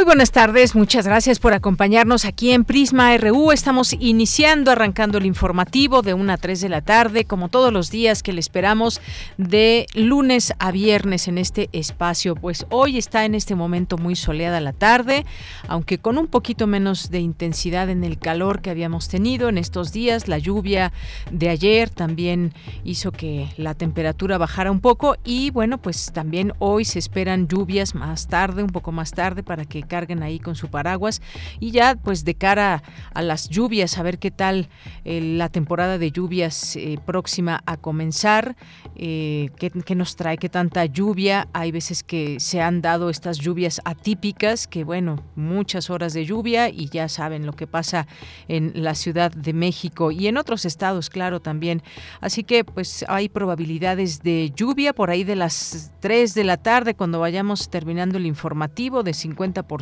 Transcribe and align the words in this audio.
Muy 0.00 0.06
buenas 0.06 0.30
tardes, 0.30 0.74
muchas 0.74 1.06
gracias 1.06 1.38
por 1.38 1.52
acompañarnos 1.52 2.24
aquí 2.24 2.52
en 2.52 2.64
Prisma 2.64 3.14
RU. 3.18 3.52
Estamos 3.52 3.92
iniciando, 3.92 4.70
arrancando 4.70 5.18
el 5.18 5.26
informativo 5.26 6.00
de 6.00 6.14
1 6.14 6.32
a 6.32 6.38
3 6.38 6.58
de 6.62 6.68
la 6.70 6.80
tarde, 6.80 7.26
como 7.26 7.50
todos 7.50 7.70
los 7.70 7.90
días 7.90 8.22
que 8.22 8.32
le 8.32 8.40
esperamos 8.40 9.02
de 9.36 9.86
lunes 9.92 10.54
a 10.58 10.70
viernes 10.70 11.28
en 11.28 11.36
este 11.36 11.68
espacio. 11.74 12.34
Pues 12.34 12.64
hoy 12.70 12.96
está 12.96 13.26
en 13.26 13.34
este 13.34 13.54
momento 13.54 13.98
muy 13.98 14.16
soleada 14.16 14.58
la 14.62 14.72
tarde, 14.72 15.26
aunque 15.68 15.98
con 15.98 16.16
un 16.16 16.28
poquito 16.28 16.66
menos 16.66 17.10
de 17.10 17.18
intensidad 17.18 17.90
en 17.90 18.02
el 18.02 18.18
calor 18.18 18.62
que 18.62 18.70
habíamos 18.70 19.06
tenido 19.08 19.50
en 19.50 19.58
estos 19.58 19.92
días. 19.92 20.28
La 20.28 20.38
lluvia 20.38 20.94
de 21.30 21.50
ayer 21.50 21.90
también 21.90 22.54
hizo 22.84 23.12
que 23.12 23.50
la 23.58 23.74
temperatura 23.74 24.38
bajara 24.38 24.70
un 24.70 24.80
poco 24.80 25.16
y 25.24 25.50
bueno, 25.50 25.76
pues 25.76 26.10
también 26.14 26.54
hoy 26.58 26.86
se 26.86 26.98
esperan 26.98 27.48
lluvias 27.48 27.94
más 27.94 28.28
tarde, 28.28 28.62
un 28.62 28.70
poco 28.70 28.92
más 28.92 29.10
tarde 29.10 29.42
para 29.42 29.66
que 29.66 29.89
carguen 29.90 30.22
ahí 30.22 30.38
con 30.38 30.54
su 30.54 30.68
paraguas 30.68 31.20
y 31.58 31.72
ya 31.72 31.96
pues 31.96 32.24
de 32.24 32.36
cara 32.36 32.84
a 33.12 33.22
las 33.22 33.48
lluvias, 33.48 33.98
a 33.98 34.02
ver 34.04 34.18
qué 34.20 34.30
tal 34.30 34.68
eh, 35.04 35.20
la 35.20 35.48
temporada 35.48 35.98
de 35.98 36.12
lluvias 36.12 36.76
eh, 36.76 36.98
próxima 37.04 37.62
a 37.66 37.76
comenzar, 37.76 38.56
eh, 38.94 39.50
qué, 39.56 39.70
qué, 39.70 39.94
nos 39.96 40.14
trae, 40.14 40.38
qué 40.38 40.48
tanta 40.48 40.84
lluvia, 40.84 41.48
hay 41.52 41.72
veces 41.72 42.04
que 42.04 42.38
se 42.38 42.60
han 42.60 42.80
dado 42.82 43.10
estas 43.10 43.38
lluvias 43.38 43.80
atípicas, 43.84 44.68
que 44.68 44.84
bueno, 44.84 45.24
muchas 45.34 45.90
horas 45.90 46.12
de 46.12 46.24
lluvia 46.24 46.68
y 46.68 46.88
ya 46.88 47.08
saben 47.08 47.46
lo 47.46 47.54
que 47.54 47.66
pasa 47.66 48.06
en 48.46 48.72
la 48.74 48.94
Ciudad 48.94 49.32
de 49.32 49.52
México 49.52 50.12
y 50.12 50.28
en 50.28 50.36
otros 50.36 50.64
estados, 50.64 51.10
claro, 51.10 51.40
también. 51.40 51.82
Así 52.20 52.44
que 52.44 52.64
pues 52.64 53.04
hay 53.08 53.28
probabilidades 53.28 54.22
de 54.22 54.52
lluvia 54.54 54.92
por 54.92 55.10
ahí 55.10 55.24
de 55.24 55.36
las 55.36 55.92
3 56.00 56.34
de 56.34 56.44
la 56.44 56.56
tarde 56.56 56.94
cuando 56.94 57.18
vayamos 57.18 57.70
terminando 57.70 58.18
el 58.18 58.26
informativo 58.26 59.02
de 59.02 59.12
50% 59.12 59.79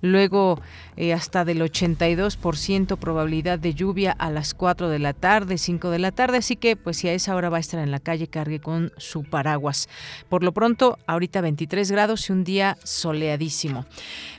luego 0.00 0.60
eh, 0.96 1.12
hasta 1.12 1.44
del 1.44 1.62
82% 1.62 2.98
probabilidad 2.98 3.58
de 3.58 3.74
lluvia 3.74 4.12
a 4.12 4.30
las 4.30 4.52
4 4.52 4.88
de 4.88 4.98
la 4.98 5.14
tarde, 5.14 5.56
5 5.56 5.90
de 5.90 5.98
la 5.98 6.12
tarde, 6.12 6.38
así 6.38 6.56
que 6.56 6.76
pues 6.76 6.98
si 6.98 7.08
a 7.08 7.14
esa 7.14 7.34
hora 7.34 7.48
va 7.48 7.56
a 7.56 7.60
estar 7.60 7.80
en 7.80 7.90
la 7.90 7.98
calle, 7.98 8.28
cargue 8.28 8.60
con 8.60 8.92
su 8.98 9.24
paraguas. 9.24 9.88
Por 10.28 10.44
lo 10.44 10.52
pronto, 10.52 10.98
ahorita 11.06 11.40
23 11.40 11.90
grados 11.90 12.28
y 12.28 12.32
un 12.32 12.44
día 12.44 12.76
soleadísimo. 12.84 13.86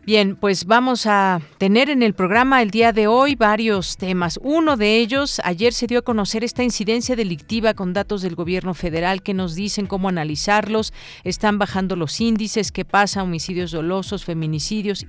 Bien, 0.05 0.35
pues 0.35 0.65
vamos 0.65 1.05
a 1.07 1.41
tener 1.57 1.89
en 1.89 2.03
el 2.03 2.13
programa 2.13 2.61
el 2.61 2.71
día 2.71 2.91
de 2.91 3.07
hoy 3.07 3.35
varios 3.35 3.97
temas. 3.97 4.39
Uno 4.43 4.77
de 4.77 4.97
ellos, 4.97 5.41
ayer 5.43 5.73
se 5.73 5.87
dio 5.87 5.99
a 5.99 6.03
conocer 6.03 6.43
esta 6.43 6.63
incidencia 6.63 7.15
delictiva 7.15 7.73
con 7.73 7.93
datos 7.93 8.21
del 8.21 8.35
gobierno 8.35 8.73
federal 8.73 9.23
que 9.23 9.33
nos 9.33 9.55
dicen 9.55 9.87
cómo 9.87 10.09
analizarlos. 10.09 10.93
Están 11.23 11.57
bajando 11.57 11.95
los 11.95 12.19
índices, 12.21 12.71
qué 12.71 12.85
pasa, 12.85 13.23
homicidios 13.23 13.71
dolosos, 13.71 14.25
feminicidios 14.25 14.52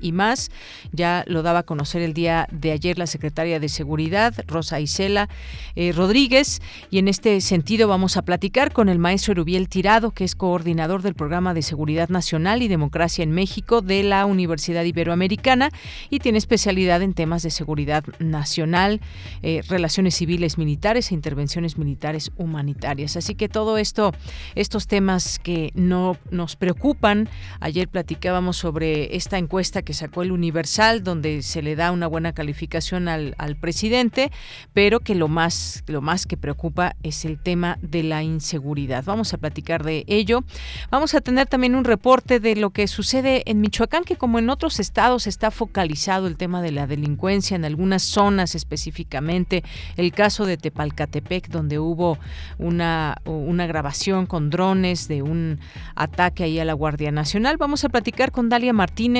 y 0.01 0.13
más. 0.13 0.51
Ya 0.93 1.25
lo 1.27 1.43
daba 1.43 1.61
a 1.61 1.63
conocer 1.65 2.03
el 2.03 2.15
día 2.15 2.49
de 2.51 2.73
ayer 2.73 2.99
la 2.99 3.07
secretaria 3.07 3.61
de 3.61 3.69
Seguridad, 3.69 4.35
Rosa 4.47 4.81
Isela 4.81 5.29
eh, 5.77 5.93
Rodríguez, 5.93 6.61
y 6.91 6.99
en 6.99 7.09
este 7.09 7.41
sentido 7.41 7.89
vamos 7.89 8.17
a 8.17 8.23
platicar 8.23 8.73
con 8.73 8.89
el 8.89 8.99
maestro 8.99 9.33
Erubiel 9.33 9.69
Tirado, 9.69 10.13
que 10.13 10.25
es 10.25 10.35
coordinador 10.35 11.03
del 11.03 11.15
programa 11.15 11.55
de 11.55 11.63
Seguridad 11.63 12.09
Nacional 12.09 12.63
y 12.63 12.69
Democracia 12.69 13.23
en 13.23 13.33
México 13.33 13.83
de 13.83 14.03
la 14.03 14.27
Universidad 14.27 14.85
Iberoamericana 14.85 15.71
y 16.11 16.21
tiene 16.21 16.39
especialidad 16.39 17.03
en 17.03 17.15
temas 17.15 17.43
de 17.43 17.51
seguridad 17.51 18.05
nacional, 18.19 19.01
eh, 19.43 19.63
relaciones 19.69 20.15
civiles 20.15 20.59
militares 20.59 21.11
e 21.11 21.15
intervenciones 21.15 21.79
militares 21.79 22.33
humanitarias. 22.37 23.17
Así 23.17 23.35
que 23.35 23.49
todo 23.49 23.79
esto, 23.79 24.13
estos 24.55 24.87
temas 24.87 25.39
que 25.39 25.71
no 25.75 26.17
nos 26.31 26.57
preocupan, 26.57 27.29
ayer 27.61 27.89
platicábamos 27.89 28.57
sobre 28.57 29.17
esta 29.17 29.34
encuesta 29.39 29.83
que 29.83 29.95
sacó 29.95 30.23
el 30.23 30.33
Universal, 30.33 31.03
donde 31.03 31.43
se 31.43 31.63
le 31.63 31.77
da 31.77 31.93
una 31.93 32.07
buena 32.07 32.33
calificación 32.33 33.09
al, 33.09 33.35
presidente, 33.61 34.31
pero 34.73 35.01
que 35.01 35.15
lo 35.15 35.29
más, 35.29 35.85
lo 35.87 36.01
más 36.01 36.27
que 36.27 36.37
preocupa 36.37 36.97
es 37.03 37.25
el 37.25 37.39
tema 37.39 37.79
de 37.83 38.03
la 38.03 38.23
inseguridad. 38.23 39.05
Vamos 39.05 39.33
a 39.33 39.39
platicar 39.39 39.85
de 39.85 40.05
ello. 40.09 40.45
Vamos 40.91 41.15
a 41.15 41.21
tener 41.21 41.47
también 41.47 41.75
un 41.75 41.85
reporte 41.85 42.41
de 42.41 42.57
lo 42.57 42.71
que 42.71 42.89
sucede 42.89 43.43
en 43.47 43.61
Michoacán, 43.61 44.05
que 44.05 44.17
como 44.17 44.39
en 44.39 44.51
otros 44.51 44.81
estados 44.81 45.27
está 45.27 45.51
focalizado 45.51 46.27
el 46.27 46.37
tema 46.37 46.63
de 46.63 46.73
la 46.73 46.87
delincuencia, 46.87 47.55
en 47.55 47.65
algunas 47.65 48.03
zonas 48.03 48.55
específicamente, 48.55 49.63
el 49.97 50.13
caso 50.13 50.47
de 50.47 50.57
Tepalcatepec, 50.57 51.49
donde 51.49 51.79
hubo 51.79 52.19
una, 52.59 53.19
una 53.25 53.67
grabación 53.67 54.27
con 54.27 54.51
drones 54.51 55.09
de 55.09 55.23
un 55.23 55.61
ataque 55.95 56.45
ahí 56.45 56.59
a 56.59 56.65
la 56.65 56.73
Guardia 56.73 57.11
Nacional. 57.11 57.57
Vamos 57.57 57.85
a 57.85 57.89
platicar 57.89 58.33
con 58.33 58.49
Dalia 58.49 58.73
Martínez, 58.73 59.14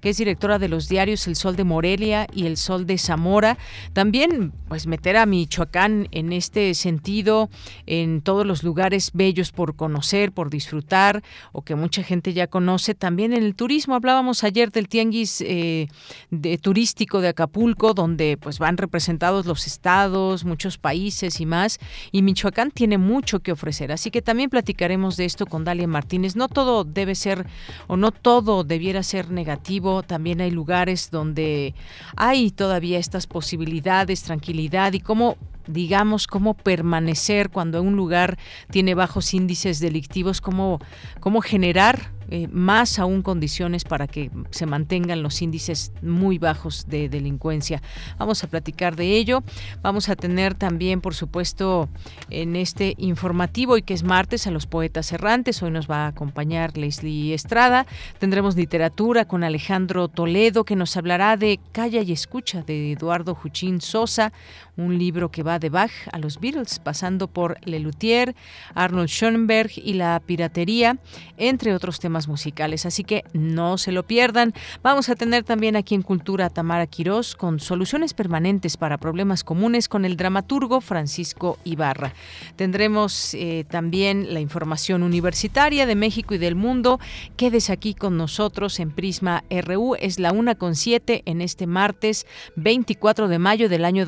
que 0.00 0.10
es 0.10 0.16
directora 0.16 0.58
de 0.58 0.68
los 0.68 0.88
diarios 0.88 1.26
El 1.26 1.36
Sol 1.36 1.56
de 1.56 1.64
Morelia 1.64 2.26
y 2.32 2.46
El 2.46 2.56
Sol 2.56 2.86
de 2.86 2.98
Zamora. 2.98 3.58
También, 3.92 4.52
pues, 4.68 4.86
meter 4.86 5.16
a 5.16 5.26
Michoacán 5.26 6.08
en 6.12 6.32
este 6.32 6.74
sentido, 6.74 7.50
en 7.86 8.22
todos 8.22 8.46
los 8.46 8.62
lugares 8.62 9.10
bellos 9.12 9.50
por 9.50 9.74
conocer, 9.74 10.32
por 10.32 10.50
disfrutar, 10.50 11.22
o 11.52 11.62
que 11.62 11.74
mucha 11.74 12.02
gente 12.02 12.32
ya 12.32 12.46
conoce. 12.46 12.94
También 12.94 13.32
en 13.32 13.42
el 13.42 13.54
turismo, 13.54 13.94
hablábamos 13.94 14.44
ayer 14.44 14.70
del 14.70 14.88
tianguis 14.88 15.40
eh, 15.40 15.88
de, 16.30 16.58
turístico 16.58 17.20
de 17.20 17.28
Acapulco, 17.28 17.94
donde 17.94 18.36
pues 18.40 18.58
van 18.58 18.76
representados 18.76 19.46
los 19.46 19.66
estados, 19.66 20.44
muchos 20.44 20.78
países 20.78 21.40
y 21.40 21.46
más, 21.46 21.80
y 22.12 22.22
Michoacán 22.22 22.70
tiene 22.70 22.98
mucho 22.98 23.40
que 23.40 23.52
ofrecer. 23.52 23.92
Así 23.92 24.10
que 24.10 24.22
también 24.22 24.50
platicaremos 24.50 25.16
de 25.16 25.24
esto 25.24 25.46
con 25.46 25.64
Dalia 25.64 25.86
Martínez. 25.86 26.36
No 26.36 26.48
todo 26.48 26.84
debe 26.84 27.14
ser 27.14 27.46
o 27.86 27.96
no 27.96 28.12
todo 28.12 28.64
debiera 28.64 29.02
ser 29.02 29.30
negativo, 29.32 30.02
también 30.02 30.40
hay 30.40 30.50
lugares 30.50 31.10
donde 31.10 31.74
hay 32.16 32.50
todavía 32.50 32.98
estas 32.98 33.26
posibilidades, 33.26 34.22
tranquilidad 34.22 34.92
y 34.92 35.00
cómo 35.00 35.36
digamos, 35.66 36.26
cómo 36.26 36.54
permanecer 36.54 37.50
cuando 37.50 37.80
un 37.82 37.94
lugar 37.94 38.38
tiene 38.70 38.94
bajos 38.94 39.32
índices 39.32 39.78
delictivos, 39.78 40.40
cómo, 40.40 40.80
cómo 41.20 41.40
generar 41.40 42.10
eh, 42.34 42.48
más 42.50 42.98
aún 42.98 43.20
condiciones 43.20 43.84
para 43.84 44.06
que 44.06 44.30
se 44.48 44.64
mantengan 44.64 45.22
los 45.22 45.42
índices 45.42 45.92
muy 46.00 46.38
bajos 46.38 46.86
de 46.88 47.10
delincuencia. 47.10 47.82
Vamos 48.18 48.42
a 48.42 48.46
platicar 48.46 48.96
de 48.96 49.18
ello. 49.18 49.42
Vamos 49.82 50.08
a 50.08 50.16
tener 50.16 50.54
también, 50.54 51.02
por 51.02 51.14
supuesto, 51.14 51.90
en 52.30 52.56
este 52.56 52.94
informativo 52.96 53.76
y 53.76 53.82
que 53.82 53.92
es 53.92 54.02
martes 54.02 54.46
a 54.46 54.50
los 54.50 54.64
poetas 54.64 55.12
errantes. 55.12 55.62
Hoy 55.62 55.72
nos 55.72 55.90
va 55.90 56.06
a 56.06 56.06
acompañar 56.06 56.78
Leslie 56.78 57.34
Estrada. 57.34 57.84
Tendremos 58.18 58.56
literatura 58.56 59.26
con 59.26 59.44
Alejandro 59.44 60.08
Toledo 60.08 60.64
que 60.64 60.74
nos 60.74 60.96
hablará 60.96 61.36
de 61.36 61.60
Calla 61.72 62.00
y 62.00 62.12
Escucha 62.12 62.62
de 62.62 62.92
Eduardo 62.92 63.34
Juchín 63.34 63.82
Sosa, 63.82 64.32
un 64.76 64.98
libro 64.98 65.30
que 65.30 65.42
va 65.42 65.58
de 65.58 65.68
Bach 65.68 65.90
a 66.12 66.18
los 66.18 66.40
Beatles, 66.40 66.78
pasando 66.78 67.28
por 67.28 67.58
Lelutier, 67.64 68.34
Arnold 68.74 69.08
Schoenberg 69.08 69.70
y 69.76 69.94
la 69.94 70.20
piratería, 70.24 70.98
entre 71.36 71.74
otros 71.74 72.00
temas 72.00 72.28
musicales. 72.28 72.86
Así 72.86 73.04
que 73.04 73.24
no 73.32 73.78
se 73.78 73.92
lo 73.92 74.04
pierdan. 74.04 74.54
Vamos 74.82 75.08
a 75.08 75.14
tener 75.14 75.44
también 75.44 75.76
aquí 75.76 75.94
en 75.94 76.02
Cultura 76.02 76.46
a 76.46 76.50
Tamara 76.50 76.86
Quirós 76.86 77.34
con 77.34 77.60
soluciones 77.60 78.14
permanentes 78.14 78.76
para 78.76 78.98
problemas 78.98 79.44
comunes 79.44 79.88
con 79.88 80.04
el 80.04 80.16
dramaturgo 80.16 80.80
Francisco 80.80 81.58
Ibarra. 81.64 82.14
Tendremos 82.56 83.34
eh, 83.34 83.64
también 83.68 84.32
la 84.32 84.40
información 84.40 85.02
universitaria 85.02 85.86
de 85.86 85.94
México 85.94 86.34
y 86.34 86.38
del 86.38 86.54
mundo. 86.54 86.98
Quédese 87.36 87.72
aquí 87.72 87.94
con 87.94 88.16
nosotros 88.16 88.80
en 88.80 88.90
Prisma 88.90 89.44
RU. 89.50 89.96
Es 89.96 90.18
la 90.18 90.32
una 90.32 90.54
con 90.54 90.74
siete 90.74 91.22
en 91.26 91.40
este 91.40 91.66
martes 91.66 92.26
24 92.56 93.28
de 93.28 93.38
mayo 93.38 93.68
del 93.68 93.84
año 93.84 94.06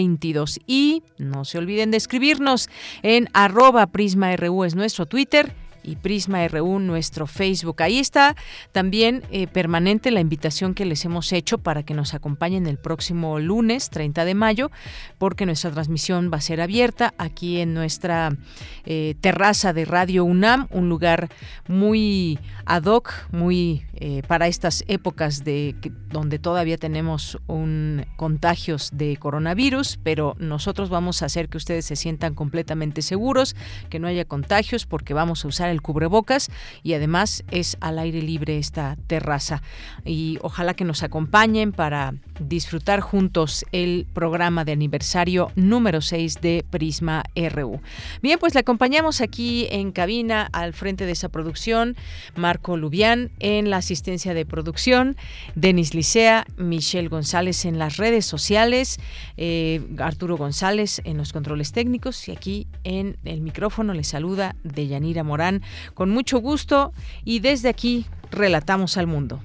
2022. 0.00 0.60
Y 0.66 1.02
no 1.18 1.44
se 1.44 1.58
olviden 1.58 1.90
de 1.90 1.96
escribirnos 1.96 2.68
en 3.02 3.28
arroba 3.32 3.86
Prisma 3.88 4.34
RU 4.36 4.64
es 4.64 4.74
nuestro 4.74 5.06
Twitter 5.06 5.54
y 5.82 5.96
Prisma 5.96 6.46
RU, 6.48 6.78
nuestro 6.78 7.26
Facebook. 7.26 7.82
Ahí 7.82 7.98
está 7.98 8.36
también 8.72 9.22
eh, 9.30 9.46
permanente 9.46 10.10
la 10.10 10.20
invitación 10.20 10.74
que 10.74 10.84
les 10.84 11.04
hemos 11.04 11.32
hecho 11.32 11.58
para 11.58 11.82
que 11.82 11.94
nos 11.94 12.14
acompañen 12.14 12.66
el 12.66 12.78
próximo 12.78 13.38
lunes 13.38 13.90
30 13.90 14.24
de 14.24 14.34
mayo, 14.34 14.70
porque 15.18 15.46
nuestra 15.46 15.70
transmisión 15.70 16.30
va 16.32 16.38
a 16.38 16.40
ser 16.40 16.60
abierta 16.60 17.14
aquí 17.18 17.60
en 17.60 17.74
nuestra 17.74 18.36
eh, 18.84 19.14
terraza 19.20 19.72
de 19.72 19.84
Radio 19.84 20.24
UNAM, 20.24 20.66
un 20.70 20.88
lugar 20.88 21.28
muy 21.68 22.38
ad 22.64 22.84
hoc, 22.84 23.12
muy 23.32 23.84
eh, 23.94 24.22
para 24.26 24.46
estas 24.46 24.84
épocas 24.88 25.44
de 25.44 25.74
donde 26.10 26.38
todavía 26.38 26.78
tenemos 26.78 27.38
un 27.46 28.06
contagios 28.16 28.90
de 28.92 29.16
coronavirus, 29.16 29.98
pero 30.02 30.36
nosotros 30.38 30.88
vamos 30.88 31.22
a 31.22 31.26
hacer 31.26 31.48
que 31.48 31.56
ustedes 31.56 31.84
se 31.84 31.96
sientan 31.96 32.34
completamente 32.34 33.02
seguros, 33.02 33.56
que 33.88 33.98
no 33.98 34.08
haya 34.08 34.24
contagios, 34.24 34.86
porque 34.86 35.14
vamos 35.14 35.44
a 35.44 35.48
usar 35.48 35.68
el 35.68 35.79
cubrebocas 35.80 36.50
y 36.82 36.94
además 36.94 37.44
es 37.50 37.76
al 37.80 37.98
aire 37.98 38.22
libre 38.22 38.58
esta 38.58 38.96
terraza. 39.06 39.62
Y 40.04 40.38
ojalá 40.42 40.74
que 40.74 40.84
nos 40.84 41.02
acompañen 41.02 41.72
para 41.72 42.14
disfrutar 42.38 43.00
juntos 43.00 43.64
el 43.72 44.06
programa 44.12 44.64
de 44.64 44.72
aniversario 44.72 45.50
número 45.54 46.00
6 46.00 46.40
de 46.40 46.64
Prisma 46.70 47.24
RU. 47.34 47.80
Bien, 48.22 48.38
pues 48.38 48.54
le 48.54 48.60
acompañamos 48.60 49.20
aquí 49.20 49.66
en 49.70 49.92
cabina 49.92 50.48
al 50.52 50.72
frente 50.72 51.06
de 51.06 51.12
esa 51.12 51.28
producción, 51.28 51.96
Marco 52.36 52.76
Lubián 52.76 53.30
en 53.40 53.70
la 53.70 53.78
asistencia 53.78 54.34
de 54.34 54.46
producción, 54.46 55.16
Denis 55.54 55.94
Licea, 55.94 56.46
Michelle 56.56 57.08
González 57.08 57.64
en 57.64 57.78
las 57.78 57.96
redes 57.96 58.26
sociales, 58.26 58.98
eh, 59.36 59.80
Arturo 59.98 60.36
González 60.36 61.00
en 61.04 61.16
los 61.16 61.32
controles 61.32 61.72
técnicos 61.72 62.28
y 62.28 62.32
aquí 62.32 62.66
en 62.84 63.16
el 63.24 63.40
micrófono 63.40 63.94
le 63.94 64.04
saluda 64.04 64.56
Deyanira 64.64 65.24
Morán 65.24 65.59
con 65.94 66.10
mucho 66.10 66.38
gusto 66.38 66.92
y 67.24 67.40
desde 67.40 67.68
aquí 67.68 68.06
relatamos 68.30 68.96
al 68.96 69.06
mundo. 69.06 69.40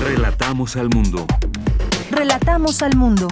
Relatamos 0.00 0.76
al 0.76 0.88
mundo. 0.88 1.26
Relatamos 2.10 2.82
al 2.82 2.96
mundo. 2.96 3.28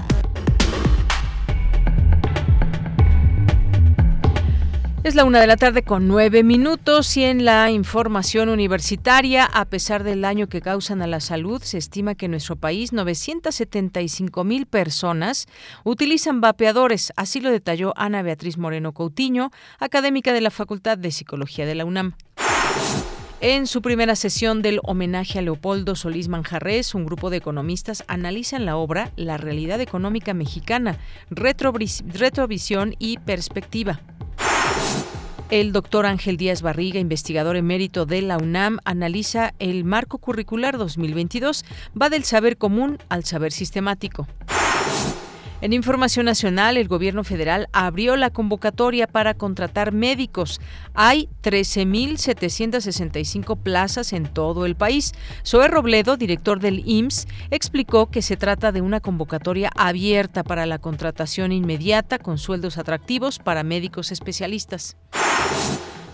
Es 5.02 5.14
la 5.14 5.24
una 5.24 5.40
de 5.40 5.46
la 5.46 5.56
tarde 5.56 5.82
con 5.82 6.08
nueve 6.08 6.42
minutos 6.42 7.16
y 7.16 7.24
en 7.24 7.46
la 7.46 7.70
información 7.70 8.50
universitaria, 8.50 9.46
a 9.46 9.64
pesar 9.64 10.04
del 10.04 10.20
daño 10.20 10.50
que 10.50 10.60
causan 10.60 11.00
a 11.00 11.06
la 11.06 11.20
salud, 11.20 11.62
se 11.62 11.78
estima 11.78 12.14
que 12.14 12.26
en 12.26 12.32
nuestro 12.32 12.56
país 12.56 12.92
975 12.92 14.44
mil 14.44 14.66
personas 14.66 15.46
utilizan 15.84 16.42
vapeadores. 16.42 17.14
Así 17.16 17.40
lo 17.40 17.50
detalló 17.50 17.94
Ana 17.96 18.20
Beatriz 18.20 18.58
Moreno 18.58 18.92
Coutinho, 18.92 19.50
académica 19.78 20.34
de 20.34 20.42
la 20.42 20.50
Facultad 20.50 20.98
de 20.98 21.10
Psicología 21.10 21.64
de 21.64 21.76
la 21.76 21.86
UNAM. 21.86 22.12
En 23.40 23.66
su 23.66 23.80
primera 23.80 24.16
sesión 24.16 24.60
del 24.60 24.80
homenaje 24.82 25.38
a 25.38 25.42
Leopoldo 25.42 25.96
Solís 25.96 26.28
Manjarres, 26.28 26.94
un 26.94 27.06
grupo 27.06 27.30
de 27.30 27.38
economistas 27.38 28.04
analiza 28.06 28.56
en 28.56 28.66
la 28.66 28.76
obra 28.76 29.12
la 29.16 29.38
realidad 29.38 29.80
económica 29.80 30.34
mexicana, 30.34 30.98
retrovisión 31.30 32.94
y 32.98 33.16
perspectiva. 33.16 34.02
El 35.50 35.72
doctor 35.72 36.06
Ángel 36.06 36.36
Díaz 36.36 36.62
Barriga, 36.62 37.00
investigador 37.00 37.56
emérito 37.56 38.06
de 38.06 38.22
la 38.22 38.38
UNAM, 38.38 38.78
analiza 38.84 39.52
el 39.58 39.82
marco 39.82 40.18
curricular 40.18 40.78
2022. 40.78 41.64
Va 42.00 42.08
del 42.08 42.22
saber 42.22 42.56
común 42.56 42.98
al 43.08 43.24
saber 43.24 43.50
sistemático. 43.50 44.28
En 45.62 45.74
Información 45.74 46.24
Nacional, 46.24 46.78
el 46.78 46.88
gobierno 46.88 47.22
federal 47.22 47.68
abrió 47.72 48.16
la 48.16 48.30
convocatoria 48.30 49.06
para 49.06 49.34
contratar 49.34 49.92
médicos. 49.92 50.58
Hay 50.94 51.28
13.765 51.42 53.58
plazas 53.58 54.14
en 54.14 54.24
todo 54.24 54.64
el 54.64 54.74
país. 54.74 55.12
Zoe 55.46 55.68
Robledo, 55.68 56.16
director 56.16 56.60
del 56.60 56.82
IMSS, 56.86 57.28
explicó 57.50 58.10
que 58.10 58.22
se 58.22 58.38
trata 58.38 58.72
de 58.72 58.80
una 58.80 59.00
convocatoria 59.00 59.70
abierta 59.76 60.44
para 60.44 60.64
la 60.64 60.78
contratación 60.78 61.52
inmediata 61.52 62.18
con 62.18 62.38
sueldos 62.38 62.78
atractivos 62.78 63.38
para 63.38 63.62
médicos 63.62 64.12
especialistas. 64.12 64.96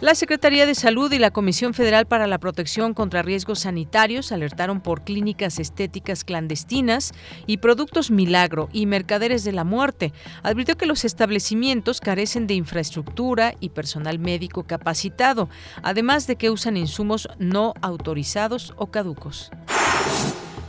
La 0.02 0.14
Secretaría 0.14 0.66
de 0.66 0.74
Salud 0.74 1.10
y 1.10 1.18
la 1.18 1.30
Comisión 1.30 1.72
Federal 1.72 2.04
para 2.04 2.26
la 2.26 2.36
Protección 2.36 2.92
contra 2.92 3.22
Riesgos 3.22 3.60
Sanitarios 3.60 4.30
alertaron 4.30 4.82
por 4.82 5.04
clínicas 5.04 5.58
estéticas 5.58 6.22
clandestinas 6.22 7.14
y 7.46 7.56
productos 7.56 8.10
milagro 8.10 8.68
y 8.74 8.84
mercaderes 8.84 9.42
de 9.42 9.52
la 9.52 9.64
muerte. 9.64 10.12
Advirtió 10.42 10.76
que 10.76 10.84
los 10.84 11.06
establecimientos 11.06 12.02
carecen 12.02 12.46
de 12.46 12.52
infraestructura 12.52 13.54
y 13.58 13.70
personal 13.70 14.18
médico 14.18 14.64
capacitado, 14.64 15.48
además 15.82 16.26
de 16.26 16.36
que 16.36 16.50
usan 16.50 16.76
insumos 16.76 17.26
no 17.38 17.72
autorizados 17.80 18.74
o 18.76 18.88
caducos 18.88 19.50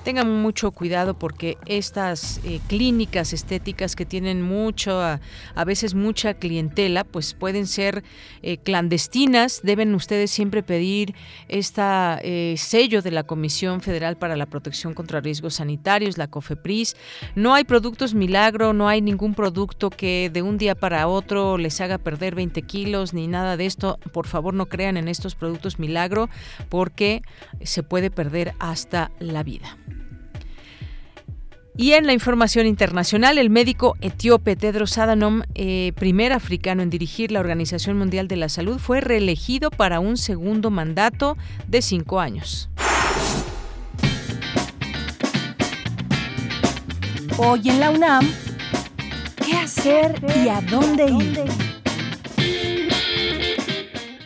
tengan 0.08 0.42
mucho 0.42 0.72
cuidado 0.72 1.20
porque 1.20 1.58
estas 1.66 2.40
eh, 2.46 2.62
clínicas 2.68 3.34
estéticas 3.34 3.94
que 3.94 4.06
tienen 4.06 4.42
mucho, 4.42 5.02
a, 5.02 5.20
veces 5.66 5.96
mucha 5.96 6.36
clientela, 6.36 7.04
pues 7.04 7.34
pueden 7.34 7.68
ser 7.68 8.06
eh, 8.42 8.56
clandestinas. 8.56 9.60
Deben 9.64 9.94
ustedes 9.94 10.32
siempre 10.32 10.64
pedir 10.64 11.14
este 11.50 12.56
sello 12.56 13.02
de 13.02 13.12
la 13.12 13.24
Comisión 13.24 13.82
Federal 13.82 14.16
para 14.16 14.38
la 14.38 14.46
Protección 14.46 14.94
contra 14.94 15.20
Riesgos 15.20 15.56
Sanitarios, 15.56 16.18
la 16.18 16.28
COFEPRIS. 16.28 16.96
No 17.36 17.54
hay 17.54 17.66
productos 17.66 18.14
milagro, 18.14 18.72
no 18.72 18.88
hay 18.88 19.02
ningún 19.02 19.34
producto 19.34 19.90
que 19.90 20.32
de 20.32 20.42
un 20.42 20.58
día 20.58 20.76
para 20.76 21.06
otro 21.10 21.58
les 21.58 21.82
haga 21.82 21.98
perder 21.98 22.34
20 22.34 22.62
kilos 22.62 23.14
ni 23.14 23.28
nada 23.28 23.58
de 23.58 23.66
esto. 23.66 24.00
Por 24.14 24.26
favor, 24.26 24.54
no 24.54 24.68
crean 24.68 24.96
en 24.96 25.10
estos 25.10 25.36
productos 25.36 25.80
milagro 25.80 26.30
porque 26.70 27.24
se 27.62 27.84
puede 27.84 28.10
perder 28.10 28.54
hasta 28.60 29.12
la 29.20 29.44
vida. 29.44 29.78
Y 31.80 31.94
en 31.94 32.08
la 32.08 32.14
información 32.14 32.66
internacional, 32.66 33.38
el 33.38 33.52
médico 33.52 33.98
etíope 34.02 34.56
Tedros 34.56 34.98
Adhanom, 34.98 35.44
eh, 35.54 35.94
primer 35.96 36.34
africano 36.34 36.82
en 36.82 36.90
dirigir 36.90 37.32
la 37.32 37.40
Organización 37.40 38.00
Mundial 38.00 38.28
de 38.28 38.36
la 38.36 38.50
Salud, 38.50 38.80
fue 38.80 39.00
reelegido 39.00 39.70
para 39.70 40.00
un 40.00 40.18
segundo 40.18 40.72
mandato 40.72 41.38
de 41.68 41.84
cinco 41.84 42.20
años. 42.20 42.68
Hoy 47.38 47.70
en 47.70 47.80
la 47.80 47.92
UNAM, 47.92 48.28
¿qué 49.46 49.54
hacer 49.54 50.20
y 50.44 50.50
a 50.50 50.60
dónde 50.62 51.06
ir? 51.06 51.77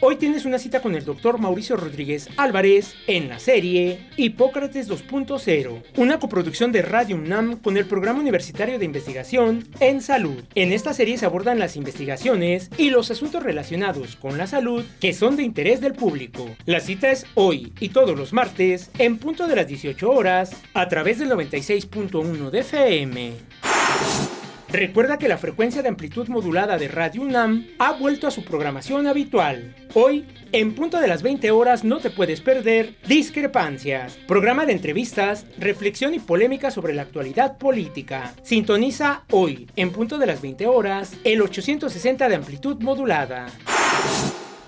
Hoy 0.03 0.15
tienes 0.15 0.45
una 0.45 0.57
cita 0.57 0.81
con 0.81 0.95
el 0.95 1.05
doctor 1.05 1.37
Mauricio 1.37 1.77
Rodríguez 1.77 2.27
Álvarez 2.35 2.95
en 3.05 3.29
la 3.29 3.37
serie 3.37 4.09
Hipócrates 4.17 4.89
2.0, 4.89 5.83
una 5.95 6.17
coproducción 6.17 6.71
de 6.71 6.81
Radio 6.81 7.17
UNAM 7.17 7.59
con 7.59 7.77
el 7.77 7.85
Programa 7.85 8.19
Universitario 8.19 8.79
de 8.79 8.85
Investigación 8.85 9.63
en 9.79 10.01
Salud. 10.01 10.43
En 10.55 10.73
esta 10.73 10.95
serie 10.95 11.19
se 11.19 11.27
abordan 11.27 11.59
las 11.59 11.75
investigaciones 11.75 12.71
y 12.79 12.89
los 12.89 13.11
asuntos 13.11 13.43
relacionados 13.43 14.15
con 14.15 14.39
la 14.39 14.47
salud 14.47 14.83
que 14.99 15.13
son 15.13 15.35
de 15.35 15.43
interés 15.43 15.81
del 15.81 15.93
público. 15.93 16.49
La 16.65 16.79
cita 16.79 17.11
es 17.11 17.27
hoy 17.35 17.71
y 17.79 17.89
todos 17.89 18.17
los 18.17 18.33
martes 18.33 18.89
en 18.97 19.19
punto 19.19 19.45
de 19.45 19.55
las 19.55 19.67
18 19.67 20.09
horas 20.09 20.59
a 20.73 20.87
través 20.87 21.19
del 21.19 21.29
96.1 21.29 22.49
de 22.49 22.59
FM. 22.61 23.33
Recuerda 24.71 25.17
que 25.17 25.27
la 25.27 25.37
frecuencia 25.37 25.81
de 25.81 25.89
amplitud 25.89 26.29
modulada 26.29 26.77
de 26.77 26.87
Radio 26.87 27.23
UNAM 27.23 27.67
ha 27.77 27.91
vuelto 27.91 28.25
a 28.25 28.31
su 28.31 28.45
programación 28.45 29.05
habitual. 29.05 29.75
Hoy, 29.93 30.25
en 30.53 30.75
punto 30.75 31.01
de 31.01 31.09
las 31.09 31.23
20 31.23 31.51
horas, 31.51 31.83
no 31.83 31.99
te 31.99 32.09
puedes 32.09 32.39
perder 32.39 32.95
Discrepancias, 33.05 34.17
programa 34.27 34.65
de 34.65 34.71
entrevistas, 34.71 35.45
reflexión 35.57 36.13
y 36.13 36.19
polémica 36.19 36.71
sobre 36.71 36.93
la 36.93 37.01
actualidad 37.01 37.57
política. 37.57 38.33
Sintoniza 38.43 39.23
hoy, 39.31 39.67
en 39.75 39.91
punto 39.91 40.17
de 40.17 40.27
las 40.27 40.41
20 40.41 40.67
horas, 40.67 41.17
el 41.25 41.41
860 41.41 42.29
de 42.29 42.35
amplitud 42.35 42.77
modulada. 42.79 43.47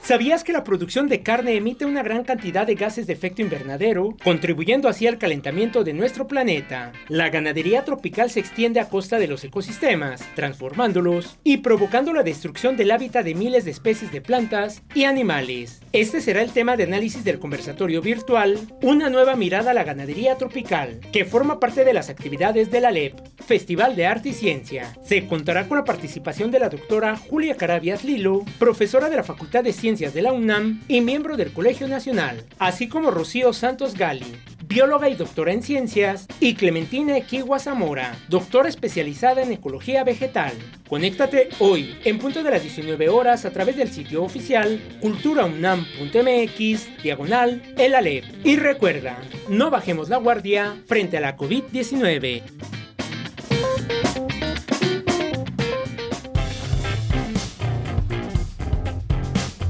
¿Sabías 0.03 0.43
que 0.43 0.51
la 0.51 0.65
producción 0.65 1.07
de 1.07 1.23
carne 1.23 1.55
emite 1.55 1.85
una 1.85 2.03
gran 2.03 2.25
cantidad 2.25 2.67
de 2.67 2.75
gases 2.75 3.07
de 3.07 3.13
efecto 3.13 3.41
invernadero, 3.41 4.17
contribuyendo 4.21 4.89
así 4.89 5.07
al 5.07 5.17
calentamiento 5.17 5.85
de 5.85 5.93
nuestro 5.93 6.27
planeta? 6.27 6.91
La 7.07 7.29
ganadería 7.29 7.85
tropical 7.85 8.29
se 8.29 8.41
extiende 8.41 8.81
a 8.81 8.89
costa 8.89 9.17
de 9.17 9.27
los 9.27 9.45
ecosistemas, 9.45 10.21
transformándolos 10.35 11.37
y 11.45 11.59
provocando 11.59 12.11
la 12.11 12.23
destrucción 12.23 12.75
del 12.75 12.91
hábitat 12.91 13.23
de 13.23 13.33
miles 13.33 13.63
de 13.63 13.71
especies 13.71 14.11
de 14.11 14.19
plantas 14.19 14.83
y 14.93 15.05
animales. 15.05 15.79
Este 15.93 16.19
será 16.19 16.41
el 16.41 16.51
tema 16.51 16.75
de 16.75 16.83
análisis 16.83 17.23
del 17.23 17.39
conversatorio 17.39 18.01
virtual, 18.01 18.59
Una 18.81 19.09
nueva 19.09 19.37
mirada 19.37 19.71
a 19.71 19.73
la 19.73 19.85
ganadería 19.85 20.35
tropical, 20.35 20.99
que 21.13 21.23
forma 21.23 21.61
parte 21.61 21.85
de 21.85 21.93
las 21.93 22.09
actividades 22.09 22.71
de 22.71 22.81
la 22.81 22.91
LEP, 22.91 23.21
Festival 23.47 23.95
de 23.95 24.05
Arte 24.05 24.29
y 24.29 24.33
Ciencia. 24.33 24.97
Se 25.01 25.27
contará 25.27 25.69
con 25.69 25.77
la 25.77 25.85
participación 25.85 26.51
de 26.51 26.59
la 26.59 26.67
doctora 26.67 27.15
Julia 27.15 27.55
Carabias 27.55 28.03
Lilo, 28.03 28.43
profesora 28.59 29.09
de 29.09 29.15
la 29.15 29.23
Facultad 29.23 29.63
de 29.63 29.71
Ciencias 29.71 29.92
de 29.93 30.23
la 30.23 30.33
UNAM 30.33 30.81
y 30.87 31.01
miembro 31.01 31.37
del 31.37 31.53
Colegio 31.53 31.87
Nacional, 31.87 32.43
así 32.57 32.87
como 32.87 33.11
Rocío 33.11 33.53
Santos 33.53 33.93
Gali, 33.93 34.25
bióloga 34.67 35.07
y 35.07 35.13
doctora 35.13 35.53
en 35.53 35.61
ciencias, 35.61 36.25
y 36.39 36.55
Clementina 36.55 37.15
Equigua 37.15 37.59
Zamora, 37.59 38.17
doctora 38.27 38.69
especializada 38.69 39.43
en 39.43 39.51
ecología 39.51 40.03
vegetal. 40.03 40.53
Conéctate 40.89 41.49
hoy, 41.59 41.95
en 42.05 42.17
punto 42.17 42.41
de 42.41 42.49
las 42.49 42.63
19 42.63 43.07
horas, 43.07 43.45
a 43.45 43.51
través 43.51 43.77
del 43.77 43.91
sitio 43.91 44.23
oficial 44.23 44.81
culturaunam.mx, 44.99 47.03
diagonal, 47.03 47.61
el 47.77 47.93
Alep. 47.93 48.25
Y 48.43 48.55
recuerda, 48.55 49.21
no 49.47 49.69
bajemos 49.69 50.09
la 50.09 50.17
guardia 50.17 50.75
frente 50.87 51.17
a 51.17 51.21
la 51.21 51.37
COVID-19. 51.37 52.41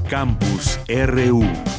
Campus 0.08 0.78
RU. 0.88 1.73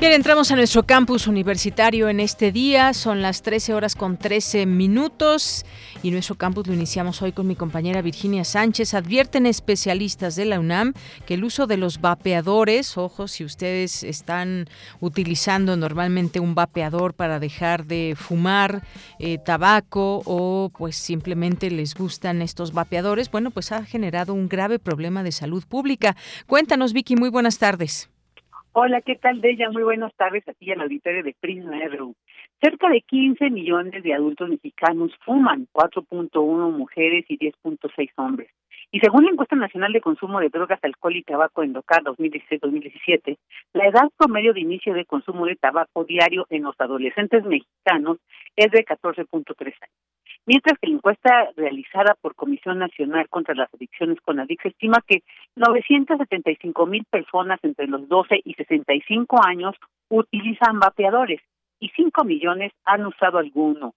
Bien, 0.00 0.12
entramos 0.12 0.52
a 0.52 0.54
nuestro 0.54 0.84
campus 0.84 1.26
universitario 1.26 2.08
en 2.08 2.20
este 2.20 2.52
día. 2.52 2.94
Son 2.94 3.20
las 3.20 3.42
13 3.42 3.74
horas 3.74 3.96
con 3.96 4.16
13 4.16 4.64
minutos 4.64 5.66
y 6.04 6.12
nuestro 6.12 6.36
campus 6.36 6.68
lo 6.68 6.72
iniciamos 6.72 7.20
hoy 7.20 7.32
con 7.32 7.48
mi 7.48 7.56
compañera 7.56 8.00
Virginia 8.00 8.44
Sánchez. 8.44 8.94
Advierten 8.94 9.44
especialistas 9.44 10.36
de 10.36 10.44
la 10.44 10.60
UNAM 10.60 10.94
que 11.26 11.34
el 11.34 11.42
uso 11.42 11.66
de 11.66 11.78
los 11.78 12.00
vapeadores, 12.00 12.96
ojo, 12.96 13.26
si 13.26 13.42
ustedes 13.42 14.04
están 14.04 14.68
utilizando 15.00 15.76
normalmente 15.76 16.38
un 16.38 16.54
vapeador 16.54 17.14
para 17.14 17.40
dejar 17.40 17.84
de 17.84 18.14
fumar 18.16 18.84
eh, 19.18 19.38
tabaco 19.38 20.22
o 20.26 20.70
pues 20.78 20.94
simplemente 20.94 21.72
les 21.72 21.96
gustan 21.96 22.40
estos 22.40 22.72
vapeadores, 22.72 23.32
bueno, 23.32 23.50
pues 23.50 23.72
ha 23.72 23.84
generado 23.84 24.32
un 24.32 24.48
grave 24.48 24.78
problema 24.78 25.24
de 25.24 25.32
salud 25.32 25.64
pública. 25.66 26.14
Cuéntanos, 26.46 26.92
Vicky, 26.92 27.16
muy 27.16 27.30
buenas 27.30 27.58
tardes. 27.58 28.08
Hola, 28.80 29.02
¿qué 29.02 29.16
tal, 29.16 29.40
Deya? 29.40 29.70
Muy 29.72 29.82
buenas 29.82 30.14
tardes 30.14 30.46
aquí 30.48 30.70
en 30.70 30.78
la 30.78 30.84
auditorio 30.84 31.24
de 31.24 31.34
Prisma 31.40 31.80
RU. 31.88 32.14
Cerca 32.62 32.88
de 32.88 33.00
15 33.00 33.50
millones 33.50 34.04
de 34.04 34.14
adultos 34.14 34.48
mexicanos 34.48 35.10
fuman, 35.24 35.66
4.1 35.72 36.70
mujeres 36.70 37.24
y 37.26 37.38
10.6 37.38 38.12
hombres. 38.14 38.52
Y 38.92 39.00
según 39.00 39.24
la 39.24 39.32
encuesta 39.32 39.56
nacional 39.56 39.92
de 39.92 40.00
consumo 40.00 40.38
de 40.38 40.48
drogas, 40.48 40.78
alcohol 40.84 41.16
y 41.16 41.24
tabaco 41.24 41.64
en 41.64 41.72
DOCAR 41.72 42.04
2016-2017, 42.04 43.36
la 43.72 43.88
edad 43.88 44.08
promedio 44.16 44.52
de 44.52 44.60
inicio 44.60 44.94
de 44.94 45.06
consumo 45.06 45.46
de 45.46 45.56
tabaco 45.56 46.04
diario 46.04 46.46
en 46.48 46.62
los 46.62 46.76
adolescentes 46.78 47.42
mexicanos 47.44 48.18
es 48.54 48.70
de 48.70 48.84
14.3 48.84 49.58
años. 49.60 50.07
Mientras 50.48 50.78
que 50.78 50.88
la 50.88 50.94
encuesta 50.94 51.50
realizada 51.56 52.16
por 52.22 52.34
Comisión 52.34 52.78
Nacional 52.78 53.28
contra 53.28 53.54
las 53.54 53.68
Adicciones 53.74 54.18
con 54.22 54.40
Adix 54.40 54.64
estima 54.64 55.04
que 55.06 55.22
975 55.56 56.86
mil 56.86 57.04
personas 57.04 57.60
entre 57.62 57.86
los 57.86 58.08
12 58.08 58.40
y 58.42 58.54
65 58.54 59.40
años 59.46 59.76
utilizan 60.08 60.80
vapeadores 60.80 61.42
y 61.80 61.90
5 61.90 62.24
millones 62.24 62.72
han 62.86 63.04
usado 63.04 63.36
alguno 63.36 63.92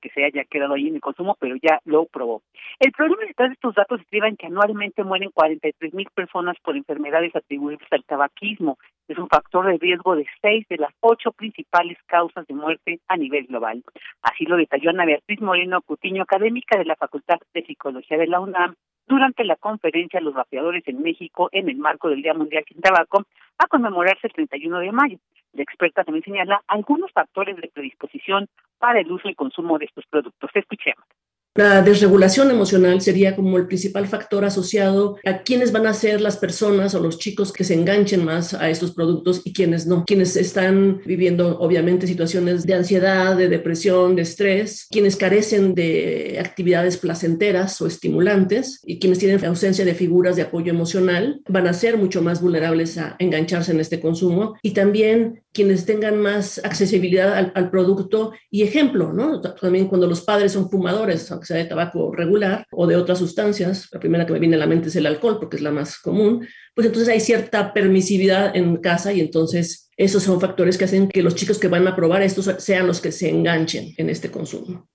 que 0.00 0.10
se 0.10 0.24
haya 0.24 0.44
quedado 0.44 0.74
ahí 0.74 0.88
en 0.88 0.96
el 0.96 1.00
consumo, 1.00 1.36
pero 1.38 1.56
ya 1.56 1.80
lo 1.84 2.06
probó. 2.06 2.42
El 2.78 2.92
problema 2.92 3.24
detrás 3.26 3.50
de 3.50 3.54
estos 3.54 3.74
datos 3.74 4.00
estriba 4.00 4.28
en 4.28 4.36
que 4.36 4.46
anualmente 4.46 5.04
mueren 5.04 5.30
43 5.32 5.94
mil 5.94 6.08
personas 6.14 6.56
por 6.62 6.76
enfermedades 6.76 7.34
atribuidas 7.36 7.86
al 7.90 8.04
tabaquismo. 8.04 8.78
Es 9.08 9.18
un 9.18 9.28
factor 9.28 9.66
de 9.66 9.78
riesgo 9.78 10.16
de 10.16 10.26
seis 10.40 10.66
de 10.68 10.78
las 10.78 10.92
ocho 11.00 11.32
principales 11.32 11.98
causas 12.06 12.46
de 12.46 12.54
muerte 12.54 13.00
a 13.08 13.16
nivel 13.16 13.46
global. 13.46 13.82
Así 14.22 14.44
lo 14.46 14.56
detalló 14.56 14.90
Ana 14.90 15.04
Beatriz 15.04 15.40
Moreno 15.40 15.82
Cutiño, 15.82 16.22
académica 16.22 16.78
de 16.78 16.86
la 16.86 16.96
Facultad 16.96 17.38
de 17.52 17.62
Psicología 17.64 18.16
de 18.16 18.26
la 18.26 18.40
UNAM, 18.40 18.74
durante 19.06 19.44
la 19.44 19.56
conferencia 19.56 20.20
Los 20.20 20.34
vapeadores 20.34 20.86
en 20.86 21.02
México 21.02 21.48
en 21.52 21.68
el 21.68 21.76
marco 21.76 22.08
del 22.08 22.22
Día 22.22 22.34
Mundial 22.34 22.64
sin 22.68 22.80
Tabaco 22.80 23.24
a 23.58 23.66
conmemorarse 23.66 24.26
el 24.26 24.32
31 24.32 24.78
de 24.78 24.92
mayo. 24.92 25.18
La 25.52 25.62
experta 25.62 26.04
también 26.04 26.24
señala 26.24 26.62
algunos 26.66 27.12
factores 27.12 27.56
de 27.56 27.68
predisposición 27.68 28.48
para 28.78 29.00
el 29.00 29.10
uso 29.10 29.28
y 29.28 29.34
consumo 29.34 29.78
de 29.78 29.86
estos 29.86 30.04
productos. 30.06 30.50
Escuchemos. 30.54 31.04
La 31.56 31.82
desregulación 31.82 32.50
emocional 32.50 33.00
sería 33.00 33.36
como 33.36 33.58
el 33.58 33.68
principal 33.68 34.08
factor 34.08 34.44
asociado 34.44 35.18
a 35.24 35.42
quiénes 35.44 35.70
van 35.70 35.86
a 35.86 35.94
ser 35.94 36.20
las 36.20 36.36
personas 36.36 36.96
o 36.96 37.00
los 37.00 37.20
chicos 37.20 37.52
que 37.52 37.62
se 37.62 37.74
enganchen 37.74 38.24
más 38.24 38.54
a 38.54 38.70
estos 38.70 38.90
productos 38.90 39.40
y 39.44 39.52
quiénes 39.52 39.86
no. 39.86 40.04
Quienes 40.04 40.34
están 40.34 41.00
viviendo 41.06 41.60
obviamente 41.60 42.08
situaciones 42.08 42.64
de 42.64 42.74
ansiedad, 42.74 43.36
de 43.36 43.48
depresión, 43.48 44.16
de 44.16 44.22
estrés, 44.22 44.88
quienes 44.90 45.14
carecen 45.14 45.76
de 45.76 46.38
actividades 46.40 46.96
placenteras 46.96 47.80
o 47.80 47.86
estimulantes. 47.86 48.80
Y 48.84 48.98
quienes 48.98 49.20
tienen 49.20 49.44
ausencia 49.44 49.84
de 49.84 49.94
figuras 49.94 50.34
de 50.34 50.42
apoyo 50.42 50.72
emocional 50.72 51.40
van 51.48 51.68
a 51.68 51.72
ser 51.72 51.96
mucho 51.96 52.20
más 52.20 52.42
vulnerables 52.42 52.98
a 52.98 53.14
engancharse 53.20 53.70
en 53.70 53.78
este 53.78 54.00
consumo. 54.00 54.56
Y 54.60 54.72
también 54.72 55.43
quienes 55.54 55.86
tengan 55.86 56.18
más 56.20 56.60
accesibilidad 56.64 57.52
al, 57.54 57.70
producto 57.70 58.32
y 58.50 58.64
ejemplo, 58.64 59.12
¿no? 59.12 59.40
También 59.40 59.86
cuando 59.86 60.08
los 60.08 60.22
padres 60.22 60.52
son 60.52 60.68
fumadores, 60.68 61.30
aunque 61.30 61.46
sea 61.46 61.56
de 61.56 61.64
tabaco 61.64 62.12
regular 62.12 62.66
o 62.72 62.88
de 62.88 62.96
otras 62.96 63.20
sustancias, 63.20 63.88
la 63.92 64.00
primera 64.00 64.26
que 64.26 64.32
me 64.32 64.40
viene 64.40 64.56
a 64.56 64.58
la 64.58 64.66
mente 64.66 64.88
es 64.88 64.96
el 64.96 65.06
alcohol, 65.06 65.38
porque 65.38 65.56
es 65.56 65.62
la 65.62 65.70
más 65.70 65.98
común, 65.98 66.46
pues 66.74 66.88
entonces 66.88 67.08
hay 67.08 67.20
cierta 67.20 67.72
permisividad 67.72 68.54
en 68.56 68.76
casa 68.78 69.12
y 69.12 69.20
entonces 69.20 69.88
esos 69.96 70.24
son 70.24 70.40
factores 70.40 70.76
que 70.76 70.86
hacen 70.86 71.08
que 71.08 71.22
los 71.22 71.36
chicos 71.36 71.58
que 71.58 71.68
van 71.68 71.86
a 71.86 71.94
probar 71.94 72.22
estos 72.22 72.50
sean 72.58 72.88
los 72.88 73.00
que 73.00 73.12
se 73.12 73.30
enganchen 73.30 73.94
en 73.96 74.10
este 74.10 74.30
consumo. 74.30 74.88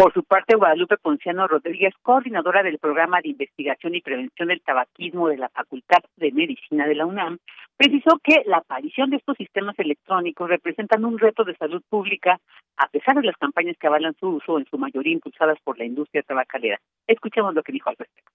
Por 0.00 0.14
su 0.14 0.24
parte, 0.24 0.56
Guadalupe 0.56 0.96
Ponciano 0.96 1.46
Rodríguez, 1.46 1.92
coordinadora 2.00 2.62
del 2.62 2.78
programa 2.78 3.20
de 3.20 3.28
investigación 3.28 3.94
y 3.94 4.00
prevención 4.00 4.48
del 4.48 4.62
tabaquismo 4.62 5.28
de 5.28 5.36
la 5.36 5.50
Facultad 5.50 5.98
de 6.16 6.32
Medicina 6.32 6.86
de 6.86 6.94
la 6.94 7.04
UNAM, 7.04 7.36
precisó 7.76 8.18
que 8.24 8.40
la 8.46 8.56
aparición 8.56 9.10
de 9.10 9.18
estos 9.18 9.36
sistemas 9.36 9.78
electrónicos 9.78 10.48
representan 10.48 11.04
un 11.04 11.18
reto 11.18 11.44
de 11.44 11.54
salud 11.54 11.82
pública 11.90 12.40
a 12.78 12.88
pesar 12.88 13.16
de 13.16 13.26
las 13.26 13.36
campañas 13.36 13.76
que 13.78 13.88
avalan 13.88 14.14
su 14.18 14.28
uso, 14.28 14.58
en 14.58 14.64
su 14.70 14.78
mayoría 14.78 15.12
impulsadas 15.12 15.58
por 15.62 15.76
la 15.76 15.84
industria 15.84 16.22
tabacalera. 16.22 16.80
Escuchemos 17.06 17.54
lo 17.54 17.62
que 17.62 17.72
dijo 17.72 17.90
al 17.90 17.96
respecto. 17.98 18.32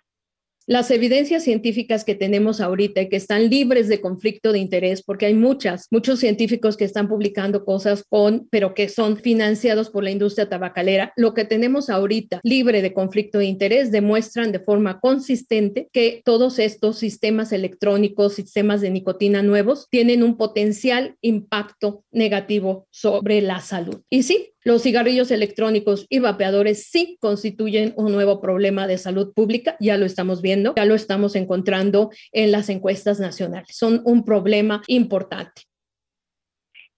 Las 0.68 0.90
evidencias 0.90 1.44
científicas 1.44 2.04
que 2.04 2.16
tenemos 2.16 2.60
ahorita 2.60 3.02
y 3.02 3.10
que 3.10 3.18
están 3.18 3.52
libres 3.52 3.88
de 3.88 4.02
conflicto 4.02 4.52
de 4.52 4.58
interés, 4.58 5.04
porque 5.04 5.28
hay 5.28 5.36
muchas, 5.36 5.86
muchos 5.92 6.20
científicos 6.20 6.76
que 6.76 6.86
están 6.86 7.08
publicando 7.08 7.64
cosas 7.64 8.04
con, 8.10 8.48
pero 8.50 8.74
que 8.74 8.90
son 8.90 9.18
financiados 9.18 9.92
por 9.92 10.04
la 10.04 10.10
industria 10.10 10.50
tabacalera, 10.50 11.14
lo 11.18 11.36
que 11.36 11.46
tenemos 11.46 11.92
ahorita 11.92 12.40
libre 12.42 12.82
de 12.82 12.94
conflicto 12.94 13.38
de 13.38 13.46
interés 13.46 13.92
demuestran 13.92 14.52
de 14.52 14.60
forma 14.60 15.00
consistente 15.00 15.88
que 15.94 16.24
todos 16.26 16.58
estos 16.58 16.98
sistemas 16.98 17.52
electrónicos, 17.52 18.34
sistemas 18.34 18.82
de 18.82 18.90
nicotina 18.90 19.44
nuevos, 19.44 19.88
tienen 19.92 20.24
un 20.24 20.36
potencial 20.36 21.16
impacto 21.22 22.04
negativo 22.12 22.88
sobre 22.90 23.42
la 23.42 23.62
salud. 23.62 24.02
Y 24.10 24.24
sí, 24.24 24.55
los 24.66 24.82
cigarrillos 24.82 25.30
electrónicos 25.30 26.08
y 26.10 26.20
vapeadores 26.20 26.88
sí 26.90 27.18
constituyen 27.22 27.94
un 27.98 28.12
nuevo 28.12 28.42
problema 28.42 28.88
de 28.88 28.98
salud 28.98 29.32
pública, 29.34 29.78
ya 29.80 29.96
lo 29.96 30.06
estamos 30.06 30.42
viendo, 30.42 30.74
ya 30.76 30.86
lo 30.86 30.96
estamos 30.96 31.36
encontrando 31.36 32.10
en 32.32 32.52
las 32.52 32.70
encuestas 32.70 33.20
nacionales. 33.20 33.78
Son 33.78 34.02
un 34.06 34.26
problema 34.26 34.82
importante. 34.88 35.62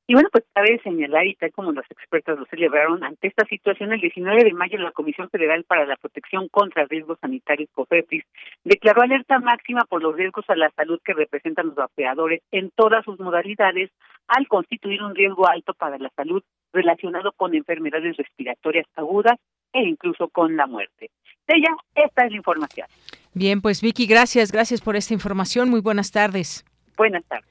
Y 0.09 0.13
bueno, 0.13 0.29
pues 0.31 0.45
cabe 0.53 0.79
señalar, 0.83 1.27
y 1.27 1.35
tal 1.35 1.51
como 1.51 1.73
los 1.73 1.83
expertos 1.91 2.39
lo 2.39 2.45
celebraron, 2.45 3.03
ante 3.03 3.27
esta 3.27 3.45
situación, 3.45 3.91
el 3.91 3.99
19 3.99 4.45
de 4.45 4.53
mayo 4.53 4.77
la 4.77 4.93
Comisión 4.93 5.29
Federal 5.29 5.65
para 5.65 5.85
la 5.85 5.97
Protección 5.97 6.47
contra 6.47 6.85
Riesgos 6.85 7.19
Sanitarios, 7.19 7.69
COFEPRIS, 7.73 8.23
declaró 8.63 9.01
alerta 9.01 9.39
máxima 9.39 9.81
por 9.83 10.01
los 10.01 10.15
riesgos 10.15 10.45
a 10.49 10.55
la 10.55 10.71
salud 10.77 11.01
que 11.03 11.13
representan 11.13 11.67
los 11.67 11.75
vapeadores 11.75 12.41
en 12.51 12.71
todas 12.71 13.03
sus 13.03 13.19
modalidades, 13.19 13.91
al 14.29 14.47
constituir 14.47 15.03
un 15.03 15.13
riesgo 15.13 15.45
alto 15.47 15.73
para 15.73 15.97
la 15.97 16.09
salud 16.15 16.41
relacionado 16.71 17.33
con 17.33 17.53
enfermedades 17.53 18.15
respiratorias 18.15 18.85
agudas 18.95 19.37
e 19.73 19.81
incluso 19.83 20.29
con 20.29 20.55
la 20.55 20.67
muerte. 20.67 21.11
Ella, 21.47 21.75
esta 21.95 22.25
es 22.25 22.31
la 22.31 22.37
información. 22.37 22.87
Bien, 23.33 23.61
pues 23.61 23.81
Vicky, 23.81 24.07
gracias, 24.07 24.51
gracias 24.51 24.81
por 24.81 24.95
esta 24.95 25.13
información. 25.13 25.69
Muy 25.69 25.81
buenas 25.81 26.11
tardes. 26.11 26.65
Buenas 26.97 27.23
tardes. 27.25 27.45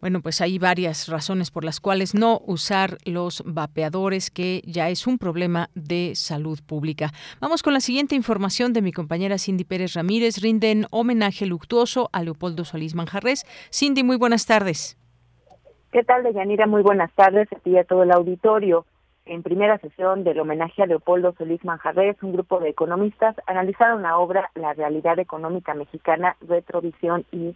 Bueno, 0.00 0.20
pues 0.20 0.40
hay 0.40 0.58
varias 0.58 1.08
razones 1.08 1.50
por 1.50 1.64
las 1.64 1.80
cuales 1.80 2.14
no 2.14 2.40
usar 2.46 2.98
los 3.04 3.42
vapeadores, 3.44 4.30
que 4.30 4.62
ya 4.64 4.88
es 4.90 5.08
un 5.08 5.18
problema 5.18 5.70
de 5.74 6.12
salud 6.14 6.60
pública. 6.64 7.10
Vamos 7.40 7.64
con 7.64 7.74
la 7.74 7.80
siguiente 7.80 8.14
información 8.14 8.72
de 8.72 8.80
mi 8.80 8.92
compañera 8.92 9.38
Cindy 9.38 9.64
Pérez 9.64 9.94
Ramírez. 9.94 10.40
Rinden 10.40 10.86
homenaje 10.92 11.46
luctuoso 11.46 12.10
a 12.12 12.22
Leopoldo 12.22 12.64
Solís 12.64 12.94
Manjarres. 12.94 13.44
Cindy, 13.72 14.04
muy 14.04 14.16
buenas 14.16 14.46
tardes. 14.46 14.96
¿Qué 15.90 16.04
tal, 16.04 16.22
Deyanira? 16.22 16.66
Muy 16.66 16.82
buenas 16.82 17.12
tardes 17.14 17.52
a 17.52 17.56
ti 17.56 17.70
y 17.70 17.78
a 17.78 17.84
todo 17.84 18.04
el 18.04 18.12
auditorio. 18.12 18.86
En 19.26 19.42
primera 19.42 19.78
sesión 19.78 20.24
del 20.24 20.40
homenaje 20.40 20.82
a 20.82 20.86
Leopoldo 20.86 21.34
Solís 21.36 21.64
Manjarres, 21.64 22.16
un 22.22 22.32
grupo 22.32 22.60
de 22.60 22.70
economistas 22.70 23.36
analizaron 23.46 24.02
la 24.02 24.16
obra 24.16 24.50
La 24.54 24.72
realidad 24.74 25.18
económica 25.18 25.74
mexicana, 25.74 26.36
retrovisión 26.40 27.24
y 27.30 27.54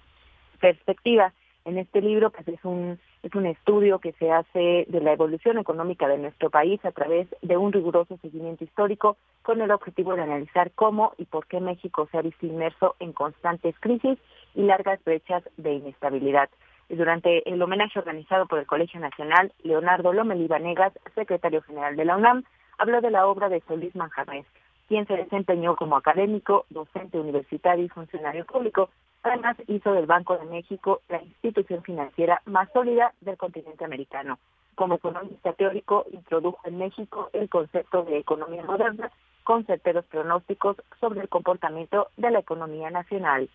perspectiva. 0.57 1.33
En 1.65 1.79
este 1.79 2.01
libro, 2.01 2.31
pues 2.31 2.47
es 2.49 2.65
un 2.65 2.99
es 3.27 3.35
un 3.35 3.47
estudio 3.47 3.99
que 3.99 4.13
se 4.13 4.31
hace 4.31 4.87
de 4.89 5.01
la 5.01 5.13
evolución 5.13 5.59
económica 5.59 6.07
de 6.07 6.17
nuestro 6.17 6.49
país 6.49 6.83
a 6.85 6.93
través 6.93 7.27
de 7.43 7.57
un 7.57 7.73
riguroso 7.73 8.17
seguimiento 8.23 8.63
histórico 8.63 9.17
con 9.43 9.61
el 9.61 9.73
objetivo 9.73 10.15
de 10.15 10.23
analizar 10.23 10.71
cómo 10.77 11.13
y 11.19 11.25
por 11.25 11.47
qué 11.47 11.59
México 11.59 12.09
se 12.13 12.19
ha 12.19 12.23
visto 12.23 12.47
inmerso 12.47 12.95
en 13.01 13.13
constantes 13.13 13.75
crisis 13.81 14.17
y 14.55 14.63
largas 14.63 15.03
brechas 15.05 15.43
de 15.57 15.73
inestabilidad. 15.73 16.49
Durante 16.89 17.49
el 17.53 17.61
homenaje 17.61 17.99
organizado 17.99 18.47
por 18.47 18.61
el 18.61 18.67
Colegio 18.67 19.01
Nacional, 19.01 19.53
Leonardo 19.65 20.13
Lomelí 20.13 20.47
Vanegas, 20.47 20.93
secretario 21.17 21.63
general 21.63 21.97
de 21.97 22.05
la 22.05 22.17
UNAM, 22.17 22.45
habló 22.79 23.01
de 23.01 23.11
la 23.11 23.27
obra 23.27 23.49
de 23.49 23.61
Solís 23.67 23.97
Manjarres, 23.97 24.47
quien 24.89 25.07
se 25.07 25.17
desempeñó 25.17 25.77
como 25.77 25.97
académico, 25.97 26.67
docente 26.71 27.19
universitario 27.19 27.85
y 27.85 27.89
funcionario 27.89 28.45
público. 28.45 28.91
Además, 29.23 29.57
hizo 29.67 29.93
del 29.93 30.07
Banco 30.07 30.39
de 30.39 30.47
México 30.47 31.01
la 31.09 31.23
institución 31.23 31.83
financiera 31.83 32.41
más 32.47 32.69
sólida 32.73 33.13
del 33.21 33.37
continente 33.37 33.85
americano. 33.85 34.39
Como 34.75 34.95
economista 34.95 35.53
teórico, 35.55 36.05
introdujo 36.13 36.61
en 36.65 36.79
México 36.79 37.31
el 37.33 37.49
concepto 37.49 38.05
de 38.05 38.19
economía 38.19 38.63
moderna 38.63 39.11
con 39.43 39.65
certeros 39.65 40.05
pronósticos 40.07 40.77
sobre 41.01 41.21
el 41.21 41.29
comportamiento 41.29 42.09
de 42.17 42.31
la 42.31 42.41
economía 42.41 42.91
nacional. 42.91 43.49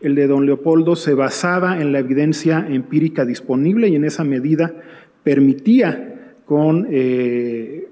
El 0.00 0.14
de 0.14 0.26
don 0.26 0.46
Leopoldo 0.46 0.94
se 0.94 1.14
basaba 1.14 1.80
en 1.80 1.92
la 1.92 2.00
evidencia 2.00 2.66
empírica 2.68 3.24
disponible 3.24 3.88
y 3.88 3.96
en 3.96 4.04
esa 4.04 4.24
medida 4.24 4.72
permitía 5.24 6.34
con, 6.44 6.86
eh, 6.90 7.88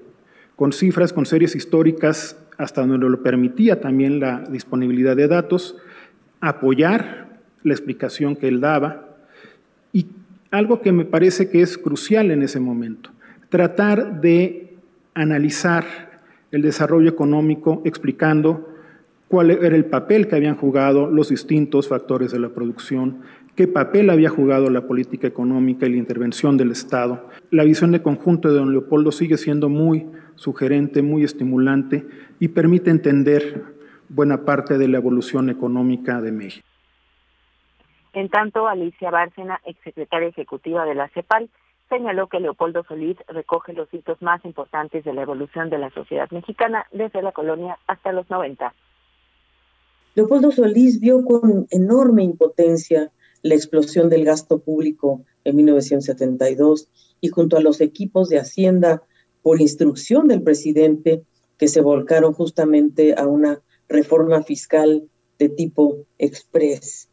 con 0.55 0.71
cifras, 0.71 1.13
con 1.13 1.25
series 1.25 1.55
históricas, 1.55 2.44
hasta 2.57 2.85
donde 2.85 3.09
lo 3.09 3.21
permitía 3.21 3.81
también 3.81 4.19
la 4.19 4.43
disponibilidad 4.49 5.15
de 5.15 5.27
datos, 5.27 5.77
apoyar 6.39 7.39
la 7.63 7.73
explicación 7.73 8.35
que 8.35 8.47
él 8.47 8.61
daba 8.61 9.17
y 9.91 10.07
algo 10.51 10.81
que 10.81 10.91
me 10.91 11.05
parece 11.05 11.49
que 11.49 11.61
es 11.61 11.77
crucial 11.77 12.31
en 12.31 12.43
ese 12.43 12.59
momento, 12.59 13.09
tratar 13.49 14.21
de 14.21 14.75
analizar 15.13 15.85
el 16.51 16.61
desarrollo 16.61 17.09
económico 17.09 17.81
explicando 17.85 18.69
cuál 19.27 19.51
era 19.51 19.75
el 19.75 19.85
papel 19.85 20.27
que 20.27 20.35
habían 20.35 20.55
jugado 20.55 21.09
los 21.09 21.29
distintos 21.29 21.87
factores 21.87 22.31
de 22.31 22.39
la 22.39 22.49
producción, 22.49 23.21
qué 23.55 23.67
papel 23.67 24.09
había 24.09 24.29
jugado 24.29 24.69
la 24.69 24.87
política 24.87 25.27
económica 25.27 25.85
y 25.85 25.91
la 25.91 25.97
intervención 25.97 26.57
del 26.57 26.71
Estado. 26.71 27.29
La 27.51 27.63
visión 27.63 27.91
de 27.91 28.01
conjunto 28.01 28.49
de 28.49 28.59
don 28.59 28.71
Leopoldo 28.71 29.11
sigue 29.11 29.37
siendo 29.37 29.69
muy 29.69 30.05
sugerente, 30.35 31.01
muy 31.01 31.23
estimulante 31.23 32.05
y 32.39 32.49
permite 32.49 32.89
entender 32.91 33.63
buena 34.09 34.45
parte 34.45 34.77
de 34.77 34.87
la 34.87 34.97
evolución 34.97 35.49
económica 35.49 36.21
de 36.21 36.31
México. 36.31 36.67
En 38.13 38.29
tanto, 38.29 38.67
Alicia 38.67 39.11
Bárcena, 39.11 39.59
exsecretaria 39.65 40.29
ejecutiva 40.29 40.85
de 40.85 40.95
la 40.95 41.09
CEPAL, 41.09 41.49
señaló 41.89 42.27
que 42.27 42.39
Leopoldo 42.39 42.83
Solís 42.87 43.17
recoge 43.27 43.73
los 43.73 43.93
hitos 43.93 44.21
más 44.21 44.43
importantes 44.45 45.03
de 45.03 45.13
la 45.13 45.21
evolución 45.21 45.69
de 45.69 45.77
la 45.77 45.89
sociedad 45.91 46.29
mexicana 46.31 46.85
desde 46.91 47.21
la 47.21 47.31
colonia 47.31 47.77
hasta 47.87 48.11
los 48.11 48.29
90. 48.29 48.73
Leopoldo 50.15 50.51
Solís 50.51 50.99
vio 51.01 51.23
con 51.25 51.67
enorme 51.71 52.23
impotencia 52.23 53.11
la 53.41 53.53
explosión 53.53 54.09
del 54.09 54.25
gasto 54.25 54.59
público 54.59 55.25
en 55.43 55.57
1972 55.57 56.89
y 57.21 57.27
junto 57.27 57.57
a 57.57 57.61
los 57.61 57.81
equipos 57.81 58.29
de 58.29 58.39
Hacienda, 58.39 59.03
por 59.45 59.61
instrucción 59.61 60.27
del 60.27 60.41
presidente, 60.41 61.21
que 61.59 61.67
se 61.67 61.79
volcaron 61.81 62.33
justamente 62.33 63.13
a 63.15 63.27
una 63.27 63.61
reforma 63.87 64.41
fiscal 64.41 65.07
de 65.37 65.49
tipo 65.49 65.97
express. 66.17 67.09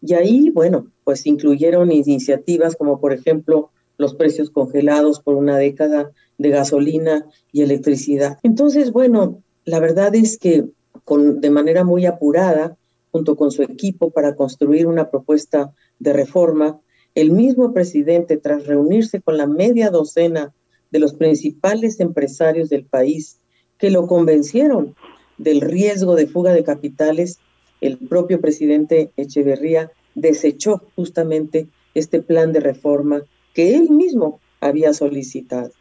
Y 0.00 0.14
ahí, 0.14 0.48
bueno, 0.48 0.86
pues 1.04 1.26
incluyeron 1.26 1.92
iniciativas 1.92 2.74
como 2.76 3.02
por 3.02 3.12
ejemplo 3.12 3.68
los 3.98 4.14
precios 4.14 4.48
congelados 4.48 5.20
por 5.20 5.34
una 5.34 5.58
década 5.58 6.10
de 6.38 6.48
gasolina 6.48 7.26
y 7.52 7.60
electricidad. 7.60 8.38
Entonces, 8.42 8.90
bueno, 8.90 9.42
la 9.66 9.78
verdad 9.78 10.14
es 10.14 10.38
que 10.38 10.64
con, 11.04 11.42
de 11.42 11.50
manera 11.50 11.84
muy 11.84 12.06
apurada, 12.06 12.78
junto 13.12 13.36
con 13.36 13.50
su 13.50 13.62
equipo, 13.62 14.08
para 14.08 14.36
construir 14.36 14.86
una 14.86 15.10
propuesta 15.10 15.74
de 15.98 16.14
reforma. 16.14 16.80
El 17.14 17.30
mismo 17.32 17.74
presidente, 17.74 18.38
tras 18.38 18.66
reunirse 18.66 19.20
con 19.20 19.36
la 19.36 19.46
media 19.46 19.90
docena 19.90 20.54
de 20.94 21.00
los 21.00 21.12
principales 21.12 21.98
empresarios 21.98 22.70
del 22.70 22.84
país 22.84 23.40
que 23.78 23.90
lo 23.90 24.06
convencieron 24.06 24.94
del 25.38 25.60
riesgo 25.60 26.14
de 26.14 26.28
fuga 26.28 26.52
de 26.52 26.62
capitales, 26.62 27.40
el 27.80 27.98
propio 27.98 28.40
presidente 28.40 29.10
Echeverría 29.16 29.90
desechó 30.14 30.82
justamente 30.94 31.66
este 31.94 32.22
plan 32.22 32.52
de 32.52 32.60
reforma 32.60 33.22
que 33.54 33.74
él 33.74 33.90
mismo 33.90 34.38
había 34.60 34.94
solicitado. 34.94 35.72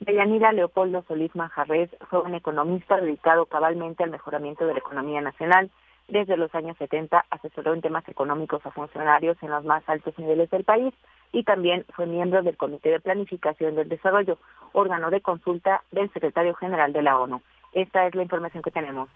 Deyanira 0.00 0.52
Leopoldo 0.52 1.02
Solís 1.08 1.34
Manjarres 1.34 1.88
un 2.12 2.34
economista 2.34 3.00
dedicado 3.00 3.46
cabalmente 3.46 4.04
al 4.04 4.10
mejoramiento 4.10 4.66
de 4.66 4.74
la 4.74 4.80
economía 4.80 5.22
nacional. 5.22 5.70
Desde 6.08 6.36
los 6.36 6.54
años 6.54 6.76
70 6.78 7.26
asesoró 7.30 7.74
en 7.74 7.80
temas 7.80 8.08
económicos 8.08 8.64
a 8.64 8.70
funcionarios 8.70 9.36
en 9.42 9.50
los 9.50 9.64
más 9.64 9.82
altos 9.88 10.16
niveles 10.18 10.48
del 10.50 10.64
país 10.64 10.94
y 11.32 11.42
también 11.42 11.84
fue 11.94 12.06
miembro 12.06 12.42
del 12.42 12.56
Comité 12.56 12.90
de 12.90 13.00
Planificación 13.00 13.74
del 13.74 13.88
Desarrollo, 13.88 14.38
órgano 14.72 15.10
de 15.10 15.20
consulta 15.20 15.82
del 15.90 16.12
secretario 16.12 16.54
general 16.54 16.92
de 16.92 17.02
la 17.02 17.18
ONU. 17.18 17.42
Esta 17.72 18.06
es 18.06 18.14
la 18.14 18.22
información 18.22 18.62
que 18.62 18.70
tenemos. 18.70 19.08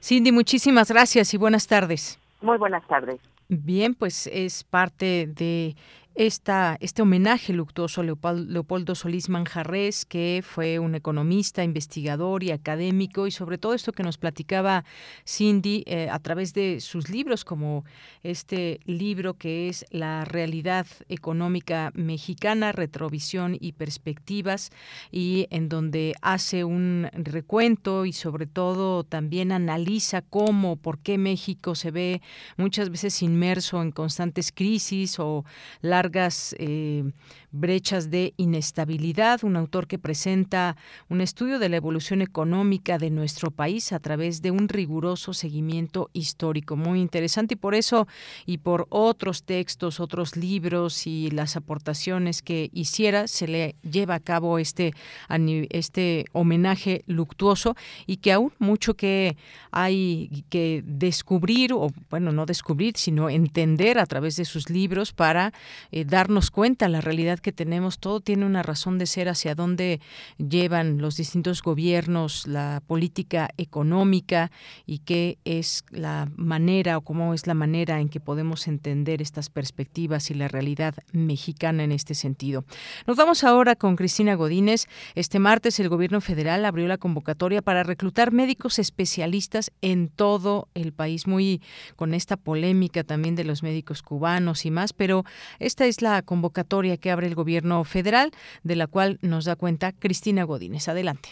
Cindy, 0.00 0.30
muchísimas 0.30 0.90
gracias 0.90 1.34
y 1.34 1.36
buenas 1.36 1.66
tardes. 1.66 2.18
Muy 2.40 2.58
buenas 2.58 2.86
tardes. 2.86 3.20
Bien, 3.48 3.94
pues 3.94 4.28
es 4.28 4.62
parte 4.62 5.26
de 5.26 5.74
esta, 6.14 6.76
este 6.80 7.02
homenaje 7.02 7.52
luctuoso 7.52 8.00
a 8.00 8.32
Leopoldo 8.34 8.94
Solís 8.94 9.28
Manjarres, 9.28 10.04
que 10.04 10.42
fue 10.44 10.78
un 10.78 10.94
economista, 10.94 11.62
investigador 11.62 12.42
y 12.42 12.50
académico, 12.50 13.26
y 13.26 13.30
sobre 13.30 13.58
todo 13.58 13.74
esto 13.74 13.92
que 13.92 14.02
nos 14.02 14.18
platicaba 14.18 14.84
Cindy 15.26 15.84
eh, 15.86 16.08
a 16.10 16.18
través 16.18 16.52
de 16.52 16.80
sus 16.80 17.08
libros, 17.10 17.44
como 17.44 17.84
este 18.22 18.80
libro 18.84 19.34
que 19.34 19.68
es 19.68 19.86
La 19.90 20.24
realidad 20.24 20.86
económica 21.08 21.92
mexicana, 21.94 22.72
retrovisión 22.72 23.56
y 23.60 23.72
perspectivas, 23.72 24.70
y 25.10 25.46
en 25.50 25.68
donde 25.68 26.14
hace 26.22 26.64
un 26.64 27.08
recuento 27.12 28.04
y 28.04 28.12
sobre 28.12 28.46
todo 28.46 29.04
también 29.04 29.52
analiza 29.52 30.22
cómo, 30.22 30.76
por 30.76 30.98
qué 30.98 31.18
México 31.18 31.74
se 31.74 31.90
ve 31.90 32.20
muchas 32.56 32.90
veces 32.90 33.22
inmerso 33.22 33.80
en 33.80 33.92
constantes 33.92 34.52
crisis 34.52 35.18
o 35.18 35.44
largas 36.00 36.54
eh, 36.58 37.04
brechas 37.52 38.10
de 38.10 38.34
inestabilidad, 38.36 39.44
un 39.44 39.56
autor 39.56 39.86
que 39.86 39.98
presenta 39.98 40.76
un 41.08 41.20
estudio 41.20 41.58
de 41.58 41.68
la 41.68 41.76
evolución 41.76 42.22
económica 42.22 42.98
de 42.98 43.10
nuestro 43.10 43.50
país 43.50 43.92
a 43.92 43.98
través 43.98 44.42
de 44.42 44.50
un 44.50 44.68
riguroso 44.68 45.34
seguimiento 45.34 46.10
histórico. 46.12 46.76
Muy 46.76 47.00
interesante 47.00 47.54
y 47.54 47.56
por 47.56 47.74
eso 47.74 48.06
y 48.46 48.58
por 48.58 48.86
otros 48.90 49.42
textos, 49.42 50.00
otros 50.00 50.36
libros 50.36 51.06
y 51.06 51.30
las 51.30 51.56
aportaciones 51.56 52.42
que 52.42 52.70
hiciera, 52.72 53.26
se 53.26 53.48
le 53.48 53.74
lleva 53.82 54.14
a 54.14 54.20
cabo 54.20 54.58
este, 54.58 54.92
este 55.70 56.26
homenaje 56.32 57.02
luctuoso 57.06 57.76
y 58.06 58.18
que 58.18 58.32
aún 58.32 58.52
mucho 58.58 58.94
que 58.94 59.36
hay 59.70 60.44
que 60.48 60.82
descubrir, 60.86 61.72
o 61.72 61.88
bueno, 62.10 62.32
no 62.32 62.46
descubrir, 62.46 62.96
sino 62.96 63.28
entender 63.28 63.98
a 63.98 64.06
través 64.06 64.36
de 64.36 64.44
sus 64.44 64.70
libros 64.70 65.12
para 65.12 65.52
eh, 65.90 66.04
darnos 66.04 66.50
cuenta 66.50 66.88
la 66.88 67.00
realidad 67.00 67.39
que 67.40 67.52
tenemos. 67.52 67.98
Todo 67.98 68.20
tiene 68.20 68.46
una 68.46 68.62
razón 68.62 68.98
de 68.98 69.06
ser 69.06 69.28
hacia 69.28 69.54
dónde 69.54 70.00
llevan 70.38 70.98
los 70.98 71.16
distintos 71.16 71.62
gobiernos, 71.62 72.46
la 72.46 72.82
política 72.86 73.50
económica 73.56 74.50
y 74.86 74.98
qué 74.98 75.38
es 75.44 75.84
la 75.90 76.28
manera 76.36 76.98
o 76.98 77.00
cómo 77.00 77.34
es 77.34 77.46
la 77.46 77.54
manera 77.54 78.00
en 78.00 78.08
que 78.08 78.20
podemos 78.20 78.68
entender 78.68 79.22
estas 79.22 79.50
perspectivas 79.50 80.30
y 80.30 80.34
la 80.34 80.48
realidad 80.48 80.94
mexicana 81.12 81.84
en 81.84 81.92
este 81.92 82.14
sentido. 82.14 82.64
Nos 83.06 83.16
vamos 83.16 83.44
ahora 83.44 83.76
con 83.76 83.96
Cristina 83.96 84.34
Godínez. 84.34 84.86
Este 85.14 85.38
martes 85.38 85.80
el 85.80 85.88
gobierno 85.88 86.20
federal 86.20 86.64
abrió 86.64 86.86
la 86.86 86.98
convocatoria 86.98 87.62
para 87.62 87.82
reclutar 87.82 88.32
médicos 88.32 88.78
especialistas 88.78 89.70
en 89.80 90.08
todo 90.08 90.68
el 90.74 90.92
país, 90.92 91.26
muy 91.26 91.62
con 91.96 92.14
esta 92.14 92.36
polémica 92.36 93.04
también 93.04 93.34
de 93.34 93.44
los 93.44 93.62
médicos 93.62 94.02
cubanos 94.02 94.66
y 94.66 94.70
más, 94.70 94.92
pero 94.92 95.24
esta 95.58 95.86
es 95.86 96.02
la 96.02 96.22
convocatoria 96.22 96.96
que 96.96 97.10
abre 97.10 97.29
gobierno 97.34 97.84
federal, 97.84 98.30
de 98.62 98.76
la 98.76 98.86
cual 98.86 99.18
nos 99.22 99.44
da 99.44 99.56
cuenta 99.56 99.92
Cristina 99.92 100.44
Godínez. 100.44 100.88
Adelante. 100.88 101.30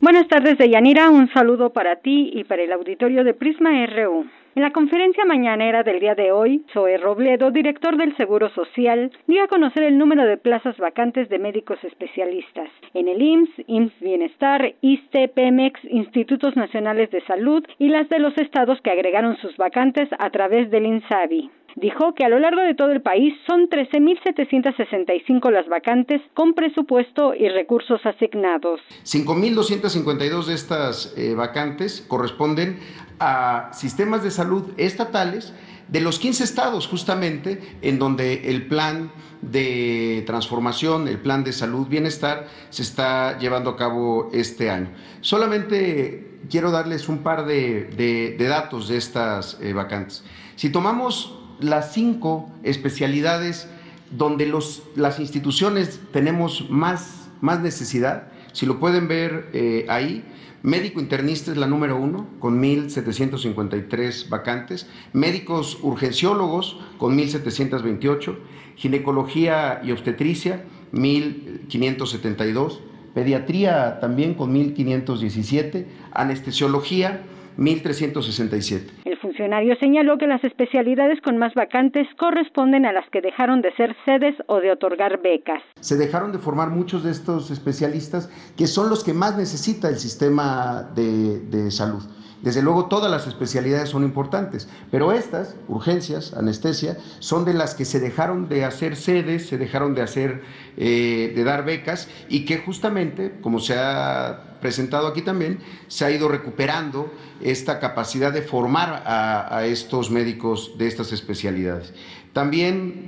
Buenas 0.00 0.28
tardes, 0.28 0.56
Deyanira. 0.58 1.10
Un 1.10 1.28
saludo 1.32 1.70
para 1.70 1.96
ti 1.96 2.30
y 2.32 2.44
para 2.44 2.62
el 2.62 2.72
auditorio 2.72 3.24
de 3.24 3.34
Prisma 3.34 3.70
RU. 3.86 4.26
En 4.54 4.62
la 4.62 4.72
conferencia 4.72 5.24
mañanera 5.24 5.82
del 5.82 6.00
día 6.00 6.14
de 6.14 6.32
hoy, 6.32 6.64
Zoe 6.72 6.98
Robledo, 6.98 7.50
director 7.50 7.96
del 7.96 8.16
Seguro 8.16 8.48
Social, 8.50 9.12
dio 9.28 9.44
a 9.44 9.46
conocer 9.46 9.84
el 9.84 9.98
número 9.98 10.24
de 10.24 10.36
plazas 10.36 10.76
vacantes 10.78 11.28
de 11.28 11.38
médicos 11.38 11.78
especialistas 11.84 12.68
en 12.94 13.06
el 13.06 13.22
IMSS, 13.22 13.50
IMSS 13.68 14.00
Bienestar, 14.00 14.74
ISTE, 14.80 15.28
PEMEX, 15.28 15.78
Institutos 15.84 16.56
Nacionales 16.56 17.10
de 17.10 17.20
Salud 17.26 17.64
y 17.78 17.88
las 17.88 18.08
de 18.08 18.18
los 18.18 18.36
estados 18.38 18.80
que 18.82 18.90
agregaron 18.90 19.36
sus 19.36 19.56
vacantes 19.56 20.08
a 20.18 20.30
través 20.30 20.70
del 20.70 20.86
INSABI. 20.86 21.50
Dijo 21.80 22.12
que 22.12 22.24
a 22.24 22.28
lo 22.28 22.40
largo 22.40 22.60
de 22.62 22.74
todo 22.74 22.90
el 22.90 23.02
país 23.02 23.34
son 23.46 23.68
13.765 23.68 25.48
las 25.52 25.68
vacantes 25.68 26.20
con 26.34 26.54
presupuesto 26.54 27.34
y 27.34 27.48
recursos 27.48 28.00
asignados. 28.04 28.80
5.252 29.04 30.46
de 30.46 30.54
estas 30.54 31.14
eh, 31.16 31.34
vacantes 31.36 32.04
corresponden 32.08 32.80
a 33.20 33.70
sistemas 33.72 34.24
de 34.24 34.32
salud 34.32 34.72
estatales 34.76 35.54
de 35.86 36.00
los 36.00 36.18
15 36.18 36.42
estados 36.42 36.88
justamente 36.88 37.60
en 37.80 38.00
donde 38.00 38.50
el 38.50 38.66
plan 38.66 39.12
de 39.40 40.24
transformación, 40.26 41.06
el 41.06 41.20
plan 41.20 41.44
de 41.44 41.52
salud, 41.52 41.86
bienestar, 41.86 42.48
se 42.70 42.82
está 42.82 43.38
llevando 43.38 43.70
a 43.70 43.76
cabo 43.76 44.30
este 44.32 44.68
año. 44.68 44.90
Solamente 45.20 46.40
quiero 46.50 46.72
darles 46.72 47.08
un 47.08 47.18
par 47.18 47.46
de, 47.46 48.36
datos 48.36 48.88
de 48.88 48.96
estas 48.96 49.60
eh, 49.60 49.72
vacantes. 49.72 50.24
Si 50.56 50.70
tomamos 50.70 51.37
las 51.60 51.92
cinco 51.92 52.50
especialidades 52.62 53.68
donde 54.10 54.46
los, 54.46 54.82
las 54.96 55.20
instituciones 55.20 56.00
tenemos 56.12 56.70
más, 56.70 57.28
más 57.40 57.60
necesidad, 57.60 58.28
si 58.52 58.66
lo 58.66 58.80
pueden 58.80 59.08
ver 59.08 59.50
eh, 59.52 59.86
ahí, 59.88 60.24
Médico 60.62 60.98
internista 60.98 61.52
es 61.52 61.56
la 61.56 61.68
número 61.68 61.96
uno, 61.96 62.26
con 62.40 62.60
1.753 62.60 64.28
vacantes. 64.28 64.88
Médicos 65.12 65.78
urgenciólogos, 65.82 66.78
con 66.98 67.16
1.728. 67.16 68.36
Ginecología 68.74 69.80
y 69.84 69.92
obstetricia, 69.92 70.64
1.572. 70.92 72.80
Pediatría 73.14 74.00
también 74.00 74.34
con 74.34 74.52
1.517. 74.52 75.86
Anestesiología, 76.10 77.22
1.367. 77.58 78.82
El 79.04 79.18
funcionario 79.18 79.74
señaló 79.80 80.16
que 80.16 80.28
las 80.28 80.42
especialidades 80.44 81.20
con 81.20 81.38
más 81.38 81.52
vacantes 81.54 82.06
corresponden 82.16 82.86
a 82.86 82.92
las 82.92 83.08
que 83.10 83.20
dejaron 83.20 83.62
de 83.62 83.74
ser 83.74 83.96
sedes 84.04 84.36
o 84.46 84.60
de 84.60 84.70
otorgar 84.70 85.20
becas. 85.20 85.62
Se 85.80 85.96
dejaron 85.96 86.30
de 86.30 86.38
formar 86.38 86.70
muchos 86.70 87.02
de 87.02 87.10
estos 87.10 87.50
especialistas 87.50 88.30
que 88.56 88.68
son 88.68 88.88
los 88.88 89.02
que 89.02 89.12
más 89.12 89.36
necesita 89.36 89.88
el 89.88 89.98
sistema 89.98 90.88
de, 90.94 91.40
de 91.40 91.70
salud. 91.72 92.02
Desde 92.42 92.62
luego 92.62 92.86
todas 92.86 93.10
las 93.10 93.26
especialidades 93.26 93.88
son 93.88 94.04
importantes, 94.04 94.68
pero 94.92 95.10
estas, 95.12 95.56
urgencias, 95.66 96.34
anestesia, 96.34 96.96
son 97.18 97.44
de 97.44 97.52
las 97.52 97.74
que 97.74 97.84
se 97.84 97.98
dejaron 97.98 98.48
de 98.48 98.64
hacer 98.64 98.94
sedes, 98.94 99.48
se 99.48 99.58
dejaron 99.58 99.94
de 99.96 100.02
hacer, 100.02 100.42
eh, 100.76 101.32
de 101.34 101.44
dar 101.44 101.64
becas 101.64 102.08
y 102.28 102.44
que 102.44 102.58
justamente, 102.58 103.40
como 103.40 103.58
se 103.58 103.74
ha 103.76 104.44
presentado 104.60 105.08
aquí 105.08 105.22
también, 105.22 105.58
se 105.88 106.04
ha 106.04 106.12
ido 106.12 106.28
recuperando 106.28 107.10
esta 107.42 107.78
capacidad 107.80 108.32
de 108.32 108.42
formar 108.42 109.02
a 109.06 109.64
estos 109.66 110.10
médicos 110.10 110.76
de 110.78 110.86
estas 110.86 111.12
especialidades. 111.12 111.92
También, 112.38 113.06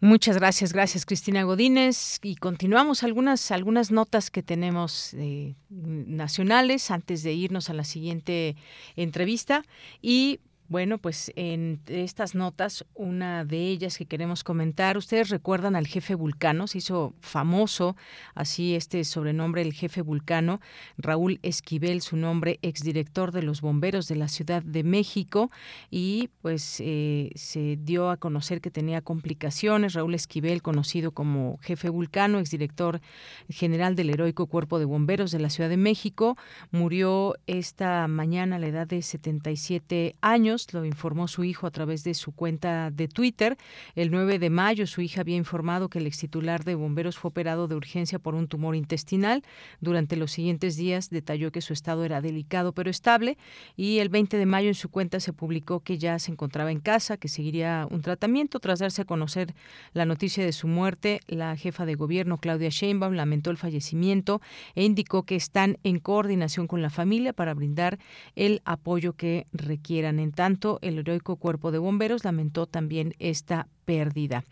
Muchas 0.00 0.36
gracias, 0.36 0.72
gracias 0.72 1.06
Cristina 1.06 1.44
Godínez. 1.44 2.18
Y 2.22 2.36
continuamos 2.36 3.02
algunas, 3.02 3.50
algunas 3.50 3.90
notas 3.90 4.30
que 4.30 4.42
tenemos 4.42 5.14
eh, 5.14 5.54
nacionales 5.70 6.90
antes 6.90 7.22
de 7.22 7.32
irnos 7.32 7.70
a 7.70 7.74
la 7.74 7.84
siguiente 7.84 8.56
entrevista. 8.96 9.64
Y 10.02 10.40
bueno, 10.68 10.96
pues 10.96 11.30
en 11.36 11.80
estas 11.86 12.34
notas, 12.34 12.86
una 12.94 13.44
de 13.44 13.58
ellas 13.68 13.98
que 13.98 14.06
queremos 14.06 14.44
comentar, 14.44 14.96
ustedes 14.96 15.28
recuerdan 15.28 15.76
al 15.76 15.86
jefe 15.86 16.14
Vulcano, 16.14 16.66
se 16.66 16.78
hizo 16.78 17.14
famoso 17.20 17.96
así 18.34 18.74
este 18.74 19.04
sobrenombre, 19.04 19.60
el 19.60 19.74
jefe 19.74 20.00
Vulcano, 20.00 20.60
Raúl 20.96 21.38
Esquivel, 21.42 22.00
su 22.00 22.16
nombre, 22.16 22.58
exdirector 22.62 23.30
de 23.30 23.42
los 23.42 23.60
bomberos 23.60 24.08
de 24.08 24.16
la 24.16 24.28
Ciudad 24.28 24.62
de 24.62 24.84
México, 24.84 25.50
y 25.90 26.30
pues 26.40 26.80
eh, 26.80 27.30
se 27.34 27.76
dio 27.76 28.08
a 28.08 28.16
conocer 28.16 28.62
que 28.62 28.70
tenía 28.70 29.02
complicaciones. 29.02 29.92
Raúl 29.92 30.14
Esquivel, 30.14 30.62
conocido 30.62 31.12
como 31.12 31.58
jefe 31.58 31.90
Vulcano, 31.90 32.38
exdirector 32.38 33.02
general 33.50 33.96
del 33.96 34.08
heroico 34.08 34.46
Cuerpo 34.46 34.78
de 34.78 34.86
Bomberos 34.86 35.30
de 35.30 35.40
la 35.40 35.50
Ciudad 35.50 35.68
de 35.68 35.76
México, 35.76 36.38
murió 36.70 37.36
esta 37.46 38.08
mañana 38.08 38.56
a 38.56 38.58
la 38.58 38.68
edad 38.68 38.86
de 38.86 39.02
77 39.02 40.16
años 40.22 40.53
lo 40.72 40.84
informó 40.84 41.28
su 41.28 41.44
hijo 41.44 41.66
a 41.66 41.70
través 41.70 42.04
de 42.04 42.14
su 42.14 42.32
cuenta 42.32 42.90
de 42.90 43.08
Twitter. 43.08 43.56
El 43.94 44.10
9 44.10 44.38
de 44.38 44.50
mayo 44.50 44.86
su 44.86 45.00
hija 45.00 45.22
había 45.22 45.36
informado 45.36 45.88
que 45.88 45.98
el 45.98 46.06
ex 46.06 46.18
titular 46.18 46.64
de 46.64 46.74
bomberos 46.74 47.18
fue 47.18 47.30
operado 47.30 47.66
de 47.66 47.74
urgencia 47.74 48.18
por 48.18 48.34
un 48.34 48.46
tumor 48.46 48.76
intestinal. 48.76 49.42
Durante 49.80 50.16
los 50.16 50.30
siguientes 50.30 50.76
días 50.76 51.10
detalló 51.10 51.50
que 51.50 51.60
su 51.60 51.72
estado 51.72 52.04
era 52.04 52.20
delicado 52.20 52.72
pero 52.72 52.90
estable 52.90 53.36
y 53.76 53.98
el 53.98 54.08
20 54.08 54.36
de 54.36 54.46
mayo 54.46 54.68
en 54.68 54.74
su 54.74 54.88
cuenta 54.88 55.20
se 55.20 55.32
publicó 55.32 55.80
que 55.80 55.98
ya 55.98 56.18
se 56.18 56.30
encontraba 56.30 56.70
en 56.70 56.80
casa, 56.80 57.16
que 57.16 57.28
seguiría 57.28 57.86
un 57.90 58.02
tratamiento. 58.02 58.60
Tras 58.60 58.78
darse 58.78 59.02
a 59.02 59.04
conocer 59.04 59.54
la 59.92 60.04
noticia 60.04 60.44
de 60.44 60.52
su 60.52 60.68
muerte, 60.68 61.20
la 61.26 61.56
jefa 61.56 61.84
de 61.86 61.96
gobierno 61.96 62.38
Claudia 62.38 62.68
Sheinbaum 62.68 63.14
lamentó 63.14 63.50
el 63.50 63.56
fallecimiento 63.56 64.40
e 64.74 64.84
indicó 64.84 65.24
que 65.24 65.36
están 65.36 65.78
en 65.82 65.98
coordinación 65.98 66.66
con 66.66 66.82
la 66.82 66.90
familia 66.90 67.32
para 67.32 67.54
brindar 67.54 67.98
el 68.36 68.62
apoyo 68.64 69.14
que 69.14 69.46
requieran. 69.52 70.18
En 70.18 70.32
tanto, 70.44 70.78
el 70.82 70.98
heroico 70.98 71.36
cuerpo 71.36 71.72
de 71.72 71.78
bomberos 71.78 72.22
lamentó 72.22 72.66
también 72.66 73.14
esta 73.18 73.66
pérdida. 73.86 74.44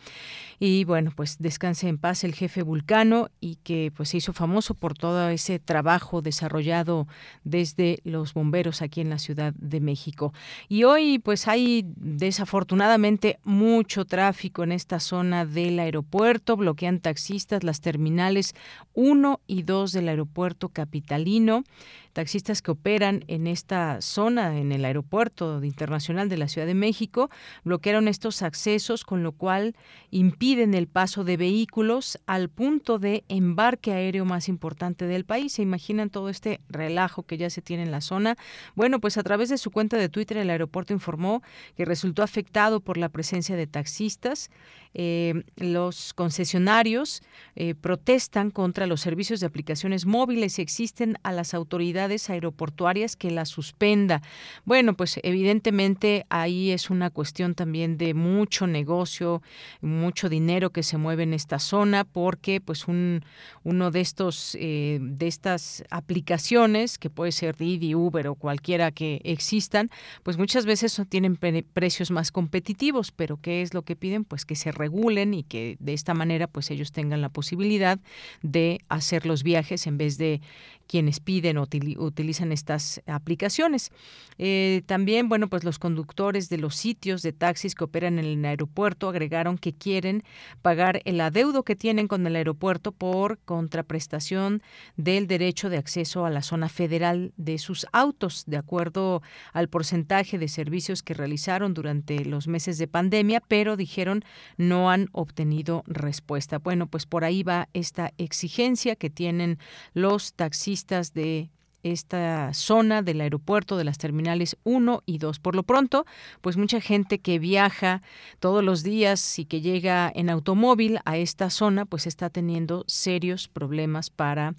Y 0.59 0.85
bueno, 0.85 1.13
pues 1.15 1.37
descanse 1.39 1.87
en 1.87 1.99
paz 1.99 2.25
el 2.25 2.35
jefe 2.35 2.63
Vulcano 2.63 3.29
y 3.41 3.57
que 3.57 3.93
pues 3.95 4.09
se 4.09 4.17
hizo 4.17 4.33
famoso 4.33 4.73
por 4.73 4.95
todo 4.95 5.29
ese 5.29 5.59
trabajo 5.59 6.23
desarrollado 6.23 7.07
desde 7.45 7.99
los 8.05 8.33
bomberos 8.33 8.81
aquí 8.81 9.03
en 9.03 9.11
la 9.11 9.19
Ciudad 9.19 9.53
de 9.59 9.81
México. 9.81 10.33
Y 10.67 10.85
hoy 10.85 11.19
pues 11.19 11.47
hay 11.47 11.85
desafortunadamente 11.97 13.39
mucho 13.45 14.07
tráfico 14.07 14.63
en 14.63 14.73
esta 14.73 14.99
zona 14.99 15.45
del 15.45 15.79
aeropuerto, 15.79 16.57
bloquean 16.57 17.01
taxistas 17.01 17.65
las 17.65 17.83
terminales 17.83 18.55
1 18.95 19.41
y 19.47 19.65
2 19.65 19.93
del 19.93 20.09
aeropuerto 20.09 20.71
capitalino 20.71 21.65
taxistas 22.13 22.63
que 22.63 22.71
operan 22.71 23.25
en 23.27 23.47
esta 23.47 24.01
zona, 24.01 24.59
en 24.59 24.73
el 24.73 24.85
aeropuerto 24.85 25.63
internacional 25.65 26.29
de 26.29 26.37
la 26.37 26.49
Ciudad 26.49 26.67
de 26.67 26.75
México, 26.75 27.31
bloquearon 27.65 28.09
estos 28.09 28.43
accesos 28.43 29.05
con 29.05 29.23
lo 29.23 29.33
cual 29.33 29.75
impiden 30.11 30.75
el 30.75 30.87
paso 30.87 31.25
de 31.25 31.37
vehículos 31.37 32.19
al 32.27 32.49
punto 32.49 32.99
de 32.99 33.25
embarque 33.29 33.93
aéreo 33.93 34.25
más 34.25 34.49
importante 34.49 35.07
del 35.07 35.25
país. 35.25 35.55
¿Se 35.55 35.63
imaginan 35.63 36.11
todo 36.11 36.29
este 36.29 36.61
relajo 36.69 37.23
que 37.25 37.39
ya 37.39 37.51
se 37.51 37.63
tiene 37.63 37.85
en 37.85 37.91
la 37.91 38.01
zona? 38.01 38.37
Bueno, 38.75 39.01
pues 39.01 39.17
a 39.17 39.23
través 39.23 39.49
de 39.49 39.59
su 39.59 39.71
cuenta 39.71 39.97
de 39.97 40.09
Twitter 40.09 40.37
el 40.37 40.51
aeropuerto 40.51 40.93
informó 40.93 41.43
que 41.77 41.85
resultó 41.85 42.23
afectado 42.23 42.81
por 42.81 42.99
la 42.99 43.09
presencia 43.09 43.57
de 43.57 43.67
taxistas. 43.67 44.51
Eh, 44.95 45.45
los 45.57 46.13
concesionarios 46.13 47.23
eh, 47.57 47.75
protestan 47.75 48.51
contra 48.51 48.87
los 48.87 49.01
servicios 49.01 49.41
de 49.41 49.47
aplicaciones 49.47 50.05
móviles 50.05 50.59
y 50.59 50.63
existen 50.63 51.17
a 51.23 51.33
las 51.33 51.55
autoridades 51.55 52.02
aeroportuarias 52.31 53.17
que 53.17 53.31
la 53.31 53.45
suspenda. 53.45 54.23
Bueno, 54.65 54.95
pues 54.95 55.21
evidentemente 55.23 56.27
ahí 56.29 56.71
es 56.71 56.91
una 56.91 57.11
cuestión 57.11 57.55
también 57.55 57.99
de 57.99 58.15
mucho 58.15 58.67
negocio 58.67 59.43
mucho 59.81 60.29
dinero 60.29 60.71
que 60.71 60.83
se 60.83 60.99
mueve 60.99 61.23
en 61.23 61.35
esta 61.35 61.59
zona, 61.59 62.05
porque 62.05 62.61
pues 62.61 62.89
un, 62.89 63.25
uno 63.65 63.91
de 63.91 64.01
estos 64.01 64.57
eh, 64.61 64.99
de 65.01 65.27
estas 65.27 65.85
aplicaciones, 65.91 66.99
que 66.99 67.11
puede 67.11 67.33
ser 67.33 67.57
Didi, 67.57 67.95
Uber 67.95 68.29
o 68.29 68.35
cualquiera 68.35 68.91
que 68.91 69.21
existan, 69.25 69.91
pues 70.23 70.39
muchas 70.39 70.67
veces 70.67 71.01
tienen 71.09 71.37
precios 71.37 72.11
más 72.11 72.31
competitivos, 72.31 73.13
pero 73.13 73.39
¿qué 73.41 73.63
es 73.63 73.75
lo 73.75 73.83
que 73.83 73.97
piden? 73.97 74.25
Pues 74.25 74.45
que 74.45 74.57
se 74.57 74.73
regulen 74.73 75.35
y 75.35 75.43
que 75.43 75.77
de 75.81 75.93
esta 75.93 76.15
manera 76.15 76.47
pues 76.47 76.71
ellos 76.71 76.93
tengan 76.93 77.21
la 77.21 77.29
posibilidad 77.29 77.99
de 78.43 78.81
hacer 78.89 79.27
los 79.27 79.43
viajes 79.43 79.87
en 79.87 79.99
vez 79.99 80.19
de 80.19 80.41
quienes 80.87 81.21
piden 81.21 81.57
o 81.59 81.67
utilizan 81.99 82.53
estas 82.53 83.01
aplicaciones. 83.07 83.91
Eh, 84.39 84.83
también, 84.87 85.29
bueno, 85.29 85.49
pues 85.49 85.65
los 85.65 85.79
conductores 85.79 86.49
de 86.49 86.59
los 86.59 86.75
sitios 86.75 87.23
de 87.23 87.33
taxis 87.33 87.75
que 87.75 87.85
operan 87.85 88.19
en 88.19 88.25
el 88.25 88.45
aeropuerto 88.45 89.09
agregaron 89.09 89.59
que 89.59 89.73
quieren 89.73 90.23
pagar 90.63 91.01
el 91.05 91.21
adeudo 91.21 91.63
que 91.63 91.77
tienen 91.77 92.09
con 92.09 92.27
el 92.27 92.37
aeropuerto 92.37 92.93
por 92.93 93.39
contraprestación 93.45 94.63
del 94.97 95.27
derecho 95.27 95.71
de 95.71 95.79
acceso 95.79 96.25
a 96.25 96.31
la 96.31 96.43
zona 96.43 96.69
federal 96.69 97.33
de 97.37 97.59
sus 97.59 97.87
autos, 97.93 98.45
de 98.47 98.57
acuerdo 98.57 99.23
al 99.53 99.69
porcentaje 99.69 100.39
de 100.39 100.49
servicios 100.49 101.03
que 101.03 101.15
realizaron 101.15 101.75
durante 101.75 102.25
los 102.25 102.49
meses 102.49 102.79
de 102.79 102.89
pandemia, 102.89 103.41
pero 103.47 103.77
dijeron 103.77 104.25
no 104.57 104.91
han 104.91 105.09
obtenido 105.13 105.85
respuesta. 105.87 106.59
Bueno, 106.59 106.87
pues 106.87 107.07
por 107.07 107.25
ahí 107.25 107.43
va 107.43 107.69
esta 107.73 108.13
exigencia 108.19 108.97
que 108.97 109.11
tienen 109.11 109.59
los 109.95 110.35
taxistas 110.35 111.15
de 111.15 111.51
esta 111.83 112.55
zona 112.55 113.03
del 113.03 113.21
aeropuerto 113.21 113.77
de 113.77 113.85
las 113.85 113.99
terminales 113.99 114.57
1 114.65 115.03
y 115.07 115.19
2. 115.19 115.39
Por 115.39 115.55
lo 115.57 115.63
pronto, 115.63 116.07
pues 116.41 116.57
mucha 116.57 116.81
gente 116.81 117.19
que 117.19 117.39
viaja 117.39 118.03
todos 118.41 118.63
los 118.63 118.83
días 118.83 119.39
y 119.39 119.45
que 119.45 119.61
llega 119.61 120.11
en 120.15 120.31
automóvil 120.31 120.99
a 121.05 121.17
esta 121.17 121.51
zona, 121.51 121.85
pues 121.85 122.07
está 122.07 122.31
teniendo 122.31 122.85
serios 122.87 123.49
problemas 123.49 124.11
para 124.11 124.55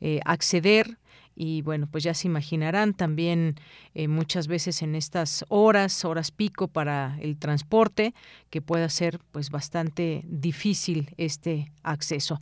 eh, 0.00 0.20
acceder 0.24 0.98
y 1.40 1.62
bueno, 1.62 1.86
pues 1.88 2.02
ya 2.02 2.14
se 2.14 2.26
imaginarán 2.26 2.94
también 2.94 3.54
eh, 3.94 4.08
muchas 4.08 4.48
veces 4.48 4.82
en 4.82 4.96
estas 4.96 5.44
horas, 5.48 6.04
horas 6.04 6.32
pico 6.32 6.66
para 6.66 7.16
el 7.20 7.38
transporte, 7.38 8.12
que 8.50 8.60
pueda 8.60 8.88
ser 8.88 9.20
pues 9.30 9.50
bastante 9.50 10.22
difícil 10.26 11.14
este 11.16 11.70
acceso. 11.84 12.40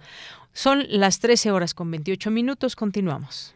Son 0.55 0.83
las 0.89 1.19
13 1.19 1.51
horas 1.51 1.75
con 1.75 1.91
28 1.91 2.31
minutos, 2.31 2.75
continuamos. 2.75 3.56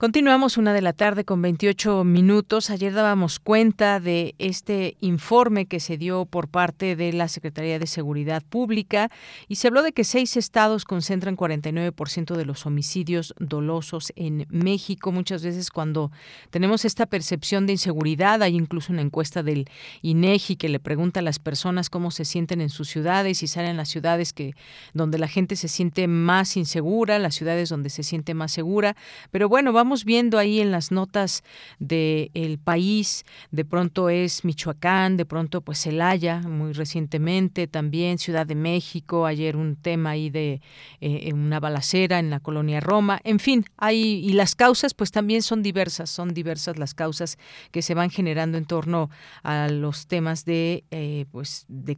Continuamos 0.00 0.58
una 0.58 0.72
de 0.72 0.80
la 0.80 0.92
tarde 0.92 1.24
con 1.24 1.42
28 1.42 2.04
minutos. 2.04 2.70
Ayer 2.70 2.94
dábamos 2.94 3.40
cuenta 3.40 3.98
de 3.98 4.36
este 4.38 4.96
informe 5.00 5.66
que 5.66 5.80
se 5.80 5.96
dio 5.96 6.24
por 6.24 6.46
parte 6.46 6.94
de 6.94 7.12
la 7.12 7.26
Secretaría 7.26 7.80
de 7.80 7.88
Seguridad 7.88 8.44
Pública 8.48 9.10
y 9.48 9.56
se 9.56 9.66
habló 9.66 9.82
de 9.82 9.90
que 9.90 10.04
seis 10.04 10.36
estados 10.36 10.84
concentran 10.84 11.36
49% 11.36 12.36
de 12.36 12.44
los 12.44 12.64
homicidios 12.64 13.34
dolosos 13.40 14.12
en 14.14 14.46
México. 14.50 15.10
Muchas 15.10 15.42
veces 15.42 15.68
cuando 15.68 16.12
tenemos 16.50 16.84
esta 16.84 17.06
percepción 17.06 17.66
de 17.66 17.72
inseguridad, 17.72 18.40
hay 18.44 18.54
incluso 18.54 18.92
una 18.92 19.02
encuesta 19.02 19.42
del 19.42 19.68
INEGI 20.02 20.54
que 20.54 20.68
le 20.68 20.78
pregunta 20.78 21.18
a 21.18 21.24
las 21.24 21.40
personas 21.40 21.90
cómo 21.90 22.12
se 22.12 22.24
sienten 22.24 22.60
en 22.60 22.68
sus 22.68 22.86
ciudades 22.86 23.42
y 23.42 23.48
salen 23.48 23.76
las 23.76 23.88
ciudades 23.88 24.32
que 24.32 24.54
donde 24.94 25.18
la 25.18 25.26
gente 25.26 25.56
se 25.56 25.66
siente 25.66 26.06
más 26.06 26.56
insegura, 26.56 27.18
las 27.18 27.34
ciudades 27.34 27.68
donde 27.68 27.90
se 27.90 28.04
siente 28.04 28.32
más 28.34 28.52
segura. 28.52 28.94
Pero 29.32 29.48
bueno, 29.48 29.72
vamos 29.72 29.87
Estamos 29.88 30.04
viendo 30.04 30.36
ahí 30.38 30.60
en 30.60 30.70
las 30.70 30.92
notas 30.92 31.42
del 31.78 32.30
el 32.34 32.58
país, 32.58 33.24
de 33.50 33.64
pronto 33.64 34.10
es 34.10 34.44
Michoacán, 34.44 35.16
de 35.16 35.24
pronto 35.24 35.62
pues 35.62 35.80
Celaya, 35.80 36.40
muy 36.40 36.74
recientemente 36.74 37.66
también 37.68 38.18
Ciudad 38.18 38.46
de 38.46 38.54
México, 38.54 39.24
ayer 39.24 39.56
un 39.56 39.76
tema 39.76 40.10
ahí 40.10 40.28
de 40.28 40.60
eh, 41.00 41.32
una 41.32 41.58
balacera 41.58 42.18
en 42.18 42.28
la 42.28 42.38
colonia 42.38 42.80
Roma, 42.80 43.18
en 43.24 43.38
fin, 43.38 43.64
hay, 43.78 43.96
y 44.22 44.34
las 44.34 44.54
causas 44.54 44.92
pues 44.92 45.10
también 45.10 45.40
son 45.40 45.62
diversas, 45.62 46.10
son 46.10 46.34
diversas 46.34 46.76
las 46.76 46.92
causas 46.92 47.38
que 47.70 47.80
se 47.80 47.94
van 47.94 48.10
generando 48.10 48.58
en 48.58 48.66
torno 48.66 49.08
a 49.42 49.68
los 49.68 50.06
temas 50.06 50.44
de 50.44 50.84
eh, 50.90 51.24
pues 51.32 51.64
de 51.68 51.96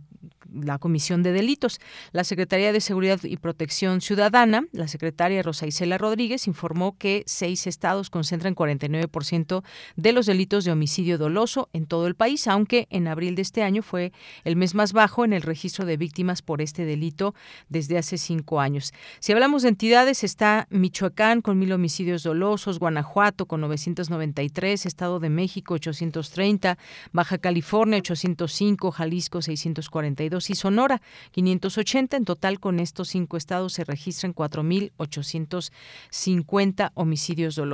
la 0.52 0.78
Comisión 0.78 1.22
de 1.22 1.32
Delitos. 1.32 1.80
La 2.12 2.24
Secretaría 2.24 2.72
de 2.72 2.80
Seguridad 2.80 3.20
y 3.22 3.36
Protección 3.36 4.00
Ciudadana, 4.00 4.64
la 4.72 4.88
secretaria 4.88 5.42
Rosa 5.42 5.66
Isela 5.66 5.98
Rodríguez, 5.98 6.46
informó 6.46 6.96
que 6.98 7.22
seis 7.26 7.66
estados 7.80 8.10
concentran 8.10 8.54
49% 8.54 9.62
de 9.96 10.12
los 10.12 10.26
delitos 10.26 10.66
de 10.66 10.72
homicidio 10.72 11.16
doloso 11.16 11.70
en 11.72 11.86
todo 11.86 12.08
el 12.08 12.14
país, 12.14 12.46
aunque 12.46 12.86
en 12.90 13.08
abril 13.08 13.36
de 13.36 13.40
este 13.40 13.62
año 13.62 13.82
fue 13.82 14.12
el 14.44 14.54
mes 14.54 14.74
más 14.74 14.92
bajo 14.92 15.24
en 15.24 15.32
el 15.32 15.40
registro 15.40 15.86
de 15.86 15.96
víctimas 15.96 16.42
por 16.42 16.60
este 16.60 16.84
delito 16.84 17.34
desde 17.70 17.96
hace 17.96 18.18
cinco 18.18 18.60
años. 18.60 18.92
Si 19.18 19.32
hablamos 19.32 19.62
de 19.62 19.70
entidades, 19.70 20.24
está 20.24 20.66
Michoacán 20.68 21.40
con 21.40 21.58
mil 21.58 21.72
homicidios 21.72 22.22
dolosos, 22.22 22.78
Guanajuato 22.78 23.46
con 23.46 23.62
993, 23.62 24.84
Estado 24.84 25.18
de 25.18 25.30
México 25.30 25.72
830, 25.72 26.76
Baja 27.12 27.38
California 27.38 28.00
805, 28.00 28.90
Jalisco 28.90 29.40
642 29.40 30.50
y 30.50 30.54
Sonora, 30.54 31.00
580. 31.30 32.18
En 32.18 32.26
total, 32.26 32.60
con 32.60 32.78
estos 32.78 33.08
cinco 33.08 33.38
estados 33.38 33.72
se 33.72 33.84
registran 33.84 34.34
4.850 34.34 36.90
homicidios 36.92 37.54
dolosos. 37.54 37.69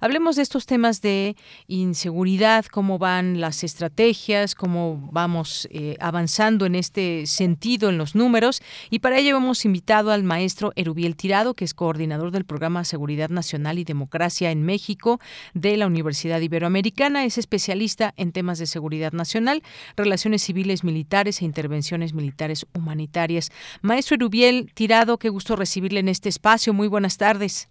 Hablemos 0.00 0.36
de 0.36 0.42
estos 0.42 0.66
temas 0.66 1.00
de 1.00 1.36
inseguridad, 1.66 2.64
cómo 2.66 2.98
van 2.98 3.40
las 3.40 3.64
estrategias, 3.64 4.54
cómo 4.54 5.08
vamos 5.12 5.68
eh, 5.70 5.96
avanzando 6.00 6.66
en 6.66 6.74
este 6.74 7.26
sentido 7.26 7.88
en 7.88 7.98
los 7.98 8.14
números. 8.14 8.62
Y 8.90 8.98
para 8.98 9.18
ello 9.18 9.36
hemos 9.36 9.64
invitado 9.64 10.10
al 10.10 10.24
maestro 10.24 10.72
Erubiel 10.76 11.16
Tirado, 11.16 11.54
que 11.54 11.64
es 11.64 11.74
coordinador 11.74 12.30
del 12.30 12.44
programa 12.44 12.84
Seguridad 12.84 13.28
Nacional 13.28 13.78
y 13.78 13.84
Democracia 13.84 14.50
en 14.50 14.62
México 14.62 15.20
de 15.54 15.76
la 15.76 15.86
Universidad 15.86 16.40
Iberoamericana. 16.40 17.24
Es 17.24 17.38
especialista 17.38 18.14
en 18.16 18.32
temas 18.32 18.58
de 18.58 18.66
seguridad 18.66 19.12
nacional, 19.12 19.62
relaciones 19.96 20.42
civiles, 20.42 20.84
militares 20.84 21.42
e 21.42 21.44
intervención 21.44 21.98
militares 22.14 22.66
humanitarias. 22.74 23.50
Maestro 23.82 24.14
Erubiel 24.16 24.70
Tirado, 24.74 25.18
qué 25.18 25.28
gusto 25.28 25.56
recibirle 25.56 26.00
en 26.00 26.08
este 26.08 26.28
espacio. 26.28 26.72
Muy 26.72 26.88
buenas 26.88 27.16
tardes. 27.16 27.68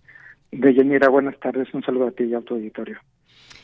Deyanira, 0.51 1.09
buenas 1.09 1.39
tardes. 1.39 1.73
Un 1.73 1.83
saludo 1.83 2.07
a 2.07 2.11
ti 2.11 2.23
y 2.23 2.33
a 2.33 2.41
tu 2.41 2.55
auditorio. 2.55 2.99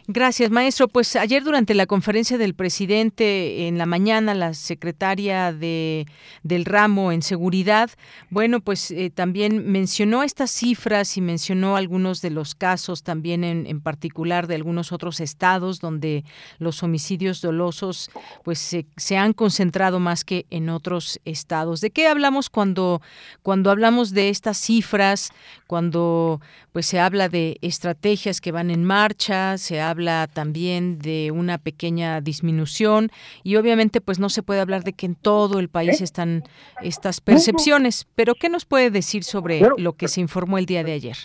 Gracias, 0.08 0.52
maestro. 0.52 0.90
Pues 0.90 1.16
ayer 1.16 1.46
durante 1.46 1.74
la 1.74 1.86
conferencia 1.86 2.38
del 2.38 2.56
presidente 2.56 3.70
en 3.70 3.78
la 3.78 3.86
mañana, 3.86 4.34
la 4.34 4.54
secretaria 4.54 5.54
de, 5.54 6.08
del 6.44 6.66
ramo 6.66 7.14
en 7.14 7.22
seguridad, 7.22 7.90
bueno, 8.30 8.60
pues 8.60 8.92
eh, 8.92 9.12
también 9.16 9.72
mencionó 9.72 10.22
estas 10.22 10.52
cifras 10.52 11.16
y 11.16 11.22
mencionó 11.22 11.78
algunos 11.78 12.22
de 12.22 12.32
los 12.32 12.54
casos 12.54 13.04
también 13.04 13.46
en, 13.46 13.66
en 13.66 13.80
particular 13.80 14.48
de 14.48 14.56
algunos 14.56 14.92
otros 14.92 15.22
estados 15.22 15.80
donde 15.80 16.26
los 16.60 16.84
homicidios 16.84 17.40
dolosos 17.40 18.12
pues 18.44 18.60
se, 18.60 18.86
se, 18.98 19.16
han 19.16 19.32
concentrado 19.32 20.02
más 20.02 20.26
que 20.26 20.46
en 20.50 20.68
otros 20.68 21.22
estados. 21.24 21.80
¿De 21.80 21.92
qué 21.92 22.08
hablamos 22.08 22.50
cuando, 22.50 23.02
cuando 23.42 23.72
hablamos 23.72 24.12
de 24.12 24.28
estas 24.28 24.58
cifras, 24.58 25.32
cuando 25.66 26.42
pues 26.74 26.88
se 26.88 27.00
habla 27.00 27.30
de 27.30 27.58
estrategias 27.62 28.42
que 28.42 28.52
van 28.52 28.70
en 28.70 28.84
marcha, 28.84 29.58
se 29.58 29.80
habla 29.80 29.93
habla 29.94 30.28
también 30.28 30.98
de 30.98 31.32
una 31.32 31.58
pequeña 31.58 32.20
disminución 32.20 33.10
y 33.44 33.58
obviamente 33.58 34.02
pues 34.02 34.20
no 34.20 34.30
se 34.30 34.42
puede 34.42 34.60
hablar 34.60 34.84
de 34.84 34.94
que 34.94 35.06
en 35.06 35.16
todo 35.16 35.60
el 35.60 35.70
país 35.70 36.02
están 36.02 36.44
estas 36.82 37.22
percepciones, 37.22 38.08
pero 38.16 38.34
¿qué 38.34 38.50
nos 38.50 38.66
puede 38.66 38.90
decir 38.90 39.24
sobre 39.24 39.62
lo 39.78 39.94
que 39.94 40.08
se 40.08 40.20
informó 40.20 40.58
el 40.58 40.66
día 40.66 40.84
de 40.84 40.94
ayer, 40.94 41.18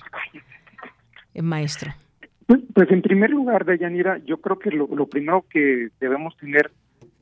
eh, 1.35 1.43
maestro? 1.43 1.93
Pues, 2.47 2.61
pues, 2.75 2.91
en 2.91 3.03
primer 3.03 3.31
lugar, 3.31 3.65
Deyanira, 3.65 4.19
yo 4.25 4.39
creo 4.39 4.59
que 4.59 4.71
lo, 4.71 5.07
primero 5.07 5.45
que 5.51 5.89
debemos 6.01 6.37
tener 6.39 6.71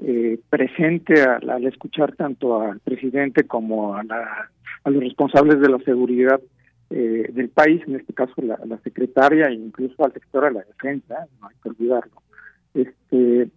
eh, 0.00 0.38
presente 0.50 1.22
al, 1.22 1.66
escuchar 1.66 2.14
tanto 2.14 2.60
al 2.60 2.80
presidente 2.80 3.44
como 3.44 3.96
a, 3.96 4.02
a 4.84 4.90
los 4.90 5.02
responsables 5.02 5.60
de 5.60 5.68
la 5.68 5.78
seguridad 5.78 6.40
eh, 6.88 7.30
del 7.32 7.48
país, 7.48 7.82
en 7.86 7.96
este 7.96 8.12
caso 8.12 8.32
la, 8.42 8.58
secretaria 8.84 9.46
e 9.48 9.54
incluso 9.54 10.04
al 10.04 10.12
sector 10.12 10.44
de 10.44 10.52
la 10.52 10.60
defensa, 10.60 11.26
no 11.40 11.48
hay 11.48 11.56
que 11.60 11.68
olvidarlo. 11.68 12.22
Este, 12.74 13.50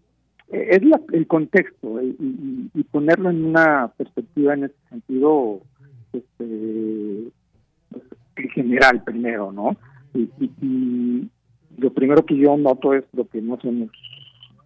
es 0.48 0.82
el 1.12 1.28
contexto 1.28 2.02
y, 2.02 2.84
ponerlo 2.92 3.30
en 3.30 3.46
una 3.46 3.90
perspectiva 3.96 4.56
en 4.56 4.64
ese 4.64 4.76
sentido 4.90 5.62
este, 6.12 7.32
pues, 7.92 8.04
general 8.56 9.04
primero, 9.04 9.52
¿no? 9.52 9.78
Y, 10.16 11.30
lo 11.78 11.94
primero 11.94 12.26
que 12.26 12.36
yo 12.36 12.58
noto 12.58 12.94
es 12.94 13.06
lo 13.14 13.26
que 13.28 13.42
no 13.42 13.58
se 13.62 13.72
nos 13.72 13.92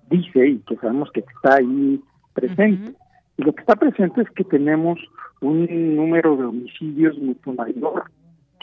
dice 0.09 0.47
y 0.47 0.59
que 0.59 0.77
sabemos 0.77 1.11
que 1.11 1.19
está 1.19 1.57
ahí 1.57 2.01
presente. 2.33 2.93
Y 3.37 3.43
lo 3.43 3.53
que 3.53 3.61
está 3.61 3.75
presente 3.75 4.21
es 4.21 4.29
que 4.31 4.45
tenemos 4.45 4.99
un 5.41 5.95
número 5.95 6.37
de 6.37 6.45
homicidios 6.45 7.17
mucho 7.19 7.53
mayor 7.53 8.05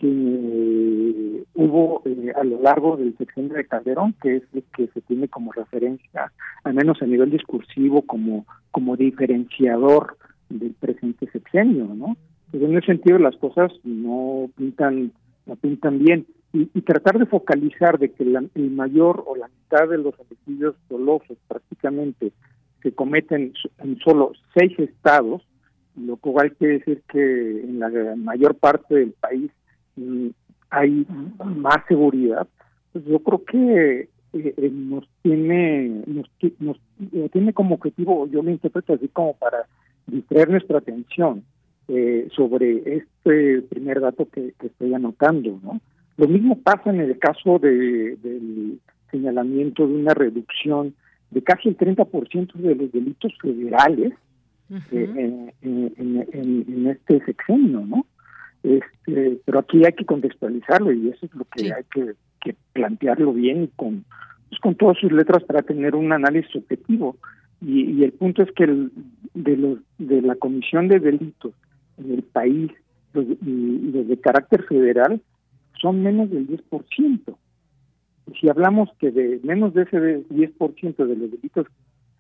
que 0.00 1.44
hubo 1.54 2.02
eh, 2.06 2.32
a 2.34 2.42
lo 2.42 2.60
largo 2.62 2.96
del 2.96 3.16
sexenio 3.18 3.54
de 3.54 3.66
Calderón, 3.66 4.14
que 4.22 4.36
es 4.36 4.42
el 4.54 4.64
que 4.74 4.88
se 4.88 5.02
tiene 5.02 5.28
como 5.28 5.52
referencia, 5.52 6.32
al 6.64 6.74
menos 6.74 7.02
a 7.02 7.06
nivel 7.06 7.30
discursivo, 7.30 8.02
como, 8.02 8.46
como 8.70 8.96
diferenciador 8.96 10.16
del 10.48 10.72
presente 10.72 11.30
sexenio, 11.30 11.84
¿no? 11.84 12.16
Pues 12.50 12.62
en 12.62 12.76
ese 12.76 12.86
sentido 12.86 13.18
las 13.18 13.36
cosas 13.36 13.70
no 13.84 14.50
pintan 14.56 15.12
no 15.46 15.56
pintan 15.56 15.98
bien. 15.98 16.26
Y, 16.52 16.66
tratar 16.80 17.18
de 17.18 17.26
focalizar 17.26 17.98
de 17.98 18.10
que 18.10 18.24
el 18.24 18.70
mayor 18.72 19.22
o 19.26 19.36
la 19.36 19.46
mitad 19.46 19.88
de 19.88 19.98
los 19.98 20.14
homicidios 20.18 20.74
dolosos 20.88 21.38
prácticamente 21.46 22.32
se 22.82 22.92
cometen 22.92 23.52
en 23.78 23.98
solo 24.00 24.32
seis 24.58 24.76
estados, 24.78 25.42
lo 25.96 26.16
cual 26.16 26.52
quiere 26.54 26.78
decir 26.78 27.02
que 27.08 27.60
en 27.60 27.78
la 27.78 27.88
mayor 28.16 28.56
parte 28.56 28.96
del 28.96 29.12
país 29.12 29.52
hay 30.70 31.06
más 31.44 31.78
seguridad, 31.88 32.46
pues 32.92 33.04
yo 33.04 33.18
creo 33.20 33.44
que 33.44 34.08
eh, 34.32 34.54
eh, 34.56 34.70
nos 34.72 35.08
tiene 35.22 36.02
nos, 36.06 36.30
nos 36.60 36.76
eh, 37.12 37.28
tiene 37.32 37.52
como 37.52 37.74
objetivo, 37.74 38.28
yo 38.28 38.42
lo 38.42 38.50
interpreto 38.50 38.94
así 38.94 39.08
como 39.08 39.34
para 39.34 39.66
distraer 40.06 40.50
nuestra 40.50 40.78
atención 40.78 41.44
sobre 42.36 42.98
este 42.98 43.62
primer 43.62 44.00
dato 44.00 44.28
que, 44.28 44.54
estoy 44.62 44.94
anotando, 44.94 45.58
¿no? 45.60 45.80
Lo 46.18 46.28
mismo 46.28 46.56
pasa 46.56 46.90
en 46.90 47.00
el 47.00 47.18
caso 47.18 47.58
de, 47.58 48.16
del 48.22 48.78
señalamiento 49.10 49.88
de 49.88 49.94
una 49.94 50.14
reducción 50.14 50.94
de 51.32 51.42
casi 51.42 51.70
el 51.70 51.76
30% 51.76 52.52
de 52.52 52.74
los 52.76 52.92
delitos 52.92 53.32
federales 53.42 54.12
en, 54.92 55.52
en, 55.62 56.86
este 56.86 57.24
sexenio, 57.24 57.80
¿no? 57.80 58.06
Este, 58.62 59.40
pero 59.44 59.60
aquí 59.60 59.82
hay 59.84 59.92
que 59.92 60.04
contextualizarlo 60.04 60.92
y 60.92 61.08
eso 61.08 61.26
es 61.26 61.34
lo 61.34 61.44
que 61.44 61.72
hay 61.72 61.84
que, 61.90 62.14
plantearlo 62.72 63.32
bien 63.32 63.70
con, 63.76 64.04
pues, 64.48 64.60
con 64.60 64.74
todas 64.74 64.98
sus 64.98 65.12
letras 65.12 65.44
para 65.44 65.62
tener 65.62 65.94
un 65.94 66.12
análisis 66.12 66.54
objetivo. 66.56 67.16
Y, 67.60 68.02
el 68.02 68.12
punto 68.12 68.42
es 68.42 68.50
que 68.52 68.64
el, 68.64 68.90
de, 69.34 69.56
los, 69.56 69.78
de 69.98 70.22
la 70.22 70.34
Comisión 70.36 70.88
de 70.88 70.98
Delitos 70.98 71.52
en 71.98 72.12
el 72.12 72.22
país 72.22 72.70
los, 73.12 73.26
y, 73.26 73.90
los 73.92 74.08
de 74.08 74.18
carácter 74.18 74.62
federal 74.64 75.20
son 75.80 76.02
menos 76.02 76.30
del 76.30 76.48
10%. 76.48 77.36
Si 78.40 78.48
hablamos 78.48 78.88
que 78.98 79.10
de 79.10 79.40
menos 79.42 79.74
de 79.74 79.82
ese 79.82 80.24
10% 80.28 80.96
de 80.96 81.16
los 81.16 81.30
delitos 81.30 81.66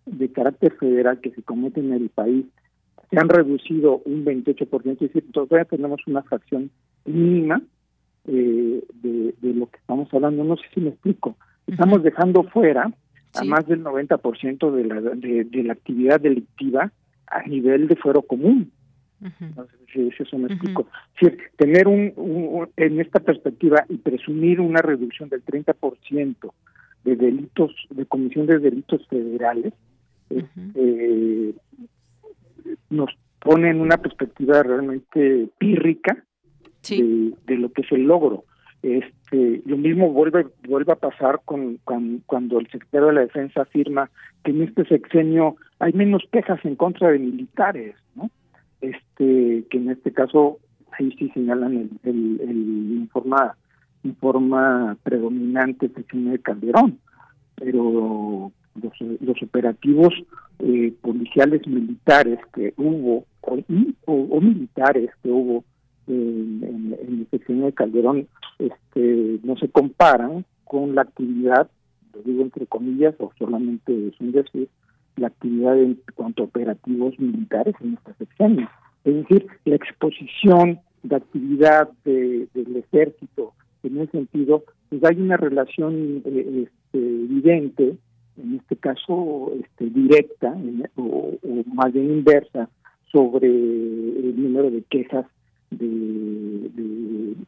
de 0.06 0.32
carácter 0.32 0.72
federal 0.72 1.20
que 1.20 1.30
se 1.30 1.42
cometen 1.42 1.92
en 1.92 2.02
el 2.02 2.08
país 2.08 2.46
se 3.10 3.18
han 3.18 3.28
reducido 3.28 4.02
un 4.04 4.24
28%, 4.24 4.92
es 4.92 4.98
decir, 5.00 5.24
todavía 5.32 5.64
tenemos 5.64 6.00
una 6.06 6.22
fracción 6.22 6.70
mínima 7.04 7.60
eh, 8.26 8.84
de, 9.02 9.34
lo 9.54 9.66
que 9.66 9.78
estamos 9.78 10.12
hablando. 10.14 10.44
No 10.44 10.56
sé 10.56 10.62
si 10.72 10.80
me 10.80 10.90
explico. 10.90 11.36
Estamos 11.66 12.02
dejando 12.02 12.44
fuera 12.44 12.92
a 13.34 13.44
más 13.44 13.66
del 13.66 13.82
90% 13.82 14.70
de 14.70 14.84
la, 14.84 15.00
de, 15.00 15.62
la 15.62 15.72
actividad 15.72 16.20
delictiva 16.20 16.92
a 17.26 17.42
nivel 17.42 17.88
de 17.88 17.96
fuero 17.96 18.22
común. 18.22 18.70
No 19.20 19.66
sé 19.66 20.12
si, 20.16 20.22
eso 20.22 20.38
me 20.38 20.46
explico. 20.46 20.86
tener 21.56 21.88
un, 21.88 22.68
en 22.76 23.00
esta 23.00 23.20
perspectiva 23.20 23.84
y 23.88 23.98
presumir 23.98 24.60
una 24.60 24.80
reducción 24.80 25.28
del 25.28 25.44
30% 25.44 26.52
de 27.04 27.16
delitos, 27.16 27.74
de 27.90 28.06
comisión 28.06 28.46
de 28.46 28.58
delitos 28.58 29.06
federales, 29.08 29.74
eh, 30.30 31.54
nos 32.90 33.10
pone 33.40 33.70
en 33.70 33.80
una 33.80 33.96
perspectiva 33.96 34.62
realmente 34.62 35.48
pírrica 35.58 36.24
de, 36.88 37.56
lo 37.56 37.72
que 37.72 37.82
es 37.82 37.92
el 37.92 38.04
logro. 38.04 38.44
Este, 38.82 39.62
lo 39.66 39.76
mismo 39.76 40.10
vuelve 40.10 40.46
vuelve 40.66 40.92
a 40.92 40.96
pasar 40.96 41.40
con, 41.44 41.78
cuando 41.84 42.58
el 42.58 42.70
secretario 42.70 43.08
de 43.08 43.14
la 43.14 43.20
Defensa 43.20 43.62
afirma 43.62 44.10
que 44.42 44.52
en 44.52 44.62
este 44.62 44.86
sexenio 44.86 45.56
hay 45.78 45.92
menos 45.92 46.22
quejas 46.32 46.64
en 46.64 46.76
contra 46.76 47.10
de 47.10 47.18
militares, 47.18 47.94
¿no? 48.14 48.30
Este, 48.80 49.64
que 49.68 49.76
en 49.76 49.90
este 49.90 50.12
caso 50.12 50.58
ahí 50.92 51.14
sí 51.18 51.30
señalan 51.34 51.76
el, 51.76 51.90
el, 52.04 52.40
el 52.40 52.92
informa 52.92 53.54
en 54.02 54.16
forma 54.16 54.96
predominante 55.02 55.90
sexenio 55.90 56.32
de 56.32 56.38
Calderón, 56.38 56.98
pero 57.56 58.50
los, 58.82 59.20
los 59.20 59.42
operativos 59.42 60.12
eh, 60.58 60.92
policiales 61.00 61.66
militares 61.66 62.38
que 62.54 62.74
hubo 62.76 63.24
o, 64.06 64.40
militares 64.40 65.10
que 65.22 65.30
hubo 65.30 65.64
en, 66.06 66.96
el 67.00 67.26
sexenio 67.30 67.66
de 67.66 67.72
Calderón 67.72 68.28
este, 68.58 69.38
no 69.42 69.56
se 69.56 69.68
comparan 69.68 70.44
con 70.64 70.94
la 70.94 71.02
actividad, 71.02 71.70
lo 72.14 72.22
digo 72.22 72.42
entre 72.42 72.66
comillas, 72.66 73.14
o 73.18 73.32
solamente 73.38 74.08
es 74.08 74.20
un 74.20 74.32
decir, 74.32 74.68
la 75.16 75.28
actividad 75.28 75.78
en 75.78 76.00
cuanto 76.14 76.42
a 76.42 76.46
operativos 76.46 77.18
militares 77.18 77.74
en 77.80 77.94
esta 77.94 78.14
sexenio. 78.14 78.68
Es 79.04 79.14
decir, 79.14 79.46
la 79.64 79.76
exposición 79.76 80.80
de 81.02 81.16
actividad 81.16 81.88
del 82.04 82.48
ejército 82.76 83.54
en 83.82 83.98
ese 83.98 84.12
sentido, 84.12 84.64
pues 84.88 85.02
hay 85.04 85.20
una 85.20 85.36
relación 85.36 86.22
eh, 86.24 86.66
este, 86.66 86.98
evidente 86.98 87.96
en 88.42 88.56
este 88.56 88.76
caso 88.76 89.52
este, 89.60 89.86
directa 89.86 90.54
o, 90.96 91.32
más 91.72 91.92
bien 91.92 92.10
inversa 92.10 92.68
sobre 93.10 93.48
el 93.48 94.34
número 94.36 94.70
de 94.70 94.82
quejas 94.88 95.26
de, 95.70 96.70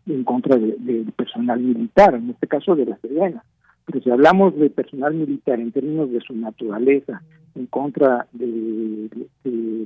en 0.07 0.25
contra 0.25 0.57
del 0.57 1.13
personal 1.17 1.61
militar, 1.61 2.15
en 2.15 2.31
este 2.31 2.47
caso 2.47 2.75
de 2.75 2.87
la 2.87 2.97
Sedena. 2.99 3.45
Pero 3.87 4.01
si 4.01 4.11
hablamos 4.11 4.57
de 4.57 4.71
personal 4.71 5.15
militar 5.15 5.59
en 5.61 5.73
términos 5.73 6.11
de 6.11 6.21
su 6.21 6.35
naturaleza, 6.35 7.23
en 7.55 7.67
contra 7.67 8.27
de, 8.33 9.09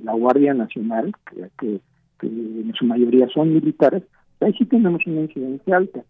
la 0.04 0.12
Guardia 0.12 0.54
Nacional, 0.54 1.12
que, 1.58 1.80
en 2.22 2.72
su 2.74 2.84
mayoría 2.86 3.28
son 3.28 3.52
militares, 3.52 4.02
ahí 4.40 4.52
sí 4.54 4.64
tenemos 4.66 5.06
una 5.06 5.22
incidencia 5.22 5.76
alta. 5.76 6.02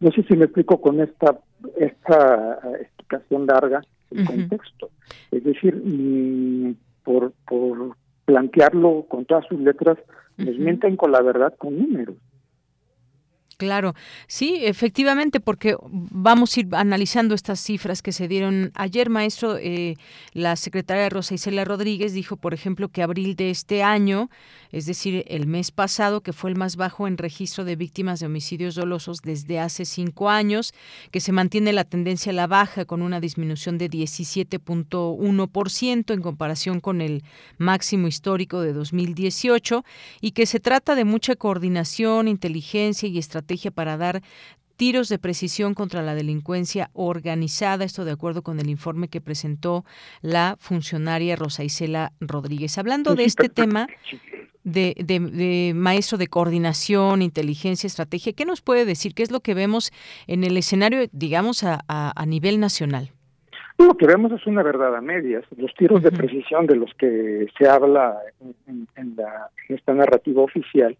No 0.00 0.10
sé 0.10 0.22
si 0.24 0.36
me 0.36 0.44
explico 0.44 0.80
con 0.80 1.00
esta, 1.00 1.38
esta 1.78 2.58
explicación 2.80 3.46
larga, 3.46 3.82
el 4.10 4.26
contexto. 4.26 4.90
Es 5.30 5.44
decir, 5.44 5.74
mm, 5.76 6.74
por, 7.04 7.32
por 7.46 7.96
plantearlo 8.24 9.06
con 9.08 9.24
todas 9.24 9.46
sus 9.46 9.60
letras, 9.60 9.98
mienten 10.36 10.96
con 10.96 11.12
la 11.12 11.22
verdad 11.22 11.54
con 11.56 11.78
números. 11.78 12.16
Claro, 13.58 13.94
sí, 14.26 14.66
efectivamente, 14.66 15.40
porque 15.40 15.78
vamos 15.88 16.54
a 16.54 16.60
ir 16.60 16.68
analizando 16.72 17.34
estas 17.34 17.58
cifras 17.58 18.02
que 18.02 18.12
se 18.12 18.28
dieron 18.28 18.70
ayer, 18.74 19.08
maestro. 19.08 19.56
Eh, 19.56 19.96
la 20.34 20.56
secretaria 20.56 21.08
Rosa 21.08 21.32
Isela 21.32 21.64
Rodríguez 21.64 22.12
dijo, 22.12 22.36
por 22.36 22.52
ejemplo, 22.52 22.90
que 22.90 23.02
abril 23.02 23.34
de 23.34 23.48
este 23.48 23.82
año, 23.82 24.28
es 24.72 24.84
decir, 24.84 25.24
el 25.28 25.46
mes 25.46 25.70
pasado, 25.70 26.20
que 26.20 26.34
fue 26.34 26.50
el 26.50 26.56
más 26.56 26.76
bajo 26.76 27.08
en 27.08 27.16
registro 27.16 27.64
de 27.64 27.76
víctimas 27.76 28.20
de 28.20 28.26
homicidios 28.26 28.74
dolosos 28.74 29.22
desde 29.22 29.58
hace 29.58 29.86
cinco 29.86 30.28
años, 30.28 30.74
que 31.10 31.20
se 31.20 31.32
mantiene 31.32 31.72
la 31.72 31.84
tendencia 31.84 32.32
a 32.32 32.34
la 32.34 32.46
baja 32.46 32.84
con 32.84 33.00
una 33.00 33.20
disminución 33.20 33.78
de 33.78 33.88
17.1% 33.88 36.12
en 36.12 36.20
comparación 36.20 36.80
con 36.80 37.00
el 37.00 37.24
máximo 37.56 38.06
histórico 38.06 38.60
de 38.60 38.74
2018 38.74 39.82
y 40.20 40.32
que 40.32 40.44
se 40.44 40.60
trata 40.60 40.94
de 40.94 41.06
mucha 41.06 41.36
coordinación, 41.36 42.28
inteligencia 42.28 43.08
y 43.08 43.16
estrategia 43.16 43.45
para 43.72 43.96
dar 43.96 44.22
tiros 44.76 45.08
de 45.08 45.18
precisión 45.18 45.74
contra 45.74 46.02
la 46.02 46.14
delincuencia 46.14 46.90
organizada, 46.92 47.84
esto 47.84 48.04
de 48.04 48.12
acuerdo 48.12 48.42
con 48.42 48.60
el 48.60 48.68
informe 48.68 49.08
que 49.08 49.20
presentó 49.20 49.84
la 50.20 50.56
funcionaria 50.58 51.36
Rosa 51.36 51.64
Isela 51.64 52.12
Rodríguez. 52.20 52.78
Hablando 52.78 53.14
de 53.14 53.24
este 53.24 53.48
tema 53.48 53.88
de, 54.64 54.94
de, 54.98 55.72
maestro 55.74 56.18
de 56.18 56.26
coordinación, 56.26 57.22
inteligencia, 57.22 57.86
estrategia, 57.86 58.32
¿qué 58.32 58.44
nos 58.44 58.60
puede 58.60 58.84
decir? 58.84 59.14
¿Qué 59.14 59.22
es 59.22 59.30
lo 59.30 59.40
que 59.40 59.54
vemos 59.54 59.92
en 60.26 60.44
el 60.44 60.56
escenario, 60.56 61.06
digamos, 61.12 61.64
a, 61.64 61.80
a, 61.88 62.26
nivel 62.26 62.60
nacional? 62.60 63.10
Lo 63.78 63.96
que 63.96 64.06
vemos 64.06 64.32
es 64.32 64.46
una 64.46 64.62
verdad 64.62 64.94
a 64.96 65.00
medias. 65.00 65.44
Los 65.56 65.72
tiros 65.74 66.02
de 66.02 66.10
precisión 66.10 66.66
de 66.66 66.76
los 66.76 66.92
que 66.94 67.46
se 67.56 67.68
habla 67.68 68.18
en, 68.66 68.88
en, 68.96 69.16
la, 69.16 69.50
en 69.68 69.76
esta 69.76 69.94
narrativa 69.94 70.42
oficial 70.42 70.96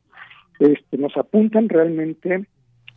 este, 0.59 0.99
nos 0.99 1.17
apuntan 1.17 1.69
realmente 1.69 2.47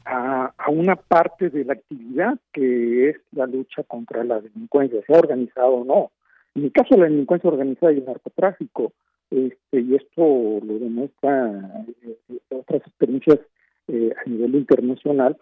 a, 0.06 0.54
una 0.70 0.96
parte 0.96 1.50
de 1.50 1.66
la 1.66 1.74
actividad 1.74 2.38
que 2.54 3.10
es 3.10 3.18
la 3.32 3.46
lucha 3.46 3.84
contra 3.84 4.24
la 4.24 4.40
delincuencia, 4.40 5.02
sea 5.06 5.20
organizado 5.20 5.70
o 5.70 5.86
no. 5.86 6.12
En 6.56 6.66
el 6.66 6.72
caso 6.72 6.96
de 6.96 7.02
la 7.02 7.10
delincuencia 7.10 7.50
organizada 7.50 7.94
y 7.94 7.98
el 7.98 8.06
narcotráfico, 8.06 8.94
este, 9.30 9.82
y 9.82 9.96
esto 9.96 10.22
lo 10.66 10.80
demuestra 10.80 11.86
eh, 12.04 12.40
otras 12.50 12.82
experiencias 12.82 13.40
eh, 13.88 14.14
a 14.26 14.30
nivel 14.30 14.56
internacional, 14.56 15.38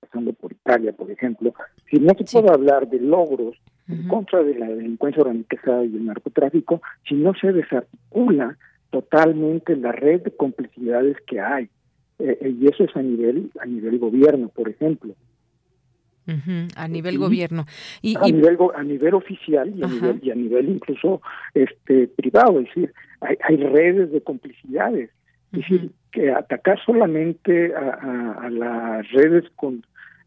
pasando 0.00 0.32
por 0.32 0.52
Italia, 0.52 0.92
por 0.92 1.10
ejemplo, 1.10 1.54
si 1.90 1.98
no 1.98 2.12
se 2.16 2.24
puede 2.24 2.52
hablar 2.52 2.88
de 2.88 3.00
logros 3.00 3.56
en 3.88 4.06
contra 4.06 4.42
de 4.42 4.54
la 4.54 4.68
delincuencia 4.68 5.22
organizada 5.22 5.84
y 5.84 5.96
el 5.96 6.06
narcotráfico, 6.06 6.80
si 7.08 7.14
no 7.16 7.32
se 7.34 7.52
desarticula 7.52 8.56
totalmente 8.90 9.76
la 9.76 9.92
red 9.92 10.22
de 10.22 10.30
complicidades 10.30 11.16
que 11.26 11.40
hay. 11.40 11.64
Eh, 12.18 12.38
eh, 12.40 12.54
y 12.60 12.66
eso 12.66 12.84
es 12.84 12.94
a 12.96 13.02
nivel 13.02 13.50
a 13.60 13.66
nivel 13.66 13.98
gobierno, 13.98 14.48
por 14.48 14.68
ejemplo. 14.68 15.14
a 16.76 16.86
nivel 16.86 17.18
gobierno 17.18 17.64
y, 18.02 18.14
a 18.16 18.20
nivel 18.20 18.56
a 18.76 18.82
nivel 18.84 19.14
oficial 19.14 19.72
y 19.74 19.82
a 19.82 19.88
nivel 19.88 20.20
y 20.22 20.30
a 20.30 20.34
nivel 20.36 20.68
incluso 20.68 21.20
este 21.54 22.06
privado 22.06 22.60
es 22.60 22.66
decir 22.66 22.92
hay, 23.20 23.36
hay 23.42 23.56
redes 23.56 24.12
de 24.12 24.20
complicidades 24.20 25.10
Es 25.52 25.60
decir, 25.60 25.90
que 26.12 26.30
atacar 26.30 26.78
solamente 26.84 27.74
a, 27.74 28.48
las 28.50 29.10
redes 29.10 29.44
con, 29.56 29.84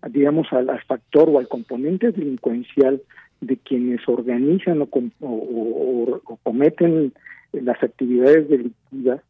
digamos, 0.09 0.51
al, 0.51 0.67
factor 0.85 1.29
o 1.29 1.39
al 1.39 1.47
componente 1.47 2.11
delincuencial 2.11 3.01
de 3.41 3.57
quienes 3.57 4.07
organizan 4.07 4.81
o, 4.81 4.89
o, 5.21 6.39
cometen 6.43 7.13
las 7.53 7.81
actividades 7.81 8.49
delictivas 8.49 9.21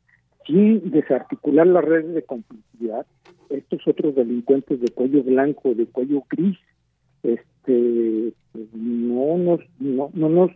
sin 0.45 0.91
desarticular 0.91 1.67
las 1.67 1.85
redes 1.85 2.13
de 2.13 2.23
complicidad, 2.23 3.05
estos 3.49 3.87
otros 3.87 4.15
delincuentes 4.15 4.81
de 4.81 4.89
cuello 4.89 5.23
blanco, 5.23 5.73
de 5.73 5.85
cuello 5.85 6.23
gris, 6.29 6.57
este, 7.23 8.33
no 8.73 9.37
nos, 9.37 9.61
no, 9.79 10.09
no 10.13 10.29
nos, 10.29 10.51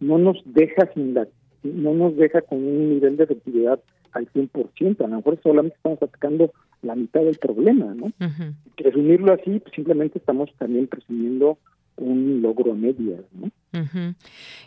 no 0.00 0.18
nos 0.18 0.42
deja 0.44 0.90
sin 0.92 1.14
la, 1.14 1.26
no 1.62 1.94
nos 1.94 2.16
deja 2.16 2.42
con 2.42 2.58
un 2.58 2.90
nivel 2.90 3.16
de 3.16 3.24
efectividad 3.24 3.80
al 4.12 4.30
100%, 4.32 5.04
a 5.04 5.08
lo 5.08 5.16
mejor 5.16 5.38
solamente 5.42 5.76
estamos 5.76 6.02
atacando 6.02 6.52
la 6.82 6.96
mitad 6.96 7.20
del 7.20 7.38
problema, 7.38 7.94
¿no? 7.94 8.12
Resumirlo 8.76 9.32
así, 9.32 9.60
pues 9.60 9.74
simplemente 9.74 10.18
estamos 10.18 10.50
también 10.58 10.86
presumiendo 10.86 11.58
un 11.96 12.40
logro 12.42 12.72
a 12.72 12.74
medias, 12.74 13.20
¿no? 13.32 13.50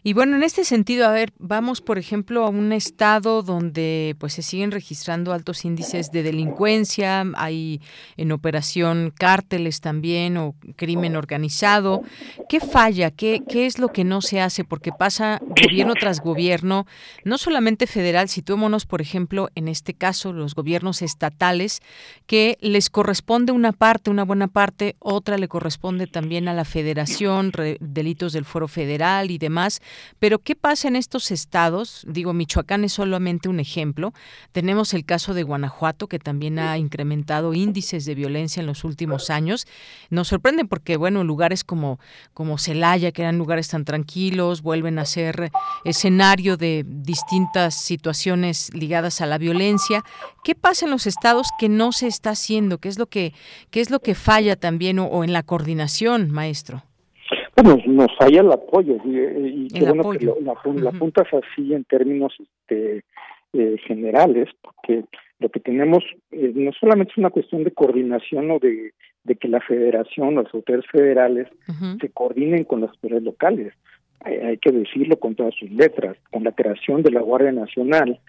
Y 0.03 0.13
bueno, 0.13 0.37
en 0.37 0.43
este 0.43 0.63
sentido, 0.63 1.05
a 1.05 1.11
ver, 1.11 1.33
vamos 1.37 1.81
por 1.81 1.97
ejemplo 1.97 2.45
a 2.45 2.49
un 2.49 2.71
estado 2.71 3.43
donde 3.43 4.15
pues 4.17 4.33
se 4.33 4.41
siguen 4.41 4.71
registrando 4.71 5.33
altos 5.33 5.65
índices 5.65 6.11
de 6.11 6.23
delincuencia, 6.23 7.25
hay 7.35 7.81
en 8.15 8.31
operación 8.31 9.13
cárteles 9.17 9.81
también 9.81 10.37
o 10.37 10.55
crimen 10.77 11.17
organizado. 11.17 12.01
¿Qué 12.47 12.61
falla? 12.61 13.11
¿Qué, 13.11 13.41
qué 13.47 13.65
es 13.65 13.77
lo 13.77 13.89
que 13.89 14.05
no 14.05 14.21
se 14.21 14.39
hace? 14.39 14.63
Porque 14.63 14.91
pasa 14.91 15.41
gobierno 15.41 15.95
tras 15.95 16.21
gobierno, 16.21 16.85
no 17.25 17.37
solamente 17.37 17.87
federal, 17.87 18.29
situémonos 18.29 18.85
por 18.85 19.01
ejemplo 19.01 19.49
en 19.55 19.67
este 19.67 19.93
caso 19.93 20.31
los 20.31 20.55
gobiernos 20.55 21.01
estatales, 21.01 21.81
que 22.25 22.57
les 22.61 22.89
corresponde 22.89 23.51
una 23.51 23.73
parte, 23.73 24.09
una 24.09 24.23
buena 24.23 24.47
parte, 24.47 24.95
otra 24.99 25.37
le 25.37 25.49
corresponde 25.49 26.07
también 26.07 26.47
a 26.47 26.53
la 26.53 26.63
federación, 26.63 27.51
delitos 27.81 28.31
del 28.31 28.45
foro 28.45 28.69
federal 28.69 28.92
y 28.93 29.37
demás. 29.37 29.81
Pero 30.19 30.39
¿qué 30.39 30.55
pasa 30.55 30.87
en 30.87 30.95
estos 30.95 31.31
estados? 31.31 32.05
Digo, 32.07 32.33
Michoacán 32.33 32.83
es 32.83 32.93
solamente 32.93 33.49
un 33.49 33.59
ejemplo. 33.59 34.13
Tenemos 34.51 34.93
el 34.93 35.03
caso 35.03 35.33
de 35.33 35.43
Guanajuato, 35.43 36.07
que 36.07 36.19
también 36.19 36.59
ha 36.59 36.77
incrementado 36.77 37.53
índices 37.53 38.05
de 38.05 38.15
violencia 38.15 38.61
en 38.61 38.67
los 38.67 38.83
últimos 38.83 39.29
años. 39.29 39.65
Nos 40.09 40.27
sorprende 40.27 40.65
porque, 40.65 40.95
bueno, 40.97 41.23
lugares 41.23 41.63
como, 41.63 41.99
como 42.33 42.57
Celaya, 42.57 43.11
que 43.11 43.23
eran 43.23 43.37
lugares 43.37 43.67
tan 43.69 43.83
tranquilos, 43.83 44.61
vuelven 44.61 44.99
a 44.99 45.05
ser 45.05 45.51
escenario 45.83 46.55
de 46.57 46.85
distintas 46.85 47.75
situaciones 47.75 48.73
ligadas 48.73 49.21
a 49.21 49.25
la 49.25 49.37
violencia. 49.37 50.03
¿Qué 50.43 50.55
pasa 50.55 50.85
en 50.85 50.91
los 50.91 51.07
estados 51.07 51.47
que 51.57 51.69
no 51.69 51.91
se 51.91 52.07
está 52.07 52.31
haciendo? 52.31 52.77
¿Qué 52.77 52.89
es 52.89 52.99
lo 52.99 53.07
que, 53.07 53.33
qué 53.71 53.81
es 53.81 53.89
lo 53.89 53.99
que 53.99 54.15
falla 54.15 54.55
también 54.55 54.99
o 54.99 55.23
en 55.23 55.33
la 55.33 55.43
coordinación, 55.43 56.29
maestro? 56.31 56.83
Bueno, 57.55 57.77
nos 57.85 58.15
falla 58.17 58.41
el 58.41 58.51
apoyo 58.51 58.97
y, 59.05 59.67
qué 59.67 59.85
bueno 59.85 60.09
que 60.11 60.25
la, 60.25 60.89
apuntas 60.89 61.27
así 61.33 61.73
en 61.73 61.83
términos 61.83 62.33
este, 62.39 63.03
eh, 63.53 63.77
generales, 63.85 64.49
porque 64.61 65.03
lo 65.39 65.49
que 65.49 65.59
tenemos 65.59 66.03
eh, 66.31 66.51
no 66.55 66.71
solamente 66.73 67.11
es 67.11 67.17
una 67.17 67.29
cuestión 67.29 67.63
de 67.63 67.71
coordinación 67.71 68.49
o 68.51 68.59
de, 68.59 68.93
que 69.39 69.47
la 69.47 69.61
federación, 69.61 70.35
las 70.35 70.53
autoridades 70.53 70.89
federales 70.91 71.47
se 71.99 72.09
coordinen 72.09 72.63
con 72.63 72.81
las 72.81 72.89
autoridades 72.91 73.23
locales. 73.23 73.73
Hay, 74.25 74.57
que 74.57 74.71
decirlo 74.71 75.19
con 75.19 75.35
todas 75.35 75.53
sus 75.53 75.69
letras. 75.69 76.15
Con 76.31 76.45
la 76.45 76.53
creación 76.53 77.03
de 77.03 77.11
la 77.11 77.21
Guardia 77.21 77.51
Nacional 77.51 78.19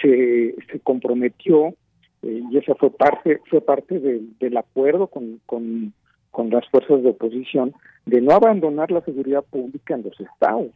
se, 0.00 0.54
se 0.70 0.80
comprometió 0.80 1.74
eh, 2.22 2.42
y 2.50 2.58
esa 2.58 2.74
fue 2.74 2.90
parte 2.90 3.40
fue 3.48 3.60
parte 3.60 4.00
del 4.00 4.56
acuerdo 4.56 5.06
con, 5.06 5.40
con 5.46 5.92
con 6.30 6.50
las 6.50 6.66
fuerzas 6.68 7.02
de 7.02 7.10
oposición 7.10 7.72
de 8.06 8.20
no 8.20 8.32
abandonar 8.32 8.90
la 8.90 9.02
seguridad 9.02 9.44
pública 9.44 9.94
en 9.94 10.04
los 10.04 10.18
estados. 10.20 10.68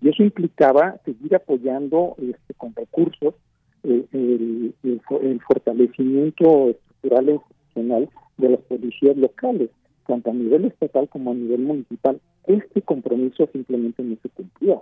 Y 0.00 0.10
eso 0.10 0.22
implicaba 0.22 0.98
seguir 1.04 1.34
apoyando 1.34 2.14
este, 2.18 2.54
con 2.54 2.74
recursos 2.74 3.34
eh, 3.82 4.04
el, 4.12 5.40
fortalecimiento 5.46 6.70
estructural 6.70 7.28
e 7.28 7.32
institucional 7.32 8.08
de 8.36 8.48
las 8.50 8.60
policías 8.62 9.16
locales, 9.16 9.70
tanto 10.06 10.30
a 10.30 10.34
nivel 10.34 10.64
estatal 10.64 11.08
como 11.08 11.30
a 11.30 11.34
nivel 11.34 11.60
municipal. 11.60 12.20
Este 12.46 12.82
compromiso 12.82 13.48
simplemente 13.52 14.02
no 14.02 14.16
se 14.22 14.28
cumplía. 14.30 14.78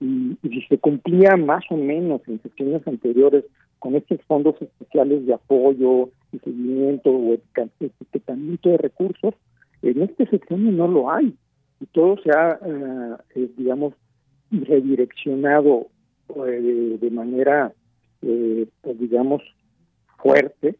Y, 0.00 0.36
si 0.42 0.62
se 0.68 0.78
cumplía 0.78 1.36
más 1.36 1.64
o 1.70 1.76
menos 1.76 2.20
en 2.28 2.40
sesiones 2.42 2.86
anteriores 2.86 3.44
con 3.78 3.96
estos 3.96 4.20
fondos 4.22 4.54
especiales 4.60 5.26
de 5.26 5.34
apoyo 5.34 6.10
y 6.32 6.38
seguimiento 6.38 7.10
o 7.10 7.34
etiquetamiento 7.80 8.68
de 8.68 8.78
recursos, 8.78 9.34
en 9.82 10.02
este 10.02 10.26
sexenio 10.26 10.72
no 10.72 10.88
lo 10.88 11.10
hay 11.10 11.34
y 11.80 11.86
todo 11.86 12.16
se 12.22 12.30
ha, 12.30 12.58
eh, 12.64 13.16
eh, 13.34 13.50
digamos, 13.56 13.94
redireccionado 14.50 15.88
eh, 16.46 16.98
de, 17.00 17.10
manera, 17.10 17.72
pues, 18.20 18.98
digamos, 18.98 19.42
fuerte 20.18 20.76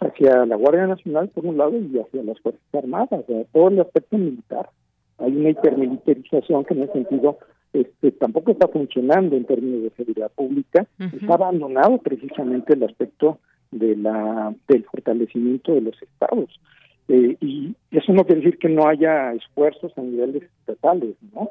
hacia 0.00 0.46
la 0.46 0.56
Guardia 0.56 0.86
Nacional 0.86 1.28
por 1.30 1.46
un 1.46 1.56
lado 1.56 1.76
y 1.76 1.98
hacia 1.98 2.22
las 2.22 2.38
Fuerzas 2.40 2.62
Armadas, 2.72 3.24
todo 3.52 3.68
el 3.68 3.80
aspecto 3.80 4.18
militar. 4.18 4.70
Hay 5.18 5.36
una 5.36 5.50
hipermilitarización 5.50 6.64
que 6.64 6.74
en 6.74 6.82
ese 6.82 6.92
sentido 6.92 7.38
este, 7.72 8.12
tampoco 8.12 8.52
está 8.52 8.68
funcionando 8.68 9.36
en 9.36 9.44
términos 9.44 9.82
de 9.82 9.90
seguridad 9.90 10.30
pública, 10.32 10.86
está 10.98 11.34
abandonado 11.34 11.98
precisamente 11.98 12.74
el 12.74 12.84
aspecto 12.84 13.38
de 13.70 13.96
la 13.96 14.54
del 14.68 14.84
fortalecimiento 14.84 15.72
de 15.72 15.80
los 15.82 16.02
estados. 16.02 16.60
Eh, 17.08 17.36
y 17.40 17.74
eso 17.90 18.12
no 18.12 18.24
quiere 18.24 18.42
decir 18.42 18.58
que 18.58 18.68
no 18.68 18.86
haya 18.86 19.32
esfuerzos 19.32 19.96
a 19.96 20.02
niveles 20.02 20.42
estatales, 20.42 21.16
¿no? 21.34 21.48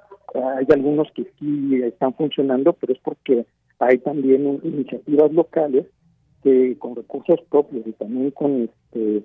Hay 0.56 0.68
algunos 0.72 1.12
que 1.14 1.26
sí 1.40 1.82
están 1.84 2.14
funcionando, 2.14 2.74
pero 2.74 2.94
es 2.94 3.00
porque 3.00 3.46
hay 3.80 3.98
también 4.00 4.60
iniciativas 4.64 5.32
locales 5.34 5.88
que 6.44 6.78
con 6.78 6.96
recursos 6.96 7.40
propios 7.50 7.88
y 7.88 7.92
también 7.94 8.32
con 8.32 8.64
este 8.64 9.24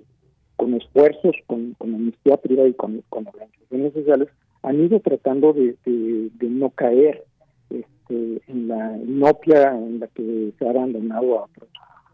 con 0.55 0.73
esfuerzos, 0.75 1.35
con, 1.47 1.73
con 1.73 1.93
amnistía 1.93 2.37
privada 2.37 2.69
y 2.69 2.73
con, 2.73 3.03
organizaciones 3.09 3.93
sociales, 3.93 4.29
han 4.61 4.79
ido 4.79 4.99
tratando 4.99 5.51
de, 5.51 5.75
de, 5.85 6.49
no 6.49 6.69
caer 6.69 7.23
este, 7.69 8.41
en 8.47 8.67
la 8.67 8.97
inopia 8.97 9.75
en 9.75 9.99
la 9.99 10.07
que 10.07 10.53
se 10.57 10.65
ha 10.65 10.69
abandonado 10.69 11.39
a 11.39 11.43
otros, 11.45 11.69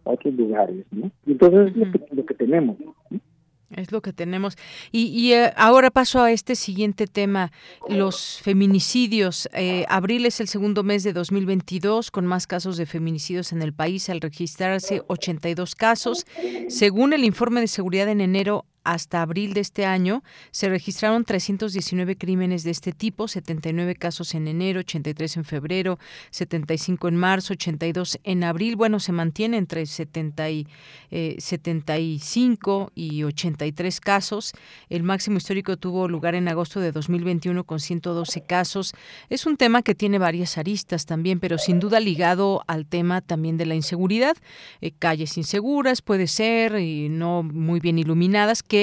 a 0.06 0.10
otros 0.12 0.34
lugares, 0.34 0.86
¿no? 0.92 1.12
Y 1.26 1.34
entonces 1.34 1.68
es 1.68 1.76
lo 1.76 1.92
que, 1.92 2.16
lo 2.16 2.26
que 2.26 2.34
tenemos, 2.34 2.80
¿no? 2.80 2.96
Es 3.76 3.92
lo 3.92 4.02
que 4.02 4.14
tenemos. 4.14 4.58
Y, 4.92 5.32
eh, 5.34 5.54
ahora 5.56 5.92
paso 5.92 6.22
a 6.22 6.32
este 6.32 6.56
siguiente 6.56 7.06
tema, 7.06 7.52
los 7.88 8.40
feminicidios. 8.42 9.48
Eh, 9.54 9.86
abril 9.90 10.26
es 10.26 10.40
el 10.40 10.48
segundo 10.48 10.84
mes 10.84 11.04
de 11.04 11.14
2022 11.14 12.10
con 12.10 12.26
más 12.26 12.48
casos 12.48 12.78
de 12.78 12.86
feminicidios 12.86 13.52
en 13.52 13.62
el 13.62 13.74
país 13.74 14.10
al 14.10 14.22
registrarse 14.22 15.04
82 15.08 15.76
casos. 15.76 16.26
Según 16.68 17.14
el 17.14 17.24
informe 17.24 17.62
de 17.62 17.68
seguridad 17.68 18.10
en 18.10 18.22
enero, 18.22 18.66
hasta 18.94 19.22
abril 19.22 19.54
de 19.54 19.62
este 19.62 19.86
año 19.86 20.24
se 20.50 20.68
registraron 20.68 21.24
319 21.24 22.18
crímenes 22.18 22.64
de 22.64 22.72
este 22.72 22.92
tipo, 22.92 23.28
79 23.28 23.94
casos 23.94 24.34
en 24.34 24.48
enero, 24.48 24.80
83 24.80 25.38
en 25.38 25.46
febrero, 25.46 26.00
75 26.32 27.08
en 27.08 27.16
marzo, 27.16 27.54
82 27.54 28.20
en 28.24 28.44
abril. 28.44 28.76
Bueno, 28.76 29.00
se 29.00 29.12
mantiene 29.12 29.58
entre 29.58 29.86
70 29.86 30.50
y, 30.50 30.68
75 31.12 32.92
eh, 32.96 33.00
y 33.00 33.24
83 33.24 34.00
casos. 34.02 34.54
El 34.90 35.04
máximo 35.04 35.38
histórico 35.38 35.78
tuvo 35.78 36.08
lugar 36.08 36.34
en 36.34 36.48
agosto 36.48 36.80
de 36.80 36.92
2021 36.92 37.64
con 37.66 37.80
112 37.80 38.42
casos. 38.42 38.94
Es 39.30 39.46
un 39.46 39.56
tema 39.58 39.84
que 39.84 39.94
tiene 39.94 40.18
varias 40.18 40.58
aristas 40.58 41.06
también, 41.06 41.40
pero 41.40 41.60
sin 41.60 41.80
duda 41.80 42.00
ligado 42.00 42.64
al 42.66 42.88
tema 42.88 43.22
también 43.22 43.58
de 43.58 43.68
la 43.68 43.76
inseguridad. 43.76 44.36
Eh, 44.82 44.94
calles 44.98 45.38
inseguras 45.38 46.02
puede 46.02 46.26
ser 46.26 46.80
y 46.80 47.10
no 47.10 47.44
muy 47.44 47.80
bien 47.80 48.00
iluminadas 48.00 48.64
que 48.64 48.79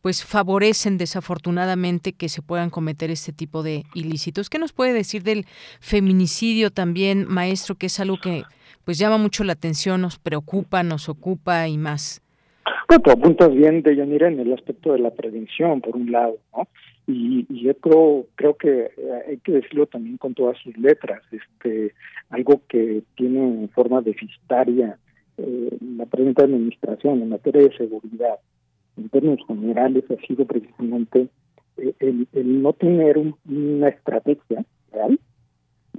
pues 0.00 0.24
favorecen 0.24 0.98
desafortunadamente 0.98 2.12
que 2.12 2.28
se 2.28 2.42
puedan 2.42 2.70
cometer 2.70 3.10
este 3.10 3.32
tipo 3.32 3.62
de 3.62 3.84
ilícitos. 3.94 4.50
¿Qué 4.50 4.58
nos 4.58 4.72
puede 4.72 4.92
decir 4.92 5.22
del 5.22 5.44
feminicidio 5.80 6.70
también, 6.70 7.26
maestro, 7.28 7.74
que 7.74 7.86
es 7.86 8.00
algo 8.00 8.18
que 8.22 8.42
pues 8.84 8.98
llama 8.98 9.18
mucho 9.18 9.44
la 9.44 9.54
atención, 9.54 10.02
nos 10.02 10.18
preocupa, 10.18 10.82
nos 10.82 11.08
ocupa 11.08 11.68
y 11.68 11.78
más? 11.78 12.20
Bueno, 12.88 13.02
tú 13.02 13.10
apuntas 13.10 13.54
bien, 13.54 13.82
Deyanira, 13.82 14.28
en 14.28 14.40
el 14.40 14.52
aspecto 14.52 14.92
de 14.92 14.98
la 14.98 15.10
prevención, 15.10 15.80
por 15.80 15.96
un 15.96 16.12
lado, 16.12 16.36
¿no? 16.54 16.68
Y, 17.06 17.46
yo 17.62 17.74
creo, 17.78 18.26
creo 18.34 18.56
que 18.56 18.90
hay 19.28 19.38
que 19.38 19.52
decirlo 19.52 19.86
también 19.86 20.16
con 20.16 20.34
todas 20.34 20.56
sus 20.58 20.76
letras, 20.78 21.22
este, 21.30 21.92
algo 22.30 22.62
que 22.68 23.02
tiene 23.16 23.68
forma 23.74 24.00
deficitaria 24.00 24.98
eh, 25.36 25.78
la 25.96 26.06
presente 26.06 26.44
administración 26.44 27.20
en 27.20 27.28
materia 27.28 27.62
de 27.62 27.76
seguridad 27.76 28.38
en 28.96 29.08
términos 29.08 29.40
generales 29.46 30.04
ha 30.10 30.26
sido 30.26 30.44
precisamente 30.44 31.28
eh, 31.76 31.94
el, 32.00 32.62
no 32.62 32.72
tener 32.72 33.18
una 33.18 33.88
estrategia 33.88 34.64
real 34.92 35.18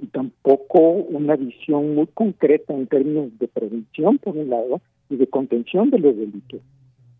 y 0.00 0.06
tampoco 0.06 0.80
una 0.80 1.36
visión 1.36 1.94
muy 1.94 2.06
concreta 2.08 2.74
en 2.74 2.86
términos 2.86 3.38
de 3.38 3.48
prevención, 3.48 4.18
por 4.18 4.36
un 4.36 4.50
lado, 4.50 4.80
y 5.08 5.16
de 5.16 5.26
contención 5.26 5.90
de 5.90 5.98
los 5.98 6.16
delitos. 6.16 6.60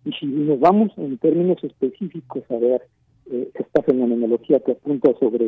Y 0.05 0.13
si 0.13 0.27
nos 0.27 0.61
vamos 0.61 0.93
en 0.97 1.19
términos 1.19 1.63
específicos 1.63 2.45
a 2.51 2.57
ver 2.57 2.83
eh, 3.31 3.51
esta 3.55 3.83
fenomenología 3.83 4.61
que 4.61 4.73
apunta 4.73 5.13
sobre 5.19 5.47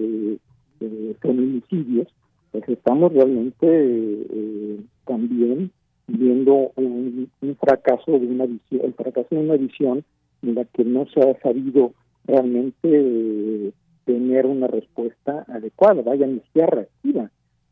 eh, 0.80 1.14
feminicidios, 1.20 2.08
pues 2.50 2.66
estamos 2.68 3.12
realmente 3.12 4.78
también 5.04 5.70
viendo 6.06 6.72
un, 6.76 7.30
fracaso 7.60 8.12
de 8.12 8.26
una 8.26 8.46
visión, 8.46 8.80
el 8.84 8.94
fracaso 8.94 9.28
de 9.30 9.40
una 9.40 9.56
visión 9.56 10.04
en 10.42 10.54
la 10.54 10.64
que 10.64 10.84
no 10.84 11.06
se 11.06 11.20
ha 11.20 11.38
sabido 11.40 11.92
realmente 12.24 13.72
tener 14.04 14.46
una 14.46 14.66
respuesta 14.66 15.44
adecuada, 15.48 16.02
vaya 16.02 16.26
ni 16.26 16.40
siquiera 16.40 16.68
reactiva. 16.68 17.30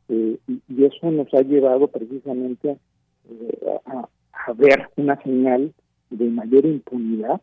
y, 0.08 0.38
eso 0.84 1.10
nos 1.10 1.32
ha 1.34 1.40
llevado 1.40 1.88
precisamente 1.88 2.76
a, 3.86 4.08
a 4.32 4.52
ver 4.52 4.88
una 4.96 5.20
señal 5.22 5.72
de 6.10 6.26
mayor 6.26 6.64
impunidad 6.64 7.40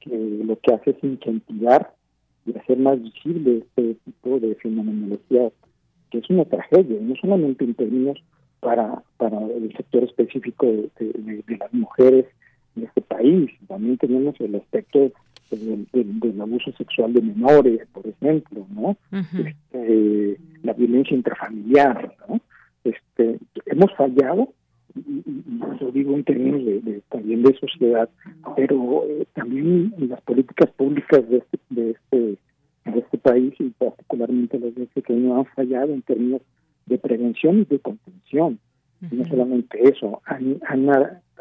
que 0.00 0.16
lo 0.44 0.58
que 0.60 0.74
hace 0.74 0.90
es 0.90 1.04
incentivar 1.04 1.94
y 2.46 2.56
hacer 2.58 2.78
más 2.78 3.00
visible 3.00 3.58
este 3.58 3.94
tipo 4.04 4.40
de 4.40 4.54
fenomenología, 4.56 5.50
que 6.10 6.18
es 6.18 6.30
una 6.30 6.44
tragedia, 6.44 6.98
no 7.00 7.14
solamente 7.16 7.64
en 7.64 7.74
términos 7.74 8.18
para, 8.60 9.02
para 9.16 9.38
el 9.40 9.72
sector 9.76 10.04
específico 10.04 10.66
de, 10.66 11.44
las 11.58 11.72
mujeres 11.72 12.26
en 12.76 12.84
este 12.84 13.00
país, 13.00 13.50
también 13.68 13.98
tenemos 13.98 14.40
el 14.40 14.54
aspecto 14.56 15.12
del, 15.50 16.40
abuso 16.40 16.72
sexual 16.72 17.12
de 17.12 17.20
menores, 17.20 17.86
por 17.92 18.06
ejemplo, 18.06 18.66
¿no? 18.70 18.96
este, 19.12 20.38
la 20.62 20.72
violencia 20.72 21.16
intrafamiliar, 21.16 22.14
¿no? 22.28 22.40
Este, 22.84 23.38
hemos 23.66 23.92
fallado 23.94 24.48
y, 24.94 25.22
lo 25.80 25.90
digo 25.90 26.14
en 26.14 26.24
términos 26.24 26.64
de, 26.64 27.02
también 27.08 27.42
de 27.42 27.54
sociedad, 27.58 28.08
pero 28.56 29.04
eh, 29.08 29.26
también 29.34 29.94
en 29.98 30.08
las 30.08 30.20
políticas 30.22 30.70
públicas 30.70 31.28
de 31.28 31.38
este, 31.38 31.58
de 31.70 31.90
este, 31.90 32.16
de 32.90 32.98
este 32.98 33.18
país 33.18 33.54
y 33.58 33.70
particularmente 33.70 34.58
las 34.58 34.74
de 34.74 34.84
este 34.84 35.02
que 35.02 35.14
no 35.14 35.38
han 35.38 35.46
fallado 35.46 35.92
en 35.92 36.02
términos 36.02 36.42
de 36.86 36.98
prevención 36.98 37.60
y 37.60 37.64
de 37.64 37.78
contención. 37.78 38.58
No 39.10 39.24
solamente 39.24 39.80
eso, 39.82 40.22
han, 40.26 40.60
han, 40.68 40.88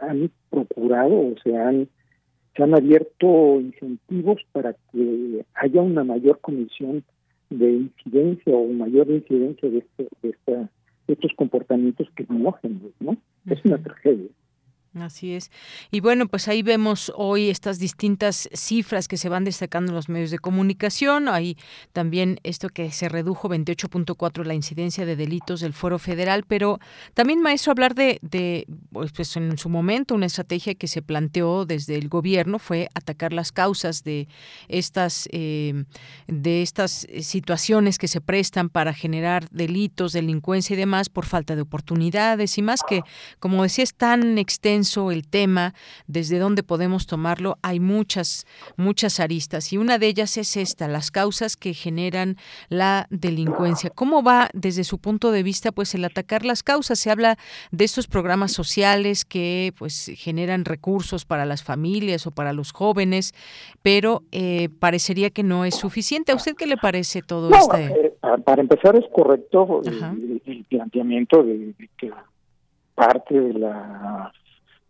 han 0.01 0.31
procurado 0.49 1.13
o 1.13 1.35
se 1.43 1.55
han, 1.55 1.87
se 2.55 2.63
han 2.63 2.73
abierto 2.73 3.59
incentivos 3.59 4.41
para 4.51 4.73
que 4.91 5.45
haya 5.53 5.81
una 5.81 6.03
mayor 6.03 6.39
comisión 6.41 7.03
de 7.49 7.71
incidencia 7.71 8.53
o 8.53 8.67
mayor 8.67 9.09
incidencia 9.09 9.69
de, 9.69 9.79
este, 9.79 10.07
de 10.21 10.29
esta 10.29 10.69
estos 11.07 11.31
comportamientos 11.35 12.07
que 12.15 12.25
criminógenos, 12.25 12.91
¿no? 12.99 13.17
Es 13.45 13.63
una 13.65 13.77
tragedia. 13.77 14.29
Así 14.99 15.35
es. 15.35 15.51
Y 15.89 16.01
bueno, 16.01 16.27
pues 16.27 16.49
ahí 16.49 16.63
vemos 16.63 17.13
hoy 17.15 17.49
estas 17.49 17.79
distintas 17.79 18.49
cifras 18.51 19.07
que 19.07 19.15
se 19.15 19.29
van 19.29 19.45
destacando 19.45 19.91
en 19.91 19.95
los 19.95 20.09
medios 20.09 20.31
de 20.31 20.39
comunicación. 20.39 21.29
Hay 21.29 21.57
también 21.93 22.41
esto 22.43 22.67
que 22.67 22.91
se 22.91 23.07
redujo 23.07 23.47
28.4 23.47 24.43
la 24.43 24.53
incidencia 24.53 25.05
de 25.05 25.15
delitos 25.15 25.61
del 25.61 25.71
Foro 25.71 25.97
Federal, 25.97 26.43
pero 26.45 26.79
también, 27.13 27.41
maestro, 27.41 27.71
hablar 27.71 27.95
de, 27.95 28.19
de 28.21 28.67
pues, 28.91 29.13
pues 29.13 29.33
en 29.37 29.57
su 29.57 29.69
momento 29.69 30.13
una 30.13 30.25
estrategia 30.25 30.75
que 30.75 30.89
se 30.89 31.01
planteó 31.01 31.65
desde 31.65 31.95
el 31.95 32.09
gobierno 32.09 32.59
fue 32.59 32.89
atacar 32.93 33.31
las 33.31 33.53
causas 33.53 34.03
de 34.03 34.27
estas, 34.67 35.29
eh, 35.31 35.85
de 36.27 36.63
estas 36.63 37.07
situaciones 37.21 37.97
que 37.97 38.09
se 38.09 38.19
prestan 38.19 38.67
para 38.67 38.93
generar 38.93 39.47
delitos, 39.51 40.11
delincuencia 40.11 40.73
y 40.73 40.77
demás 40.77 41.07
por 41.07 41.25
falta 41.25 41.55
de 41.55 41.61
oportunidades 41.61 42.57
y 42.57 42.61
más 42.61 42.81
que, 42.85 43.03
como 43.39 43.63
decía, 43.63 43.85
es 43.85 43.93
tan 43.93 44.37
extenso 44.37 44.80
el 45.11 45.27
tema, 45.27 45.73
desde 46.07 46.39
dónde 46.39 46.63
podemos 46.63 47.07
tomarlo, 47.07 47.57
hay 47.61 47.79
muchas, 47.79 48.45
muchas 48.77 49.19
aristas 49.19 49.71
y 49.73 49.77
una 49.77 49.97
de 49.97 50.07
ellas 50.07 50.38
es 50.38 50.57
esta, 50.57 50.88
las 50.88 51.11
causas 51.11 51.55
que 51.55 51.73
generan 51.73 52.38
la 52.69 53.07
delincuencia. 53.09 53.89
¿Cómo 53.89 54.23
va 54.23 54.49
desde 54.53 54.84
su 54.84 54.97
punto 54.97 55.32
de 55.32 55.43
vista 55.43 55.71
pues 55.71 55.93
el 55.95 56.05
atacar 56.05 56.45
las 56.45 56.63
causas? 56.63 56.99
Se 56.99 57.11
habla 57.11 57.38
de 57.71 57.86
estos 57.86 58.07
programas 58.07 58.51
sociales 58.51 59.25
que 59.25 59.73
pues 59.77 60.11
generan 60.15 60.65
recursos 60.65 61.25
para 61.25 61.45
las 61.45 61.63
familias 61.63 62.27
o 62.27 62.32
para 62.32 62.53
los 62.53 62.71
jóvenes, 62.71 63.34
pero 63.82 64.23
eh, 64.32 64.69
parecería 64.79 65.29
que 65.29 65.43
no 65.43 65.65
es 65.65 65.75
suficiente. 65.75 66.32
¿A 66.32 66.36
usted 66.36 66.55
qué 66.55 66.67
le 66.67 66.77
parece 66.77 67.21
todo 67.21 67.49
esto? 67.49 67.77
Eh, 67.77 68.13
para 68.45 68.61
empezar 68.61 68.95
es 68.95 69.05
correcto 69.13 69.82
el, 69.86 70.41
el, 70.45 70.63
planteamiento 70.65 71.43
de 71.43 71.73
que 71.97 72.11
parte 72.95 73.39
de 73.39 73.53
la 73.53 74.32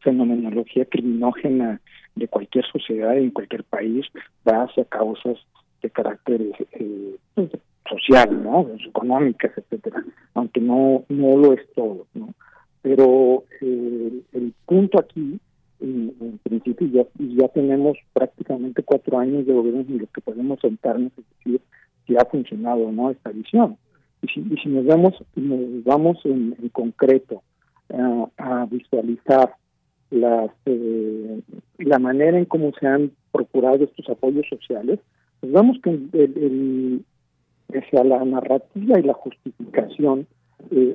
fenomenología 0.02 0.86
criminógena 0.86 1.80
de 2.16 2.28
cualquier 2.28 2.66
sociedad 2.66 3.18
en 3.18 3.32
cualquier 3.32 3.64
país 3.64 4.06
va 4.47 4.64
hacia 4.64 4.86
causas 4.86 5.38
de 5.82 5.89
carácter 5.89 6.41
eh, 6.74 7.16
pues, 7.34 7.49
social, 7.89 8.43
¿no? 8.43 8.68
económicas, 8.88 9.52
etcétera, 9.58 10.04
aunque 10.34 10.60
no 10.60 11.04
no 11.10 11.38
lo 11.38 11.54
es 11.54 11.62
todo, 11.74 12.06
¿no? 12.14 12.34
Pero 12.82 13.43
eh, 13.62 14.22
el 14.34 14.54
punto 14.66 14.99
aquí, 14.99 15.39
en, 15.80 16.39
principio, 16.43 16.88
ya, 16.88 17.06
ya 17.18 17.47
tenemos 17.49 17.97
prácticamente 18.14 18.84
cuatro 18.84 19.20
años 19.20 19.45
de 19.45 19.54
gobierno 19.54 19.82
en 19.82 19.99
los 19.99 20.10
que 20.10 20.22
podemos 20.22 20.60
sentarnos 20.60 21.12
y 21.18 21.24
decir 21.38 21.62
si 22.06 22.16
ha 22.16 22.26
funcionado 22.26 22.88
o 22.88 22.91
no 22.91 23.10
esta 23.12 23.32
visión. 23.32 23.78
Y 24.22 24.28
si, 24.28 24.39
y 24.39 24.58
si 24.58 24.70
nos 24.70 24.86
vamos, 24.86 25.14
nos 25.36 25.84
vamos 25.84 26.20
en, 26.26 26.56
concreto 26.72 27.43
a 28.38 28.66
visualizar 28.70 29.56
las, 30.12 30.51
eh, 30.66 31.41
la 31.80 31.99
manera 31.99 32.38
en 32.38 32.45
cómo 32.45 32.72
se 32.80 32.86
han 32.86 33.12
procurado 33.32 33.84
estos 33.84 34.07
apoyos 34.09 34.45
sociales, 34.49 34.99
pues 35.39 35.51
vemos 35.51 35.78
que 35.82 35.89
el, 35.89 36.09
el, 36.14 37.05
pese 37.68 37.97
a 37.97 38.03
la 38.03 38.24
narrativa 38.24 38.99
y 38.99 39.03
la 39.03 39.14
justificación, 39.14 40.28
eh, 40.70 40.93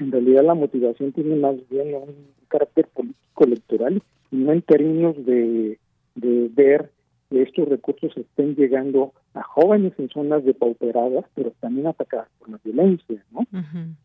en 0.00 0.10
realidad 0.10 0.44
la 0.44 0.54
motivación 0.54 1.12
tiene 1.12 1.36
más 1.36 1.56
bien 1.70 1.94
un 1.94 2.14
carácter 2.48 2.88
político 2.88 3.44
electoral 3.44 4.02
y 4.32 4.36
no 4.36 4.52
en 4.52 4.62
términos 4.62 5.14
de, 5.24 5.78
de 6.16 6.50
ver 6.52 6.90
que 7.30 7.42
estos 7.42 7.68
recursos 7.68 8.16
estén 8.16 8.54
llegando 8.54 9.12
a 9.34 9.42
jóvenes 9.42 9.92
en 9.98 10.08
zonas 10.08 10.44
depauperadas, 10.44 11.24
pero 11.34 11.52
también 11.60 11.86
atacadas 11.86 12.28
por 12.38 12.48
la 12.48 12.60
violencia, 12.64 13.22
¿no? 13.30 13.46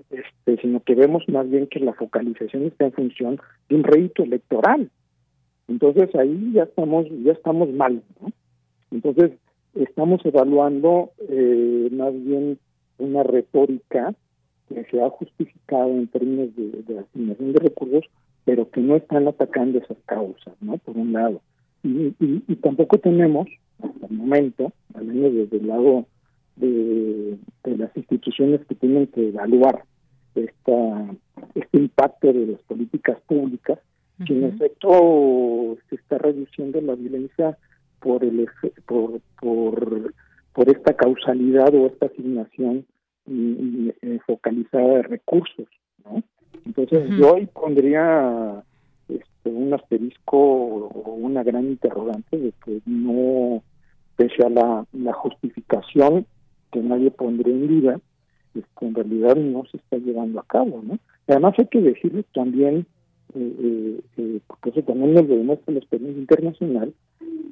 este, 0.09 0.61
sino 0.61 0.81
que 0.81 0.95
vemos 0.95 1.23
más 1.29 1.49
bien 1.49 1.67
que 1.67 1.79
la 1.79 1.93
focalización 1.93 2.63
está 2.63 2.85
en 2.85 2.91
función 2.91 3.39
de 3.69 3.75
un 3.75 3.83
rédito 3.83 4.23
electoral. 4.23 4.89
Entonces 5.67 6.13
ahí 6.15 6.51
ya 6.53 6.63
estamos, 6.63 7.07
ya 7.23 7.31
estamos 7.31 7.71
mal, 7.71 8.03
¿no? 8.21 8.31
Entonces 8.91 9.31
estamos 9.73 10.23
evaluando 10.25 11.11
eh, 11.29 11.89
más 11.91 12.13
bien 12.13 12.59
una 12.97 13.23
retórica 13.23 14.13
que 14.67 14.83
se 14.85 15.01
ha 15.01 15.09
justificado 15.09 15.89
en 15.89 16.07
términos 16.07 16.55
de, 16.55 16.83
de 16.83 16.99
asignación 16.99 17.53
de 17.53 17.59
recursos, 17.59 18.05
pero 18.45 18.69
que 18.69 18.81
no 18.81 18.95
están 18.95 19.27
atacando 19.27 19.79
esas 19.79 19.97
causas, 20.05 20.53
¿no? 20.61 20.77
Por 20.77 20.97
un 20.97 21.13
lado. 21.13 21.41
Y, 21.83 22.15
y, 22.19 22.55
tampoco 22.57 22.97
tenemos, 22.97 23.47
hasta 23.81 24.07
el 24.07 24.13
momento, 24.13 24.71
al 24.93 25.05
menos 25.05 25.33
desde 25.33 25.57
el 25.57 25.67
lado 25.67 26.05
de, 26.55 27.37
las 27.65 27.95
instituciones 27.97 28.65
que 28.67 28.75
tienen 28.75 29.07
que 29.07 29.29
evaluar 29.29 29.83
esta, 30.35 31.15
este 31.55 31.77
impacto 31.77 32.31
de 32.31 32.47
las 32.47 32.61
políticas 32.61 33.19
públicas, 33.27 33.79
que 34.25 34.33
en 34.33 34.45
efecto 34.45 35.77
se 35.89 35.95
está 35.95 36.17
reduciendo 36.19 36.79
la 36.79 36.95
violencia 36.95 37.57
por 37.99 38.23
el 38.23 38.47
por, 38.85 39.19
por, 39.41 40.13
por 40.53 40.69
esta 40.69 40.93
causalidad 40.93 41.73
o 41.75 41.87
esta 41.87 42.05
asignación 42.05 42.85
y, 43.25 43.91
eh, 44.01 44.19
focalizada 44.25 44.87
de 44.95 45.03
recursos, 45.03 45.67
¿no? 46.05 46.23
Entonces 46.65 47.09
yo 47.17 47.33
hoy 47.33 47.47
pondría 47.47 48.63
este, 49.09 49.49
un 49.49 49.73
asterisco 49.73 50.37
o 50.37 51.13
una 51.13 51.43
gran 51.43 51.65
interrogante 51.65 52.37
de 52.37 52.53
que 52.63 52.81
no, 52.85 53.63
pese 54.15 54.45
a 54.45 54.49
la, 54.49 55.13
justificación 55.13 56.25
que 56.71 56.79
nadie 56.81 57.11
pondría 57.11 57.53
en 57.53 57.67
duda, 57.67 57.99
este, 58.55 58.85
en 58.85 58.95
realidad 58.95 59.35
no 59.35 59.63
se 59.65 59.77
está 59.77 59.97
llevando 59.97 60.39
a 60.39 60.45
cabo, 60.45 60.81
¿no? 60.83 60.97
Además 61.27 61.53
hay 61.57 61.67
que 61.67 61.81
decirles 61.81 62.25
también, 62.33 62.85
eh, 63.35 63.53
eh, 63.59 64.01
eh, 64.17 64.39
porque 64.47 64.69
eso 64.71 64.81
también 64.83 65.13
nos 65.13 65.27
lo 65.27 65.35
demuestra 65.35 65.73
la 65.73 65.79
experiencia 65.79 66.19
internacional, 66.19 66.93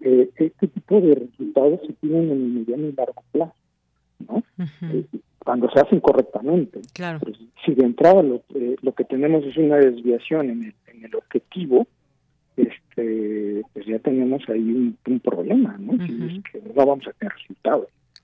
este 0.01 0.67
tipo 0.67 0.99
de 0.99 1.13
resultados 1.13 1.79
se 1.85 1.93
tienen 1.93 2.31
en 2.31 2.31
el 2.31 2.49
mediano 2.53 2.87
y 2.87 2.91
largo 2.93 3.23
plazo, 3.31 3.53
¿no? 4.29 4.43
cuando 5.43 5.69
se 5.71 5.79
hacen 5.79 5.99
correctamente. 5.99 6.81
Claro. 6.93 7.19
si 7.65 7.73
de 7.73 7.85
entrada 7.85 8.21
lo, 8.21 8.43
lo 8.81 8.91
que 8.93 9.03
tenemos 9.05 9.43
es 9.45 9.57
una 9.57 9.77
desviación 9.77 10.49
en 10.49 10.63
el, 10.63 10.75
en 10.87 11.05
el 11.05 11.15
objetivo, 11.15 11.87
este, 12.57 13.63
pues 13.73 13.85
ya 13.85 13.99
tenemos 13.99 14.43
ahí 14.49 14.95
un, 15.05 15.19
problema, 15.19 15.75
¿no? 15.79 15.97
que 15.97 16.61
no 16.61 16.85
vamos 16.85 17.07
a 17.07 17.13
tener. 17.13 17.33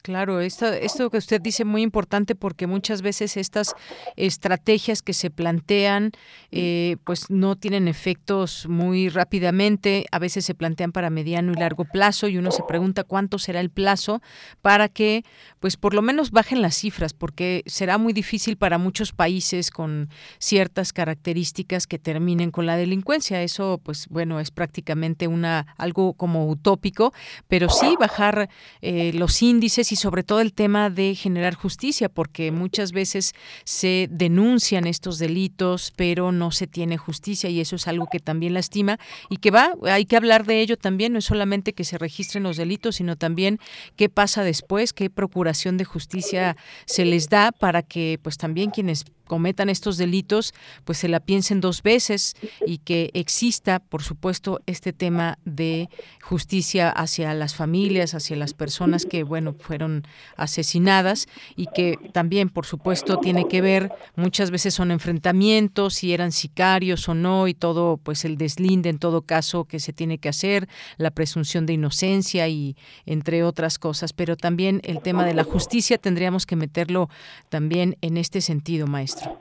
Claro, 0.07 0.39
esto, 0.39 0.67
esto 0.67 1.09
que 1.09 1.17
usted 1.17 1.41
dice 1.41 1.63
es 1.63 1.67
muy 1.67 1.81
importante 1.81 2.33
porque 2.33 2.65
muchas 2.65 3.01
veces 3.01 3.35
estas 3.35 3.75
estrategias 4.15 5.01
que 5.01 5.11
se 5.11 5.29
plantean 5.29 6.11
eh, 6.49 6.95
pues 7.03 7.29
no 7.29 7.57
tienen 7.57 7.89
efectos 7.89 8.67
muy 8.69 9.09
rápidamente, 9.09 10.05
a 10.13 10.19
veces 10.19 10.45
se 10.45 10.55
plantean 10.55 10.93
para 10.93 11.09
mediano 11.09 11.51
y 11.51 11.55
largo 11.55 11.83
plazo 11.83 12.29
y 12.29 12.37
uno 12.37 12.51
se 12.51 12.63
pregunta 12.63 13.03
cuánto 13.03 13.37
será 13.37 13.59
el 13.59 13.69
plazo 13.69 14.21
para 14.61 14.87
que 14.87 15.25
pues 15.59 15.75
por 15.75 15.93
lo 15.93 16.01
menos 16.01 16.31
bajen 16.31 16.61
las 16.61 16.75
cifras 16.75 17.13
porque 17.13 17.63
será 17.65 17.97
muy 17.97 18.13
difícil 18.13 18.55
para 18.55 18.77
muchos 18.77 19.11
países 19.11 19.71
con 19.71 20.07
ciertas 20.39 20.93
características 20.93 21.85
que 21.85 21.99
terminen 21.99 22.51
con 22.51 22.65
la 22.65 22.77
delincuencia. 22.77 23.43
Eso 23.43 23.81
pues 23.83 24.07
bueno 24.07 24.39
es 24.39 24.51
prácticamente 24.51 25.27
una 25.27 25.75
algo 25.77 26.13
como 26.13 26.47
utópico, 26.47 27.13
pero 27.49 27.67
sí 27.67 27.97
bajar 27.99 28.49
eh, 28.81 29.11
los 29.13 29.41
índices 29.41 29.91
y 29.91 29.96
sobre 29.97 30.23
todo 30.23 30.39
el 30.39 30.53
tema 30.53 30.89
de 30.89 31.15
generar 31.15 31.55
justicia, 31.55 32.09
porque 32.09 32.51
muchas 32.51 32.91
veces 32.91 33.33
se 33.63 34.07
denuncian 34.11 34.87
estos 34.87 35.19
delitos, 35.19 35.93
pero 35.95 36.31
no 36.31 36.51
se 36.51 36.67
tiene 36.67 36.97
justicia 36.97 37.49
y 37.49 37.59
eso 37.59 37.75
es 37.75 37.87
algo 37.87 38.07
que 38.07 38.19
también 38.19 38.53
lastima 38.53 38.99
y 39.29 39.37
que 39.37 39.51
va, 39.51 39.73
hay 39.83 40.05
que 40.05 40.17
hablar 40.17 40.45
de 40.45 40.61
ello 40.61 40.77
también, 40.77 41.13
no 41.13 41.19
es 41.19 41.25
solamente 41.25 41.73
que 41.73 41.83
se 41.83 41.97
registren 41.97 42.43
los 42.43 42.57
delitos, 42.57 42.97
sino 42.97 43.15
también 43.15 43.59
qué 43.95 44.09
pasa 44.09 44.43
después, 44.43 44.93
qué 44.93 45.09
procuración 45.09 45.77
de 45.77 45.85
justicia 45.85 46.57
se 46.85 47.05
les 47.05 47.29
da 47.29 47.51
para 47.51 47.81
que 47.81 48.19
pues 48.21 48.37
también 48.37 48.71
quienes 48.71 49.05
cometan 49.27 49.69
estos 49.69 49.97
delitos, 49.97 50.53
pues 50.85 50.97
se 50.97 51.07
la 51.07 51.19
piensen 51.19 51.61
dos 51.61 51.83
veces 51.83 52.35
y 52.65 52.79
que 52.79 53.11
exista, 53.13 53.79
por 53.79 54.01
supuesto, 54.01 54.61
este 54.65 54.93
tema 54.93 55.37
de 55.45 55.89
justicia 56.21 56.89
hacia 56.89 57.33
las 57.33 57.53
familias, 57.53 58.15
hacia 58.15 58.35
las 58.35 58.53
personas 58.53 59.05
que, 59.05 59.23
bueno, 59.23 59.53
fueron 59.59 59.86
asesinadas 60.35 61.27
y 61.55 61.67
que 61.67 61.97
también, 62.11 62.49
por 62.49 62.65
supuesto, 62.65 63.17
tiene 63.17 63.47
que 63.47 63.61
ver, 63.61 63.91
muchas 64.15 64.51
veces 64.51 64.73
son 64.73 64.91
enfrentamientos, 64.91 65.95
si 65.95 66.13
eran 66.13 66.31
sicarios 66.31 67.07
o 67.09 67.13
no 67.13 67.47
y 67.47 67.53
todo, 67.53 67.97
pues 67.97 68.25
el 68.25 68.37
deslinde 68.37 68.89
en 68.89 68.99
todo 68.99 69.21
caso 69.21 69.65
que 69.65 69.79
se 69.79 69.93
tiene 69.93 70.17
que 70.17 70.29
hacer, 70.29 70.67
la 70.97 71.11
presunción 71.11 71.65
de 71.65 71.73
inocencia 71.73 72.47
y 72.47 72.75
entre 73.05 73.43
otras 73.43 73.79
cosas, 73.79 74.13
pero 74.13 74.35
también 74.35 74.81
el 74.83 75.01
tema 75.01 75.25
de 75.25 75.33
la 75.33 75.43
justicia 75.43 75.97
tendríamos 75.97 76.45
que 76.45 76.55
meterlo 76.55 77.09
también 77.49 77.95
en 78.01 78.17
este 78.17 78.41
sentido, 78.41 78.87
maestro. 78.87 79.37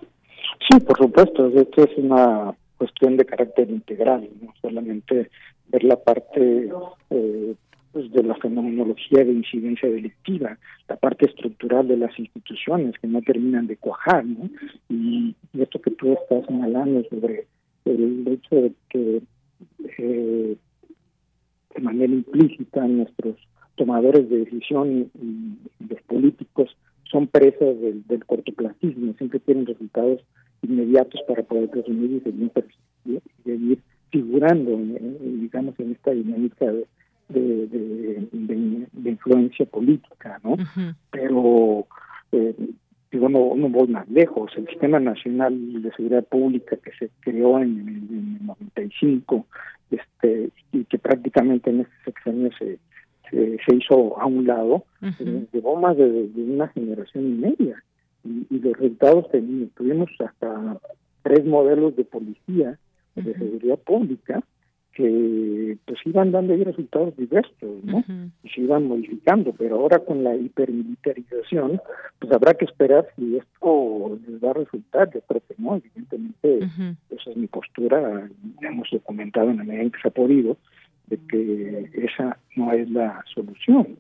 Sí, 0.68 0.80
por 0.80 0.96
supuesto, 0.98 1.48
esto 1.48 1.84
es 1.84 1.96
una 1.96 2.54
cuestión 2.78 3.16
de 3.16 3.24
carácter 3.24 3.70
integral, 3.70 4.28
no 4.40 4.52
solamente 4.60 5.30
ver 5.68 5.84
la 5.84 5.96
parte 5.96 6.70
eh, 7.10 7.54
pues 7.96 8.12
de 8.12 8.22
la 8.24 8.34
fenomenología 8.34 9.24
de 9.24 9.32
incidencia 9.32 9.88
delictiva, 9.88 10.58
la 10.86 10.96
parte 10.96 11.24
estructural 11.24 11.88
de 11.88 11.96
las 11.96 12.18
instituciones 12.18 12.94
que 13.00 13.06
no 13.06 13.22
terminan 13.22 13.66
de 13.66 13.78
cuajar, 13.78 14.22
¿no? 14.22 14.50
Y, 14.90 15.34
esto 15.58 15.80
que 15.80 15.92
tú 15.92 16.12
estás 16.12 16.44
señalando 16.44 17.02
sobre 17.08 17.46
el 17.86 18.28
hecho 18.28 18.54
de 18.54 18.72
que 18.90 19.22
eh, 19.96 20.56
de 21.74 21.80
manera 21.80 22.12
implícita 22.12 22.86
nuestros 22.86 23.36
tomadores 23.76 24.28
de 24.28 24.40
decisión 24.40 25.10
y 25.14 25.84
los 25.88 26.02
políticos 26.02 26.76
son 27.10 27.28
presas 27.28 27.80
del, 27.80 28.06
del 28.08 28.26
cortoplacismo, 28.26 29.14
siempre 29.14 29.40
tienen 29.40 29.64
resultados 29.64 30.20
inmediatos 30.60 31.22
para 31.26 31.42
poder 31.44 31.70
presumir 31.70 32.22
y 33.06 33.20
seguir, 33.42 33.78
figurando, 34.10 34.76
digamos, 35.22 35.80
en 35.80 35.92
esta 35.92 36.10
dinámica 36.10 36.66
de, 36.66 36.86
de, 37.28 38.28
influencia 39.04 39.66
política, 39.66 40.40
¿no? 40.42 40.56
Pero, 41.10 41.86
eh, 42.32 42.54
digo, 43.10 43.28
no, 43.28 43.54
no 43.56 43.68
voy 43.68 43.88
más 43.88 44.08
lejos. 44.08 44.52
El 44.56 44.66
Sistema 44.68 45.00
Nacional 45.00 45.82
de 45.82 45.90
Seguridad 45.92 46.24
Pública 46.24 46.76
que 46.76 46.92
se 46.98 47.10
creó 47.20 47.58
en, 47.58 48.38
el 48.40 48.46
95 48.46 49.46
este, 49.90 50.50
y 50.72 50.84
que 50.84 50.98
prácticamente 50.98 51.70
en 51.70 51.80
este 51.80 51.94
sexenio 52.04 52.50
se 52.58 52.78
se, 53.30 53.74
hizo 53.74 54.18
a 54.20 54.26
un 54.26 54.46
lado, 54.46 54.84
eh, 55.02 55.46
llevó 55.52 55.76
más 55.76 55.96
de, 55.96 56.30
una 56.36 56.68
generación 56.68 57.26
y 57.26 57.34
media. 57.34 57.82
Y, 58.24 58.58
los 58.58 58.72
resultados 58.74 59.26
tuvimos 59.74 60.10
hasta 60.18 60.78
tres 61.22 61.44
modelos 61.44 61.96
de 61.96 62.04
policía, 62.04 62.78
de 63.14 63.34
seguridad 63.34 63.78
pública, 63.78 64.42
que 64.96 65.76
pues 65.84 65.98
iban 66.06 66.32
dando 66.32 66.54
ahí 66.54 66.64
resultados 66.64 67.14
diversos, 67.16 67.84
¿no? 67.84 68.02
Y 68.42 68.48
se 68.48 68.62
iban 68.62 68.88
modificando, 68.88 69.52
pero 69.52 69.76
ahora 69.76 69.98
con 69.98 70.24
la 70.24 70.34
hipermilitarización, 70.34 71.82
pues 72.18 72.32
habrá 72.32 72.54
que 72.54 72.64
esperar 72.64 73.06
si 73.14 73.36
esto 73.36 74.18
les 74.26 74.42
va 74.42 74.50
a 74.50 74.54
resultar, 74.54 75.12
yo 75.12 75.20
creo 75.20 75.42
que 75.46 75.54
no, 75.58 75.76
evidentemente 75.76 76.60
esa 77.10 77.30
es 77.30 77.36
mi 77.36 77.46
postura, 77.46 78.26
hemos 78.62 78.88
documentado 78.90 79.50
en 79.50 79.58
la 79.58 79.64
medida 79.64 79.82
en 79.82 79.90
que 79.90 80.00
se 80.00 80.08
ha 80.08 80.12
podido, 80.12 80.56
de 81.08 81.18
que 81.28 81.90
esa 81.92 82.38
no 82.56 82.72
es 82.72 82.90
la 82.90 83.22
solución. 83.34 83.98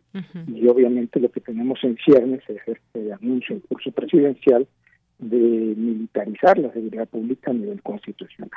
Y 0.48 0.66
obviamente 0.66 1.20
lo 1.20 1.30
que 1.30 1.40
tenemos 1.40 1.78
en 1.84 1.98
ciernes 1.98 2.42
es 2.48 2.60
este 2.66 3.12
anuncio 3.12 3.56
en 3.56 3.60
curso 3.60 3.90
presidencial 3.90 4.66
de 5.18 5.74
militarizar 5.76 6.58
la 6.58 6.72
seguridad 6.72 7.06
pública 7.08 7.50
a 7.50 7.54
nivel 7.54 7.82
constitucional. 7.82 8.50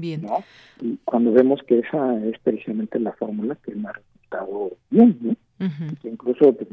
Bien. 0.00 0.22
¿no? 0.22 0.44
Y 0.80 0.98
cuando 1.04 1.32
vemos 1.32 1.60
que 1.66 1.80
esa 1.80 2.16
es 2.24 2.38
precisamente 2.40 2.98
la 2.98 3.12
fórmula 3.12 3.56
que 3.56 3.74
me 3.74 3.88
ha 3.88 3.92
resultado 3.92 4.72
bien, 4.90 5.18
¿no? 5.20 5.36
que 6.02 6.08
incluso 6.08 6.52
pues, 6.52 6.68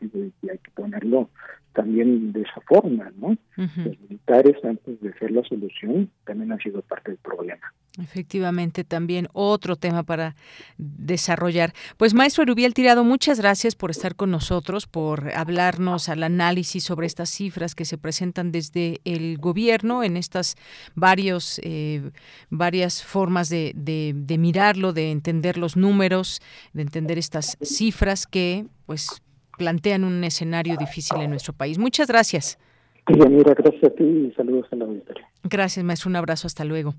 hay 0.00 0.58
que 0.58 0.70
ponerlo 0.74 1.30
también 1.74 2.32
de 2.32 2.42
esa 2.42 2.60
forma, 2.66 3.12
¿no? 3.16 3.36
Los 3.56 4.00
militares, 4.00 4.56
antes 4.64 5.00
de 5.00 5.12
ser 5.18 5.32
la 5.32 5.42
solución, 5.42 6.10
también 6.24 6.52
han 6.52 6.60
sido 6.60 6.80
parte 6.82 7.10
del 7.10 7.18
problema. 7.18 7.72
Efectivamente, 8.00 8.82
también 8.82 9.28
otro 9.32 9.76
tema 9.76 10.02
para 10.02 10.34
desarrollar. 10.78 11.72
Pues 11.96 12.14
maestro 12.14 12.42
Erubiel 12.42 12.74
Tirado, 12.74 13.04
muchas 13.04 13.38
gracias 13.38 13.76
por 13.76 13.90
estar 13.90 14.16
con 14.16 14.30
nosotros, 14.30 14.86
por 14.86 15.30
hablarnos 15.34 16.08
al 16.08 16.22
análisis 16.22 16.82
sobre 16.82 17.06
estas 17.06 17.30
cifras 17.30 17.74
que 17.74 17.84
se 17.84 17.98
presentan 17.98 18.50
desde 18.50 19.00
el 19.04 19.38
gobierno 19.38 20.02
en 20.02 20.16
estas 20.16 20.56
varios, 20.94 21.60
eh, 21.62 22.10
varias 22.50 23.04
formas 23.04 23.48
de, 23.48 23.72
de 23.74 24.38
mirarlo, 24.38 24.92
de 24.92 25.10
entender 25.10 25.56
los 25.56 25.76
números, 25.76 26.40
de 26.72 26.82
entender 26.82 27.18
estas 27.18 27.56
cifras 27.62 28.26
que 28.26 28.66
pues 28.86 29.22
plantean 29.56 30.04
un 30.04 30.22
escenario 30.24 30.76
difícil 30.76 31.20
en 31.20 31.30
nuestro 31.30 31.52
país. 31.52 31.78
Muchas 31.78 32.08
gracias. 32.08 32.58
gracias 33.06 33.84
a 33.84 33.90
ti 33.90 34.04
y 34.04 34.32
saludos 34.36 34.66
a 34.72 34.76
la 34.76 34.84
auditoría. 34.84 35.28
Gracias, 35.42 35.84
maestro. 35.84 36.10
Un 36.10 36.16
abrazo. 36.16 36.46
Hasta 36.46 36.64
luego. 36.64 36.94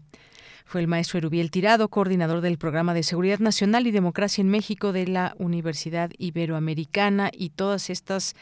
Fue 0.67 0.81
el 0.81 0.87
maestro 0.87 1.19
Erubiel 1.19 1.51
Tirado, 1.51 1.89
coordinador 1.89 2.41
del 2.41 2.57
Programa 2.57 2.95
de 2.95 3.03
Seguridad 3.03 3.37
Nacional 3.37 3.85
y 3.85 3.91
Democracia 3.91 4.41
en 4.41 4.49
México 4.49 4.93
de 4.93 5.07
la 5.07 5.35
Universidad 5.37 6.09
Iberoamericana 6.17 7.29
y 7.31 7.51
todas 7.51 7.91
estas 7.91 8.35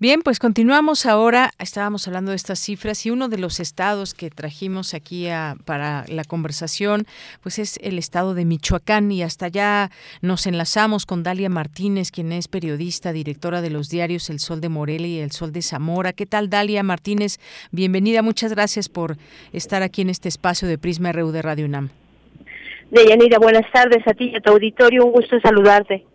Bien, 0.00 0.22
pues 0.22 0.38
continuamos 0.38 1.06
ahora. 1.06 1.50
Estábamos 1.58 2.06
hablando 2.06 2.30
de 2.30 2.36
estas 2.36 2.60
cifras 2.60 3.04
y 3.04 3.10
uno 3.10 3.28
de 3.28 3.36
los 3.36 3.58
estados 3.58 4.14
que 4.14 4.30
trajimos 4.30 4.94
aquí 4.94 5.26
para 5.64 6.04
la 6.06 6.22
conversación, 6.22 7.04
pues 7.42 7.58
es 7.58 7.80
el 7.82 7.98
estado 7.98 8.34
de 8.34 8.44
Michoacán 8.44 9.10
y 9.10 9.24
hasta 9.24 9.46
allá 9.46 9.90
nos 10.22 10.46
enlazamos 10.46 11.04
con 11.04 11.24
Dalia 11.24 11.48
Martínez, 11.48 12.12
quien 12.12 12.30
es 12.30 12.46
periodista, 12.46 13.12
directora 13.12 13.60
de 13.60 13.70
los 13.70 13.88
diarios 13.88 14.30
El 14.30 14.38
Sol 14.38 14.60
de 14.60 14.68
Morelia 14.68 15.08
y 15.08 15.18
El 15.18 15.32
Sol 15.32 15.52
de 15.52 15.62
Zamora. 15.62 16.12
¿Qué 16.12 16.26
tal, 16.26 16.48
Dalia 16.48 16.84
Martínez? 16.84 17.40
Bienvenida. 17.72 18.22
Muchas 18.22 18.52
gracias 18.52 18.88
por 18.88 19.16
estar 19.52 19.82
aquí 19.82 20.02
en 20.02 20.10
este 20.10 20.28
espacio 20.28 20.68
de 20.68 20.78
Prisma 20.78 21.10
RU 21.10 21.32
de 21.32 21.42
Radio 21.42 21.66
UNAM. 21.66 21.88
Deyanira, 22.92 23.40
buenas 23.40 23.68
tardes 23.72 24.06
a 24.06 24.14
ti 24.14 24.30
y 24.32 24.36
a 24.36 24.40
tu 24.40 24.52
auditorio. 24.52 25.04
Un 25.04 25.10
gusto 25.10 25.40
saludarte. 25.40 26.06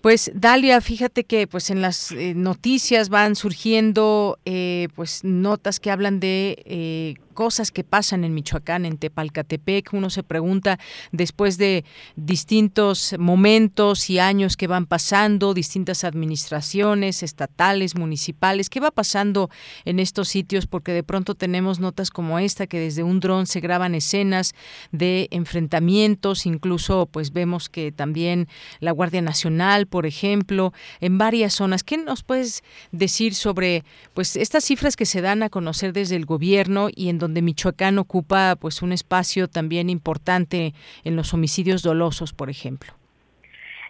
Pues 0.00 0.30
Dalia, 0.32 0.80
fíjate 0.80 1.24
que 1.24 1.48
pues 1.48 1.70
en 1.70 1.82
las 1.82 2.12
eh, 2.12 2.32
noticias 2.34 3.08
van 3.08 3.34
surgiendo 3.34 4.38
eh, 4.44 4.88
pues 4.94 5.24
notas 5.24 5.80
que 5.80 5.90
hablan 5.90 6.20
de 6.20 6.62
eh, 6.66 7.14
cosas 7.38 7.70
que 7.70 7.84
pasan 7.84 8.24
en 8.24 8.34
Michoacán, 8.34 8.84
en 8.84 8.98
Tepalcatepec. 8.98 9.92
Uno 9.92 10.10
se 10.10 10.24
pregunta, 10.24 10.80
después 11.12 11.56
de 11.56 11.84
distintos 12.16 13.14
momentos 13.16 14.10
y 14.10 14.18
años 14.18 14.56
que 14.56 14.66
van 14.66 14.86
pasando, 14.86 15.54
distintas 15.54 16.02
administraciones 16.02 17.22
estatales, 17.22 17.94
municipales, 17.94 18.68
¿qué 18.68 18.80
va 18.80 18.90
pasando 18.90 19.50
en 19.84 20.00
estos 20.00 20.26
sitios? 20.26 20.66
Porque 20.66 20.92
de 20.92 21.04
pronto 21.04 21.36
tenemos 21.36 21.78
notas 21.78 22.10
como 22.10 22.40
esta, 22.40 22.66
que 22.66 22.80
desde 22.80 23.04
un 23.04 23.20
dron 23.20 23.46
se 23.46 23.60
graban 23.60 23.94
escenas 23.94 24.52
de 24.90 25.28
enfrentamientos, 25.30 26.44
incluso 26.44 27.06
pues 27.06 27.32
vemos 27.32 27.68
que 27.68 27.92
también 27.92 28.48
la 28.80 28.90
Guardia 28.90 29.22
Nacional, 29.22 29.86
por 29.86 30.06
ejemplo, 30.06 30.72
en 30.98 31.18
varias 31.18 31.54
zonas. 31.54 31.84
¿Qué 31.84 31.98
nos 31.98 32.24
puedes 32.24 32.64
decir 32.90 33.36
sobre 33.36 33.84
pues 34.12 34.34
estas 34.34 34.64
cifras 34.64 34.96
que 34.96 35.06
se 35.06 35.20
dan 35.20 35.44
a 35.44 35.50
conocer 35.50 35.92
desde 35.92 36.16
el 36.16 36.26
gobierno 36.26 36.88
y 36.92 37.10
en 37.10 37.18
donde 37.18 37.27
donde 37.28 37.42
Michoacán 37.42 37.98
ocupa 37.98 38.56
pues 38.58 38.80
un 38.80 38.90
espacio 38.90 39.48
también 39.48 39.90
importante 39.90 40.72
en 41.04 41.14
los 41.14 41.34
homicidios 41.34 41.82
dolosos, 41.82 42.32
por 42.32 42.48
ejemplo. 42.48 42.94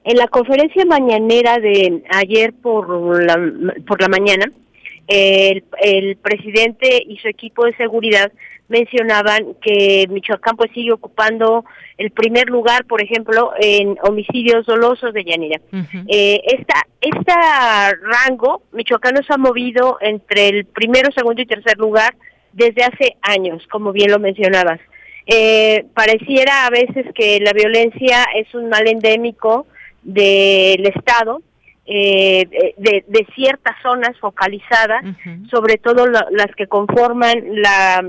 En 0.02 0.16
la 0.16 0.26
conferencia 0.26 0.84
mañanera 0.84 1.58
de 1.58 2.02
ayer 2.10 2.52
por 2.52 3.24
la, 3.24 3.36
por 3.86 4.00
la 4.00 4.08
mañana, 4.08 4.46
el, 5.06 5.62
el 5.80 6.16
presidente 6.16 7.00
y 7.06 7.18
su 7.18 7.28
equipo 7.28 7.64
de 7.64 7.76
seguridad 7.76 8.32
mencionaban 8.66 9.54
que 9.62 10.06
Michoacán 10.10 10.56
pues 10.56 10.72
sigue 10.72 10.92
ocupando 10.92 11.64
el 11.96 12.10
primer 12.10 12.48
lugar, 12.48 12.86
por 12.86 13.00
ejemplo, 13.00 13.52
en 13.60 13.96
homicidios 14.02 14.66
dolosos 14.66 15.14
de 15.14 15.24
Yanira. 15.24 15.60
eh, 16.08 16.40
esta, 16.44 16.86
esta 17.00 17.92
rango, 18.02 18.62
Michoacán 18.72 19.14
nos 19.14 19.30
ha 19.30 19.38
movido 19.38 19.98
entre 20.00 20.48
el 20.48 20.64
primero, 20.64 21.12
segundo 21.12 21.40
y 21.40 21.46
tercer 21.46 21.78
lugar 21.78 22.16
desde 22.52 22.84
hace 22.84 23.16
años, 23.22 23.66
como 23.70 23.92
bien 23.92 24.10
lo 24.10 24.18
mencionabas. 24.18 24.80
Eh, 25.26 25.84
pareciera 25.94 26.66
a 26.66 26.70
veces 26.70 27.06
que 27.14 27.38
la 27.40 27.52
violencia 27.52 28.24
es 28.34 28.54
un 28.54 28.68
mal 28.68 28.88
endémico 28.88 29.66
del 30.02 30.86
Estado, 30.86 31.42
eh, 31.84 32.74
de, 32.76 33.26
ciertas 33.34 33.76
zonas 33.82 34.16
focalizadas, 34.18 35.04
sobre 35.50 35.76
todo 35.78 36.06
las 36.06 36.54
que 36.56 36.66
conforman 36.66 37.60
la 37.62 38.04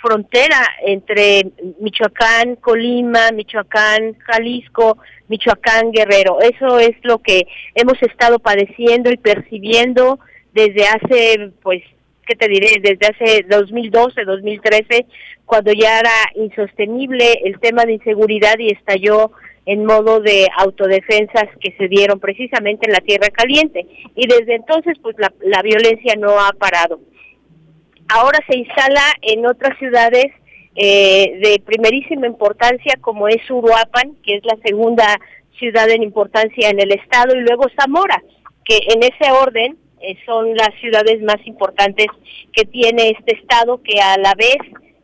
frontera 0.00 0.66
entre 0.86 1.46
Michoacán, 1.80 2.56
Colima, 2.56 3.30
Michoacán, 3.32 4.14
Jalisco, 4.18 4.98
Michoacán, 5.28 5.92
Guerrero. 5.92 6.40
Eso 6.40 6.78
es 6.78 6.96
lo 7.02 7.18
que 7.18 7.46
hemos 7.74 8.02
estado 8.02 8.38
padeciendo 8.38 9.10
y 9.10 9.16
percibiendo 9.16 10.18
desde 10.52 10.86
hace 10.86 11.52
pues 11.62 11.82
que 12.30 12.36
te 12.36 12.48
diré? 12.48 12.80
Desde 12.80 13.06
hace 13.06 13.44
2012, 13.48 14.24
2013, 14.24 15.06
cuando 15.44 15.72
ya 15.72 15.98
era 15.98 16.10
insostenible 16.36 17.40
el 17.44 17.58
tema 17.58 17.84
de 17.84 17.94
inseguridad 17.94 18.56
y 18.58 18.70
estalló 18.70 19.32
en 19.66 19.84
modo 19.84 20.20
de 20.20 20.48
autodefensas 20.56 21.48
que 21.60 21.72
se 21.76 21.88
dieron 21.88 22.20
precisamente 22.20 22.86
en 22.86 22.92
la 22.92 23.00
Tierra 23.00 23.28
Caliente. 23.30 23.86
Y 24.14 24.28
desde 24.28 24.54
entonces, 24.54 24.96
pues 25.02 25.16
la, 25.18 25.32
la 25.40 25.62
violencia 25.62 26.14
no 26.16 26.40
ha 26.40 26.52
parado. 26.52 27.00
Ahora 28.08 28.38
se 28.48 28.58
instala 28.58 29.02
en 29.22 29.46
otras 29.46 29.76
ciudades 29.78 30.26
eh, 30.76 31.38
de 31.42 31.62
primerísima 31.64 32.26
importancia, 32.26 32.94
como 33.00 33.26
es 33.28 33.48
Uruapan, 33.50 34.16
que 34.22 34.36
es 34.36 34.44
la 34.44 34.56
segunda 34.64 35.18
ciudad 35.58 35.90
en 35.90 36.02
importancia 36.02 36.70
en 36.70 36.80
el 36.80 36.92
estado, 36.92 37.36
y 37.36 37.40
luego 37.40 37.66
Zamora, 37.78 38.22
que 38.64 38.78
en 38.88 39.02
ese 39.02 39.32
orden 39.32 39.76
eh, 40.00 40.16
son 40.24 40.54
las 40.54 40.70
ciudades 40.80 41.20
más 41.22 41.38
importantes 41.44 42.06
que 42.52 42.64
tiene 42.64 43.10
este 43.10 43.36
estado, 43.36 43.82
que 43.82 44.00
a 44.00 44.16
la 44.16 44.34
vez, 44.34 44.56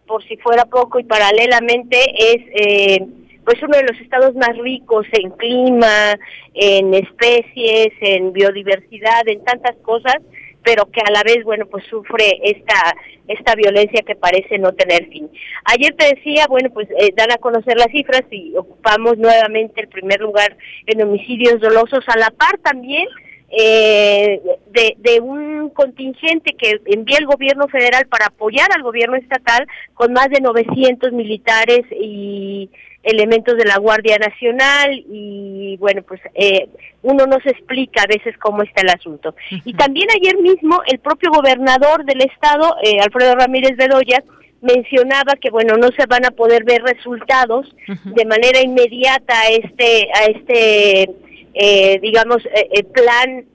por 0.06 0.26
si 0.26 0.36
fuera 0.38 0.64
poco 0.64 0.98
y 0.98 1.04
paralelamente, 1.04 1.98
es 2.16 2.42
eh, 2.54 3.06
pues 3.44 3.62
uno 3.62 3.76
de 3.76 3.84
los 3.84 4.00
estados 4.00 4.34
más 4.34 4.56
ricos 4.58 5.06
en 5.12 5.30
clima, 5.32 6.16
en 6.54 6.94
especies, 6.94 7.92
en 8.00 8.32
biodiversidad, 8.32 9.28
en 9.28 9.44
tantas 9.44 9.76
cosas, 9.82 10.16
pero 10.64 10.86
que 10.86 11.00
a 11.00 11.12
la 11.12 11.22
vez, 11.22 11.44
bueno, 11.44 11.66
pues 11.66 11.84
sufre 11.86 12.40
esta 12.42 12.96
esta 13.28 13.54
violencia 13.56 14.02
que 14.02 14.14
parece 14.14 14.58
no 14.58 14.72
tener 14.72 15.08
fin. 15.08 15.28
Ayer 15.64 15.94
te 15.94 16.14
decía, 16.14 16.46
bueno, 16.48 16.70
pues 16.70 16.88
eh, 16.90 17.12
dan 17.16 17.32
a 17.32 17.38
conocer 17.38 17.76
las 17.76 17.90
cifras 17.90 18.22
y 18.30 18.54
ocupamos 18.56 19.18
nuevamente 19.18 19.80
el 19.80 19.88
primer 19.88 20.20
lugar 20.20 20.56
en 20.86 21.02
homicidios 21.02 21.60
dolosos, 21.60 22.04
a 22.06 22.18
la 22.18 22.30
par 22.30 22.58
también 22.62 23.06
eh, 23.50 24.40
de, 24.70 24.96
de, 24.98 25.20
un 25.20 25.70
contingente 25.70 26.54
que 26.54 26.80
envía 26.86 27.18
el 27.18 27.26
gobierno 27.26 27.68
federal 27.68 28.06
para 28.08 28.26
apoyar 28.26 28.68
al 28.74 28.82
gobierno 28.82 29.16
estatal 29.16 29.66
con 29.94 30.12
más 30.12 30.28
de 30.30 30.40
900 30.40 31.12
militares 31.12 31.84
y 31.92 32.68
elementos 33.06 33.56
de 33.56 33.64
la 33.64 33.78
Guardia 33.78 34.18
Nacional 34.18 35.04
y 35.08 35.76
bueno, 35.78 36.02
pues 36.02 36.20
eh, 36.34 36.68
uno 37.02 37.24
no 37.26 37.38
se 37.40 37.50
explica 37.50 38.02
a 38.02 38.06
veces 38.06 38.36
cómo 38.38 38.62
está 38.62 38.82
el 38.82 38.90
asunto. 38.90 39.36
Y 39.64 39.74
también 39.74 40.08
ayer 40.10 40.36
mismo 40.38 40.82
el 40.86 40.98
propio 40.98 41.30
gobernador 41.30 42.04
del 42.04 42.22
estado, 42.22 42.74
eh, 42.82 42.98
Alfredo 43.00 43.36
Ramírez 43.36 43.76
Bedoya, 43.76 44.24
mencionaba 44.60 45.34
que 45.40 45.50
bueno 45.50 45.76
no 45.76 45.88
se 45.96 46.06
van 46.06 46.24
a 46.24 46.30
poder 46.30 46.64
ver 46.64 46.82
resultados 46.82 47.72
de 48.04 48.24
manera 48.24 48.60
inmediata 48.60 49.38
a 49.38 49.48
este 49.50 50.08
a 50.12 50.24
este 50.24 51.10
eh, 51.58 51.98
digamos, 52.00 52.44
eh, 52.46 52.68
el 52.72 52.84
plan 52.86 53.46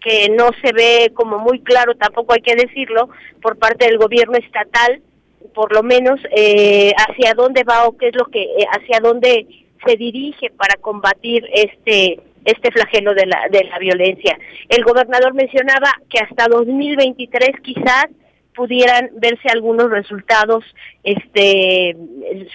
que 0.00 0.28
no 0.30 0.50
se 0.62 0.72
ve 0.72 1.12
como 1.14 1.38
muy 1.38 1.60
claro, 1.60 1.94
tampoco 1.94 2.34
hay 2.34 2.42
que 2.42 2.54
decirlo, 2.54 3.08
por 3.42 3.58
parte 3.58 3.86
del 3.86 3.98
gobierno 3.98 4.36
estatal, 4.36 5.02
por 5.54 5.72
lo 5.72 5.82
menos 5.82 6.20
eh, 6.36 6.92
hacia 6.96 7.34
dónde 7.34 7.64
va 7.64 7.86
o 7.86 7.96
qué 7.96 8.08
es 8.08 8.14
lo 8.14 8.26
que, 8.26 8.42
eh, 8.42 8.66
hacia 8.70 9.00
dónde 9.00 9.46
se 9.84 9.96
dirige 9.96 10.50
para 10.50 10.76
combatir 10.76 11.46
este 11.52 12.20
este 12.42 12.70
flagelo 12.70 13.12
de 13.12 13.26
la, 13.26 13.48
de 13.50 13.64
la 13.64 13.78
violencia. 13.78 14.38
El 14.70 14.82
gobernador 14.82 15.34
mencionaba 15.34 15.92
que 16.08 16.20
hasta 16.20 16.48
2023 16.48 17.60
quizás 17.62 18.06
pudieran 18.54 19.10
verse 19.16 19.48
algunos 19.50 19.90
resultados 19.90 20.64
este 21.02 21.96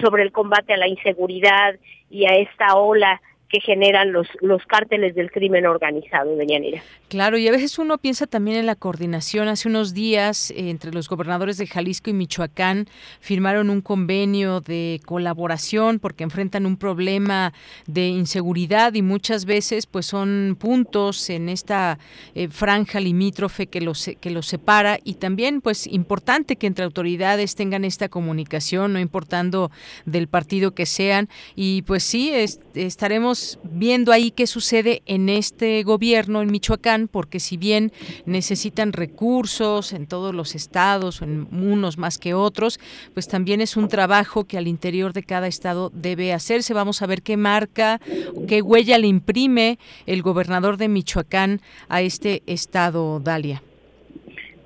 sobre 0.01 0.23
el 0.23 0.31
combate 0.31 0.73
a 0.73 0.77
la 0.77 0.87
inseguridad 0.87 1.75
y 2.09 2.25
a 2.25 2.35
esta 2.35 2.75
ola 2.75 3.21
que 3.49 3.59
generan 3.59 4.11
los, 4.11 4.27
los 4.41 4.65
cárteles 4.65 5.15
del 5.15 5.31
crimen 5.31 5.65
organizado, 5.65 6.35
de 6.35 6.47
Yanira. 6.47 6.81
Claro, 7.09 7.37
y 7.37 7.47
a 7.47 7.51
veces 7.51 7.77
uno 7.77 7.97
piensa 7.97 8.25
también 8.25 8.57
en 8.57 8.65
la 8.65 8.75
coordinación. 8.75 9.47
Hace 9.47 9.67
unos 9.67 9.93
días, 9.93 10.51
eh, 10.51 10.69
entre 10.69 10.91
los 10.91 11.07
gobernadores 11.07 11.57
de 11.57 11.67
Jalisco 11.67 12.09
y 12.09 12.13
Michoacán, 12.13 12.87
firmaron 13.19 13.69
un 13.69 13.81
convenio 13.81 14.61
de 14.61 14.99
colaboración 15.05 15.99
porque 15.99 16.23
enfrentan 16.23 16.65
un 16.65 16.77
problema 16.77 17.53
de 17.85 18.07
inseguridad 18.07 18.93
y 18.95 19.01
muchas 19.01 19.45
veces 19.45 19.85
pues 19.85 20.07
son 20.07 20.57
puntos 20.59 21.29
en 21.29 21.49
esta 21.49 21.99
eh, 22.33 22.47
franja 22.47 22.99
limítrofe 22.99 23.67
que 23.67 23.81
los, 23.81 24.09
que 24.19 24.29
los 24.31 24.47
separa 24.47 24.97
y 25.03 25.15
también 25.15 25.61
pues 25.61 25.85
importante 25.87 26.55
que 26.55 26.67
entre 26.67 26.85
autoridades 26.85 27.55
tengan 27.55 27.85
esta 27.85 28.09
comunicación, 28.09 28.93
no 28.93 28.99
importando 28.99 29.71
del 30.05 30.27
partido 30.27 30.73
que 30.73 30.85
sean. 30.85 31.29
Y 31.55 31.83
pues 31.83 32.03
sí, 32.03 32.31
estaremos 32.73 33.34
viendo 33.63 34.11
ahí 34.11 34.31
qué 34.31 34.47
sucede 34.47 35.01
en 35.05 35.29
este 35.29 35.83
gobierno 35.83 36.41
en 36.41 36.51
Michoacán, 36.51 37.07
porque 37.07 37.39
si 37.39 37.57
bien 37.57 37.91
necesitan 38.25 38.93
recursos 38.93 39.93
en 39.93 40.07
todos 40.07 40.33
los 40.33 40.55
estados, 40.55 41.21
en 41.21 41.47
unos 41.51 41.97
más 41.97 42.17
que 42.17 42.33
otros, 42.33 42.79
pues 43.13 43.27
también 43.27 43.61
es 43.61 43.77
un 43.77 43.87
trabajo 43.87 44.45
que 44.45 44.57
al 44.57 44.67
interior 44.67 45.13
de 45.13 45.23
cada 45.23 45.47
estado 45.47 45.91
debe 45.93 46.33
hacerse. 46.33 46.73
Vamos 46.73 47.01
a 47.01 47.07
ver 47.07 47.21
qué 47.21 47.37
marca, 47.37 47.99
qué 48.47 48.61
huella 48.61 48.97
le 48.97 49.07
imprime 49.07 49.77
el 50.05 50.21
gobernador 50.21 50.77
de 50.77 50.87
Michoacán 50.87 51.61
a 51.89 52.01
este 52.01 52.43
estado, 52.45 53.19
Dalia. 53.19 53.61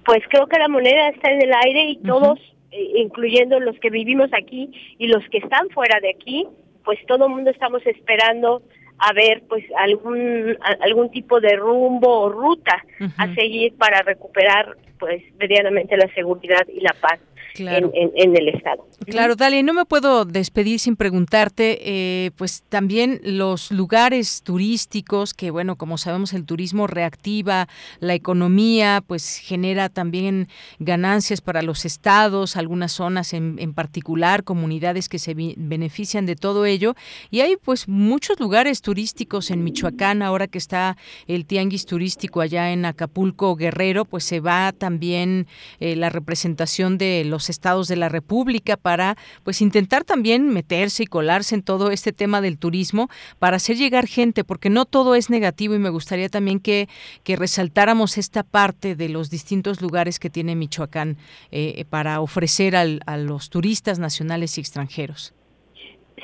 Pues 0.05 0.23
creo 0.29 0.47
que 0.47 0.57
la 0.57 0.67
moneda 0.67 1.09
está 1.09 1.31
en 1.31 1.41
el 1.43 1.51
aire 1.53 1.83
y 1.91 1.97
todos, 1.97 2.39
eh, 2.71 2.93
incluyendo 2.97 3.59
los 3.59 3.77
que 3.79 3.89
vivimos 3.89 4.29
aquí 4.33 4.71
y 4.97 5.07
los 5.07 5.23
que 5.29 5.37
están 5.37 5.69
fuera 5.69 5.99
de 5.99 6.09
aquí, 6.09 6.47
pues 6.83 6.99
todo 7.07 7.25
el 7.25 7.31
mundo 7.31 7.49
estamos 7.49 7.85
esperando 7.85 8.61
haber 8.99 9.43
pues 9.47 9.63
algún 9.77 10.57
algún 10.81 11.09
tipo 11.09 11.39
de 11.39 11.55
rumbo 11.55 12.21
o 12.21 12.29
ruta 12.29 12.83
a 13.17 13.33
seguir 13.33 13.73
para 13.77 14.01
recuperar 14.01 14.75
pues 14.99 15.23
medianamente 15.39 15.95
la 15.95 16.13
seguridad 16.13 16.67
y 16.67 16.81
la 16.81 16.93
paz 16.99 17.19
en, 17.55 18.35
el 18.35 18.49
Estado. 18.49 18.85
Claro, 19.05 19.35
Dalia, 19.35 19.63
no 19.63 19.73
me 19.73 19.85
puedo 19.85 20.25
despedir 20.25 20.79
sin 20.79 20.95
preguntarte, 20.95 21.79
eh, 21.81 22.31
pues 22.37 22.63
también 22.69 23.19
los 23.23 23.71
lugares 23.71 24.41
turísticos, 24.43 25.33
que 25.33 25.51
bueno, 25.51 25.75
como 25.75 25.97
sabemos 25.97 26.33
el 26.33 26.45
turismo 26.45 26.87
reactiva 26.87 27.67
la 27.99 28.13
economía, 28.13 29.01
pues 29.05 29.37
genera 29.37 29.89
también 29.89 30.47
ganancias 30.79 31.41
para 31.41 31.61
los 31.61 31.85
estados, 31.85 32.55
algunas 32.55 32.91
zonas 32.91 33.33
en, 33.33 33.57
en 33.59 33.73
particular, 33.73 34.43
comunidades 34.43 35.09
que 35.09 35.19
se 35.19 35.33
benefician 35.33 36.25
de 36.25 36.35
todo 36.35 36.65
ello. 36.65 36.95
Y 37.31 37.41
hay 37.41 37.55
pues 37.57 37.87
muchos 37.87 38.39
lugares 38.39 38.81
turísticos 38.81 39.51
en 39.51 39.63
Michoacán, 39.63 40.21
ahora 40.21 40.47
que 40.47 40.57
está 40.57 40.97
el 41.27 41.45
tianguis 41.45 41.85
turístico 41.85 42.41
allá 42.41 42.71
en 42.71 42.85
Acapulco, 42.85 43.55
Guerrero, 43.55 44.05
pues 44.05 44.23
se 44.23 44.39
va 44.39 44.71
también 44.71 45.47
eh, 45.79 45.95
la 45.95 46.09
representación 46.09 46.97
de 46.97 47.23
los 47.25 47.38
estados 47.47 47.87
de 47.87 47.95
la 47.95 48.09
República 48.09 48.75
para 48.75 49.15
pues 49.43 49.61
intentar 49.61 50.03
también 50.03 50.49
meterse 50.49 51.03
y 51.03 51.05
colarse 51.05 51.53
en 51.53 51.61
todo 51.61 51.91
este 51.91 52.11
tema 52.11 52.41
del 52.41 52.57
turismo 52.57 53.07
para 53.37 53.57
hacer 53.57 53.77
llegar 53.77 54.07
gente, 54.07 54.43
porque 54.43 54.71
no 54.71 54.85
todo 54.85 55.13
es 55.13 55.29
negativo 55.29 55.75
y 55.75 55.79
me 55.79 55.91
gustaría 55.91 56.27
también 56.29 56.59
que, 56.59 56.87
que 57.23 57.35
resaltáramos 57.35 58.17
esta 58.17 58.41
parte 58.41 58.95
de 58.95 59.09
los 59.09 59.29
distintos 59.29 59.81
lugares 59.81 60.17
que 60.17 60.31
tiene 60.31 60.55
Michoacán 60.55 61.17
eh, 61.51 61.85
para 61.89 62.19
ofrecer 62.19 62.75
al, 62.75 63.01
a 63.05 63.17
los 63.17 63.49
turistas 63.51 63.99
nacionales 63.99 64.57
y 64.57 64.61
extranjeros. 64.61 65.35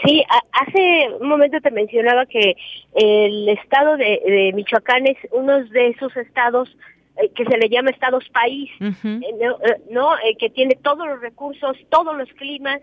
Sí, 0.04 0.24
hace 0.52 1.10
un 1.20 1.30
momento 1.30 1.62
te 1.62 1.72
mencionaba 1.72 2.26
que 2.26 2.56
el 2.96 3.48
estado 3.50 3.98
de, 3.98 4.22
de 4.26 4.52
Michoacán 4.54 5.08
es 5.08 5.18
uno 5.32 5.64
de 5.64 5.90
esos 5.90 6.16
estados 6.18 6.76
eh, 7.18 7.30
que 7.36 7.46
se 7.46 7.58
le 7.58 7.70
llama 7.70 7.92
Estados 7.92 8.28
País, 8.30 8.70
eh, 8.82 9.22
¿no? 9.90 10.16
Eh, 10.18 10.36
que 10.38 10.50
tiene 10.50 10.76
todos 10.76 11.08
los 11.08 11.22
recursos, 11.22 11.78
todos 11.90 12.18
los 12.18 12.30
climas, 12.34 12.82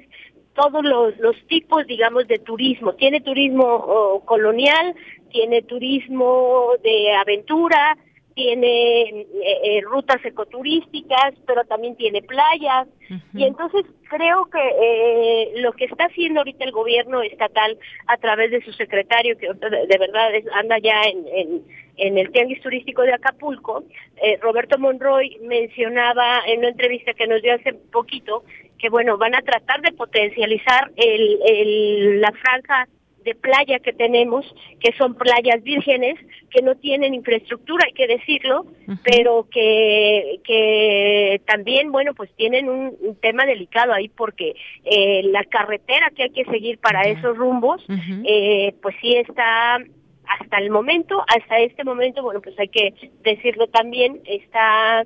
todos 0.55 0.83
los, 0.85 1.16
los 1.18 1.37
tipos, 1.49 1.87
digamos, 1.87 2.26
de 2.28 2.39
turismo. 2.39 2.95
Tiene 2.95 3.20
turismo 3.20 3.64
oh, 3.64 4.24
colonial, 4.24 4.95
tiene 5.30 5.62
turismo 5.62 6.70
de 6.83 7.12
aventura, 7.14 7.97
tiene 8.35 9.03
eh, 9.03 9.26
eh, 9.43 9.80
rutas 9.83 10.24
ecoturísticas, 10.24 11.35
pero 11.47 11.64
también 11.64 11.97
tiene 11.97 12.22
playas. 12.22 12.89
Y 13.35 13.45
entonces 13.45 13.85
creo 14.09 14.47
que 14.47 14.59
eh, 14.59 15.53
lo 15.61 15.72
que 15.72 15.85
está 15.85 16.05
haciendo 16.05 16.41
ahorita 16.41 16.64
el 16.64 16.72
gobierno 16.72 17.20
estatal 17.22 17.78
a 18.07 18.16
través 18.16 18.51
de 18.51 18.62
su 18.62 18.72
secretario, 18.72 19.37
que 19.37 19.49
de, 19.49 19.99
verdad 19.99 20.30
anda 20.55 20.78
ya 20.78 21.03
en, 21.05 21.62
en, 21.97 22.18
el 22.18 22.30
Tianguis 22.33 22.62
Turístico 22.62 23.03
de 23.03 23.12
Acapulco, 23.12 23.85
Roberto 24.41 24.78
Monroy 24.78 25.39
mencionaba 25.43 26.41
en 26.47 26.61
una 26.61 26.68
entrevista 26.68 27.12
que 27.12 27.26
nos 27.26 27.43
dio 27.43 27.55
hace 27.55 27.74
poquito 27.74 28.45
que, 28.78 28.89
bueno, 28.89 29.18
van 29.18 29.35
a 29.35 29.43
tratar 29.43 29.83
de 29.83 29.93
potencializar 29.93 30.91
el, 30.97 31.39
el, 31.47 32.20
la 32.20 32.33
franja 32.33 32.89
de 33.25 33.35
playa 33.35 33.79
que 33.79 33.93
tenemos, 33.93 34.45
que 34.81 34.93
son 34.93 35.14
playas 35.14 35.62
vírgenes, 35.62 36.18
que 36.51 36.62
no 36.62 36.75
tienen 36.77 37.14
infraestructura, 37.14 37.85
hay 37.87 37.93
que 37.93 38.07
decirlo, 38.07 38.66
pero 39.03 39.47
que, 39.51 40.41
que 40.45 41.41
también, 41.47 41.93
bueno, 41.93 42.14
pues 42.14 42.31
tienen 42.37 42.68
un, 42.68 42.93
tema 43.20 43.45
delicado 43.45 43.93
ahí 43.93 44.09
porque 44.09 44.55
eh, 44.85 45.23
la 45.25 45.45
carretera 45.45 46.11
que 46.14 46.25
hay 46.25 46.31
que 46.31 46.45
seguir 46.47 46.79
para 46.79 47.03
esos 47.03 47.37
rumbos, 47.37 47.85
eh, 48.25 48.75
pues 48.83 48.97
sí 49.01 49.14
está 49.14 49.79
hasta 50.27 50.59
el 50.59 50.70
momento, 50.70 51.23
hasta 51.29 51.59
este 51.59 51.85
momento, 51.85 52.23
bueno, 52.23 52.41
pues 52.41 52.59
hay 52.59 52.68
que 52.68 52.95
decirlo 53.23 53.68
también, 53.68 54.20
está 54.25 55.05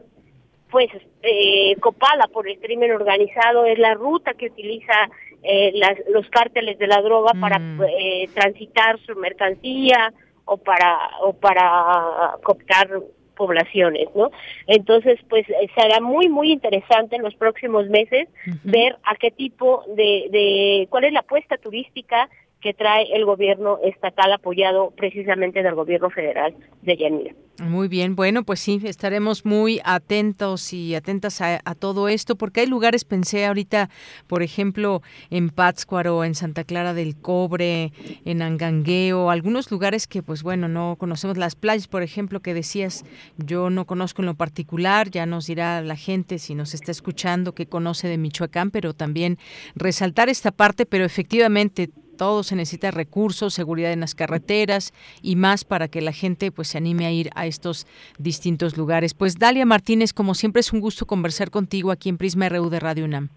pues 0.70 0.88
eh, 1.22 1.76
copada 1.80 2.26
por 2.32 2.48
el 2.48 2.58
crimen 2.58 2.92
organizado, 2.92 3.64
es 3.64 3.78
la 3.78 3.94
ruta 3.94 4.34
que 4.34 4.46
utiliza 4.46 5.08
eh, 5.46 5.72
las, 5.74 5.96
los 6.10 6.28
cárteles 6.28 6.78
de 6.78 6.86
la 6.86 7.00
droga 7.02 7.32
para 7.40 7.58
mm. 7.58 7.82
eh, 7.84 8.28
transitar 8.34 8.98
su 9.00 9.14
mercancía 9.16 10.12
o 10.44 10.56
para 10.56 10.98
o 11.22 11.32
para 11.32 12.36
cooptar 12.42 12.88
poblaciones, 13.36 14.08
¿no? 14.14 14.30
Entonces, 14.66 15.20
pues 15.28 15.48
eh, 15.48 15.68
será 15.74 16.00
muy 16.00 16.28
muy 16.28 16.50
interesante 16.50 17.16
en 17.16 17.22
los 17.22 17.34
próximos 17.34 17.88
meses 17.88 18.28
ver 18.64 18.96
a 19.04 19.14
qué 19.16 19.30
tipo 19.30 19.84
de, 19.94 20.28
de 20.30 20.86
cuál 20.90 21.04
es 21.04 21.12
la 21.12 21.20
apuesta 21.20 21.56
turística 21.58 22.28
que 22.60 22.74
trae 22.74 23.06
el 23.14 23.24
gobierno 23.24 23.78
estatal 23.82 24.32
apoyado 24.32 24.92
precisamente 24.96 25.62
del 25.62 25.74
gobierno 25.74 26.10
federal 26.10 26.54
de 26.82 26.96
Yanira. 26.96 27.34
Muy 27.58 27.88
bien, 27.88 28.16
bueno, 28.16 28.44
pues 28.44 28.60
sí, 28.60 28.80
estaremos 28.84 29.46
muy 29.46 29.80
atentos 29.82 30.74
y 30.74 30.94
atentas 30.94 31.40
a, 31.40 31.58
todo 31.78 32.08
esto, 32.08 32.36
porque 32.36 32.60
hay 32.60 32.66
lugares, 32.66 33.06
pensé 33.06 33.46
ahorita, 33.46 33.88
por 34.26 34.42
ejemplo, 34.42 35.00
en 35.30 35.48
Pátzcuaro, 35.48 36.22
en 36.24 36.34
Santa 36.34 36.64
Clara 36.64 36.92
del 36.92 37.16
Cobre, 37.16 37.92
en 38.26 38.42
Angangueo, 38.42 39.30
algunos 39.30 39.70
lugares 39.70 40.06
que, 40.06 40.22
pues 40.22 40.42
bueno, 40.42 40.68
no 40.68 40.96
conocemos. 40.98 41.38
Las 41.38 41.56
playas, 41.56 41.88
por 41.88 42.02
ejemplo, 42.02 42.40
que 42.40 42.52
decías, 42.52 43.04
yo 43.38 43.70
no 43.70 43.86
conozco 43.86 44.20
en 44.20 44.26
lo 44.26 44.34
particular, 44.34 45.10
ya 45.10 45.24
nos 45.24 45.46
dirá 45.46 45.80
la 45.80 45.96
gente 45.96 46.38
si 46.38 46.54
nos 46.54 46.74
está 46.74 46.92
escuchando 46.92 47.54
que 47.54 47.66
conoce 47.66 48.06
de 48.06 48.18
Michoacán, 48.18 48.70
pero 48.70 48.92
también 48.92 49.38
resaltar 49.74 50.28
esta 50.28 50.50
parte, 50.50 50.84
pero 50.84 51.06
efectivamente 51.06 51.88
todo 52.16 52.42
se 52.42 52.56
necesita 52.56 52.90
recursos, 52.90 53.54
seguridad 53.54 53.92
en 53.92 54.00
las 54.00 54.14
carreteras 54.14 54.92
y 55.22 55.36
más 55.36 55.64
para 55.64 55.88
que 55.88 56.00
la 56.00 56.12
gente 56.12 56.50
pues 56.50 56.68
se 56.68 56.78
anime 56.78 57.06
a 57.06 57.12
ir 57.12 57.30
a 57.34 57.46
estos 57.46 57.86
distintos 58.18 58.76
lugares. 58.76 59.14
Pues 59.14 59.38
Dalia 59.38 59.66
Martínez, 59.66 60.12
como 60.12 60.34
siempre 60.34 60.60
es 60.60 60.72
un 60.72 60.80
gusto 60.80 61.06
conversar 61.06 61.50
contigo 61.50 61.90
aquí 61.90 62.08
en 62.08 62.18
Prisma 62.18 62.48
RU 62.48 62.70
de 62.70 62.80
Radio 62.80 63.04
UNAM. 63.04 63.28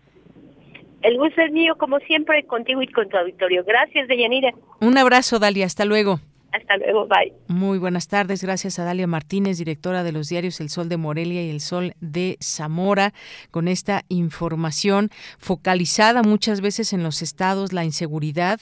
El 1.01 1.17
gusto 1.17 1.41
es 1.41 1.51
mío, 1.51 1.75
como 1.77 1.99
siempre, 1.99 2.43
contigo 2.43 2.81
y 2.81 2.87
con 2.87 3.07
tu 3.07 3.17
auditorio. 3.17 3.63
Gracias, 3.63 4.07
Deyanira. 4.07 4.51
Un 4.81 4.97
abrazo, 4.97 5.39
Dalia. 5.39 5.65
Hasta 5.65 5.85
luego. 5.85 6.19
Hasta 6.51 6.77
luego, 6.77 7.07
bye. 7.07 7.33
Muy 7.47 7.77
buenas 7.77 8.07
tardes, 8.07 8.43
gracias 8.43 8.79
a 8.79 8.83
Dalia 8.83 9.07
Martínez, 9.07 9.57
directora 9.57 10.03
de 10.03 10.11
los 10.11 10.29
diarios 10.29 10.59
El 10.59 10.69
Sol 10.69 10.89
de 10.89 10.97
Morelia 10.97 11.43
y 11.43 11.49
El 11.49 11.61
Sol 11.61 11.93
de 11.99 12.37
Zamora, 12.41 13.13
con 13.51 13.67
esta 13.67 14.03
información 14.09 15.09
focalizada 15.37 16.23
muchas 16.23 16.61
veces 16.61 16.93
en 16.93 17.03
los 17.03 17.21
estados, 17.21 17.73
la 17.73 17.85
inseguridad 17.85 18.59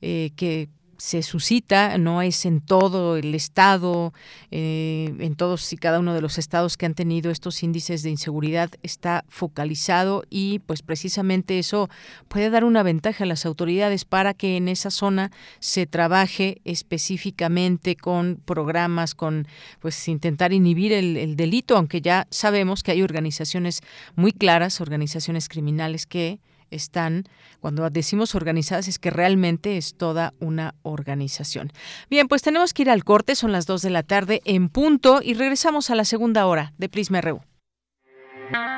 eh, 0.00 0.30
que 0.36 0.68
se 1.00 1.22
suscita, 1.22 1.96
no 1.96 2.20
es 2.20 2.44
en 2.44 2.60
todo 2.60 3.16
el 3.16 3.34
estado, 3.34 4.12
eh, 4.50 5.14
en 5.18 5.34
todos 5.34 5.72
y 5.72 5.78
cada 5.78 5.98
uno 5.98 6.12
de 6.12 6.20
los 6.20 6.36
estados 6.36 6.76
que 6.76 6.84
han 6.84 6.92
tenido 6.92 7.30
estos 7.30 7.62
índices 7.62 8.02
de 8.02 8.10
inseguridad, 8.10 8.70
está 8.82 9.24
focalizado 9.28 10.24
y 10.28 10.58
pues 10.58 10.82
precisamente 10.82 11.58
eso 11.58 11.88
puede 12.28 12.50
dar 12.50 12.64
una 12.64 12.82
ventaja 12.82 13.24
a 13.24 13.26
las 13.26 13.46
autoridades 13.46 14.04
para 14.04 14.34
que 14.34 14.58
en 14.58 14.68
esa 14.68 14.90
zona 14.90 15.30
se 15.58 15.86
trabaje 15.86 16.60
específicamente 16.66 17.96
con 17.96 18.38
programas, 18.44 19.14
con 19.14 19.48
pues 19.80 20.06
intentar 20.06 20.52
inhibir 20.52 20.92
el, 20.92 21.16
el 21.16 21.34
delito, 21.34 21.78
aunque 21.78 22.02
ya 22.02 22.26
sabemos 22.30 22.82
que 22.82 22.90
hay 22.90 23.02
organizaciones 23.02 23.80
muy 24.16 24.32
claras, 24.32 24.82
organizaciones 24.82 25.48
criminales 25.48 26.04
que 26.04 26.40
están, 26.70 27.24
cuando 27.60 27.88
decimos 27.90 28.34
organizadas, 28.34 28.88
es 28.88 28.98
que 28.98 29.10
realmente 29.10 29.76
es 29.76 29.94
toda 29.94 30.34
una 30.40 30.74
organización. 30.82 31.72
Bien, 32.08 32.28
pues 32.28 32.42
tenemos 32.42 32.72
que 32.72 32.82
ir 32.82 32.90
al 32.90 33.04
corte, 33.04 33.34
son 33.34 33.52
las 33.52 33.66
2 33.66 33.82
de 33.82 33.90
la 33.90 34.02
tarde 34.02 34.40
en 34.44 34.68
punto 34.68 35.20
y 35.22 35.34
regresamos 35.34 35.90
a 35.90 35.94
la 35.94 36.04
segunda 36.04 36.46
hora 36.46 36.72
de 36.78 36.88
Prisma 36.88 37.20
RU. 37.20 37.40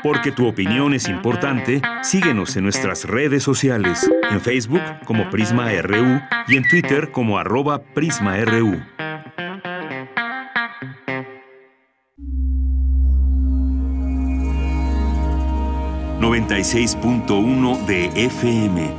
Porque 0.03 0.33
tu 0.33 0.47
opinión 0.47 0.95
es 0.95 1.09
importante, 1.09 1.81
síguenos 2.03 2.57
en 2.57 2.65
nuestras 2.65 3.05
redes 3.05 3.43
sociales, 3.43 4.11
en 4.31 4.41
Facebook 4.41 4.83
como 5.07 5.31
Prisma 5.31 5.71
RU 5.81 6.21
y 6.49 6.57
en 6.57 6.69
Twitter 6.69 7.11
como 7.11 7.39
arroba 7.39 7.83
PrismaRU. 7.95 8.83
96.1 16.23 17.85
de 17.85 18.07
FM. 18.15 18.95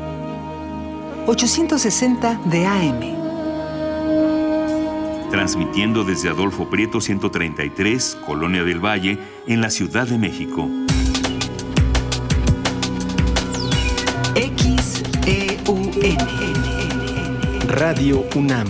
860 1.25 2.41
de 2.43 2.65
AM. 2.65 2.99
Transmitiendo 5.31 6.03
desde 6.03 6.27
Adolfo 6.27 6.69
Prieto 6.69 6.99
133, 6.99 8.17
Colonia 8.25 8.65
del 8.65 8.83
Valle, 8.83 9.19
en 9.47 9.61
la 9.61 9.69
Ciudad 9.69 10.05
de 10.05 10.17
México. 10.17 10.69
XEUN. 14.35 15.93
Radio 17.69 18.25
UNAM. 18.35 18.67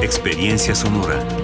Experiencia 0.00 0.76
sonora. 0.76 1.43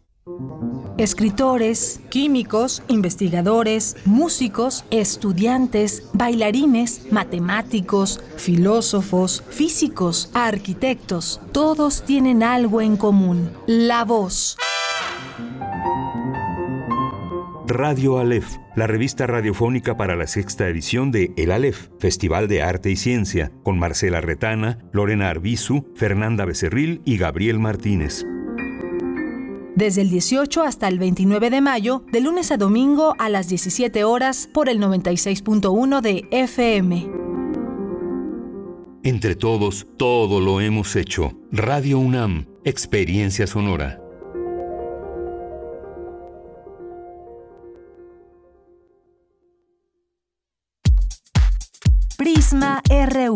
Escritores, 0.99 1.99
químicos, 2.11 2.83
investigadores, 2.87 3.97
músicos, 4.05 4.85
estudiantes, 4.91 6.09
bailarines, 6.13 7.11
matemáticos, 7.11 8.23
filósofos, 8.37 9.43
físicos, 9.49 10.29
arquitectos, 10.35 11.41
todos 11.51 12.05
tienen 12.05 12.43
algo 12.43 12.81
en 12.81 12.97
común, 12.97 13.51
la 13.65 14.05
voz. 14.05 14.57
Radio 17.65 18.19
Aleph, 18.19 18.57
la 18.75 18.85
revista 18.85 19.25
radiofónica 19.25 19.97
para 19.97 20.15
la 20.15 20.27
sexta 20.27 20.67
edición 20.67 21.11
de 21.11 21.33
El 21.35 21.51
Aleph, 21.51 21.87
Festival 21.97 22.47
de 22.47 22.61
Arte 22.61 22.91
y 22.91 22.95
Ciencia, 22.95 23.51
con 23.63 23.79
Marcela 23.79 24.21
Retana, 24.21 24.77
Lorena 24.91 25.29
Arbizu, 25.29 25.87
Fernanda 25.95 26.45
Becerril 26.45 27.01
y 27.05 27.17
Gabriel 27.17 27.57
Martínez. 27.57 28.25
Desde 29.81 30.03
el 30.03 30.11
18 30.11 30.61
hasta 30.61 30.87
el 30.87 30.99
29 30.99 31.49
de 31.49 31.59
mayo, 31.59 32.03
de 32.11 32.21
lunes 32.21 32.51
a 32.51 32.57
domingo 32.57 33.15
a 33.17 33.29
las 33.29 33.47
17 33.47 34.03
horas 34.03 34.47
por 34.53 34.69
el 34.69 34.79
96.1 34.79 36.01
de 36.01 36.27
FM. 36.29 37.09
Entre 39.01 39.33
todos, 39.33 39.87
todo 39.97 40.39
lo 40.39 40.61
hemos 40.61 40.95
hecho. 40.95 41.33
Radio 41.51 41.97
UNAM, 41.97 42.45
Experiencia 42.63 43.47
Sonora. 43.47 43.99
Prisma 52.17 52.83
RU. 52.87 53.33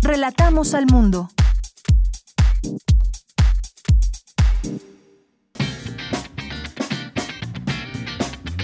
Relatamos 0.00 0.72
al 0.72 0.86
mundo. 0.86 1.28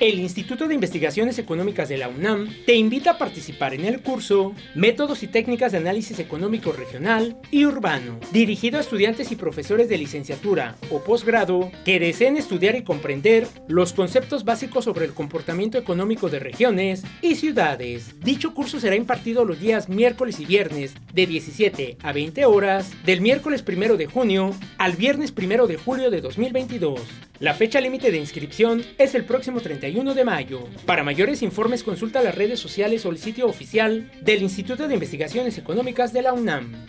El 0.00 0.18
Instituto 0.18 0.66
de 0.66 0.74
Investigaciones 0.74 1.38
Económicas 1.38 1.90
de 1.90 1.98
la 1.98 2.08
UNAM 2.08 2.48
te 2.64 2.74
invita 2.74 3.10
a 3.10 3.18
participar 3.18 3.74
en 3.74 3.84
el 3.84 4.00
curso 4.00 4.54
Métodos 4.74 5.22
y 5.22 5.26
técnicas 5.26 5.72
de 5.72 5.78
análisis 5.78 6.18
económico 6.18 6.72
regional 6.72 7.36
y 7.50 7.66
urbano, 7.66 8.18
dirigido 8.32 8.78
a 8.78 8.80
estudiantes 8.80 9.30
y 9.30 9.36
profesores 9.36 9.90
de 9.90 9.98
licenciatura 9.98 10.76
o 10.90 11.04
posgrado 11.04 11.70
que 11.84 12.00
deseen 12.00 12.38
estudiar 12.38 12.76
y 12.76 12.82
comprender 12.82 13.46
los 13.68 13.92
conceptos 13.92 14.44
básicos 14.44 14.86
sobre 14.86 15.04
el 15.04 15.12
comportamiento 15.12 15.76
económico 15.76 16.30
de 16.30 16.38
regiones 16.38 17.02
y 17.20 17.34
ciudades. 17.34 18.18
Dicho 18.20 18.54
curso 18.54 18.80
será 18.80 18.96
impartido 18.96 19.44
los 19.44 19.60
días 19.60 19.90
miércoles 19.90 20.40
y 20.40 20.46
viernes 20.46 20.94
de 21.12 21.26
17 21.26 21.98
a 22.02 22.12
20 22.14 22.46
horas, 22.46 22.90
del 23.04 23.20
miércoles 23.20 23.62
1 23.68 23.98
de 23.98 24.06
junio 24.06 24.54
al 24.78 24.92
viernes 24.92 25.34
1 25.36 25.66
de 25.66 25.76
julio 25.76 26.10
de 26.10 26.22
2022. 26.22 27.02
La 27.38 27.54
fecha 27.54 27.80
límite 27.80 28.10
de 28.10 28.18
inscripción 28.18 28.82
es 28.98 29.14
el 29.14 29.24
próximo 29.24 29.60
31 29.60 29.89
de 29.90 30.24
mayo. 30.24 30.60
Para 30.86 31.02
mayores 31.02 31.42
informes 31.42 31.82
consulta 31.82 32.22
las 32.22 32.34
redes 32.34 32.60
sociales 32.60 33.04
o 33.04 33.10
el 33.10 33.18
sitio 33.18 33.46
oficial 33.48 34.10
del 34.22 34.42
Instituto 34.42 34.86
de 34.86 34.94
Investigaciones 34.94 35.58
Económicas 35.58 36.12
de 36.12 36.22
la 36.22 36.32
UNAM. 36.32 36.86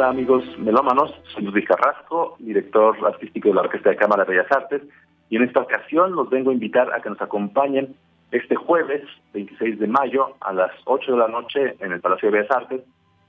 Hola 0.00 0.08
amigos 0.08 0.44
melómanos, 0.58 1.14
soy 1.34 1.44
Luis 1.44 1.68
Carrasco, 1.68 2.34
director 2.38 2.96
artístico 3.06 3.50
de 3.50 3.54
la 3.54 3.60
Orquesta 3.60 3.90
de 3.90 3.96
Cámara 3.96 4.24
de 4.24 4.30
Bellas 4.30 4.50
Artes, 4.50 4.80
y 5.28 5.36
en 5.36 5.42
esta 5.42 5.60
ocasión 5.60 6.12
los 6.12 6.30
vengo 6.30 6.48
a 6.48 6.54
invitar 6.54 6.90
a 6.94 7.02
que 7.02 7.10
nos 7.10 7.20
acompañen 7.20 7.94
este 8.32 8.56
jueves 8.56 9.02
26 9.34 9.78
de 9.78 9.86
mayo 9.86 10.36
a 10.40 10.54
las 10.54 10.70
8 10.86 11.12
de 11.12 11.18
la 11.18 11.28
noche 11.28 11.76
en 11.80 11.92
el 11.92 12.00
Palacio 12.00 12.30
de 12.30 12.38
Bellas 12.38 12.56
Artes 12.56 12.80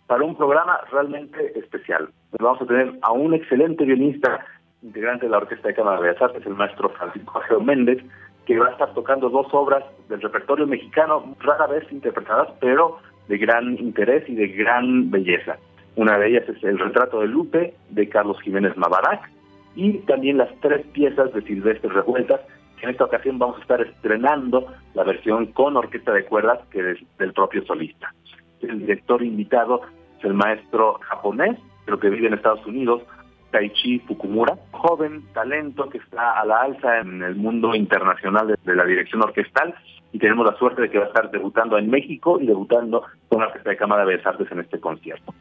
para 0.08 0.24
un 0.24 0.38
programa 0.38 0.80
realmente 0.90 1.60
especial. 1.60 2.08
Vamos 2.40 2.62
a 2.62 2.66
tener 2.66 2.94
a 3.02 3.12
un 3.12 3.34
excelente 3.34 3.84
guionista, 3.84 4.46
integrante 4.82 5.26
de 5.26 5.32
la 5.32 5.40
Orquesta 5.40 5.68
de 5.68 5.74
Cámara 5.74 5.98
de 5.98 6.08
Bellas 6.08 6.22
Artes, 6.22 6.46
el 6.46 6.56
maestro 6.56 6.88
Francisco 6.92 7.38
Ageo 7.38 7.60
Méndez, 7.60 8.02
que 8.46 8.58
va 8.58 8.68
a 8.68 8.72
estar 8.72 8.94
tocando 8.94 9.30
dos 9.30 9.48
obras 9.52 9.84
del 10.08 10.22
repertorio 10.22 10.66
mexicano, 10.68 11.36
rara 11.42 11.68
vez 11.68 11.84
interpretadas, 11.92 12.48
pero 12.62 13.00
de 13.28 13.38
gran 13.38 13.78
interés 13.78 14.24
y 14.30 14.36
de 14.36 14.48
gran 14.48 15.12
belleza. 15.12 15.58
Una 15.96 16.18
de 16.18 16.30
ellas 16.30 16.48
es 16.48 16.64
El 16.64 16.80
retrato 16.80 17.22
de 17.22 17.28
Lupe, 17.28 17.74
de 17.90 18.10
Carlos 18.10 18.40
Jiménez 18.42 18.76
Mavarac, 18.78 19.30
y 19.76 20.00
también 20.00 20.38
las 20.38 20.50
tres 20.62 20.86
piezas 20.88 21.34
de 21.34 21.42
Silvestre 21.42 21.90
Revueltas, 21.90 22.42
en 22.82 22.90
esta 22.90 23.06
ocasión 23.06 23.38
vamos 23.38 23.58
a 23.58 23.62
estar 23.62 23.82
estrenando 23.82 24.66
la 24.96 25.04
versión 25.04 25.48
con 25.48 25.78
orquesta 25.78 26.14
de 26.14 26.26
cuerdas 26.26 26.60
que 26.72 26.92
es 26.92 26.98
del 27.20 27.32
propio 27.32 27.64
solista. 27.66 28.14
El 28.62 28.80
director 28.80 29.22
invitado 29.22 29.82
es 30.18 30.26
el 30.26 30.34
maestro 30.34 31.00
japonés, 31.02 31.60
pero 31.86 32.00
que 32.00 32.10
vive 32.10 32.28
en 32.28 32.34
Estados 32.34 32.66
Unidos, 32.66 33.04
Taichi 33.52 34.00
Fukumura, 34.00 34.58
joven 34.72 35.24
talento 35.34 35.90
que 35.90 36.00
está 36.00 36.40
a 36.40 36.46
la 36.46 36.62
alza 36.62 37.00
en 37.00 37.22
el 37.22 37.36
mundo 37.36 37.76
internacional 37.76 38.58
de, 38.64 38.76
la 38.76 38.86
dirección 38.86 39.22
orquestal 39.22 39.76
y 40.12 40.20
tenemos 40.20 40.46
la 40.46 40.58
suerte 40.58 40.82
de 40.82 40.90
que 40.90 40.98
va 40.98 41.06
a 41.06 41.08
estar 41.08 41.30
debutando 41.32 41.78
en 41.78 41.90
México 41.90 42.40
y 42.40 42.48
debutando 42.48 43.04
con 43.30 43.40
la 43.40 43.48
Orquesta 43.48 43.70
de 43.70 43.78
Cámara 43.78 44.06
de 44.06 44.14
Bellas 44.14 44.26
Artes 44.26 44.52
en 44.52 44.60
este 44.60 44.80
concierto. 44.80 45.34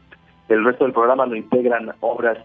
El 0.51 0.65
resto 0.65 0.83
del 0.83 0.91
programa 0.91 1.25
lo 1.25 1.37
integran 1.37 1.93
obras 2.01 2.37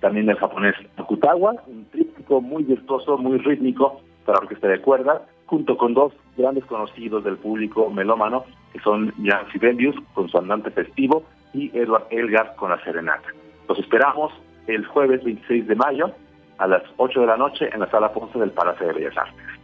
también 0.00 0.26
del 0.26 0.36
japonés 0.36 0.74
Akutawa, 0.98 1.54
un 1.66 1.86
tríptico 1.86 2.42
muy 2.42 2.62
virtuoso, 2.62 3.16
muy 3.16 3.38
rítmico 3.38 4.02
para 4.26 4.40
orquesta 4.40 4.68
de 4.68 4.82
cuerdas, 4.82 5.22
junto 5.46 5.78
con 5.78 5.94
dos 5.94 6.12
grandes 6.36 6.66
conocidos 6.66 7.24
del 7.24 7.38
público 7.38 7.88
melómano, 7.88 8.44
que 8.70 8.80
son 8.80 9.14
Jan 9.24 9.50
Sibelius 9.50 9.96
con 10.12 10.28
su 10.28 10.36
andante 10.36 10.70
festivo 10.72 11.24
y 11.54 11.70
Edward 11.74 12.04
Elgar 12.10 12.54
con 12.56 12.68
la 12.68 12.84
serenata. 12.84 13.28
Los 13.66 13.78
esperamos 13.78 14.30
el 14.66 14.84
jueves 14.84 15.24
26 15.24 15.66
de 15.66 15.74
mayo 15.74 16.10
a 16.58 16.66
las 16.66 16.82
8 16.98 17.18
de 17.18 17.26
la 17.26 17.38
noche 17.38 17.70
en 17.72 17.80
la 17.80 17.90
sala 17.90 18.12
Ponce 18.12 18.38
del 18.38 18.50
Palacio 18.50 18.88
de 18.88 18.92
Bellas 18.92 19.16
Artes. 19.16 19.63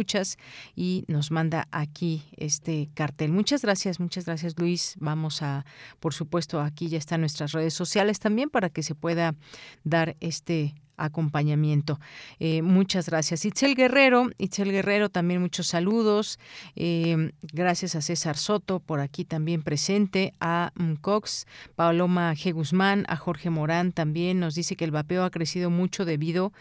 y 0.75 1.05
nos 1.09 1.31
manda 1.31 1.69
aquí 1.71 2.23
este 2.37 2.91
cartel. 2.95 3.33
Muchas 3.33 3.63
gracias, 3.63 4.01
muchas 4.01 4.25
gracias, 4.27 4.59
Luis. 4.59 4.97
Vamos 4.99 5.43
a, 5.43 5.65
por 5.99 6.15
supuesto, 6.15 6.61
aquí 6.61 6.89
ya 6.89 6.99
están 6.99 7.21
nuestras 7.21 7.53
redes 7.53 7.75
sociales 7.75 8.19
también 8.19 8.51
para 8.51 8.71
que 8.71 8.83
se 8.83 8.95
pueda 8.95 9.35
dar 9.85 10.17
este 10.21 10.75
acompañamiento. 11.01 11.99
Eh, 12.39 12.63
muchas 12.63 13.09
gracias. 13.09 13.45
Itzel 13.45 13.75
Guerrero, 13.75 14.31
Itzel 14.39 14.71
Guerrero, 14.71 15.09
también 15.09 15.41
muchos 15.41 15.67
saludos. 15.67 16.39
Eh, 16.77 17.33
gracias 17.53 17.97
a 17.97 18.01
César 18.01 18.37
Soto, 18.37 18.81
por 18.81 19.01
aquí 19.01 19.25
también 19.25 19.63
presente, 19.63 20.35
a 20.41 20.73
Cox, 21.01 21.47
Paloma 21.75 22.33
G. 22.35 22.53
Guzmán, 22.53 23.05
a 23.09 23.17
Jorge 23.17 23.51
Morán 23.51 23.93
también 23.93 24.41
nos 24.41 24.55
dice 24.55 24.77
que 24.77 24.85
el 24.85 24.91
vapeo 24.91 25.25
ha 25.25 25.31
crecido 25.31 25.71
mucho 25.71 26.05
debido 26.05 26.53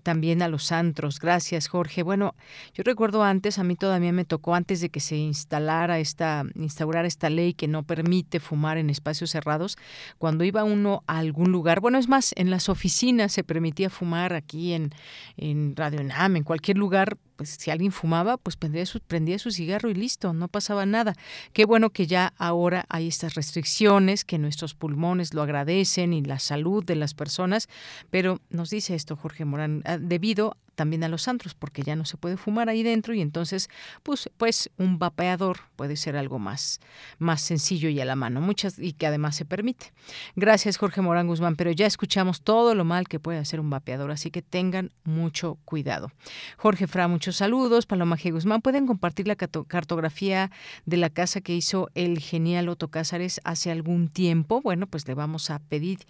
también 0.00 0.42
a 0.42 0.48
los 0.48 0.72
antros. 0.72 1.18
Gracias, 1.18 1.68
Jorge. 1.68 2.02
Bueno, 2.02 2.34
yo 2.74 2.82
recuerdo 2.82 3.22
antes, 3.22 3.58
a 3.58 3.64
mí 3.64 3.76
todavía 3.76 4.12
me 4.12 4.24
tocó 4.24 4.54
antes 4.54 4.80
de 4.80 4.88
que 4.88 5.00
se 5.00 5.16
instalara 5.16 5.98
esta, 5.98 6.44
instaurar 6.54 7.04
esta 7.04 7.28
ley 7.28 7.52
que 7.54 7.68
no 7.68 7.82
permite 7.82 8.40
fumar 8.40 8.78
en 8.78 8.90
espacios 8.90 9.30
cerrados, 9.30 9.76
cuando 10.18 10.44
iba 10.44 10.64
uno 10.64 11.04
a 11.06 11.18
algún 11.18 11.52
lugar, 11.52 11.80
bueno, 11.80 11.98
es 11.98 12.08
más, 12.08 12.32
en 12.36 12.50
las 12.50 12.68
oficinas 12.68 13.32
se 13.32 13.44
permitía 13.44 13.81
fumar 13.90 14.34
aquí 14.34 14.72
en, 14.72 14.90
en 15.36 15.74
Radio 15.76 16.02
NAM, 16.02 16.36
en 16.36 16.44
cualquier 16.44 16.78
lugar, 16.78 17.16
pues 17.42 17.56
si 17.58 17.72
alguien 17.72 17.90
fumaba, 17.90 18.36
pues 18.36 18.56
prendía 18.56 18.86
su, 18.86 19.50
cigarro 19.50 19.90
y 19.90 19.94
listo, 19.94 20.32
no 20.32 20.46
pasaba 20.46 20.86
nada. 20.86 21.16
Qué 21.52 21.64
bueno 21.64 21.90
que 21.90 22.06
ya 22.06 22.34
ahora 22.38 22.86
hay 22.88 23.08
estas 23.08 23.34
restricciones, 23.34 24.24
que 24.24 24.38
nuestros 24.38 24.74
pulmones 24.74 25.34
lo 25.34 25.42
agradecen 25.42 26.12
y 26.12 26.22
la 26.22 26.38
salud 26.38 26.84
de 26.84 26.94
las 26.94 27.14
personas, 27.14 27.68
pero 28.10 28.40
nos 28.48 28.70
dice 28.70 28.94
esto 28.94 29.16
Jorge 29.16 29.44
Morán, 29.44 29.82
ah, 29.86 29.98
debido 29.98 30.56
también 30.74 31.04
a 31.04 31.08
los 31.08 31.28
antros 31.28 31.54
porque 31.54 31.82
ya 31.82 31.96
no 31.96 32.04
se 32.04 32.16
puede 32.16 32.36
fumar 32.36 32.68
ahí 32.68 32.82
dentro 32.82 33.14
y 33.14 33.20
entonces 33.20 33.68
pues 34.02 34.30
pues 34.36 34.70
un 34.78 34.98
vapeador 34.98 35.58
puede 35.76 35.96
ser 35.96 36.16
algo 36.16 36.38
más 36.38 36.80
más 37.18 37.40
sencillo 37.42 37.88
y 37.88 38.00
a 38.00 38.04
la 38.04 38.16
mano 38.16 38.40
muchas 38.40 38.78
y 38.78 38.92
que 38.92 39.06
además 39.06 39.36
se 39.36 39.44
permite 39.44 39.92
gracias 40.34 40.78
Jorge 40.78 41.02
Morán 41.02 41.26
Guzmán 41.26 41.56
pero 41.56 41.70
ya 41.70 41.86
escuchamos 41.86 42.42
todo 42.42 42.74
lo 42.74 42.84
mal 42.84 43.08
que 43.08 43.20
puede 43.20 43.38
hacer 43.38 43.60
un 43.60 43.70
vapeador 43.70 44.10
así 44.10 44.30
que 44.30 44.42
tengan 44.42 44.92
mucho 45.04 45.58
cuidado 45.64 46.10
Jorge 46.56 46.86
Fra 46.86 47.08
muchos 47.08 47.31
saludos. 47.32 47.86
Paloma 47.86 48.16
G. 48.16 48.32
Guzmán 48.32 48.62
pueden 48.62 48.86
compartir 48.86 49.26
la 49.26 49.36
cartografía 49.36 50.50
de 50.86 50.96
la 50.96 51.10
casa 51.10 51.40
que 51.40 51.54
hizo 51.54 51.90
el 51.94 52.18
genial 52.18 52.68
Otto 52.68 52.88
Cázares 52.88 53.40
hace 53.44 53.70
algún 53.70 54.08
tiempo 54.08 54.60
bueno 54.60 54.86
pues 54.86 55.06
le 55.08 55.14
vamos 55.14 55.50
a 55.50 55.58
pedir 55.58 56.00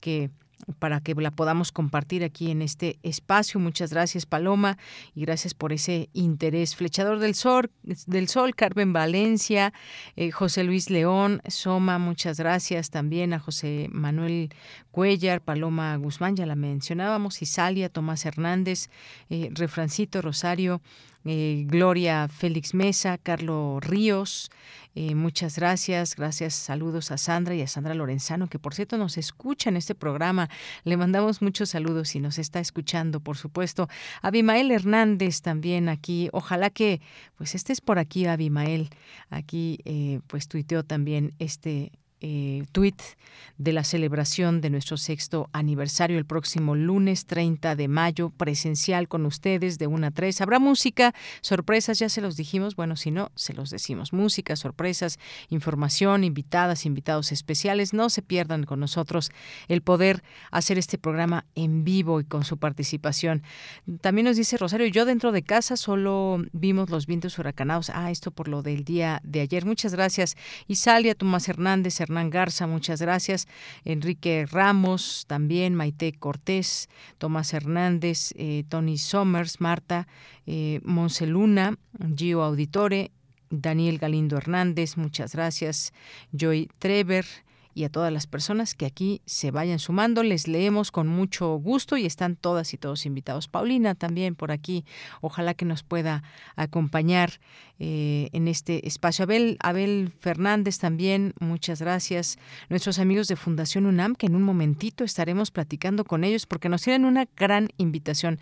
que 0.00 0.30
para 0.78 1.00
que 1.00 1.14
la 1.14 1.30
podamos 1.30 1.72
compartir 1.72 2.24
aquí 2.24 2.50
en 2.50 2.62
este 2.62 2.98
espacio. 3.02 3.60
Muchas 3.60 3.92
gracias, 3.92 4.26
Paloma, 4.26 4.78
y 5.14 5.22
gracias 5.22 5.54
por 5.54 5.72
ese 5.72 6.08
interés. 6.12 6.76
Flechador 6.76 7.18
del 7.18 7.34
Sol, 7.34 7.70
del 7.82 8.28
Sol 8.28 8.54
Carmen 8.54 8.92
Valencia, 8.92 9.72
eh, 10.16 10.30
José 10.30 10.64
Luis 10.64 10.90
León, 10.90 11.42
Soma, 11.48 11.98
muchas 11.98 12.38
gracias 12.38 12.90
también 12.90 13.32
a 13.32 13.38
José 13.38 13.88
Manuel 13.90 14.50
Cuellar, 14.90 15.40
Paloma 15.40 15.96
Guzmán, 15.96 16.36
ya 16.36 16.46
la 16.46 16.54
mencionábamos, 16.54 17.42
Isalia, 17.42 17.88
Tomás 17.88 18.24
Hernández, 18.24 18.88
eh, 19.30 19.50
Refrancito 19.52 20.22
Rosario, 20.22 20.82
eh, 21.24 21.64
Gloria 21.66 22.28
Félix 22.28 22.74
Mesa, 22.74 23.18
Carlos 23.18 23.82
Ríos, 23.84 24.50
eh, 24.94 25.14
muchas 25.14 25.56
gracias, 25.56 26.16
gracias, 26.16 26.54
saludos 26.54 27.10
a 27.12 27.16
Sandra 27.16 27.54
y 27.54 27.62
a 27.62 27.66
Sandra 27.66 27.94
Lorenzano, 27.94 28.48
que 28.48 28.58
por 28.58 28.74
cierto 28.74 28.98
nos 28.98 29.16
escucha 29.16 29.70
en 29.70 29.76
este 29.76 29.94
programa. 29.94 30.50
Le 30.84 30.98
mandamos 30.98 31.40
muchos 31.40 31.70
saludos 31.70 32.14
y 32.14 32.20
nos 32.20 32.38
está 32.38 32.60
escuchando, 32.60 33.20
por 33.20 33.38
supuesto. 33.38 33.88
Abimael 34.20 34.70
Hernández 34.70 35.40
también 35.40 35.88
aquí, 35.88 36.28
ojalá 36.32 36.68
que 36.68 37.00
pues 37.36 37.54
estés 37.54 37.80
por 37.80 37.98
aquí, 37.98 38.26
Abimael. 38.26 38.90
Aquí 39.30 39.78
eh, 39.86 40.20
pues 40.26 40.46
tuiteó 40.46 40.84
también 40.84 41.32
este 41.38 41.92
eh, 42.22 42.64
tweet 42.72 42.94
de 43.58 43.72
la 43.72 43.84
celebración 43.84 44.60
de 44.60 44.70
nuestro 44.70 44.96
sexto 44.96 45.48
aniversario 45.52 46.18
el 46.18 46.24
próximo 46.24 46.74
lunes 46.74 47.26
30 47.26 47.76
de 47.76 47.88
mayo, 47.88 48.30
presencial 48.30 49.08
con 49.08 49.26
ustedes 49.26 49.78
de 49.78 49.86
1 49.86 50.06
a 50.06 50.10
3. 50.10 50.40
Habrá 50.40 50.58
música, 50.58 51.14
sorpresas, 51.40 51.98
ya 51.98 52.08
se 52.08 52.20
los 52.20 52.36
dijimos, 52.36 52.76
bueno, 52.76 52.96
si 52.96 53.10
no, 53.10 53.30
se 53.34 53.52
los 53.52 53.70
decimos. 53.70 54.12
Música, 54.12 54.56
sorpresas, 54.56 55.18
información, 55.48 56.24
invitadas, 56.24 56.86
invitados 56.86 57.32
especiales. 57.32 57.92
No 57.92 58.08
se 58.08 58.22
pierdan 58.22 58.64
con 58.64 58.80
nosotros 58.80 59.30
el 59.68 59.82
poder 59.82 60.22
hacer 60.50 60.78
este 60.78 60.98
programa 60.98 61.44
en 61.54 61.84
vivo 61.84 62.20
y 62.20 62.24
con 62.24 62.44
su 62.44 62.56
participación. 62.56 63.42
También 64.00 64.26
nos 64.26 64.36
dice 64.36 64.56
Rosario, 64.56 64.86
yo 64.86 65.04
dentro 65.04 65.32
de 65.32 65.42
casa 65.42 65.76
solo 65.76 66.42
vimos 66.52 66.90
los 66.90 67.06
vientos 67.06 67.38
huracanados. 67.38 67.90
Ah, 67.90 68.10
esto 68.10 68.30
por 68.30 68.48
lo 68.48 68.62
del 68.62 68.84
día 68.84 69.20
de 69.24 69.40
ayer. 69.40 69.66
Muchas 69.66 69.94
gracias. 69.94 70.36
Isalia, 70.66 71.14
Tomás 71.14 71.48
Hernández, 71.48 72.00
Hernán 72.12 72.28
Garza, 72.28 72.66
muchas 72.66 73.00
gracias. 73.00 73.48
Enrique 73.86 74.44
Ramos, 74.44 75.24
también 75.26 75.74
Maite 75.74 76.12
Cortés, 76.12 76.90
Tomás 77.16 77.54
Hernández, 77.54 78.34
eh, 78.36 78.64
Tony 78.68 78.98
Somers, 78.98 79.62
Marta 79.62 80.06
eh, 80.46 80.80
Monseluna, 80.84 81.78
Gio 82.14 82.42
Auditore, 82.42 83.12
Daniel 83.48 83.96
Galindo 83.96 84.36
Hernández, 84.36 84.98
muchas 84.98 85.34
gracias. 85.34 85.94
Joy 86.32 86.68
Trever, 86.78 87.24
y 87.74 87.84
a 87.84 87.88
todas 87.88 88.12
las 88.12 88.26
personas 88.26 88.74
que 88.74 88.86
aquí 88.86 89.22
se 89.26 89.50
vayan 89.50 89.78
sumando. 89.78 90.22
Les 90.22 90.48
leemos 90.48 90.90
con 90.90 91.08
mucho 91.08 91.54
gusto 91.56 91.96
y 91.96 92.06
están 92.06 92.36
todas 92.36 92.74
y 92.74 92.78
todos 92.78 93.06
invitados. 93.06 93.48
Paulina 93.48 93.94
también 93.94 94.34
por 94.34 94.52
aquí, 94.52 94.84
ojalá 95.20 95.54
que 95.54 95.64
nos 95.64 95.82
pueda 95.82 96.22
acompañar 96.56 97.40
eh, 97.78 98.28
en 98.32 98.48
este 98.48 98.86
espacio. 98.86 99.24
Abel, 99.24 99.56
Abel 99.60 100.12
Fernández 100.20 100.78
también, 100.78 101.34
muchas 101.40 101.80
gracias. 101.80 102.38
Nuestros 102.68 102.98
amigos 102.98 103.28
de 103.28 103.36
Fundación 103.36 103.86
UNAM, 103.86 104.14
que 104.14 104.26
en 104.26 104.36
un 104.36 104.42
momentito 104.42 105.04
estaremos 105.04 105.50
platicando 105.50 106.04
con 106.04 106.24
ellos 106.24 106.46
porque 106.46 106.68
nos 106.68 106.82
tienen 106.82 107.04
una 107.04 107.26
gran 107.36 107.68
invitación. 107.78 108.38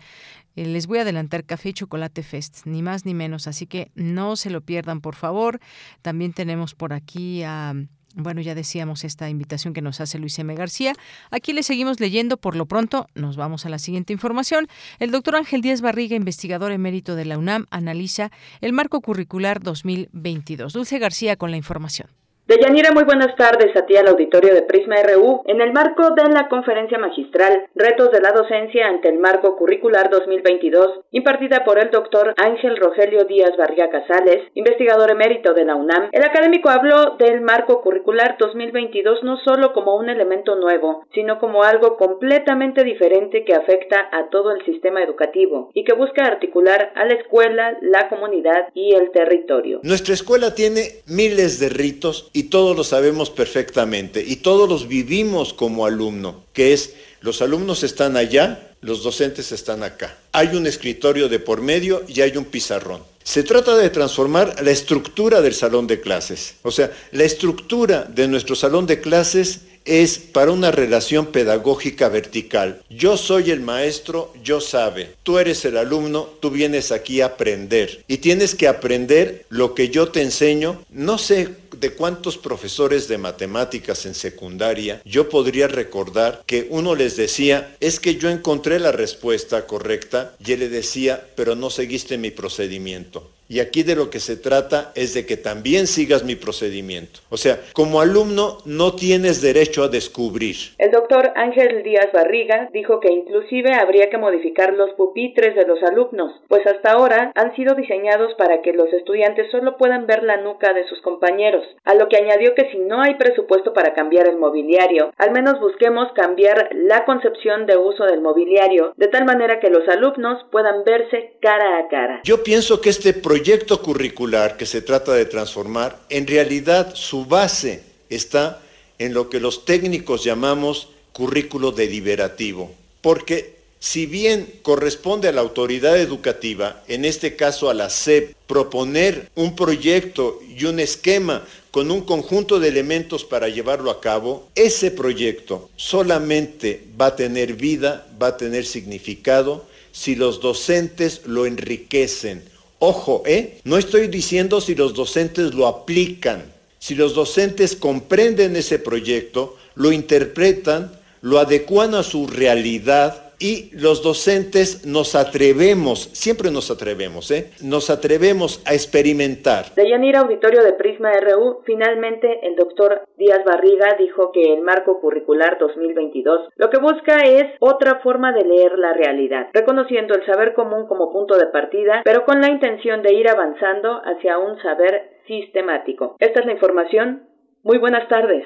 Eh, 0.55 0.65
les 0.65 0.87
voy 0.87 0.99
a 0.99 1.01
adelantar 1.01 1.45
Café 1.45 1.69
y 1.69 1.73
Chocolate 1.73 2.23
Fest, 2.23 2.65
ni 2.65 2.81
más 2.81 3.05
ni 3.05 3.13
menos, 3.13 3.47
así 3.47 3.67
que 3.67 3.91
no 3.95 4.35
se 4.35 4.49
lo 4.49 4.61
pierdan, 4.61 5.01
por 5.01 5.15
favor. 5.15 5.59
También 6.01 6.33
tenemos 6.33 6.75
por 6.75 6.93
aquí 6.93 7.43
a... 7.43 7.73
Bueno, 8.15 8.41
ya 8.41 8.55
decíamos 8.55 9.03
esta 9.03 9.29
invitación 9.29 9.73
que 9.73 9.81
nos 9.81 10.01
hace 10.01 10.19
Luis 10.19 10.37
M. 10.39 10.53
García. 10.55 10.93
Aquí 11.29 11.53
le 11.53 11.63
seguimos 11.63 11.99
leyendo. 11.99 12.37
Por 12.37 12.55
lo 12.55 12.65
pronto, 12.65 13.07
nos 13.15 13.37
vamos 13.37 13.65
a 13.65 13.69
la 13.69 13.79
siguiente 13.79 14.13
información. 14.13 14.67
El 14.99 15.11
doctor 15.11 15.35
Ángel 15.35 15.61
Díaz 15.61 15.81
Barriga, 15.81 16.15
investigador 16.15 16.71
emérito 16.71 17.15
de 17.15 17.25
la 17.25 17.37
UNAM, 17.37 17.65
analiza 17.71 18.31
el 18.59 18.73
marco 18.73 19.01
curricular 19.01 19.61
2022. 19.61 20.73
Dulce 20.73 20.99
García 20.99 21.35
con 21.35 21.51
la 21.51 21.57
información. 21.57 22.20
Deyanira, 22.47 22.91
muy 22.91 23.03
buenas 23.03 23.35
tardes 23.37 23.73
a 23.77 23.85
ti 23.85 23.95
al 23.95 24.07
auditorio 24.07 24.53
de 24.53 24.63
Prisma 24.63 24.95
RU. 25.03 25.43
En 25.45 25.61
el 25.61 25.71
marco 25.71 26.09
de 26.09 26.27
la 26.33 26.49
conferencia 26.49 26.97
magistral 26.97 27.67
Retos 27.75 28.11
de 28.11 28.19
la 28.19 28.31
docencia 28.31 28.87
ante 28.87 29.09
el 29.09 29.19
marco 29.19 29.55
curricular 29.55 30.09
2022, 30.09 31.01
impartida 31.11 31.63
por 31.63 31.79
el 31.79 31.91
doctor 31.91 32.33
Ángel 32.37 32.77
Rogelio 32.77 33.25
Díaz 33.25 33.51
Barriga 33.57 33.89
Casales, 33.89 34.49
investigador 34.55 35.11
emérito 35.11 35.53
de 35.53 35.65
la 35.65 35.75
UNAM, 35.75 36.09
el 36.11 36.23
académico 36.23 36.69
habló 36.69 37.15
del 37.17 37.41
marco 37.41 37.81
curricular 37.81 38.35
2022 38.39 39.23
no 39.23 39.37
solo 39.45 39.71
como 39.71 39.95
un 39.95 40.09
elemento 40.09 40.55
nuevo, 40.55 41.05
sino 41.13 41.39
como 41.39 41.63
algo 41.63 41.95
completamente 41.95 42.83
diferente 42.83 43.45
que 43.45 43.53
afecta 43.53 44.09
a 44.11 44.29
todo 44.29 44.51
el 44.51 44.65
sistema 44.65 45.01
educativo 45.03 45.69
y 45.73 45.83
que 45.83 45.93
busca 45.93 46.25
articular 46.25 46.91
a 46.95 47.05
la 47.05 47.13
escuela, 47.13 47.77
la 47.81 48.09
comunidad 48.09 48.69
y 48.73 48.95
el 48.95 49.11
territorio. 49.11 49.79
Nuestra 49.83 50.15
escuela 50.15 50.53
tiene 50.55 50.81
miles 51.07 51.59
de 51.59 51.69
ritos 51.69 52.30
y 52.33 52.43
todos 52.43 52.75
lo 52.75 52.83
sabemos 52.83 53.29
perfectamente 53.29 54.23
y 54.25 54.37
todos 54.37 54.69
los 54.69 54.87
vivimos 54.87 55.53
como 55.53 55.85
alumno, 55.85 56.43
que 56.53 56.73
es 56.73 56.93
los 57.21 57.41
alumnos 57.41 57.83
están 57.83 58.17
allá, 58.17 58.73
los 58.81 59.03
docentes 59.03 59.51
están 59.51 59.83
acá. 59.83 60.17
Hay 60.31 60.55
un 60.55 60.65
escritorio 60.65 61.29
de 61.29 61.39
por 61.39 61.61
medio 61.61 62.03
y 62.07 62.21
hay 62.21 62.35
un 62.37 62.45
pizarrón. 62.45 63.03
Se 63.23 63.43
trata 63.43 63.77
de 63.77 63.89
transformar 63.91 64.63
la 64.63 64.71
estructura 64.71 65.41
del 65.41 65.53
salón 65.53 65.85
de 65.85 66.01
clases. 66.01 66.55
O 66.63 66.71
sea, 66.71 66.91
la 67.11 67.23
estructura 67.23 68.03
de 68.03 68.27
nuestro 68.27 68.55
salón 68.55 68.87
de 68.87 68.99
clases 68.99 69.61
es 69.85 70.17
para 70.17 70.51
una 70.51 70.71
relación 70.71 71.27
pedagógica 71.27 72.09
vertical. 72.09 72.81
Yo 72.89 73.17
soy 73.17 73.51
el 73.51 73.61
maestro, 73.61 74.33
yo 74.43 74.61
sabe. 74.61 75.15
Tú 75.23 75.39
eres 75.39 75.65
el 75.65 75.77
alumno, 75.77 76.29
tú 76.39 76.49
vienes 76.49 76.91
aquí 76.91 77.21
a 77.21 77.27
aprender. 77.27 78.03
Y 78.07 78.17
tienes 78.17 78.55
que 78.55 78.67
aprender 78.67 79.45
lo 79.49 79.73
que 79.75 79.89
yo 79.89 80.09
te 80.09 80.21
enseño. 80.21 80.83
No 80.89 81.17
sé 81.17 81.49
de 81.77 81.93
cuántos 81.93 82.37
profesores 82.37 83.07
de 83.07 83.17
matemáticas 83.17 84.05
en 84.05 84.13
secundaria 84.13 85.01
yo 85.03 85.29
podría 85.29 85.67
recordar 85.67 86.43
que 86.45 86.67
uno 86.69 86.95
les 86.95 87.15
decía, 87.15 87.75
es 87.79 87.99
que 87.99 88.15
yo 88.15 88.29
encontré 88.29 88.79
la 88.79 88.91
respuesta 88.91 89.65
correcta 89.65 90.35
y 90.45 90.51
él 90.53 90.59
le 90.59 90.69
decía, 90.69 91.27
pero 91.35 91.55
no 91.55 91.69
seguiste 91.69 92.17
mi 92.17 92.31
procedimiento. 92.31 93.29
Y 93.51 93.59
aquí 93.59 93.83
de 93.83 93.97
lo 93.97 94.09
que 94.09 94.21
se 94.21 94.37
trata 94.37 94.93
es 94.95 95.13
de 95.13 95.25
que 95.25 95.35
también 95.35 95.85
sigas 95.85 96.23
mi 96.23 96.35
procedimiento. 96.35 97.19
O 97.29 97.35
sea, 97.35 97.59
como 97.73 97.99
alumno 97.99 98.59
no 98.63 98.95
tienes 98.95 99.41
derecho 99.41 99.83
a 99.83 99.89
descubrir. 99.89 100.55
El 100.77 100.91
doctor 100.91 101.33
Ángel 101.35 101.83
Díaz 101.83 102.13
Barriga 102.13 102.69
dijo 102.71 103.01
que 103.01 103.11
inclusive 103.11 103.73
habría 103.73 104.09
que 104.09 104.17
modificar 104.17 104.71
los 104.71 104.91
pupitres 104.91 105.53
de 105.53 105.67
los 105.67 105.83
alumnos, 105.83 106.31
pues 106.47 106.65
hasta 106.65 106.93
ahora 106.93 107.33
han 107.35 107.53
sido 107.57 107.75
diseñados 107.75 108.33
para 108.37 108.61
que 108.61 108.71
los 108.71 108.87
estudiantes 108.93 109.51
solo 109.51 109.75
puedan 109.75 110.07
ver 110.07 110.23
la 110.23 110.37
nuca 110.37 110.71
de 110.71 110.87
sus 110.87 111.01
compañeros, 111.01 111.65
a 111.83 111.93
lo 111.93 112.07
que 112.07 112.23
añadió 112.23 112.55
que 112.55 112.71
si 112.71 112.77
no 112.77 113.01
hay 113.01 113.15
presupuesto 113.15 113.73
para 113.73 113.93
cambiar 113.93 114.29
el 114.29 114.37
mobiliario, 114.37 115.11
al 115.17 115.31
menos 115.31 115.59
busquemos 115.59 116.07
cambiar 116.13 116.69
la 116.73 117.03
concepción 117.03 117.65
de 117.65 117.75
uso 117.75 118.05
del 118.05 118.21
mobiliario, 118.21 118.93
de 118.95 119.09
tal 119.09 119.25
manera 119.25 119.59
que 119.59 119.69
los 119.69 119.85
alumnos 119.89 120.41
puedan 120.53 120.85
verse 120.85 121.33
cara 121.41 121.79
a 121.79 121.89
cara. 121.89 122.21
Yo 122.23 122.43
pienso 122.43 122.79
que 122.79 122.91
este 122.91 123.11
proyecto 123.11 123.40
proyecto 123.41 123.81
curricular 123.81 124.55
que 124.55 124.67
se 124.67 124.83
trata 124.83 125.13
de 125.13 125.25
transformar, 125.25 125.99
en 126.09 126.27
realidad 126.27 126.93
su 126.93 127.25
base 127.25 127.81
está 128.07 128.61
en 128.99 129.15
lo 129.15 129.31
que 129.31 129.39
los 129.39 129.65
técnicos 129.65 130.23
llamamos 130.23 130.89
currículo 131.11 131.71
deliberativo, 131.71 132.71
porque 133.01 133.55
si 133.79 134.05
bien 134.05 134.47
corresponde 134.61 135.27
a 135.27 135.31
la 135.31 135.41
autoridad 135.41 135.97
educativa, 135.99 136.83
en 136.87 137.03
este 137.03 137.35
caso 137.35 137.71
a 137.71 137.73
la 137.73 137.89
SEP, 137.89 138.35
proponer 138.45 139.31
un 139.33 139.55
proyecto 139.55 140.39
y 140.55 140.65
un 140.65 140.79
esquema 140.79 141.43
con 141.71 141.89
un 141.89 142.01
conjunto 142.01 142.59
de 142.59 142.67
elementos 142.67 143.25
para 143.25 143.49
llevarlo 143.49 143.89
a 143.89 144.01
cabo, 144.01 144.49
ese 144.53 144.91
proyecto 144.91 145.71
solamente 145.77 146.83
va 146.99 147.07
a 147.07 147.15
tener 147.15 147.55
vida, 147.55 148.07
va 148.21 148.27
a 148.27 148.37
tener 148.37 148.67
significado 148.67 149.65
si 149.91 150.13
los 150.13 150.41
docentes 150.41 151.21
lo 151.25 151.47
enriquecen, 151.47 152.50
Ojo, 152.83 153.21
¿eh? 153.27 153.59
No 153.63 153.77
estoy 153.77 154.07
diciendo 154.07 154.59
si 154.59 154.73
los 154.73 154.95
docentes 154.95 155.53
lo 155.53 155.67
aplican. 155.67 156.51
Si 156.79 156.95
los 156.95 157.13
docentes 157.13 157.75
comprenden 157.75 158.55
ese 158.55 158.79
proyecto, 158.79 159.55
lo 159.75 159.91
interpretan, 159.91 160.91
lo 161.21 161.37
adecuan 161.37 161.93
a 161.93 162.01
su 162.01 162.25
realidad 162.25 163.30
y 163.41 163.71
los 163.73 164.03
docentes 164.03 164.85
nos 164.85 165.15
atrevemos, 165.15 166.09
siempre 166.13 166.51
nos 166.51 166.69
atrevemos, 166.69 167.31
¿eh? 167.31 167.51
Nos 167.63 167.89
atrevemos 167.89 168.63
a 168.67 168.73
experimentar. 168.73 169.73
De 169.75 169.89
Yanira 169.89 170.19
Auditorio 170.19 170.63
de 170.63 170.73
Prisma 170.73 171.11
RU, 171.11 171.61
finalmente 171.65 172.45
el 172.45 172.55
doctor 172.55 173.01
Díaz 173.17 173.43
Barriga 173.43 173.95
dijo 173.97 174.31
que 174.31 174.53
el 174.53 174.61
marco 174.61 175.01
curricular 175.01 175.57
2022 175.59 176.49
lo 176.55 176.69
que 176.69 176.79
busca 176.79 177.17
es 177.25 177.55
otra 177.59 177.99
forma 178.03 178.31
de 178.31 178.45
leer 178.45 178.77
la 178.77 178.93
realidad, 178.93 179.47
reconociendo 179.53 180.13
el 180.13 180.25
saber 180.25 180.53
común 180.53 180.87
como 180.87 181.11
punto 181.11 181.37
de 181.37 181.47
partida, 181.47 182.01
pero 182.03 182.25
con 182.25 182.41
la 182.41 182.49
intención 182.49 183.01
de 183.01 183.13
ir 183.13 183.27
avanzando 183.27 184.01
hacia 184.05 184.37
un 184.37 184.61
saber 184.61 185.19
sistemático. 185.27 186.15
Esta 186.19 186.41
es 186.41 186.45
la 186.45 186.53
información. 186.53 187.23
Muy 187.63 187.77
buenas 187.77 188.07
tardes. 188.07 188.45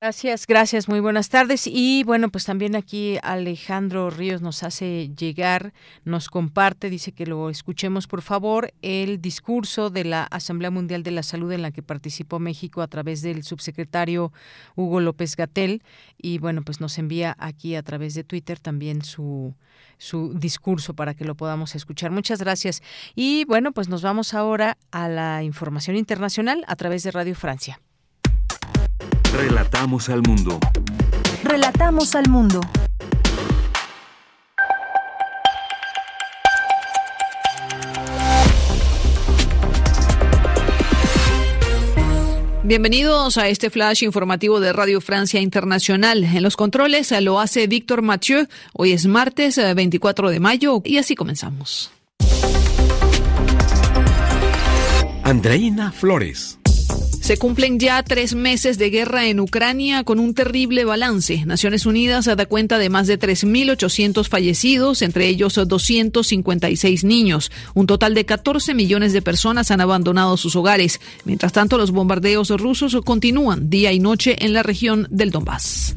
Gracias, 0.00 0.46
gracias, 0.46 0.88
muy 0.88 1.00
buenas 1.00 1.28
tardes. 1.28 1.66
Y 1.66 2.04
bueno, 2.04 2.28
pues 2.28 2.44
también 2.44 2.76
aquí 2.76 3.18
Alejandro 3.20 4.10
Ríos 4.10 4.40
nos 4.40 4.62
hace 4.62 5.10
llegar, 5.18 5.72
nos 6.04 6.28
comparte, 6.28 6.88
dice 6.88 7.10
que 7.10 7.26
lo 7.26 7.50
escuchemos 7.50 8.06
por 8.06 8.22
favor, 8.22 8.72
el 8.80 9.20
discurso 9.20 9.90
de 9.90 10.04
la 10.04 10.22
Asamblea 10.22 10.70
Mundial 10.70 11.02
de 11.02 11.10
la 11.10 11.24
Salud 11.24 11.50
en 11.50 11.62
la 11.62 11.72
que 11.72 11.82
participó 11.82 12.38
México 12.38 12.80
a 12.80 12.86
través 12.86 13.22
del 13.22 13.42
subsecretario 13.42 14.32
Hugo 14.76 15.00
López 15.00 15.34
Gatel. 15.34 15.82
Y 16.16 16.38
bueno, 16.38 16.62
pues 16.62 16.80
nos 16.80 16.96
envía 16.98 17.34
aquí 17.36 17.74
a 17.74 17.82
través 17.82 18.14
de 18.14 18.22
Twitter 18.22 18.60
también 18.60 19.02
su, 19.02 19.56
su 19.98 20.32
discurso 20.32 20.94
para 20.94 21.14
que 21.14 21.24
lo 21.24 21.34
podamos 21.34 21.74
escuchar. 21.74 22.12
Muchas 22.12 22.40
gracias. 22.40 22.82
Y 23.16 23.46
bueno, 23.46 23.72
pues 23.72 23.88
nos 23.88 24.02
vamos 24.02 24.32
ahora 24.32 24.78
a 24.92 25.08
la 25.08 25.42
información 25.42 25.96
internacional 25.96 26.64
a 26.68 26.76
través 26.76 27.02
de 27.02 27.10
Radio 27.10 27.34
Francia. 27.34 27.80
Relatamos 29.38 30.08
al 30.08 30.20
mundo. 30.22 30.58
Relatamos 31.44 32.16
al 32.16 32.28
mundo. 32.28 32.60
Bienvenidos 42.64 43.38
a 43.38 43.46
este 43.46 43.70
flash 43.70 44.02
informativo 44.02 44.58
de 44.58 44.72
Radio 44.72 45.00
Francia 45.00 45.40
Internacional. 45.40 46.24
En 46.24 46.42
los 46.42 46.56
controles 46.56 47.14
lo 47.22 47.38
hace 47.38 47.68
Víctor 47.68 48.02
Mathieu. 48.02 48.48
Hoy 48.72 48.90
es 48.90 49.06
martes 49.06 49.56
24 49.56 50.30
de 50.30 50.40
mayo 50.40 50.82
y 50.84 50.98
así 50.98 51.14
comenzamos. 51.14 51.92
Andreina 55.22 55.92
Flores. 55.92 56.58
Se 57.28 57.36
cumplen 57.36 57.78
ya 57.78 58.02
tres 58.02 58.34
meses 58.34 58.78
de 58.78 58.88
guerra 58.88 59.26
en 59.26 59.38
Ucrania 59.38 60.02
con 60.02 60.18
un 60.18 60.32
terrible 60.32 60.86
balance. 60.86 61.44
Naciones 61.44 61.84
Unidas 61.84 62.24
da 62.24 62.46
cuenta 62.46 62.78
de 62.78 62.88
más 62.88 63.06
de 63.06 63.18
3.800 63.18 64.26
fallecidos, 64.26 65.02
entre 65.02 65.28
ellos 65.28 65.60
256 65.62 67.04
niños. 67.04 67.52
Un 67.74 67.86
total 67.86 68.14
de 68.14 68.24
14 68.24 68.72
millones 68.72 69.12
de 69.12 69.20
personas 69.20 69.70
han 69.70 69.82
abandonado 69.82 70.38
sus 70.38 70.56
hogares. 70.56 71.02
Mientras 71.26 71.52
tanto, 71.52 71.76
los 71.76 71.90
bombardeos 71.90 72.48
rusos 72.48 72.96
continúan 73.04 73.68
día 73.68 73.92
y 73.92 74.00
noche 74.00 74.42
en 74.42 74.54
la 74.54 74.62
región 74.62 75.06
del 75.10 75.30
Donbass. 75.30 75.96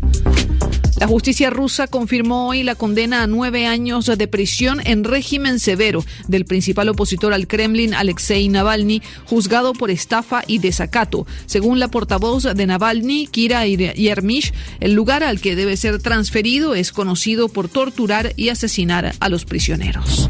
La 1.02 1.08
justicia 1.08 1.50
rusa 1.50 1.88
confirmó 1.88 2.50
hoy 2.50 2.62
la 2.62 2.76
condena 2.76 3.24
a 3.24 3.28
nueve 3.28 3.66
años 3.66 4.06
de 4.06 4.28
prisión 4.28 4.82
en 4.86 5.04
régimen 5.04 5.60
severo 5.60 6.06
del 6.28 6.46
principal 6.46 6.90
opositor 6.90 7.34
al 7.34 7.48
Kremlin, 7.48 7.96
Alexei 7.96 8.48
Navalny, 8.50 9.02
juzgado 9.26 9.74
por 9.74 9.90
estafa 9.90 10.44
y 10.46 10.60
desacato. 10.60 11.26
Según 11.48 11.80
la 11.80 11.88
portavoz 11.88 12.44
de 12.44 12.68
Navalny, 12.68 13.26
Kira 13.26 13.66
Yermish, 13.66 14.54
el 14.80 14.94
lugar 14.94 15.24
al 15.24 15.42
que 15.42 15.56
debe 15.56 15.76
ser 15.76 16.00
transferido 16.00 16.76
es 16.76 16.92
conocido 16.92 17.50
por 17.50 17.68
torturar 17.68 18.34
y 18.36 18.50
asesinar 18.50 19.16
a 19.20 19.28
los 19.28 19.46
prisioneros. 19.46 20.28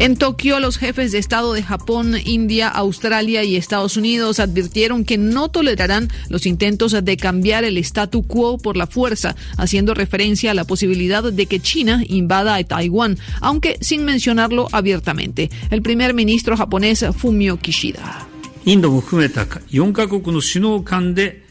En 0.00 0.16
Tokio, 0.16 0.60
los 0.60 0.78
jefes 0.78 1.12
de 1.12 1.18
Estado 1.18 1.52
de 1.52 1.62
Japón, 1.62 2.14
India, 2.24 2.68
Australia 2.68 3.44
y 3.44 3.56
Estados 3.56 3.98
Unidos 3.98 4.40
advirtieron 4.40 5.04
que 5.04 5.18
no 5.18 5.50
tolerarán 5.50 6.08
los 6.30 6.46
intentos 6.46 6.92
de 7.04 7.16
cambiar 7.18 7.64
el 7.64 7.76
statu 7.76 8.22
quo 8.22 8.56
por 8.56 8.78
la 8.78 8.86
fuerza, 8.86 9.36
haciendo 9.58 9.92
referencia 9.92 10.52
a 10.52 10.54
la 10.54 10.64
posibilidad 10.64 11.22
de 11.30 11.44
que 11.44 11.60
China 11.60 12.02
invada 12.08 12.54
a 12.54 12.64
Taiwán, 12.64 13.18
aunque 13.42 13.76
sin 13.82 14.06
mencionarlo 14.06 14.68
abiertamente. 14.72 15.50
El 15.68 15.82
primer 15.82 16.14
ministro 16.14 16.56
japonés 16.56 17.04
Fumio 17.18 17.58
Kishida. 17.58 18.26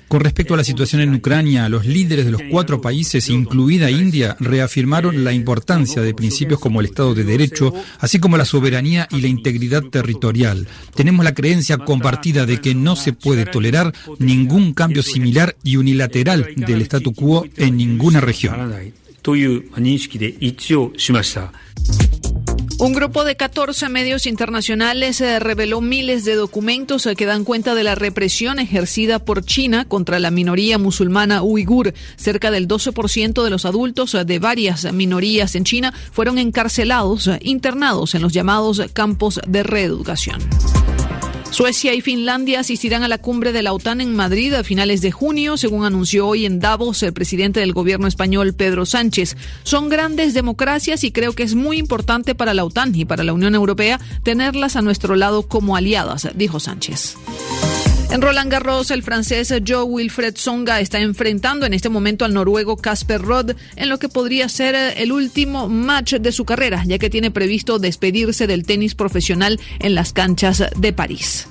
Con 0.10 0.22
respecto 0.22 0.56
a 0.56 0.58
la 0.58 0.64
situación 0.64 1.04
en 1.04 1.14
Ucrania, 1.14 1.70
los 1.70 1.86
líderes 1.86 2.26
de 2.26 2.32
los 2.32 2.42
cuatro 2.50 2.82
países, 2.82 3.30
incluida 3.30 3.92
India, 3.92 4.36
reafirmaron 4.40 5.24
la 5.24 5.34
importancia 5.34 6.02
de 6.02 6.16
principios 6.16 6.60
como 6.60 6.80
el 6.80 6.88
Estado 6.88 7.14
de 7.14 7.24
Derecho, 7.24 7.72
así 8.00 8.20
como 8.20 8.36
la 8.36 8.46
soberanía 8.46 9.08
y 9.12 9.22
la 9.22 9.28
integridad 9.28 9.84
territorial. 9.84 10.68
Tenemos 10.96 11.24
la 11.24 11.36
creencia 11.36 11.78
compartida 11.78 12.48
de 12.48 12.60
que 12.60 12.74
no 12.74 12.96
se 12.96 13.14
puede 13.14 13.46
tolerar 13.46 13.94
ningún 14.18 14.74
cambio 14.74 15.04
similar 15.04 15.56
y 15.64 15.78
unilateral 15.78 16.56
del 16.56 16.82
statu 16.82 17.14
quo 17.14 17.46
en 17.56 17.78
ninguna 17.78 18.20
región. 18.20 18.74
Un 22.80 22.94
grupo 22.94 23.26
de 23.26 23.36
14 23.36 23.90
medios 23.90 24.26
internacionales 24.26 25.20
eh, 25.20 25.38
reveló 25.40 25.82
miles 25.82 26.24
de 26.24 26.36
documentos 26.36 27.06
eh, 27.06 27.16
que 27.18 27.26
dan 27.26 27.44
cuenta 27.44 27.76
de 27.76 27.84
la 27.84 27.94
represión 27.94 28.58
ejercida 28.58 29.20
por 29.20 29.44
China 29.44 29.84
contra 29.84 30.18
la 30.18 30.32
minoría 30.32 30.78
musulmana 30.78 31.44
uigur. 31.44 31.94
Cerca 32.16 32.52
del 32.52 32.70
12% 32.70 33.44
de 33.44 33.50
los 33.50 33.66
adultos 33.66 34.14
eh, 34.16 34.24
de 34.24 34.40
varias 34.40 34.94
minorías 34.94 35.56
en 35.56 35.66
China 35.66 35.94
fueron 36.14 36.38
encarcelados, 36.38 37.30
internados 37.42 38.16
en 38.16 38.22
los 38.22 38.32
llamados 38.32 38.82
campos 38.94 39.42
de 39.46 39.64
reeducación. 39.64 40.40
Suecia 41.52 41.94
y 41.94 42.02
Finlandia 42.02 42.60
asistirán 42.60 43.04
a 43.04 43.08
la 43.08 43.18
cumbre 43.18 43.52
de 43.52 43.64
la 43.64 43.74
OTAN 43.74 44.02
en 44.02 44.16
Madrid 44.16 44.54
a 44.54 44.64
finales 44.64 45.02
de 45.02 45.12
junio, 45.12 45.58
según 45.58 45.84
anunció 45.84 46.28
hoy 46.28 46.46
en 46.46 46.60
Davos 46.60 47.02
el 47.04 47.12
presidente 47.12 47.60
del 47.60 47.74
gobierno 47.74 48.08
español, 48.08 48.54
Pedro 48.54 48.86
Sánchez. 48.86 49.36
Son 49.64 49.90
grandes 49.90 50.34
democracias 50.34 51.04
y 51.04 51.12
creo 51.12 51.34
que 51.34 51.44
es 51.44 51.56
muy 51.56 51.78
importante 51.78 52.36
para 52.36 52.54
la 52.54 52.66
OTAN 52.66 52.94
y 52.96 53.06
para 53.06 53.24
la 53.24 53.34
Unión 53.34 53.56
Europea 53.56 54.00
tenerlas 54.24 54.76
a 54.76 54.82
nuestro 54.82 55.16
lado 55.16 55.44
como 55.48 55.76
aliadas, 55.76 56.30
dijo 56.36 56.60
Sánchez. 56.60 57.18
En 58.12 58.24
Roland 58.24 58.52
Garros, 58.52 58.90
el 58.90 59.04
francés 59.04 59.54
Joe 59.66 59.84
Wilfred 59.84 60.36
Songa 60.36 60.80
está 60.80 61.00
enfrentando 61.00 61.68
en 61.68 61.76
este 61.76 61.90
momento 61.90 62.26
al 62.26 62.34
noruego 62.34 62.76
Casper 62.76 63.22
Rod 63.22 63.52
en 63.76 63.90
lo 63.90 64.00
que 64.00 64.10
podría 64.10 64.50
ser 64.50 64.74
el 64.74 65.12
último 65.12 65.70
match 65.70 66.16
de 66.16 66.32
su 66.32 66.44
carrera, 66.44 66.84
ya 66.88 66.98
que 66.98 67.12
tiene 67.12 67.30
previsto 67.30 67.78
despedirse 67.78 68.48
del 68.48 68.66
tenis 68.66 68.96
profesional 68.96 69.60
en 69.78 69.94
las 69.94 70.12
canchas 70.12 70.64
de 70.76 70.92
París. 70.92 71.49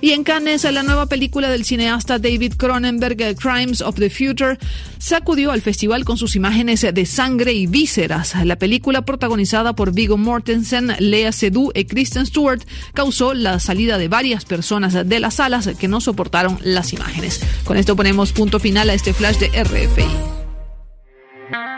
Y 0.00 0.12
en 0.12 0.24
Cannes, 0.24 0.64
la 0.64 0.82
nueva 0.82 1.06
película 1.06 1.50
del 1.50 1.64
cineasta 1.64 2.18
David 2.18 2.54
Cronenberg, 2.56 3.36
Crimes 3.36 3.82
of 3.82 3.96
the 3.96 4.08
Future, 4.08 4.58
sacudió 4.98 5.50
al 5.50 5.60
festival 5.60 6.04
con 6.04 6.16
sus 6.16 6.36
imágenes 6.36 6.80
de 6.80 7.06
sangre 7.06 7.52
y 7.52 7.66
vísceras. 7.66 8.34
La 8.44 8.56
película, 8.56 9.02
protagonizada 9.02 9.74
por 9.74 9.92
Viggo 9.92 10.16
Mortensen, 10.16 10.94
Lea 10.98 11.32
Seydoux 11.32 11.70
y 11.74 11.84
Kristen 11.84 12.26
Stewart, 12.26 12.62
causó 12.94 13.34
la 13.34 13.60
salida 13.60 13.98
de 13.98 14.08
varias 14.08 14.44
personas 14.44 15.06
de 15.06 15.20
las 15.20 15.34
salas 15.34 15.68
que 15.78 15.88
no 15.88 16.00
soportaron 16.00 16.58
las 16.62 16.92
imágenes. 16.92 17.40
Con 17.64 17.76
esto 17.76 17.94
ponemos 17.94 18.32
punto 18.32 18.58
final 18.58 18.88
a 18.90 18.94
este 18.94 19.12
flash 19.12 19.36
de 19.36 19.48
RFI. 19.48 20.39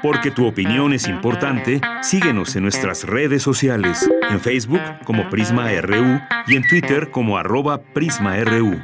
Porque 0.03 0.31
tu 0.33 0.47
opinión 0.47 0.93
es 0.93 1.07
importante, 1.07 1.81
síguenos 2.03 2.57
en 2.57 2.65
nuestras 2.65 3.05
redes 3.05 3.43
sociales, 3.43 4.11
en 4.29 4.41
Facebook 4.41 4.81
como 5.05 5.31
Prisma 5.31 5.71
RU 5.81 6.21
y 6.49 6.57
en 6.57 6.67
Twitter 6.67 7.11
como 7.11 7.39
arroba 7.39 7.81
PrismaRU. 7.81 8.83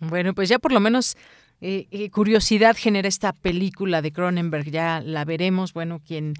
Bueno, 0.00 0.34
pues 0.34 0.48
ya 0.48 0.58
por 0.58 0.72
lo 0.72 0.80
menos 0.80 1.16
eh, 1.60 1.86
eh, 1.90 2.10
curiosidad 2.10 2.76
genera 2.76 3.08
esta 3.08 3.32
película 3.32 4.02
de 4.02 4.12
Cronenberg, 4.12 4.70
ya 4.70 5.00
la 5.00 5.24
veremos, 5.24 5.72
bueno, 5.72 6.00
quien 6.06 6.34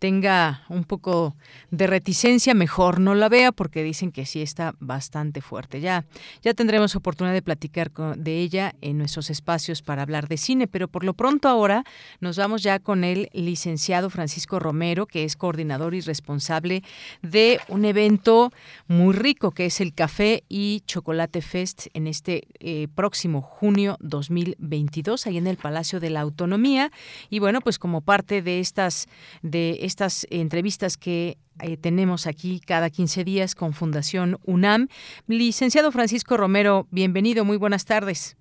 tenga 0.00 0.64
un 0.70 0.84
poco 0.84 1.36
de 1.70 1.86
reticencia, 1.86 2.54
mejor 2.54 3.00
no 3.00 3.14
la 3.14 3.28
vea 3.28 3.52
porque 3.52 3.84
dicen 3.84 4.10
que 4.10 4.26
sí 4.26 4.40
está 4.40 4.74
bastante 4.80 5.42
fuerte. 5.42 5.80
Ya, 5.80 6.06
ya 6.42 6.54
tendremos 6.54 6.96
oportunidad 6.96 7.34
de 7.34 7.42
platicar 7.42 7.92
de 8.16 8.38
ella 8.38 8.74
en 8.80 8.96
nuestros 8.98 9.30
espacios 9.30 9.82
para 9.82 10.02
hablar 10.02 10.26
de 10.26 10.38
cine, 10.38 10.66
pero 10.66 10.88
por 10.88 11.04
lo 11.04 11.12
pronto 11.12 11.48
ahora 11.48 11.84
nos 12.18 12.38
vamos 12.38 12.62
ya 12.62 12.78
con 12.78 13.04
el 13.04 13.28
licenciado 13.34 14.08
Francisco 14.08 14.58
Romero, 14.58 15.06
que 15.06 15.24
es 15.24 15.36
coordinador 15.36 15.94
y 15.94 16.00
responsable 16.00 16.82
de 17.20 17.60
un 17.68 17.84
evento 17.84 18.52
muy 18.88 19.14
rico 19.14 19.50
que 19.50 19.66
es 19.66 19.82
el 19.82 19.92
Café 19.92 20.44
y 20.48 20.82
Chocolate 20.86 21.42
Fest 21.42 21.88
en 21.92 22.06
este 22.06 22.48
eh, 22.58 22.88
próximo 22.94 23.42
junio 23.42 23.98
2022, 24.00 25.26
ahí 25.26 25.36
en 25.36 25.46
el 25.46 25.58
Palacio 25.58 26.00
de 26.00 26.08
la 26.08 26.22
Autonomía. 26.22 26.90
Y 27.28 27.38
bueno, 27.38 27.60
pues 27.60 27.78
como 27.78 28.00
parte 28.00 28.40
de 28.40 28.60
estas, 28.60 29.08
de 29.42 29.89
estas 29.90 30.24
entrevistas 30.30 30.96
que 30.96 31.36
eh, 31.60 31.76
tenemos 31.76 32.28
aquí 32.28 32.60
cada 32.60 32.90
15 32.90 33.24
días 33.24 33.56
con 33.56 33.72
Fundación 33.72 34.38
UNAM. 34.46 34.86
Licenciado 35.26 35.90
Francisco 35.90 36.36
Romero, 36.36 36.86
bienvenido, 36.92 37.44
muy 37.44 37.56
buenas 37.56 37.86
tardes. 37.86 38.36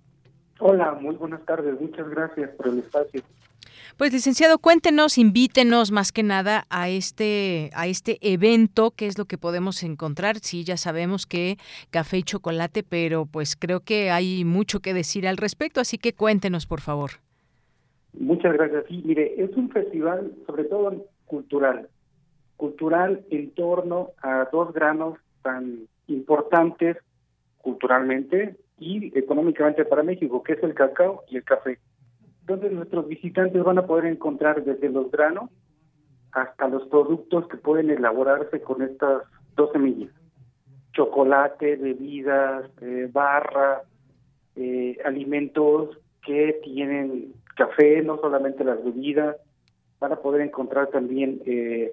Hola, 0.60 0.94
muy 1.02 1.16
buenas 1.16 1.44
tardes, 1.46 1.80
muchas 1.82 2.08
gracias 2.08 2.52
por 2.52 2.68
el 2.68 2.80
espacio. 2.80 3.24
Pues 3.98 4.14
licenciado, 4.14 4.60
cuéntenos, 4.60 5.18
invítenos 5.18 5.92
más 5.92 6.12
que 6.12 6.22
nada 6.22 6.66
a 6.70 6.88
este 6.88 7.72
a 7.74 7.88
este 7.88 8.20
evento, 8.22 8.92
qué 8.92 9.08
es 9.08 9.18
lo 9.18 9.26
que 9.26 9.40
podemos 9.40 9.82
encontrar. 9.82 10.38
Sí, 10.38 10.64
ya 10.64 10.78
sabemos 10.78 11.26
que 11.26 11.58
café 11.90 12.20
y 12.20 12.24
chocolate, 12.24 12.84
pero 12.84 13.26
pues 13.26 13.56
creo 13.56 13.80
que 13.80 14.12
hay 14.12 14.46
mucho 14.46 14.82
que 14.82 14.94
decir 14.94 15.28
al 15.28 15.38
respecto, 15.38 15.82
así 15.82 15.98
que 15.98 16.14
cuéntenos, 16.14 16.68
por 16.68 16.82
favor. 16.82 17.12
Muchas 18.14 18.54
gracias. 18.54 18.86
Sí, 18.88 19.02
mire, 19.06 19.34
es 19.42 19.56
un 19.56 19.70
festival 19.70 20.32
sobre 20.46 20.66
todo 20.66 21.06
cultural. 21.30 21.88
Cultural 22.58 23.24
en 23.30 23.52
torno 23.52 24.10
a 24.22 24.50
dos 24.52 24.74
granos 24.74 25.18
tan 25.44 25.88
importantes 26.08 26.98
culturalmente 27.60 28.58
y 28.80 29.18
económicamente 29.18 29.86
para 29.86 30.04
México, 30.04 30.44
que 30.44 30.54
es 30.54 30.64
el 30.64 30.74
cacao 30.74 31.24
y 31.30 31.38
el 31.38 31.44
café. 31.44 31.80
Entonces 32.42 32.72
nuestros 32.72 33.08
visitantes 33.08 33.64
van 33.64 33.78
a 33.78 33.86
poder 33.86 34.06
encontrar 34.06 34.64
desde 34.64 34.90
los 34.90 35.12
granos 35.12 35.52
hasta 36.32 36.68
los 36.68 36.88
productos 36.88 37.48
que 37.48 37.58
pueden 37.58 37.92
elaborarse 37.92 38.62
con 38.62 38.82
estas 38.82 39.24
dos 39.56 39.72
semillas. 39.72 40.12
Chocolate, 40.94 41.76
bebidas, 41.76 42.70
eh, 42.82 43.08
barras, 43.12 43.84
eh, 44.56 44.98
alimentos 45.06 45.98
que 46.26 46.60
tienen 46.64 47.34
café, 47.56 48.02
no 48.02 48.18
solamente 48.20 48.64
las 48.64 48.84
bebidas. 48.84 49.36
Van 50.00 50.14
a 50.14 50.18
poder 50.18 50.42
encontrar 50.42 50.88
también 50.88 51.42
eh, 51.46 51.92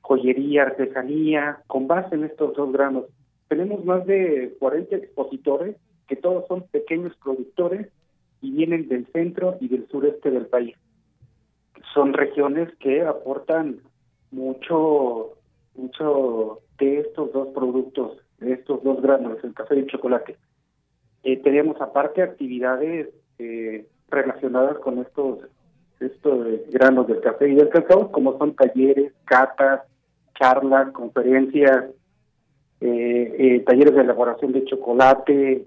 joyería, 0.00 0.62
artesanía, 0.62 1.62
con 1.66 1.86
base 1.86 2.14
en 2.14 2.24
estos 2.24 2.54
dos 2.54 2.72
granos. 2.72 3.06
Tenemos 3.48 3.84
más 3.84 4.06
de 4.06 4.54
40 4.58 4.96
expositores 4.96 5.76
que 6.08 6.16
todos 6.16 6.46
son 6.46 6.62
pequeños 6.68 7.14
productores 7.22 7.88
y 8.40 8.50
vienen 8.50 8.88
del 8.88 9.06
centro 9.12 9.56
y 9.60 9.68
del 9.68 9.88
sureste 9.88 10.30
del 10.30 10.46
país. 10.46 10.76
Son 11.94 12.12
regiones 12.12 12.68
que 12.78 13.02
aportan 13.02 13.80
mucho, 14.30 15.34
mucho 15.74 16.60
de 16.78 17.00
estos 17.00 17.32
dos 17.32 17.48
productos, 17.48 18.18
de 18.38 18.54
estos 18.54 18.82
dos 18.82 19.00
granos, 19.00 19.38
el 19.44 19.54
café 19.54 19.76
y 19.76 19.80
el 19.80 19.86
chocolate. 19.86 20.36
Eh, 21.22 21.36
tenemos 21.38 21.80
aparte 21.80 22.22
actividades 22.22 23.08
eh, 23.38 23.86
relacionadas 24.10 24.78
con 24.78 24.98
estos 24.98 25.38
estos 26.02 26.46
granos 26.70 27.06
del 27.06 27.20
café 27.20 27.48
y 27.48 27.54
del 27.54 27.68
cacao, 27.68 28.10
como 28.10 28.36
son 28.38 28.54
talleres, 28.54 29.12
catas, 29.24 29.82
charlas, 30.38 30.92
conferencias, 30.92 31.86
eh, 32.80 33.34
eh, 33.38 33.60
talleres 33.66 33.94
de 33.94 34.00
elaboración 34.00 34.52
de 34.52 34.64
chocolate, 34.64 35.64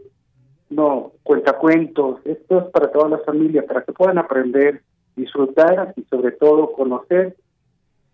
no, 0.69 1.13
cuentacuentos, 1.23 2.19
esto 2.25 2.59
es 2.59 2.65
para 2.65 2.91
toda 2.91 3.09
la 3.09 3.19
familia, 3.19 3.65
para 3.65 3.83
que 3.83 3.93
puedan 3.93 4.17
aprender, 4.17 4.81
disfrutar 5.15 5.93
y 5.95 6.03
sobre 6.03 6.31
todo 6.31 6.71
conocer 6.73 7.35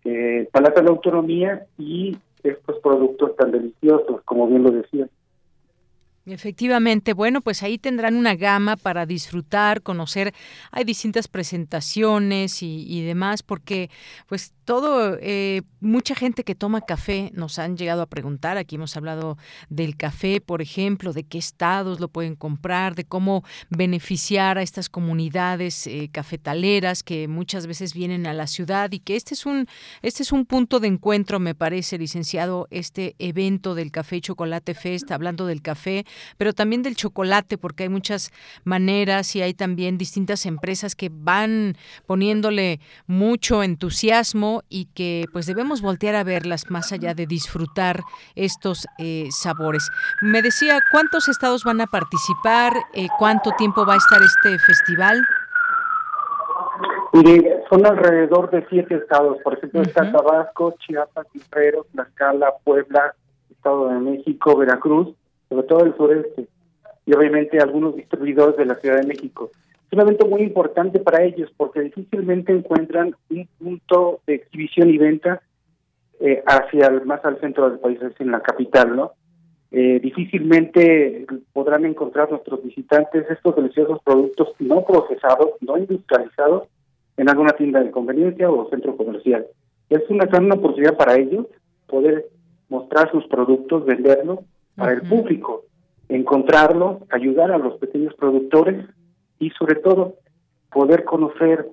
eh, 0.03 0.47
Palacio 0.51 0.81
de 0.81 0.83
la 0.83 0.89
Autonomía 0.89 1.65
y 1.77 2.17
estos 2.43 2.79
productos 2.79 3.35
tan 3.35 3.51
deliciosos, 3.51 4.21
como 4.23 4.47
bien 4.47 4.63
lo 4.63 4.71
decía. 4.71 5.07
Efectivamente, 6.31 7.13
bueno, 7.13 7.41
pues 7.41 7.61
ahí 7.61 7.77
tendrán 7.77 8.15
una 8.15 8.35
gama 8.35 8.77
para 8.77 9.05
disfrutar, 9.05 9.81
conocer, 9.81 10.33
hay 10.71 10.85
distintas 10.85 11.27
presentaciones 11.27 12.63
y, 12.63 13.01
demás, 13.01 13.43
porque 13.43 13.89
pues 14.27 14.53
todo, 14.63 15.17
eh, 15.19 15.63
mucha 15.81 16.15
gente 16.15 16.43
que 16.43 16.55
toma 16.55 16.81
café 16.81 17.31
nos 17.33 17.59
han 17.59 17.75
llegado 17.75 18.01
a 18.01 18.05
preguntar, 18.05 18.57
aquí 18.57 18.75
hemos 18.75 18.95
hablado 18.95 19.37
del 19.69 19.97
café, 19.97 20.39
por 20.39 20.61
ejemplo, 20.61 21.11
de 21.11 21.23
qué 21.23 21.37
estados 21.37 21.99
lo 21.99 22.07
pueden 22.07 22.35
comprar, 22.35 22.95
de 22.95 23.03
cómo 23.03 23.43
beneficiar 23.69 24.57
a 24.57 24.61
estas 24.61 24.87
comunidades 24.87 25.85
eh, 25.87 26.09
cafetaleras 26.11 27.03
que 27.03 27.27
muchas 27.27 27.67
veces 27.67 27.93
vienen 27.93 28.25
a 28.25 28.33
la 28.33 28.47
ciudad 28.47 28.91
y 28.93 28.99
que 28.99 29.17
este 29.17 29.33
es 29.33 29.45
un, 29.45 29.67
este 30.01 30.23
es 30.23 30.31
un 30.31 30.45
punto 30.45 30.79
de 30.79 30.87
encuentro, 30.87 31.39
me 31.39 31.55
parece, 31.55 31.97
licenciado, 31.97 32.67
este 32.71 33.15
evento 33.19 33.75
del 33.75 33.91
Café 33.91 34.17
y 34.17 34.21
Chocolate 34.21 34.73
Fest, 34.73 35.11
hablando 35.11 35.45
del 35.45 35.61
café 35.61 36.05
pero 36.37 36.53
también 36.53 36.83
del 36.83 36.95
chocolate, 36.95 37.57
porque 37.57 37.83
hay 37.83 37.89
muchas 37.89 38.31
maneras 38.63 39.35
y 39.35 39.41
hay 39.41 39.53
también 39.53 39.97
distintas 39.97 40.45
empresas 40.45 40.95
que 40.95 41.09
van 41.11 41.75
poniéndole 42.05 42.79
mucho 43.07 43.63
entusiasmo 43.63 44.63
y 44.69 44.85
que 44.93 45.25
pues 45.31 45.45
debemos 45.45 45.81
voltear 45.81 46.15
a 46.15 46.23
verlas 46.23 46.69
más 46.69 46.91
allá 46.91 47.13
de 47.13 47.25
disfrutar 47.25 48.01
estos 48.35 48.87
eh, 48.97 49.27
sabores. 49.31 49.89
Me 50.21 50.41
decía, 50.41 50.79
¿cuántos 50.91 51.29
estados 51.29 51.63
van 51.63 51.81
a 51.81 51.87
participar? 51.87 52.73
Eh, 52.93 53.07
¿Cuánto 53.17 53.51
tiempo 53.57 53.85
va 53.85 53.95
a 53.95 53.97
estar 53.97 54.21
este 54.21 54.57
festival? 54.59 55.21
son 57.69 57.85
alrededor 57.85 58.49
de 58.51 58.65
siete 58.69 58.95
estados, 58.95 59.37
por 59.43 59.53
ejemplo, 59.53 59.81
está 59.81 60.11
Tabasco, 60.11 60.75
Chiapas, 60.79 61.27
Guerrero, 61.33 61.85
Tlaxcala, 61.91 62.53
Puebla, 62.63 63.13
Estado 63.49 63.89
de 63.89 63.99
México, 63.99 64.57
Veracruz, 64.57 65.09
sobre 65.51 65.67
todo 65.67 65.83
el 65.83 65.95
sureste, 65.97 66.47
y 67.05 67.13
obviamente 67.13 67.59
algunos 67.59 67.93
distribuidores 67.97 68.55
de 68.55 68.65
la 68.65 68.75
Ciudad 68.75 69.01
de 69.01 69.07
México. 69.07 69.51
Es 69.85 69.91
un 69.91 69.99
evento 69.99 70.25
muy 70.25 70.43
importante 70.43 70.99
para 70.99 71.25
ellos 71.25 71.51
porque 71.57 71.81
difícilmente 71.81 72.53
encuentran 72.53 73.13
un 73.29 73.49
punto 73.59 74.21
de 74.25 74.35
exhibición 74.35 74.89
y 74.89 74.97
venta 74.97 75.41
eh, 76.21 76.41
hacia 76.45 76.89
más 77.03 77.25
al 77.25 77.37
centro 77.41 77.69
del 77.69 77.79
país, 77.79 78.01
es 78.01 78.13
en 78.21 78.31
la 78.31 78.39
capital, 78.39 78.95
¿no? 78.95 79.11
Eh, 79.71 79.99
difícilmente 80.01 81.25
podrán 81.51 81.85
encontrar 81.85 82.29
nuestros 82.29 82.63
visitantes 82.63 83.29
estos 83.29 83.53
deliciosos 83.53 84.01
productos 84.03 84.53
no 84.59 84.85
procesados, 84.85 85.49
no 85.59 85.77
industrializados, 85.77 86.69
en 87.17 87.29
alguna 87.29 87.51
tienda 87.51 87.83
de 87.83 87.91
conveniencia 87.91 88.49
o 88.49 88.69
centro 88.69 88.95
comercial. 88.95 89.45
Es 89.89 90.09
una 90.09 90.25
gran 90.25 90.49
oportunidad 90.49 90.95
para 90.95 91.17
ellos 91.17 91.47
poder 91.87 92.27
mostrar 92.69 93.11
sus 93.11 93.27
productos, 93.27 93.85
venderlos 93.85 94.39
para 94.75 94.93
el 94.93 95.01
público, 95.01 95.65
encontrarlo, 96.09 97.01
ayudar 97.09 97.51
a 97.51 97.57
los 97.57 97.77
pequeños 97.77 98.13
productores 98.15 98.85
y 99.39 99.49
sobre 99.51 99.75
todo 99.75 100.15
poder 100.71 101.03
conocer 101.03 101.67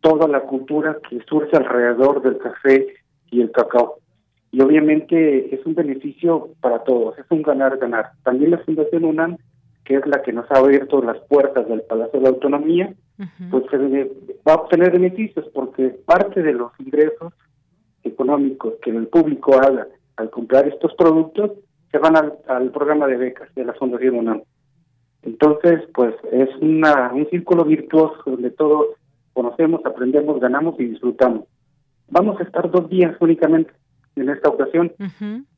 toda 0.00 0.28
la 0.28 0.40
cultura 0.40 0.98
que 1.08 1.20
surge 1.28 1.56
alrededor 1.56 2.22
del 2.22 2.38
café 2.38 2.86
y 3.30 3.40
el 3.40 3.50
cacao. 3.50 3.98
Y 4.52 4.60
obviamente 4.60 5.54
es 5.54 5.64
un 5.66 5.74
beneficio 5.74 6.50
para 6.60 6.84
todos, 6.84 7.18
es 7.18 7.24
un 7.30 7.42
ganar-ganar. 7.42 8.12
También 8.22 8.52
la 8.52 8.58
Fundación 8.58 9.04
UNAM, 9.04 9.38
que 9.84 9.96
es 9.96 10.06
la 10.06 10.22
que 10.22 10.32
nos 10.32 10.48
ha 10.50 10.58
abierto 10.58 11.02
las 11.02 11.18
puertas 11.28 11.68
del 11.68 11.82
Palacio 11.82 12.20
de 12.20 12.22
la 12.22 12.28
Autonomía, 12.28 12.94
pues 13.50 13.64
va 14.46 14.52
a 14.52 14.56
obtener 14.56 14.92
beneficios 14.92 15.46
porque 15.52 15.88
parte 16.04 16.42
de 16.42 16.52
los 16.52 16.72
ingresos 16.78 17.32
económicos 18.02 18.74
que 18.82 18.90
el 18.90 19.08
público 19.08 19.56
haga 19.56 19.88
al 20.16 20.30
comprar 20.30 20.68
estos 20.68 20.94
productos 20.94 21.52
se 21.94 22.00
van 22.00 22.16
al, 22.16 22.72
programa 22.72 23.06
de 23.06 23.16
becas 23.16 23.54
de 23.54 23.64
la 23.64 23.72
Fundación 23.74 24.16
UNAM. 24.16 24.42
Entonces, 25.22 25.80
pues 25.94 26.12
es 26.32 26.48
una, 26.60 27.12
un 27.12 27.28
círculo 27.30 27.64
virtuoso 27.64 28.20
donde 28.26 28.50
todos 28.50 28.86
conocemos, 29.32 29.80
aprendemos, 29.86 30.40
ganamos 30.40 30.74
y 30.80 30.86
disfrutamos. 30.86 31.44
Vamos 32.08 32.40
a 32.40 32.42
estar 32.42 32.68
dos 32.68 32.90
días 32.90 33.14
únicamente 33.20 33.70
en 34.16 34.28
esta 34.28 34.48
ocasión, 34.48 34.92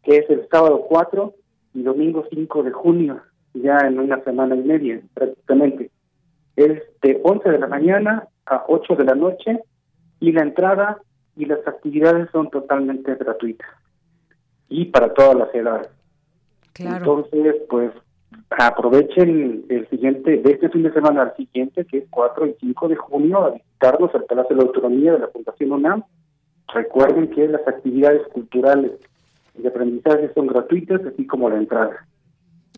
que 0.03 0.19
es 0.19 0.29
el 0.29 0.47
sábado 0.51 0.85
4 0.87 1.33
y 1.73 1.83
domingo 1.83 2.27
5 2.29 2.63
de 2.65 2.73
junio, 2.73 3.23
ya 3.55 3.79
en 3.79 3.99
una 3.99 4.23
semana 4.23 4.57
y 4.57 4.63
media 4.63 5.01
prácticamente. 5.15 5.91
Es 6.57 6.83
de 7.01 7.19
11 7.25 7.49
de 7.49 7.59
la 7.59 7.67
mañana 7.67 8.29
a 8.45 8.65
8 8.69 8.95
de 8.95 9.05
la 9.05 9.15
noche 9.15 9.61
y 10.21 10.33
la 10.33 10.43
entrada 10.43 10.99
y 11.35 11.47
las 11.47 11.67
actividades 11.67 12.29
son 12.31 12.51
totalmente 12.51 13.15
gratuitas 13.15 13.71
y 14.69 14.85
para 14.87 15.15
todas 15.15 15.35
las 15.35 15.55
edades. 15.55 15.97
Entonces, 16.79 17.57
pues 17.69 17.93
aprovechen 18.51 19.65
el 19.69 19.89
siguiente, 19.89 20.39
de 20.39 20.53
este 20.53 20.69
fin 20.69 20.83
de 20.83 20.93
semana 20.93 21.23
al 21.23 21.37
siguiente, 21.37 21.85
que 21.85 21.99
es 21.99 22.05
4 22.11 22.47
y 22.47 22.57
5 22.61 22.89
de 22.89 22.97
junio, 22.97 23.45
a 23.45 23.51
visitarnos 23.51 24.15
al 24.15 24.25
Palacio 24.25 24.57
de 24.57 24.63
la 24.63 24.69
Autonomía 24.69 25.13
de 25.13 25.19
la 25.21 25.29
Fundación 25.29 25.73
UNAM. 25.73 26.05
Recuerden 26.73 27.29
que 27.31 27.49
las 27.49 27.67
actividades 27.67 28.27
culturales 28.29 28.93
y 29.59 29.63
de 29.63 29.69
aprendizaje 29.69 30.33
son 30.35 30.47
gratuitas, 30.49 31.01
así 31.05 31.27
como 31.27 31.49
la 31.49 31.57
entrada. 31.57 32.07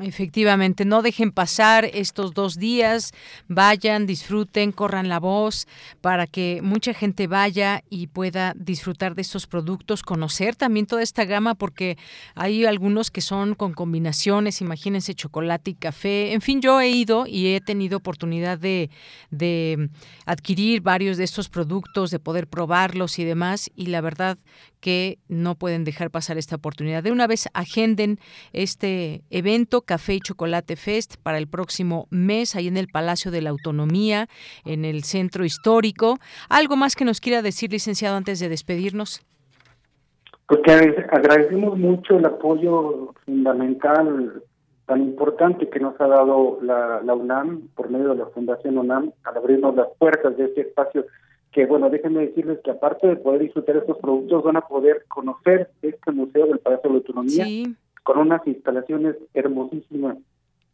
Efectivamente, 0.01 0.85
no 0.85 1.03
dejen 1.03 1.33
pasar 1.33 1.85
estos 1.85 2.33
dos 2.33 2.57
días, 2.57 3.13
vayan, 3.49 4.07
disfruten, 4.07 4.71
corran 4.71 5.09
la 5.09 5.19
voz 5.19 5.67
para 6.01 6.29
que 6.29 6.61
mucha 6.63 6.95
gente 6.95 7.27
vaya 7.27 7.83
y 7.91 8.07
pueda 8.07 8.55
disfrutar 8.57 9.17
de 9.17 9.23
estos 9.23 9.49
productos, 9.49 10.03
conocer 10.03 10.55
también 10.55 10.87
toda 10.87 11.03
esta 11.03 11.25
gama, 11.25 11.57
porque 11.57 11.99
hay 12.37 12.65
algunos 12.65 13.11
que 13.11 13.21
son 13.21 13.57
con 13.57 13.73
combinaciones, 13.73 14.61
imagínense 14.61 15.15
chocolate 15.15 15.73
y 15.73 15.75
café. 15.75 16.33
En 16.33 16.43
fin, 16.43 16.61
yo 16.61 16.81
he 16.81 16.91
ido 16.91 17.27
y 17.27 17.55
he 17.55 17.61
tenido 17.61 17.99
oportunidad 17.99 18.57
de, 18.57 18.91
de 19.31 19.91
adquirir 20.27 20.81
varios 20.81 21.17
de 21.17 21.25
estos 21.25 21.49
productos, 21.49 22.13
de 22.13 22.21
poder 22.21 22.47
probarlos 22.47 23.19
y 23.19 23.25
demás, 23.25 23.69
y 23.75 23.87
la 23.87 24.01
verdad 24.01 24.39
que 24.81 25.19
no 25.29 25.55
pueden 25.55 25.85
dejar 25.85 26.11
pasar 26.11 26.39
esta 26.39 26.57
oportunidad. 26.57 27.03
De 27.03 27.13
una 27.13 27.27
vez 27.27 27.49
agenden 27.55 28.19
este 28.53 29.23
evento 29.31 29.83
Café 29.83 30.15
y 30.15 30.21
Chocolate 30.21 30.77
Fest 30.77 31.17
para 31.23 31.39
el 31.39 31.49
próximo 31.49 32.07
mes 32.11 32.57
ahí 32.57 32.69
en 32.69 32.77
el 32.77 32.89
Palacio 32.89 33.31
de 33.31 33.43
la 33.43 33.51
Autonomía, 33.51 34.27
en 34.65 34.85
el 34.85 35.05
centro 35.05 35.45
histórico. 35.45 36.19
¿Algo 36.49 36.77
más 36.77 36.95
que 36.95 37.05
nos 37.05 37.21
quiera 37.21 37.43
decir, 37.43 37.73
licenciado, 37.73 38.17
antes 38.17 38.41
de 38.41 38.49
despedirnos? 38.49 39.23
Porque 40.47 40.73
agradecemos 40.73 41.79
mucho 41.79 42.17
el 42.17 42.25
apoyo 42.25 43.13
fundamental 43.27 44.43
tan 44.87 45.03
importante 45.03 45.69
que 45.69 45.81
nos 45.81 46.01
ha 46.01 46.07
dado 46.07 46.59
la, 46.63 47.03
la 47.05 47.15
UNAM 47.15 47.69
por 47.77 47.91
medio 47.91 48.09
de 48.09 48.17
la 48.17 48.27
Fundación 48.27 48.79
UNAM 48.79 49.13
al 49.25 49.37
abrirnos 49.37 49.77
las 49.77 49.89
puertas 49.99 50.35
de 50.39 50.47
este 50.47 50.63
espacio 50.63 51.05
que 51.59 51.67
bueno, 51.67 51.91
déjenme 51.91 52.21
decirles 52.21 52.61
que 52.63 52.71
aparte 52.71 53.09
de 53.09 53.17
poder 53.17 53.41
disfrutar 53.43 53.79
estos 53.79 53.99
productos, 53.99 54.45
van 54.45 54.59
a 54.59 54.61
poder 54.61 55.05
conocer 55.09 55.69
este 55.83 56.13
Museo 56.13 56.47
del 56.47 56.61
Palacio 56.61 56.89
de 56.89 56.95
la 56.95 56.99
Autonomía 56.99 57.75
con 58.05 58.19
unas 58.19 58.47
instalaciones 58.47 59.17
hermosísimas 59.35 60.19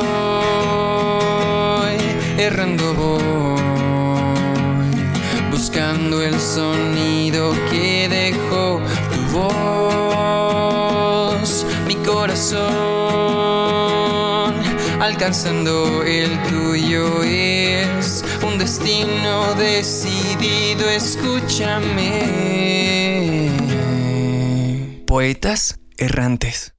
errando 2.38 2.94
voy, 2.94 3.62
buscando 5.52 6.22
el 6.22 6.40
sonido 6.40 7.54
que 7.70 7.97
mi 11.86 11.96
corazón, 11.96 12.64
alcanzando 15.02 16.04
el 16.04 16.42
tuyo 16.44 17.24
es 17.24 18.24
un 18.46 18.58
destino 18.58 19.54
decidido, 19.56 20.90
escúchame. 20.90 22.48
Poetas 25.06 25.80
errantes. 25.98 26.77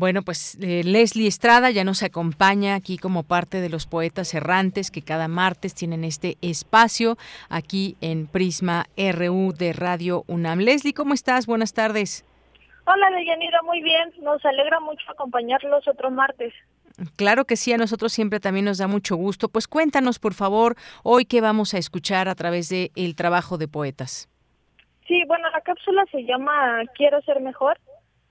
Bueno, 0.00 0.22
pues 0.22 0.56
eh, 0.62 0.80
Leslie 0.82 1.28
Estrada 1.28 1.68
ya 1.68 1.84
nos 1.84 2.02
acompaña 2.02 2.74
aquí 2.74 2.96
como 2.96 3.22
parte 3.22 3.60
de 3.60 3.68
los 3.68 3.86
poetas 3.86 4.32
errantes 4.32 4.90
que 4.90 5.02
cada 5.02 5.28
martes 5.28 5.74
tienen 5.74 6.04
este 6.04 6.38
espacio 6.40 7.18
aquí 7.50 7.98
en 8.00 8.26
Prisma 8.26 8.86
RU 8.96 9.52
de 9.52 9.74
Radio 9.74 10.24
UNAM. 10.26 10.60
Leslie, 10.60 10.94
¿cómo 10.94 11.12
estás? 11.12 11.46
Buenas 11.46 11.74
tardes. 11.74 12.24
Hola, 12.86 13.10
Deyanira, 13.10 13.60
muy 13.62 13.82
bien. 13.82 14.10
Nos 14.22 14.42
alegra 14.42 14.80
mucho 14.80 15.04
acompañarlos 15.10 15.86
otro 15.86 16.10
martes. 16.10 16.54
Claro 17.16 17.44
que 17.44 17.56
sí, 17.56 17.74
a 17.74 17.76
nosotros 17.76 18.10
siempre 18.10 18.40
también 18.40 18.64
nos 18.64 18.78
da 18.78 18.86
mucho 18.88 19.16
gusto. 19.16 19.50
Pues 19.50 19.68
cuéntanos, 19.68 20.18
por 20.18 20.32
favor, 20.32 20.76
hoy 21.02 21.26
qué 21.26 21.42
vamos 21.42 21.74
a 21.74 21.78
escuchar 21.78 22.26
a 22.30 22.34
través 22.34 22.70
de 22.70 22.90
el 22.96 23.16
trabajo 23.16 23.58
de 23.58 23.68
poetas. 23.68 24.30
Sí, 25.06 25.24
bueno, 25.26 25.50
la 25.50 25.60
cápsula 25.60 26.06
se 26.10 26.24
llama 26.24 26.80
Quiero 26.96 27.20
ser 27.20 27.40
mejor 27.40 27.78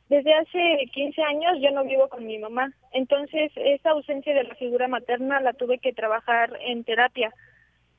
desde 0.09 0.33
hace 0.33 0.85
15 0.91 1.21
años 1.21 1.59
yo 1.61 1.71
no 1.71 1.83
vivo 1.83 2.09
con 2.09 2.25
mi 2.25 2.39
mamá, 2.39 2.73
entonces 2.91 3.51
esa 3.55 3.91
ausencia 3.91 4.33
de 4.33 4.43
la 4.43 4.55
figura 4.55 4.87
materna 4.87 5.39
la 5.39 5.53
tuve 5.53 5.77
que 5.77 5.93
trabajar 5.93 6.57
en 6.61 6.83
terapia. 6.83 7.31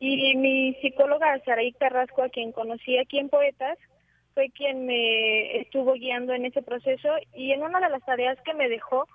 Y 0.01 0.35
mi 0.37 0.74
psicóloga 0.81 1.39
Saraí 1.45 1.73
Carrasco, 1.73 2.23
a 2.23 2.31
quien 2.31 2.53
conocí 2.53 2.99
aquí 2.99 3.19
en 3.19 3.28
Poetas, 3.28 3.78
fue 4.35 4.51
quien 4.51 4.87
me 4.87 5.59
estuvo 5.59 5.93
guiando 5.93 6.32
en 6.32 6.47
ese 6.47 6.62
proceso. 6.62 7.11
Y 7.35 7.53
en 7.53 7.62
una 7.62 7.81
de 7.81 7.91
las 7.91 8.05
tareas 8.05 8.39
que 8.43 8.55
me 8.55 8.69
dejó 8.69 9.07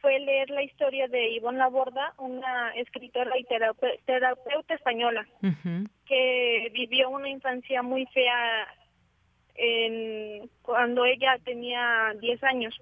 fue 0.00 0.18
leer 0.20 0.50
la 0.50 0.62
historia 0.62 1.08
de 1.08 1.30
Ivonne 1.30 1.58
Laborda, 1.58 2.12
una 2.18 2.72
escritora 2.76 3.38
y 3.38 3.44
terapeuta 4.04 4.74
española, 4.74 5.26
que 6.06 6.70
vivió 6.74 7.08
una 7.08 7.30
infancia 7.30 7.82
muy 7.82 8.04
fea 8.12 8.68
en, 9.54 10.48
cuando 10.62 11.04
ella 11.04 11.38
tenía 11.44 12.12
10 12.20 12.42
años. 12.44 12.80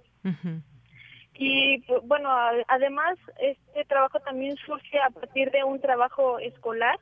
Y 1.34 1.78
pues, 1.80 2.02
bueno, 2.04 2.30
además 2.68 3.18
este 3.40 3.84
trabajo 3.84 4.20
también 4.20 4.56
surge 4.56 4.98
a 5.00 5.10
partir 5.10 5.50
de 5.50 5.64
un 5.64 5.80
trabajo 5.80 6.38
escolar 6.38 6.98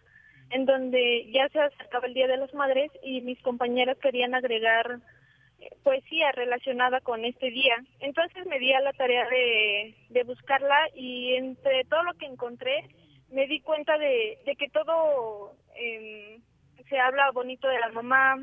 en 0.50 0.66
donde 0.66 1.30
ya 1.32 1.48
se 1.48 1.60
acercaba 1.60 2.06
el 2.06 2.14
Día 2.14 2.26
de 2.26 2.36
las 2.36 2.52
Madres 2.54 2.90
y 3.02 3.20
mis 3.20 3.40
compañeras 3.42 3.98
querían 3.98 4.34
agregar 4.34 4.98
eh, 5.60 5.70
poesía 5.82 6.32
relacionada 6.32 7.00
con 7.00 7.24
este 7.24 7.50
día. 7.50 7.76
Entonces 8.00 8.46
me 8.46 8.58
di 8.58 8.72
a 8.72 8.80
la 8.80 8.92
tarea 8.92 9.28
de, 9.28 9.94
de 10.08 10.24
buscarla 10.24 10.88
y 10.94 11.34
entre 11.34 11.84
todo 11.84 12.02
lo 12.02 12.14
que 12.14 12.26
encontré 12.26 12.88
me 13.30 13.46
di 13.46 13.60
cuenta 13.60 13.96
de, 13.98 14.38
de 14.44 14.56
que 14.56 14.68
todo 14.70 15.54
eh, 15.76 16.40
se 16.88 16.98
habla 16.98 17.30
bonito 17.30 17.68
de 17.68 17.78
la 17.78 17.90
mamá, 17.90 18.36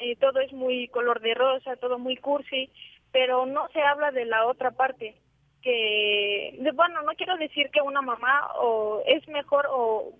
eh, 0.00 0.16
todo 0.16 0.40
es 0.40 0.52
muy 0.52 0.88
color 0.88 1.20
de 1.20 1.34
rosa, 1.34 1.76
todo 1.76 1.98
muy 1.98 2.16
cursi, 2.16 2.70
pero 3.12 3.46
no 3.46 3.68
se 3.68 3.82
habla 3.82 4.10
de 4.10 4.24
la 4.24 4.46
otra 4.46 4.70
parte, 4.70 5.14
que, 5.62 6.58
bueno, 6.74 7.02
no 7.02 7.12
quiero 7.14 7.36
decir 7.36 7.70
que 7.70 7.82
una 7.82 8.00
mamá 8.00 8.52
o 8.56 9.02
es 9.06 9.26
mejor 9.28 9.66
o 9.70 10.12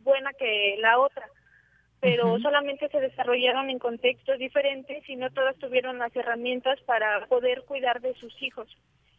buena 0.00 0.32
que 0.32 0.76
la 0.80 0.98
otra, 0.98 1.28
pero 2.00 2.38
solamente 2.40 2.88
se 2.88 3.00
desarrollaron 3.00 3.68
en 3.68 3.78
contextos 3.78 4.38
diferentes 4.38 5.08
y 5.08 5.16
no 5.16 5.30
todas 5.30 5.56
tuvieron 5.56 5.98
las 5.98 6.14
herramientas 6.14 6.80
para 6.82 7.26
poder 7.26 7.64
cuidar 7.64 8.00
de 8.00 8.14
sus 8.14 8.40
hijos. 8.42 8.68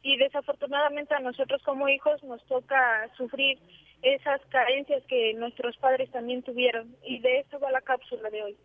Y 0.04 0.16
desafortunadamente 0.18 1.14
a 1.14 1.20
nosotros 1.20 1.62
como 1.64 1.90
hijos 1.90 2.24
nos 2.24 2.42
toca 2.46 3.10
sufrir 3.18 3.60
esas 4.02 4.40
carencias 4.46 5.04
que 5.08 5.34
nuestros 5.34 5.76
padres 5.78 6.10
también 6.12 6.44
tuvieron. 6.44 6.96
Y 7.04 7.20
de 7.20 7.40
eso 7.40 7.60
va 7.60 7.72
la 7.72 7.82
cápsula 7.82 8.30
de 8.30 8.44
hoy. 8.44 8.58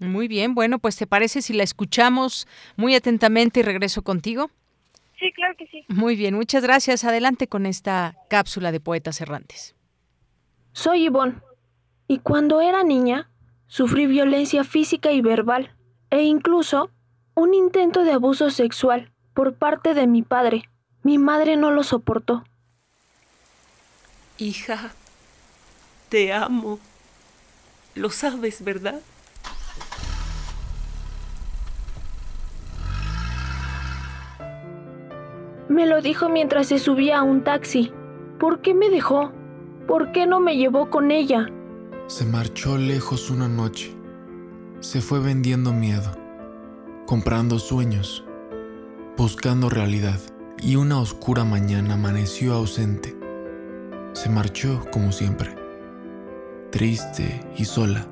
Muy 0.00 0.28
bien, 0.28 0.54
bueno, 0.54 0.78
pues 0.78 0.96
te 0.96 1.06
parece 1.06 1.40
si 1.40 1.52
la 1.52 1.62
escuchamos 1.62 2.48
muy 2.76 2.94
atentamente 2.94 3.60
y 3.60 3.62
regreso 3.62 4.02
contigo. 4.02 4.50
Sí, 5.18 5.32
claro 5.32 5.54
que 5.56 5.66
sí. 5.68 5.84
Muy 5.88 6.16
bien, 6.16 6.34
muchas 6.34 6.62
gracias. 6.62 7.04
Adelante 7.04 7.46
con 7.46 7.66
esta 7.66 8.16
cápsula 8.28 8.72
de 8.72 8.80
poetas 8.80 9.20
errantes. 9.20 9.74
Soy 10.72 11.04
Ivonne 11.04 11.36
y 12.08 12.18
cuando 12.18 12.60
era 12.60 12.82
niña 12.82 13.30
sufrí 13.68 14.06
violencia 14.06 14.64
física 14.64 15.12
y 15.12 15.20
verbal 15.20 15.74
e 16.10 16.22
incluso 16.22 16.90
un 17.34 17.54
intento 17.54 18.04
de 18.04 18.12
abuso 18.12 18.50
sexual 18.50 19.12
por 19.34 19.54
parte 19.54 19.94
de 19.94 20.06
mi 20.06 20.22
padre. 20.22 20.68
Mi 21.02 21.18
madre 21.18 21.56
no 21.56 21.70
lo 21.70 21.84
soportó. 21.84 22.44
Hija, 24.38 24.92
te 26.08 26.32
amo. 26.32 26.80
Lo 27.94 28.10
sabes, 28.10 28.64
¿verdad? 28.64 29.00
Me 35.68 35.86
lo 35.86 36.02
dijo 36.02 36.28
mientras 36.28 36.66
se 36.66 36.78
subía 36.78 37.18
a 37.18 37.22
un 37.22 37.42
taxi. 37.42 37.92
¿Por 38.38 38.60
qué 38.60 38.74
me 38.74 38.90
dejó? 38.90 39.32
¿Por 39.86 40.12
qué 40.12 40.26
no 40.26 40.40
me 40.40 40.56
llevó 40.56 40.90
con 40.90 41.10
ella? 41.10 41.46
Se 42.06 42.26
marchó 42.26 42.76
lejos 42.76 43.30
una 43.30 43.48
noche. 43.48 43.94
Se 44.80 45.00
fue 45.00 45.20
vendiendo 45.20 45.72
miedo, 45.72 46.10
comprando 47.06 47.58
sueños, 47.58 48.24
buscando 49.16 49.70
realidad. 49.70 50.20
Y 50.62 50.76
una 50.76 51.00
oscura 51.00 51.44
mañana 51.44 51.94
amaneció 51.94 52.54
ausente. 52.54 53.16
Se 54.12 54.28
marchó 54.28 54.84
como 54.92 55.12
siempre, 55.12 55.54
triste 56.70 57.40
y 57.56 57.64
sola. 57.64 58.06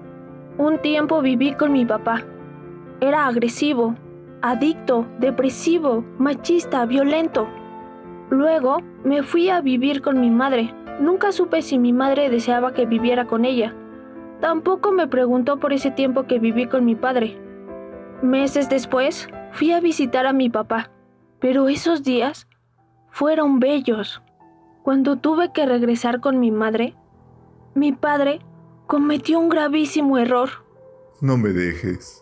Un 0.59 0.81
tiempo 0.81 1.23
viví 1.23 1.55
con 1.55 1.73
mi 1.73 1.85
papá. 1.85 2.24
Era 3.01 3.27
agresivo, 3.27 3.95
adicto, 4.43 5.06
depresivo, 5.19 6.05
machista, 6.19 6.85
violento. 6.85 7.48
Luego 8.28 8.78
me 9.05 9.23
fui 9.23 9.48
a 9.48 9.60
vivir 9.60 10.02
con 10.02 10.20
mi 10.20 10.31
madre. 10.31 10.74
Nunca 11.01 11.32
supe 11.32 11.62
si 11.62 11.78
mi 11.78 11.93
madre 11.93 12.28
deseaba 12.28 12.74
que 12.74 12.86
viviera 12.86 13.27
con 13.27 13.44
ella. 13.44 13.74
Tampoco 14.40 14.90
me 14.90 15.06
preguntó 15.06 15.59
por 15.60 15.73
ese 15.73 15.90
tiempo 15.90 16.27
que 16.27 16.39
viví 16.39 16.66
con 16.66 16.85
mi 16.85 16.97
padre. 16.97 17.39
Meses 18.23 18.69
después, 18.69 19.28
fui 19.52 19.73
a 19.73 19.81
visitar 19.81 20.27
a 20.27 20.32
mi 20.32 20.51
papá, 20.51 20.90
pero 21.39 21.69
esos 21.69 22.02
días 22.02 22.48
fueron 23.10 23.60
bellos. 23.60 24.23
Cuando 24.82 25.16
tuve 25.16 25.52
que 25.52 25.66
regresar 25.66 26.20
con 26.20 26.40
mi 26.40 26.51
madre, 26.51 26.97
mi 27.74 27.93
padre 27.93 28.40
cometió 28.86 29.39
un 29.39 29.48
gravísimo 29.48 30.19
error. 30.19 30.51
No 31.20 31.36
me 31.36 31.51
dejes. 31.51 32.22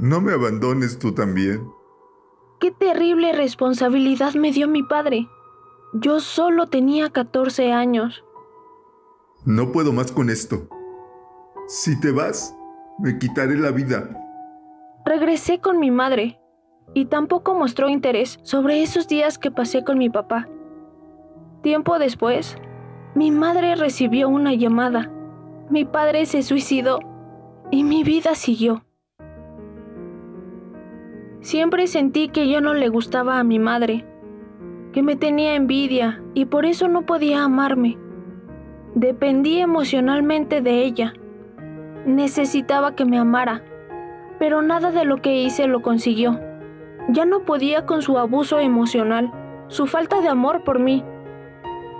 No 0.00 0.22
me 0.22 0.32
abandones 0.32 0.98
tú 0.98 1.12
también. 1.12 1.70
Qué 2.58 2.70
terrible 2.70 3.32
responsabilidad 3.32 4.32
me 4.32 4.50
dio 4.50 4.66
mi 4.66 4.82
padre. 4.82 5.28
Yo 5.92 6.20
solo 6.20 6.68
tenía 6.68 7.10
14 7.10 7.72
años. 7.72 8.24
No 9.44 9.72
puedo 9.72 9.92
más 9.92 10.10
con 10.10 10.30
esto. 10.30 10.68
Si 11.68 12.00
te 12.00 12.12
vas, 12.12 12.56
me 12.98 13.18
quitaré 13.18 13.58
la 13.58 13.72
vida. 13.72 14.08
Regresé 15.04 15.60
con 15.60 15.78
mi 15.78 15.90
madre 15.90 16.40
y 16.94 17.04
tampoco 17.04 17.54
mostró 17.54 17.90
interés 17.90 18.40
sobre 18.42 18.82
esos 18.82 19.06
días 19.06 19.38
que 19.38 19.50
pasé 19.50 19.84
con 19.84 19.98
mi 19.98 20.08
papá. 20.08 20.48
Tiempo 21.62 21.98
después, 21.98 22.56
mi 23.14 23.30
madre 23.30 23.74
recibió 23.76 24.30
una 24.30 24.54
llamada. 24.54 25.10
Mi 25.68 25.84
padre 25.84 26.24
se 26.24 26.42
suicidó 26.42 27.00
y 27.70 27.84
mi 27.84 28.02
vida 28.02 28.34
siguió. 28.34 28.82
Siempre 31.40 31.86
sentí 31.86 32.28
que 32.28 32.48
yo 32.50 32.60
no 32.60 32.74
le 32.74 32.88
gustaba 32.88 33.38
a 33.38 33.44
mi 33.44 33.58
madre, 33.58 34.04
que 34.92 35.02
me 35.02 35.16
tenía 35.16 35.54
envidia 35.54 36.22
y 36.34 36.44
por 36.44 36.66
eso 36.66 36.86
no 36.86 37.06
podía 37.06 37.44
amarme. 37.44 37.96
Dependí 38.94 39.58
emocionalmente 39.58 40.60
de 40.60 40.82
ella. 40.82 41.14
Necesitaba 42.04 42.94
que 42.94 43.06
me 43.06 43.18
amara, 43.18 43.62
pero 44.38 44.60
nada 44.60 44.90
de 44.90 45.06
lo 45.06 45.22
que 45.22 45.42
hice 45.42 45.66
lo 45.66 45.80
consiguió. 45.80 46.38
Ya 47.08 47.24
no 47.24 47.44
podía 47.44 47.86
con 47.86 48.02
su 48.02 48.18
abuso 48.18 48.58
emocional, 48.58 49.32
su 49.68 49.86
falta 49.86 50.20
de 50.20 50.28
amor 50.28 50.62
por 50.62 50.78
mí. 50.78 51.04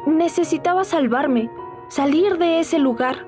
Necesitaba 0.06 0.84
salvarme, 0.84 1.50
salir 1.88 2.36
de 2.36 2.60
ese 2.60 2.78
lugar. 2.78 3.26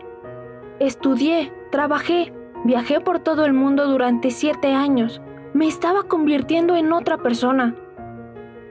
Estudié, 0.78 1.52
trabajé, 1.70 2.34
viajé 2.64 3.00
por 3.00 3.18
todo 3.18 3.46
el 3.46 3.54
mundo 3.54 3.86
durante 3.86 4.30
siete 4.30 4.74
años. 4.74 5.22
Me 5.54 5.66
estaba 5.66 6.04
convirtiendo 6.04 6.76
en 6.76 6.94
otra 6.94 7.18
persona. 7.18 7.74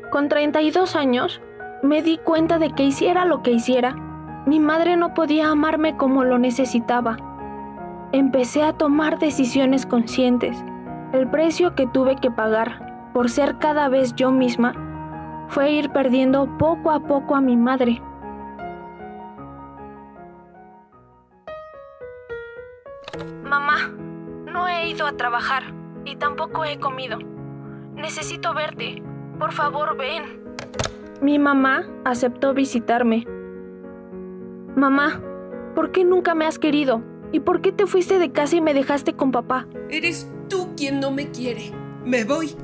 Con 0.09 0.29
32 0.29 0.95
años, 0.95 1.39
me 1.83 2.01
di 2.01 2.17
cuenta 2.17 2.57
de 2.57 2.71
que 2.71 2.83
hiciera 2.83 3.23
lo 3.25 3.43
que 3.43 3.51
hiciera, 3.51 3.95
mi 4.47 4.59
madre 4.59 4.97
no 4.97 5.13
podía 5.13 5.51
amarme 5.51 5.95
como 5.95 6.23
lo 6.23 6.39
necesitaba. 6.39 7.17
Empecé 8.11 8.63
a 8.63 8.73
tomar 8.73 9.19
decisiones 9.19 9.85
conscientes. 9.85 10.57
El 11.13 11.29
precio 11.29 11.75
que 11.75 11.85
tuve 11.85 12.15
que 12.15 12.31
pagar 12.31 13.11
por 13.13 13.29
ser 13.29 13.59
cada 13.59 13.87
vez 13.87 14.15
yo 14.15 14.31
misma 14.31 14.73
fue 15.49 15.71
ir 15.71 15.91
perdiendo 15.91 16.57
poco 16.57 16.89
a 16.89 16.99
poco 17.01 17.35
a 17.35 17.41
mi 17.41 17.57
madre. 17.57 18.01
Mamá, 23.43 23.91
no 24.51 24.67
he 24.67 24.89
ido 24.89 25.05
a 25.05 25.11
trabajar 25.11 25.80
y 26.05 26.15
tampoco 26.15 26.65
he 26.65 26.79
comido. 26.79 27.19
Necesito 27.95 28.53
verte. 28.53 29.01
Por 29.39 29.51
favor, 29.51 29.97
ven. 29.97 30.41
Mi 31.21 31.37
mamá 31.39 31.87
aceptó 32.03 32.53
visitarme. 32.53 33.25
Mamá, 34.75 35.21
¿por 35.75 35.91
qué 35.91 36.03
nunca 36.03 36.33
me 36.33 36.45
has 36.45 36.57
querido? 36.57 37.03
¿Y 37.31 37.41
por 37.41 37.61
qué 37.61 37.71
te 37.71 37.85
fuiste 37.85 38.19
de 38.19 38.31
casa 38.31 38.55
y 38.55 38.61
me 38.61 38.73
dejaste 38.73 39.13
con 39.13 39.31
papá? 39.31 39.67
Eres 39.89 40.31
tú 40.49 40.69
quien 40.75 40.99
no 40.99 41.11
me 41.11 41.29
quiere. 41.31 41.71
Me 42.05 42.23
voy. 42.23 42.55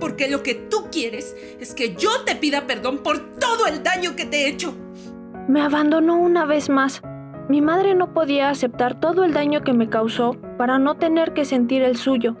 Porque 0.00 0.30
lo 0.30 0.42
que 0.42 0.54
tú 0.54 0.86
quieres 0.90 1.36
es 1.60 1.74
que 1.74 1.94
yo 1.94 2.10
te 2.24 2.36
pida 2.36 2.66
perdón 2.66 2.98
por 2.98 3.18
todo 3.36 3.66
el 3.66 3.82
daño 3.82 4.16
que 4.16 4.24
te 4.24 4.44
he 4.44 4.48
hecho. 4.48 4.74
Me 5.48 5.60
abandonó 5.60 6.16
una 6.16 6.44
vez 6.44 6.68
más. 6.68 7.02
Mi 7.48 7.60
madre 7.62 7.94
no 7.94 8.12
podía 8.12 8.50
aceptar 8.50 9.00
todo 9.00 9.24
el 9.24 9.32
daño 9.32 9.62
que 9.62 9.72
me 9.72 9.88
causó 9.88 10.36
para 10.56 10.78
no 10.78 10.96
tener 10.96 11.32
que 11.32 11.44
sentir 11.44 11.82
el 11.82 11.96
suyo. 11.96 12.36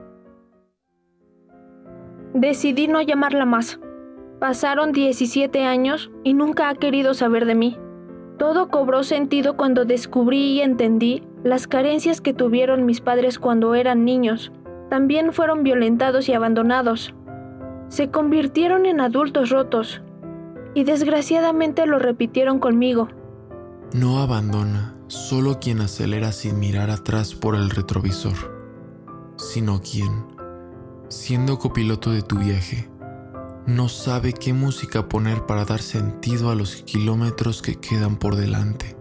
Decidí 2.40 2.86
no 2.86 3.02
llamarla 3.02 3.44
más. 3.46 3.80
Pasaron 4.38 4.92
17 4.92 5.64
años 5.64 6.12
y 6.22 6.34
nunca 6.34 6.68
ha 6.68 6.76
querido 6.76 7.12
saber 7.12 7.46
de 7.46 7.56
mí. 7.56 7.76
Todo 8.38 8.68
cobró 8.68 9.02
sentido 9.02 9.56
cuando 9.56 9.84
descubrí 9.84 10.52
y 10.52 10.60
entendí 10.60 11.24
las 11.42 11.66
carencias 11.66 12.20
que 12.20 12.32
tuvieron 12.32 12.86
mis 12.86 13.00
padres 13.00 13.40
cuando 13.40 13.74
eran 13.74 14.04
niños. 14.04 14.52
También 14.88 15.32
fueron 15.32 15.64
violentados 15.64 16.28
y 16.28 16.32
abandonados. 16.32 17.12
Se 17.88 18.12
convirtieron 18.12 18.86
en 18.86 19.00
adultos 19.00 19.50
rotos 19.50 20.00
y 20.74 20.84
desgraciadamente 20.84 21.86
lo 21.86 21.98
repitieron 21.98 22.60
conmigo. 22.60 23.08
No 23.92 24.20
abandona 24.20 24.94
solo 25.08 25.58
quien 25.58 25.80
acelera 25.80 26.30
sin 26.30 26.60
mirar 26.60 26.90
atrás 26.90 27.34
por 27.34 27.56
el 27.56 27.70
retrovisor, 27.70 28.36
sino 29.34 29.80
quien, 29.80 30.37
siendo 31.08 31.58
copiloto 31.58 32.10
de 32.10 32.22
tu 32.22 32.38
viaje, 32.38 32.88
no 33.66 33.88
sabe 33.88 34.32
qué 34.32 34.52
música 34.52 35.08
poner 35.08 35.46
para 35.46 35.64
dar 35.64 35.80
sentido 35.80 36.50
a 36.50 36.54
los 36.54 36.76
kilómetros 36.82 37.62
que 37.62 37.76
quedan 37.76 38.16
por 38.16 38.36
delante. 38.36 38.97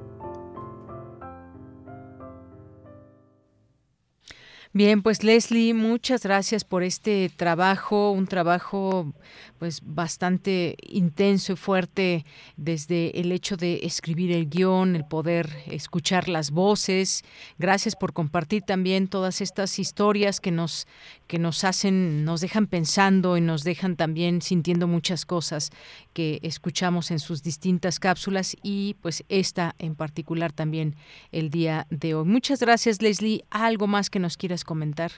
Bien, 4.77 5.01
pues 5.01 5.23
Leslie, 5.23 5.73
muchas 5.73 6.21
gracias 6.21 6.63
por 6.63 6.83
este 6.83 7.31
trabajo, 7.35 8.11
un 8.11 8.27
trabajo 8.27 9.11
pues 9.57 9.81
bastante 9.83 10.75
intenso 10.87 11.53
y 11.53 11.55
fuerte 11.55 12.25
desde 12.57 13.19
el 13.19 13.31
hecho 13.31 13.57
de 13.57 13.79
escribir 13.81 14.31
el 14.31 14.47
guion, 14.47 14.95
el 14.95 15.03
poder 15.03 15.49
escuchar 15.65 16.29
las 16.29 16.51
voces. 16.51 17.23
Gracias 17.57 17.95
por 17.95 18.13
compartir 18.13 18.61
también 18.61 19.07
todas 19.07 19.41
estas 19.41 19.79
historias 19.79 20.39
que 20.39 20.51
nos 20.51 20.85
que 21.25 21.39
nos 21.39 21.63
hacen, 21.63 22.23
nos 22.23 22.39
dejan 22.39 22.67
pensando 22.67 23.35
y 23.35 23.41
nos 23.41 23.63
dejan 23.63 23.95
también 23.95 24.41
sintiendo 24.41 24.87
muchas 24.87 25.25
cosas 25.25 25.71
que 26.13 26.39
escuchamos 26.43 27.09
en 27.09 27.19
sus 27.19 27.41
distintas 27.41 27.99
cápsulas 27.99 28.55
y 28.61 28.95
pues 29.01 29.23
esta 29.27 29.75
en 29.79 29.95
particular 29.95 30.53
también 30.53 30.95
el 31.31 31.49
día 31.49 31.87
de 31.89 32.13
hoy. 32.13 32.25
Muchas 32.25 32.59
gracias 32.59 33.01
Leslie. 33.01 33.43
¿Algo 33.49 33.87
más 33.87 34.11
que 34.11 34.19
nos 34.19 34.37
quieras 34.37 34.63
comentar? 34.67 35.09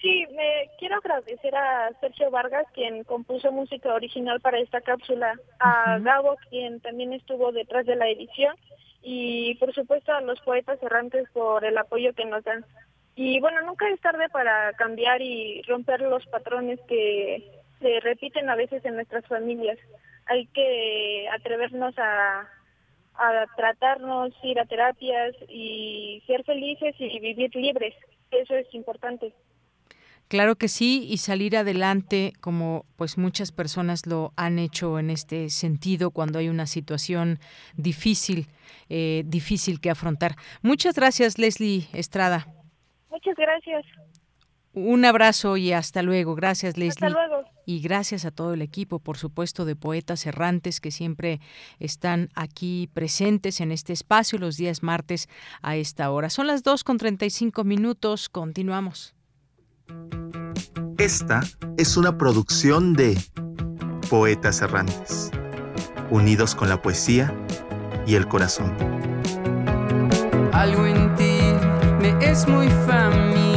Sí, 0.00 0.26
me 0.34 0.70
quiero 0.78 0.96
agradecer 0.96 1.54
a 1.54 1.90
Sergio 2.00 2.30
Vargas, 2.30 2.66
quien 2.72 3.04
compuso 3.04 3.52
música 3.52 3.92
original 3.92 4.40
para 4.40 4.58
esta 4.58 4.80
cápsula, 4.80 5.38
a 5.58 5.98
Gabo, 5.98 6.38
quien 6.48 6.80
también 6.80 7.12
estuvo 7.12 7.52
detrás 7.52 7.84
de 7.84 7.96
la 7.96 8.08
edición, 8.08 8.56
y 9.02 9.56
por 9.56 9.74
supuesto 9.74 10.12
a 10.12 10.22
los 10.22 10.40
poetas 10.40 10.82
errantes 10.82 11.28
por 11.34 11.66
el 11.66 11.76
apoyo 11.76 12.14
que 12.14 12.24
nos 12.24 12.42
dan. 12.44 12.64
Y 13.14 13.40
bueno, 13.40 13.60
nunca 13.62 13.90
es 13.90 14.00
tarde 14.00 14.30
para 14.30 14.72
cambiar 14.72 15.20
y 15.20 15.60
romper 15.68 16.00
los 16.00 16.24
patrones 16.28 16.80
que 16.88 17.50
se 17.80 18.00
repiten 18.00 18.48
a 18.48 18.56
veces 18.56 18.82
en 18.86 18.94
nuestras 18.94 19.26
familias. 19.26 19.78
Hay 20.26 20.46
que 20.46 21.28
atrevernos 21.30 21.94
a, 21.98 22.48
a 23.20 23.46
tratarnos, 23.54 24.32
ir 24.42 24.58
a 24.58 24.64
terapias 24.64 25.34
y 25.48 26.22
ser 26.26 26.42
felices 26.44 26.94
y 26.98 27.20
vivir 27.20 27.54
libres. 27.54 27.94
Eso 28.30 28.54
es 28.54 28.72
importante. 28.74 29.34
Claro 30.28 30.54
que 30.54 30.68
sí, 30.68 31.08
y 31.10 31.18
salir 31.18 31.56
adelante 31.56 32.32
como 32.40 32.86
pues 32.96 33.18
muchas 33.18 33.50
personas 33.50 34.06
lo 34.06 34.32
han 34.36 34.60
hecho 34.60 35.00
en 35.00 35.10
este 35.10 35.50
sentido 35.50 36.12
cuando 36.12 36.38
hay 36.38 36.48
una 36.48 36.66
situación 36.66 37.40
difícil, 37.76 38.46
eh, 38.88 39.24
difícil 39.26 39.80
que 39.80 39.90
afrontar. 39.90 40.36
Muchas 40.62 40.94
gracias, 40.94 41.36
Leslie 41.36 41.88
Estrada. 41.92 42.46
Muchas 43.10 43.34
gracias. 43.36 43.84
Un 44.72 45.04
abrazo 45.04 45.56
y 45.56 45.72
hasta 45.72 46.00
luego. 46.02 46.36
Gracias, 46.36 46.76
Leslie. 46.76 47.08
Hasta 47.08 47.28
luego. 47.28 47.44
Y 47.66 47.80
gracias 47.80 48.24
a 48.24 48.30
todo 48.30 48.54
el 48.54 48.62
equipo, 48.62 48.98
por 48.98 49.16
supuesto, 49.16 49.64
de 49.64 49.76
Poetas 49.76 50.26
Errantes 50.26 50.80
que 50.80 50.90
siempre 50.90 51.40
están 51.78 52.30
aquí 52.34 52.88
presentes 52.92 53.60
en 53.60 53.72
este 53.72 53.92
espacio 53.92 54.38
los 54.38 54.56
días 54.56 54.82
martes 54.82 55.28
a 55.62 55.76
esta 55.76 56.10
hora. 56.10 56.30
Son 56.30 56.46
las 56.46 56.62
2 56.62 56.84
con 56.84 56.98
35 56.98 57.64
minutos. 57.64 58.28
Continuamos. 58.28 59.14
Esta 60.98 61.40
es 61.76 61.96
una 61.96 62.18
producción 62.18 62.94
de 62.94 63.18
Poetas 64.10 64.60
Errantes, 64.60 65.30
unidos 66.10 66.54
con 66.54 66.68
la 66.68 66.82
poesía 66.82 67.34
y 68.06 68.16
el 68.16 68.28
corazón. 68.28 68.74
Algo 70.52 70.86
en 70.86 71.14
ti 71.14 71.38
me 72.00 72.16
es 72.20 72.46
muy 72.48 72.68
familiar. 72.86 73.49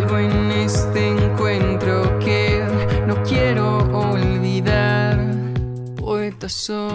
Algo 0.00 0.18
en 0.18 0.50
este 0.52 1.08
encuentro 1.08 2.18
que 2.20 2.64
no 3.06 3.22
quiero 3.22 3.78
olvidar. 3.92 5.18
Poeta 5.96 6.48
soy. 6.48 6.90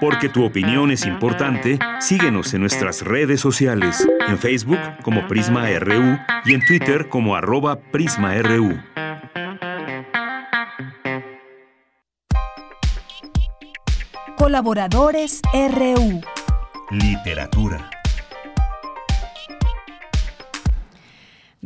Porque 0.00 0.28
tu 0.28 0.44
opinión 0.44 0.90
es 0.90 1.06
importante, 1.06 1.78
síguenos 2.00 2.52
en 2.52 2.60
nuestras 2.62 3.02
redes 3.02 3.40
sociales, 3.40 4.06
en 4.28 4.38
Facebook 4.38 4.78
como 5.02 5.26
Prisma 5.28 5.68
RU 5.78 6.18
y 6.44 6.54
en 6.54 6.64
Twitter 6.66 7.08
como 7.08 7.36
arroba 7.36 7.76
PrismaRU. 7.76 8.76
Colaboradores 14.36 15.40
RU. 15.52 16.20
Literatura. 16.90 17.90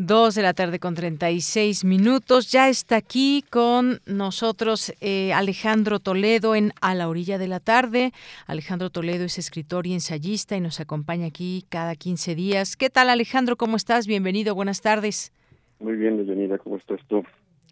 Dos 0.01 0.37
de 0.37 0.43
la 0.43 0.55
tarde 0.55 0.79
con 0.79 0.95
36 0.95 1.85
minutos. 1.85 2.53
Ya 2.53 2.69
está 2.69 2.95
aquí 2.95 3.43
con 3.51 3.99
nosotros 4.07 4.93
eh, 5.01 5.33
Alejandro 5.33 5.99
Toledo 5.99 6.55
en 6.55 6.71
A 6.81 6.95
la 6.95 7.09
orilla 7.09 7.37
de 7.37 7.49
la 7.49 7.59
tarde. 7.59 8.13
Alejandro 8.47 8.91
Toledo 8.91 9.25
es 9.25 9.39
escritor 9.39 9.89
y 9.89 9.95
ensayista 9.95 10.57
y 10.57 10.61
nos 10.61 10.79
acompaña 10.79 11.27
aquí 11.27 11.65
cada 11.69 11.97
15 11.97 12.37
días. 12.37 12.77
¿Qué 12.77 12.91
tal 12.91 13.11
Alejandro? 13.11 13.57
¿Cómo 13.57 13.75
estás? 13.75 14.07
Bienvenido. 14.07 14.55
Buenas 14.55 14.83
tardes. 14.83 15.33
Muy 15.81 15.97
bien, 15.97 16.25
Leonida. 16.25 16.59
¿Cómo 16.59 16.77
estás 16.77 17.01
tú? 17.09 17.25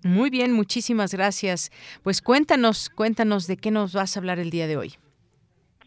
Muy 0.03 0.29
bien, 0.29 0.53
muchísimas 0.53 1.15
gracias. 1.15 1.71
Pues 2.03 2.23
cuéntanos, 2.23 2.91
cuéntanos 2.91 3.47
de 3.47 3.57
qué 3.57 3.71
nos 3.71 3.93
vas 3.93 4.17
a 4.17 4.19
hablar 4.19 4.41
el 4.41 4.51
día 4.51 4.67
de 4.67 4.77
hoy. 4.77 4.95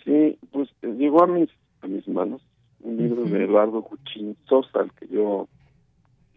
Sí, 0.06 0.40
pues 0.54 0.70
eh, 0.84 0.96
llegó 0.98 1.22
a 1.22 1.28
mis, 1.28 1.50
a 1.82 1.88
mis 1.88 2.08
manos 2.08 2.42
un 2.80 2.96
libro 2.96 3.26
de 3.26 3.44
Eduardo 3.44 3.82
Cuchín 3.82 4.38
Sosa, 4.48 4.80
al 4.80 4.94
que 4.94 5.06
yo 5.10 5.50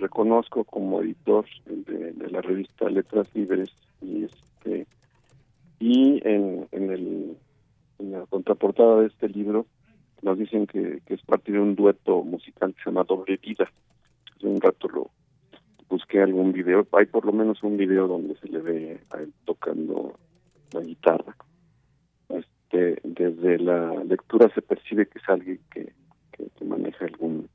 reconozco 0.02 0.64
como 0.64 1.00
editor 1.00 1.46
de, 1.64 2.30
la 2.30 2.40
revista 2.42 2.90
Letras 2.90 3.28
Libres 3.34 3.70
y 4.00 4.24
este 4.24 4.86
y 5.78 6.20
en, 6.26 6.68
en, 6.72 6.90
el, 6.90 7.36
en 7.98 8.12
la 8.12 8.26
contraportada 8.26 9.00
de 9.00 9.06
este 9.06 9.28
libro 9.28 9.66
nos 10.22 10.38
dicen 10.38 10.66
que, 10.66 11.02
es 11.06 11.22
parte 11.22 11.50
de 11.52 11.58
un 11.58 11.74
dueto 11.74 12.22
musical 12.22 12.74
que 12.74 12.82
se 12.82 12.90
llama 12.90 13.04
Doble 13.04 13.36
Vida. 13.38 13.68
Hace 14.36 14.46
un 14.46 14.60
rato 14.60 14.88
lo 14.88 15.10
busqué 15.88 16.20
algún 16.22 16.52
video, 16.52 16.86
hay 16.92 17.06
por 17.06 17.24
lo 17.26 17.32
menos 17.32 17.62
un 17.62 17.76
video 17.76 18.06
donde 18.06 18.36
se 18.36 18.48
le 18.48 18.60
ve 18.60 19.00
a 19.10 19.18
él 19.18 19.32
tocando 19.44 20.14
la 20.72 20.80
guitarra. 20.80 21.36
Este, 22.28 23.00
desde 23.02 23.58
la 23.58 24.04
lectura 24.04 24.48
se 24.54 24.62
percibe 24.62 25.06
que 25.06 25.18
es 25.18 25.28
alguien 25.28 25.60
que, 25.70 25.92
que 26.32 26.64
maneja 26.64 27.04
algún 27.04 27.48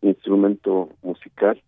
instrumento 0.00 0.88
musical 1.02 1.62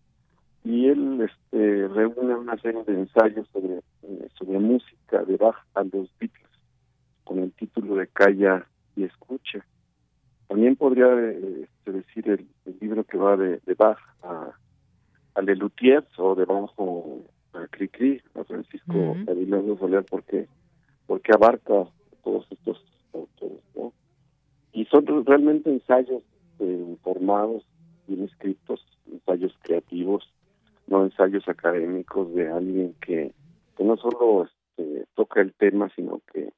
y 0.63 0.87
él 0.87 1.21
este, 1.21 1.87
reúne 1.87 2.35
una 2.35 2.57
serie 2.57 2.83
de 2.83 2.93
ensayos 2.93 3.47
sobre, 3.53 3.81
eh, 4.03 4.27
sobre 4.37 4.59
música 4.59 5.23
de 5.23 5.37
Bach 5.37 5.57
a 5.73 5.83
los 5.83 6.09
Beatles 6.19 6.49
con 7.23 7.39
el 7.39 7.51
título 7.53 7.95
de 7.95 8.07
Calla 8.07 8.67
y 8.95 9.03
Escucha. 9.03 9.65
También 10.47 10.75
podría 10.75 11.07
eh, 11.07 11.63
este, 11.63 11.91
decir 11.91 12.29
el, 12.29 12.47
libro 12.81 13.03
que 13.03 13.17
va 13.17 13.37
de, 13.37 13.59
de 13.65 13.73
Bach 13.75 13.99
a, 14.23 14.51
a 15.35 15.41
Lelutier 15.41 16.05
o 16.17 16.35
de 16.35 16.45
Bajo 16.45 17.23
a 17.53 17.67
Cricri, 17.67 18.21
a 18.35 18.43
Francisco 18.43 18.93
uh 18.93 19.77
Soler, 19.77 20.05
porque, 20.05 20.47
porque 21.07 21.31
abarca 21.33 21.87
todos 22.23 22.45
estos 22.51 22.83
autores. 23.13 23.63
¿no? 23.75 23.93
Y 24.73 24.85
son 24.85 25.05
realmente 25.25 25.69
ensayos 25.71 26.23
eh, 26.59 26.85
informados, 26.87 27.63
bien 28.07 28.23
escritos, 28.23 28.85
ensayos 29.11 29.57
creativos, 29.61 30.31
no 30.89 31.03
ensayos 31.03 31.47
académicos 31.47 32.33
de 32.33 32.49
alguien 32.49 32.95
que, 33.01 33.31
no 33.79 33.95
solo 33.97 34.45
este, 34.45 35.05
toca 35.15 35.39
el 35.41 35.53
tema, 35.53 35.89
sino 35.95 36.21
que 36.33 36.51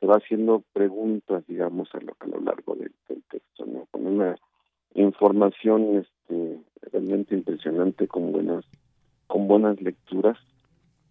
se 0.00 0.06
va 0.06 0.16
haciendo 0.16 0.64
preguntas, 0.72 1.44
digamos, 1.46 1.94
a 1.94 2.00
lo, 2.00 2.16
a 2.18 2.26
lo 2.26 2.40
largo 2.40 2.74
del, 2.74 2.92
texto, 3.30 3.66
¿no? 3.66 3.86
Con 3.90 4.06
una 4.06 4.36
información 4.94 5.96
este, 5.98 6.60
realmente 6.90 7.34
impresionante, 7.34 8.08
con 8.08 8.32
buenas, 8.32 8.64
con 9.26 9.48
buenas 9.48 9.80
lecturas. 9.80 10.38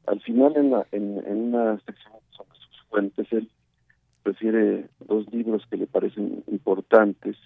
Al 0.07 0.19
final, 0.21 0.55
en, 0.55 0.71
la, 0.71 0.87
en, 0.91 1.23
en 1.25 1.53
una 1.53 1.79
sección 1.79 2.13
sobre 2.31 2.57
sus 2.57 2.81
fuentes, 2.89 3.27
él 3.31 3.49
prefiere 4.23 4.87
dos 4.99 5.31
libros 5.31 5.65
que 5.69 5.77
le 5.77 5.87
parecen 5.87 6.43
importantes 6.47 7.37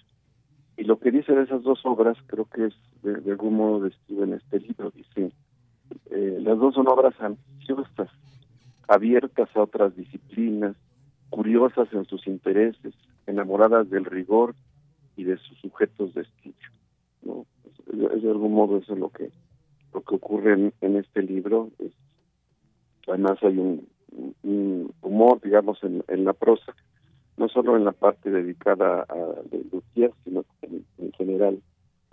y 0.76 0.84
lo 0.84 0.98
que 0.98 1.10
dice 1.10 1.32
de 1.32 1.44
esas 1.44 1.62
dos 1.62 1.80
obras 1.84 2.18
creo 2.26 2.44
que 2.44 2.66
es 2.66 2.74
de, 3.02 3.30
algún 3.30 3.54
modo 3.56 3.80
describe 3.80 4.24
en 4.24 4.34
este 4.34 4.60
libro. 4.60 4.90
Dice, 4.90 5.32
eh, 6.10 6.38
las 6.40 6.58
dos 6.58 6.74
son 6.74 6.86
obras 6.88 7.14
ambiciosas, 7.18 8.10
abiertas 8.86 9.48
a 9.54 9.62
otras 9.62 9.96
disciplinas, 9.96 10.76
curiosas 11.30 11.88
en 11.92 12.04
sus 12.04 12.26
intereses, 12.26 12.94
enamoradas 13.26 13.88
del 13.88 14.04
rigor 14.04 14.54
y 15.16 15.24
de 15.24 15.38
sus 15.38 15.58
sujetos 15.58 16.12
de 16.14 16.22
estudio. 16.22 16.68
¿no? 17.22 17.46
Es, 18.12 18.22
de 18.22 18.30
algún 18.30 18.52
modo 18.52 18.76
eso 18.76 18.92
es 18.92 18.98
lo 18.98 19.08
que 19.08 19.30
lo 19.94 20.02
que 20.02 20.14
ocurre 20.16 20.72
en, 20.82 20.96
este 20.96 21.22
libro. 21.22 21.70
Es, 21.78 21.92
además 23.08 23.38
hay 23.42 23.56
un, 23.56 23.88
humor, 25.00 25.40
digamos, 25.42 25.82
en, 25.82 26.04
en 26.08 26.24
la 26.24 26.34
prosa 26.34 26.74
no 27.36 27.48
solo 27.48 27.76
en 27.76 27.84
la 27.84 27.92
parte 27.92 28.30
dedicada 28.30 29.06
a 29.08 29.16
de 29.50 29.64
Luthier, 29.70 30.12
sino 30.24 30.44
en, 30.62 30.84
en 30.98 31.12
general 31.12 31.60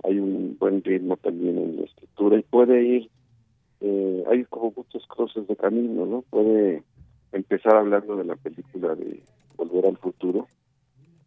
hay 0.03 0.19
un 0.19 0.57
buen 0.59 0.83
ritmo 0.83 1.17
también 1.17 1.57
en 1.57 1.77
la 1.77 1.83
escritura 1.83 2.37
y 2.37 2.43
puede 2.43 2.83
ir, 2.83 3.09
eh, 3.79 4.23
hay 4.29 4.43
como 4.45 4.73
muchos 4.75 5.05
cruces 5.07 5.47
de 5.47 5.55
camino, 5.55 6.05
¿no? 6.05 6.23
Puede 6.29 6.83
empezar 7.31 7.75
hablando 7.75 8.15
de 8.17 8.25
la 8.25 8.35
película 8.35 8.95
de 8.95 9.23
Volver 9.55 9.85
al 9.85 9.97
Futuro, 9.97 10.47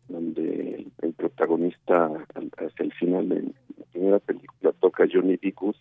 donde 0.08 0.86
el, 1.02 1.12
protagonista 1.14 2.10
hacia 2.58 2.84
el 2.84 2.92
final 2.92 3.28
de 3.28 3.42
la 3.42 3.84
primera 3.92 4.18
película 4.18 4.72
toca 4.72 5.06
Johnny 5.10 5.36
Dicus 5.36 5.76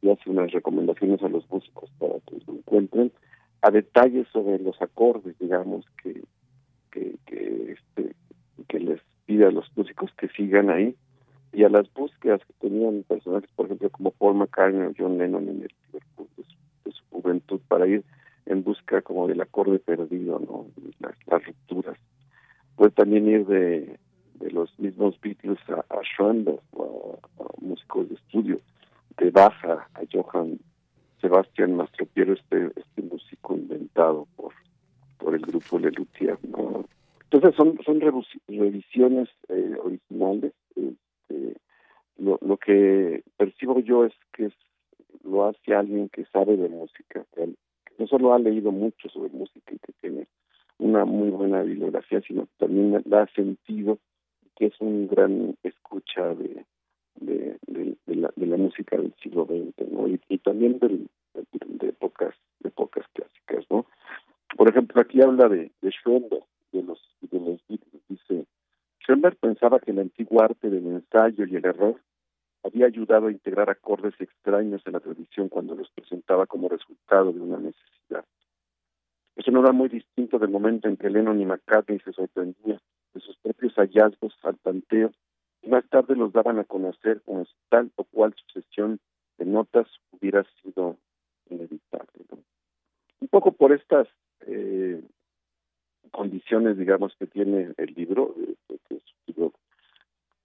y 0.00 0.10
hace 0.10 0.30
unas 0.30 0.50
recomendaciones 0.52 1.22
a 1.22 1.28
los 1.28 1.48
músicos 1.50 1.90
para 1.98 2.14
que 2.20 2.38
lo 2.46 2.54
encuentren, 2.54 3.12
a 3.60 3.70
detalles 3.70 4.26
sobre 4.32 4.58
los 4.58 4.80
acordes, 4.80 5.38
digamos, 5.38 5.84
que 6.02 6.22
que, 6.90 7.16
este, 7.26 8.14
que 8.68 8.80
les 8.80 9.00
pide 9.26 9.46
a 9.46 9.50
los 9.50 9.70
músicos 9.76 10.10
que 10.16 10.28
sigan 10.28 10.70
ahí 10.70 10.94
y 11.52 11.64
a 11.64 11.68
las 11.68 11.92
búsquedas 11.94 12.40
que 12.46 12.52
tenían 12.60 13.04
personajes, 13.04 13.50
por 13.56 13.66
ejemplo, 13.66 13.90
como 13.90 14.10
Paul 14.10 14.36
McCartney 14.36 14.86
o 14.86 14.92
John 14.96 15.18
Lennon 15.18 15.48
en 15.48 15.62
el 15.62 15.70
Liverpool 15.86 16.28
de 16.84 16.92
su, 16.92 17.02
juventud 17.10 17.60
para 17.66 17.86
ir 17.86 18.04
en 18.44 18.62
busca 18.62 19.02
como 19.02 19.26
del 19.26 19.40
acorde 19.40 19.78
perdido, 19.78 20.38
¿no? 20.38 20.66
Las, 21.00 21.44
rupturas. 21.44 21.98
Puede 22.76 22.90
también 22.92 23.26
ir 23.28 23.46
de, 23.46 23.98
de 24.34 24.50
los 24.50 24.78
mismos 24.78 25.18
Beatles 25.20 25.58
a, 25.68 25.84
a 25.92 26.00
o 26.72 27.18
a, 27.38 27.64
músicos 27.64 28.08
de 28.08 28.14
estudio, 28.16 28.60
de 29.16 29.30
Baja 29.30 29.88
a 29.94 30.00
Johann 30.12 30.60
Sebastian 31.20 31.74
Mastropiero, 31.74 32.34
este, 32.34 32.70
este 32.76 33.02
músico 33.02 33.54
inventado 33.54 34.28
por 34.36 34.52
por 35.18 35.34
el 35.34 35.42
grupo 35.42 35.78
Lelutier. 35.78 36.38
¿no? 36.48 36.84
Entonces 37.24 37.54
son, 37.56 37.78
son 37.84 38.00
revisiones 38.48 39.28
eh, 39.48 39.76
originales. 39.82 40.52
Este, 40.74 41.56
lo, 42.18 42.38
lo 42.40 42.56
que 42.56 43.22
percibo 43.36 43.80
yo 43.80 44.04
es 44.04 44.12
que 44.32 44.50
lo 45.24 45.46
hace 45.46 45.74
alguien 45.74 46.08
que 46.08 46.24
sabe 46.26 46.56
de 46.56 46.68
música, 46.68 47.24
que 47.34 47.54
no 47.98 48.06
solo 48.06 48.32
ha 48.32 48.38
leído 48.38 48.72
mucho 48.72 49.08
sobre 49.08 49.30
música 49.30 49.74
y 49.74 49.78
que 49.78 49.92
tiene 50.00 50.26
una 50.78 51.04
muy 51.04 51.30
buena 51.30 51.62
bibliografía, 51.62 52.20
sino 52.20 52.42
que 52.42 52.52
también 52.58 53.02
la 53.06 53.22
ha 53.22 53.26
sentido 53.34 53.98
que 54.56 54.66
es 54.66 54.80
un 54.80 55.06
gran 55.08 55.56
escucha 55.62 56.34
de, 56.34 56.64
de, 57.16 57.56
de, 57.66 58.14
la, 58.14 58.30
de 58.36 58.46
la 58.46 58.56
música 58.56 58.96
del 58.96 59.14
siglo 59.22 59.44
XX, 59.46 59.90
¿no? 59.90 60.08
Y, 60.08 60.20
y 60.28 60.38
también 60.38 60.78
del, 60.78 61.08
de, 61.34 61.88
épocas 61.88 62.34
de 62.60 62.68
épocas 62.68 63.06
clásicas, 63.12 63.64
¿no? 63.70 63.86
Por 64.54 64.68
ejemplo, 64.68 65.00
aquí 65.00 65.20
habla 65.20 65.48
de, 65.48 65.72
Schoenberg, 65.82 66.44
de 66.72 66.82
los, 66.82 67.00
de 67.20 67.40
los 67.40 67.60
Dice, 68.08 68.46
Schoenberg 69.00 69.36
pensaba 69.36 69.80
que 69.80 69.90
el 69.90 69.98
antiguo 69.98 70.42
arte 70.42 70.70
del 70.70 70.86
ensayo 70.86 71.46
y 71.46 71.56
el 71.56 71.64
error 71.64 72.00
había 72.62 72.86
ayudado 72.86 73.26
a 73.26 73.32
integrar 73.32 73.70
acordes 73.70 74.14
extraños 74.20 74.82
en 74.86 74.92
la 74.92 75.00
tradición 75.00 75.48
cuando 75.48 75.74
los 75.74 75.90
presentaba 75.90 76.46
como 76.46 76.68
resultado 76.68 77.32
de 77.32 77.40
una 77.40 77.58
necesidad. 77.58 78.24
Eso 79.36 79.50
no 79.50 79.60
era 79.60 79.72
muy 79.72 79.88
distinto 79.88 80.38
del 80.38 80.50
momento 80.50 80.88
en 80.88 80.96
que 80.96 81.10
Lennon 81.10 81.40
y 81.40 81.44
McCartney 81.44 82.00
se 82.00 82.12
sorprendían 82.12 82.80
de 83.14 83.20
sus 83.20 83.36
propios 83.38 83.74
hallazgos 83.74 84.34
al 84.42 84.58
tanteo 84.58 85.12
y 85.62 85.68
más 85.68 85.88
tarde 85.88 86.16
los 86.16 86.32
daban 86.32 86.58
a 86.58 86.64
conocer 86.64 87.22
como 87.22 87.44
si 87.44 87.52
tal 87.68 87.90
o 87.96 88.04
cual 88.04 88.34
sucesión 88.34 88.98
de 89.38 89.44
notas 89.44 89.86
hubiera 90.10 90.44
sido 90.62 90.96
inevitable. 91.50 92.24
Un 93.20 93.28
poco 93.28 93.52
por 93.52 93.72
estas 93.72 94.08
eh, 94.46 95.00
condiciones, 96.10 96.78
digamos, 96.78 97.14
que 97.18 97.26
tiene 97.26 97.72
el 97.76 97.94
libro, 97.94 98.34
eh, 98.38 98.76
que 98.88 98.96
es 98.96 99.02
un 99.02 99.34
libro 99.34 99.52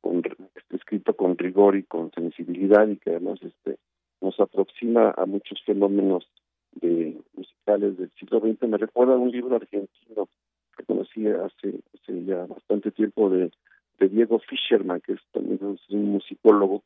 con, 0.01 0.23
escrito 0.72 1.15
con 1.15 1.38
rigor 1.38 1.76
y 1.76 1.84
con 1.84 2.11
sensibilidad 2.11 2.88
y 2.88 2.97
que 2.97 3.11
además 3.11 3.39
este 3.41 3.77
nos 4.22 4.39
aproxima 4.39 5.13
a 5.18 5.26
muchos 5.26 5.61
fenómenos 5.65 6.27
de 6.73 7.18
musicales 7.34 7.97
del 7.97 8.11
siglo 8.19 8.39
XX. 8.39 8.68
Me 8.69 8.77
recuerda 8.77 9.15
a 9.15 9.18
un 9.18 9.31
libro 9.31 9.55
argentino 9.55 10.30
que 10.77 10.84
conocí 10.85 11.27
hace, 11.27 11.80
hace 11.95 12.23
ya 12.26 12.45
bastante 12.45 12.91
tiempo 12.91 13.30
de, 13.30 13.51
de 13.99 14.09
Diego 14.09 14.39
Fischerman, 14.39 15.01
que 15.01 15.13
es 15.13 15.22
también 15.31 15.59
un 15.61 16.11
musicólogo. 16.11 16.84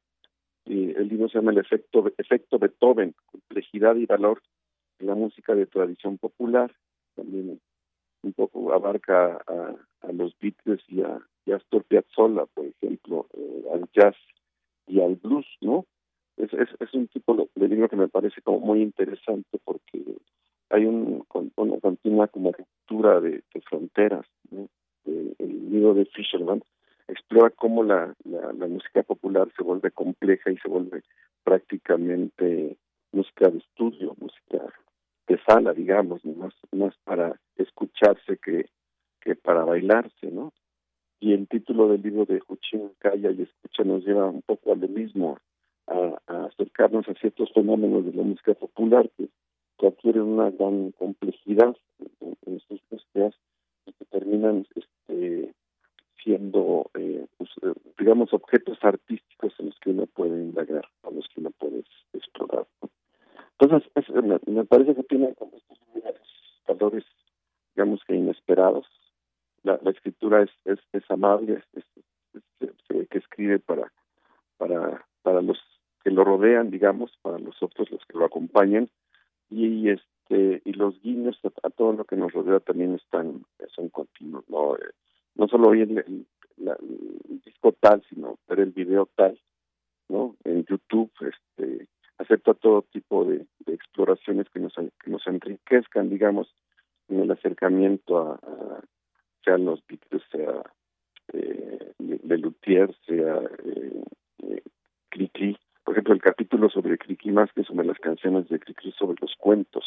Y 0.65 0.91
el 0.91 1.07
libro 1.09 1.29
se 1.29 1.37
llama 1.37 1.51
El 1.51 1.59
efecto, 1.59 2.05
efecto 2.17 2.57
Beethoven, 2.57 3.13
complejidad 3.25 3.95
y 3.95 4.05
valor 4.05 4.41
de 4.99 5.05
la 5.05 5.15
música 5.15 5.53
de 5.53 5.65
tradición 5.65 6.17
popular. 6.17 6.71
También 7.15 7.59
un 8.23 8.33
poco 8.33 8.73
abarca 8.73 9.41
a, 9.47 9.75
a 10.01 10.11
los 10.11 10.37
Beatles 10.39 10.81
y 10.87 11.01
a, 11.01 11.21
Astor 11.53 11.83
Piazzolla, 11.83 12.47
por 12.47 12.65
ejemplo, 12.65 13.27
eh, 13.33 13.65
al 13.71 13.87
jazz 13.93 14.15
y 14.87 14.99
al 14.99 15.15
blues, 15.15 15.45
¿no? 15.61 15.85
Es, 16.37 16.51
es, 16.53 16.69
es 16.79 16.93
un 16.93 17.07
tipo 17.07 17.47
de 17.55 17.67
libro 17.67 17.87
que 17.87 17.95
me 17.95 18.07
parece 18.07 18.41
como 18.41 18.59
muy 18.59 18.81
interesante 18.81 19.59
porque 19.63 20.03
hay 20.69 20.85
un, 20.85 21.23
una 21.55 21.79
continua 21.79 22.27
como 22.27 22.51
ruptura 22.51 23.21
de, 23.21 23.43
fronteras. 23.69 24.25
el 25.05 25.71
libro 25.71 25.93
de 25.93 26.05
Fisherman 26.05 26.61
explora 27.07 27.51
cómo 27.51 27.83
la, 27.83 28.13
la, 28.23 28.67
música 28.67 29.03
popular 29.03 29.47
se 29.55 29.63
vuelve 29.63 29.91
compleja 29.91 30.51
y 30.51 30.57
se 30.57 30.67
vuelve 30.67 31.03
prácticamente 31.43 32.77
música 33.11 33.49
de 33.49 33.59
estudio, 33.59 34.15
música 34.19 34.73
de 35.27 35.39
sala, 35.47 35.73
digamos, 35.73 36.23
más, 36.25 36.53
más 36.71 36.95
para 37.03 37.39
escucharse 37.57 38.37
que, 38.37 38.65
que 39.21 39.35
para 39.35 39.63
bailarse, 39.63 40.31
¿no? 40.31 40.53
Y 41.19 41.33
el 41.33 41.47
título 41.47 41.87
del 41.87 42.01
libro 42.01 42.25
de 42.25 42.39
Juchín 42.39 42.91
Calla 42.99 43.31
y 43.31 43.41
Escucha 43.41 43.83
nos 43.83 44.05
lleva 44.05 44.27
un 44.27 44.41
poco 44.41 44.73
a 44.73 44.75
lo 44.75 44.87
mismo, 44.87 45.39
a, 45.87 46.15
acercarnos 46.27 47.07
a 47.07 47.13
ciertos 47.15 47.51
fenómenos 47.53 48.05
de 48.05 48.13
la 48.13 48.23
música 48.23 48.53
popular 48.53 49.09
que 49.77 49.87
adquieren 49.87 50.23
una 50.23 50.51
gran 50.51 50.91
complejidad 50.91 51.75
en, 52.45 52.59
sus 52.67 52.81
búsquedas 52.89 53.33
y 53.85 53.93
que 53.93 54.05
terminan 54.05 54.65
este, 54.75 55.53
siendo, 56.23 56.89
eh, 56.95 57.25
pues, 57.37 57.49
eh, 57.61 57.73
digamos, 57.97 58.33
objetos 58.33 58.77
artísticos 58.81 59.53
en 59.59 59.67
los 59.67 59.79
que 59.79 59.91
uno 59.91 60.05
puede 60.07 60.41
indagar, 60.41 60.85
a 61.03 61.09
los 61.11 61.27
que 61.29 61.41
uno 61.41 61.51
puede 61.51 61.83
explorar. 62.13 62.65
Entonces, 63.59 63.89
me, 64.47 64.65
parece 64.65 64.95
que 64.95 65.03
tiene 65.03 65.33
como 65.35 65.55
estos 65.57 65.77
valores, 66.67 67.05
digamos 67.75 68.01
que 68.05 68.15
inesperados. 68.15 68.85
La, 69.63 69.79
escritura 69.89 70.43
es, 70.43 70.51
es, 70.65 70.79
es 70.93 71.03
amable, 71.09 71.63
se 72.59 72.93
ve 72.93 73.07
que 73.07 73.17
escribe 73.17 73.59
para, 73.59 73.91
para, 74.57 75.05
para 75.23 75.41
los 75.41 75.57
que 76.03 76.11
lo 76.11 76.23
rodean, 76.23 76.69
digamos, 76.69 77.17
para 77.21 77.39
los 77.39 77.61
otros, 77.63 77.89
los 77.89 78.05
que 78.05 78.17
lo 78.17 78.25
acompañan, 78.25 78.89
y 79.49 79.89
este 79.89 80.61
y 80.65 80.73
los 80.73 80.99
guiños 81.01 81.39
a, 81.63 81.69
todo 81.69 81.93
lo 81.93 82.05
que 82.05 82.15
nos 82.15 82.33
rodea 82.33 82.59
también 82.59 82.95
están 82.95 83.45
son 83.75 83.89
continuos 83.89 84.43
no 84.49 84.75
eh, 84.75 84.91
no 85.35 85.47
solo 85.47 85.69
oír 85.69 86.03
el, 86.05 86.25
disco 87.45 87.73
tal 87.73 88.03
sino 88.09 88.39
ver 88.47 88.61
el 88.61 88.71
video 88.71 89.07
tal 89.15 89.39
no 90.09 90.35
en 90.43 90.65
YouTube 90.65 91.11
este 91.21 91.87
acepta 92.17 92.53
todo 92.53 92.83
tipo 92.83 93.25
de, 93.25 93.45
exploraciones 93.67 94.47
que 94.49 94.59
nos 94.59 94.73
que 94.75 95.11
nos 95.11 95.25
enriquezcan 95.27 96.09
digamos 96.09 96.53
en 97.09 97.19
el 97.21 97.31
acercamiento 97.31 98.19
a, 98.19 98.39
sean 99.43 99.65
los 99.65 99.85
Beatles 99.87 100.23
sea 100.31 100.63
eh, 101.33 101.93
Luthier 101.99 102.95
sea 103.05 103.41
eh, 103.65 104.03
eh 104.43 104.63
por 105.83 105.93
ejemplo, 105.93 106.13
el 106.15 106.21
capítulo 106.21 106.69
sobre 106.69 106.97
Cricri 106.97 107.31
más 107.31 107.51
que 107.53 107.63
sobre 107.63 107.85
las 107.85 107.99
canciones 107.99 108.49
de 108.49 108.59
Cricri, 108.59 108.91
sobre 108.93 109.17
los 109.21 109.35
cuentos 109.37 109.85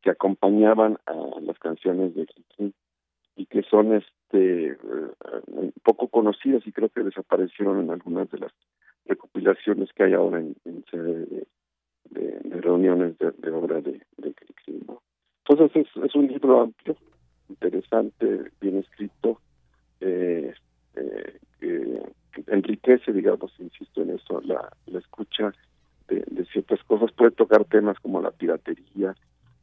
que 0.00 0.10
acompañaban 0.10 0.98
a 1.06 1.40
las 1.40 1.58
canciones 1.58 2.14
de 2.14 2.26
Cricri 2.26 2.74
y 3.36 3.46
que 3.46 3.62
son 3.64 3.94
este 3.94 4.70
eh, 4.70 4.76
poco 5.82 6.08
conocidas 6.08 6.64
y 6.66 6.72
creo 6.72 6.88
que 6.88 7.02
desaparecieron 7.02 7.80
en 7.80 7.90
algunas 7.90 8.30
de 8.30 8.38
las 8.38 8.52
recopilaciones 9.06 9.92
que 9.92 10.04
hay 10.04 10.12
ahora 10.14 10.40
en, 10.40 10.84
sede 10.90 11.46
de, 12.10 12.60
reuniones 12.60 13.16
de, 13.18 13.50
obra 13.50 13.80
de, 13.80 14.00
de 14.16 14.34
Entonces 15.46 15.86
es, 16.02 16.14
un 16.14 16.28
libro 16.28 16.62
amplio, 16.62 16.96
interesante, 17.48 18.50
bien 18.60 18.78
escrito, 18.78 19.40
eh, 20.00 20.54
eh, 20.96 22.02
enriquece, 22.46 23.12
digamos, 23.12 23.52
insisto 23.58 24.02
en 24.02 24.10
eso, 24.10 24.40
la, 24.42 24.70
la 24.86 24.98
escucha 24.98 25.52
de, 26.08 26.44
ciertas 26.52 26.82
cosas, 26.84 27.10
puede 27.12 27.32
tocar 27.32 27.64
temas 27.64 27.98
como 28.00 28.20
la 28.20 28.30
piratería, 28.30 29.14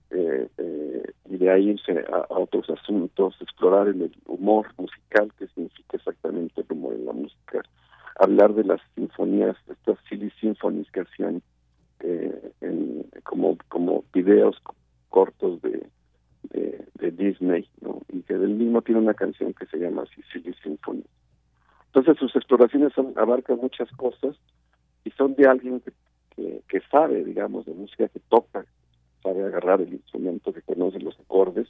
eh, 0.10 0.48
eh, 0.58 1.12
y 1.30 1.38
de 1.38 1.50
ahí 1.50 1.70
irse 1.70 2.04
a, 2.12 2.26
otros 2.30 2.70
asuntos, 2.70 3.36
explorar 3.40 3.88
el 3.88 4.12
humor 4.26 4.68
musical, 4.78 5.32
que 5.38 5.48
significa 5.48 5.98
exactamente 5.98 6.62
el 6.62 6.68
humor 6.70 6.94
en 6.96 7.06
la 7.06 7.14
música, 7.14 7.62
hablar 8.20 8.54
de 8.54 8.64
las 8.64 8.82
sinfonías, 8.96 9.58
estas 9.68 9.98
silly 10.08 10.32
symphonies 10.40 10.90
que 10.92 11.02
hacían 11.02 11.42
eh, 12.00 12.52
como, 13.24 13.58
como 13.70 14.04
videos 14.14 14.58
cortos 15.10 15.62
de, 15.62 15.88
de, 16.52 17.12
Disney, 17.12 17.68
y 18.10 18.22
que 18.24 18.36
del 18.36 18.56
mismo 18.56 18.82
tiene 18.82 19.02
una 19.02 19.14
canción 19.14 19.54
que 19.54 19.66
se 19.68 19.78
llama 19.78 20.04
Silly 20.32 20.54
Symphony. 20.64 21.04
Entonces 21.88 22.18
sus 22.18 22.36
exploraciones 22.36 22.94
abarcan 23.18 23.58
muchas 23.58 23.90
cosas 23.92 24.36
y 25.04 25.12
son 25.12 25.36
de 25.36 25.48
alguien 25.48 25.82
que, 25.82 26.62
que, 26.68 26.82
sabe, 26.90 27.24
digamos, 27.24 27.66
de 27.66 27.74
música 27.74 28.08
que 28.08 28.20
toca, 28.30 28.66
sabe 29.22 29.44
agarrar 29.46 29.82
el 29.82 29.94
instrumento, 29.94 30.54
que 30.54 30.62
conoce 30.62 31.00
los 31.00 31.20
acordes 31.20 31.68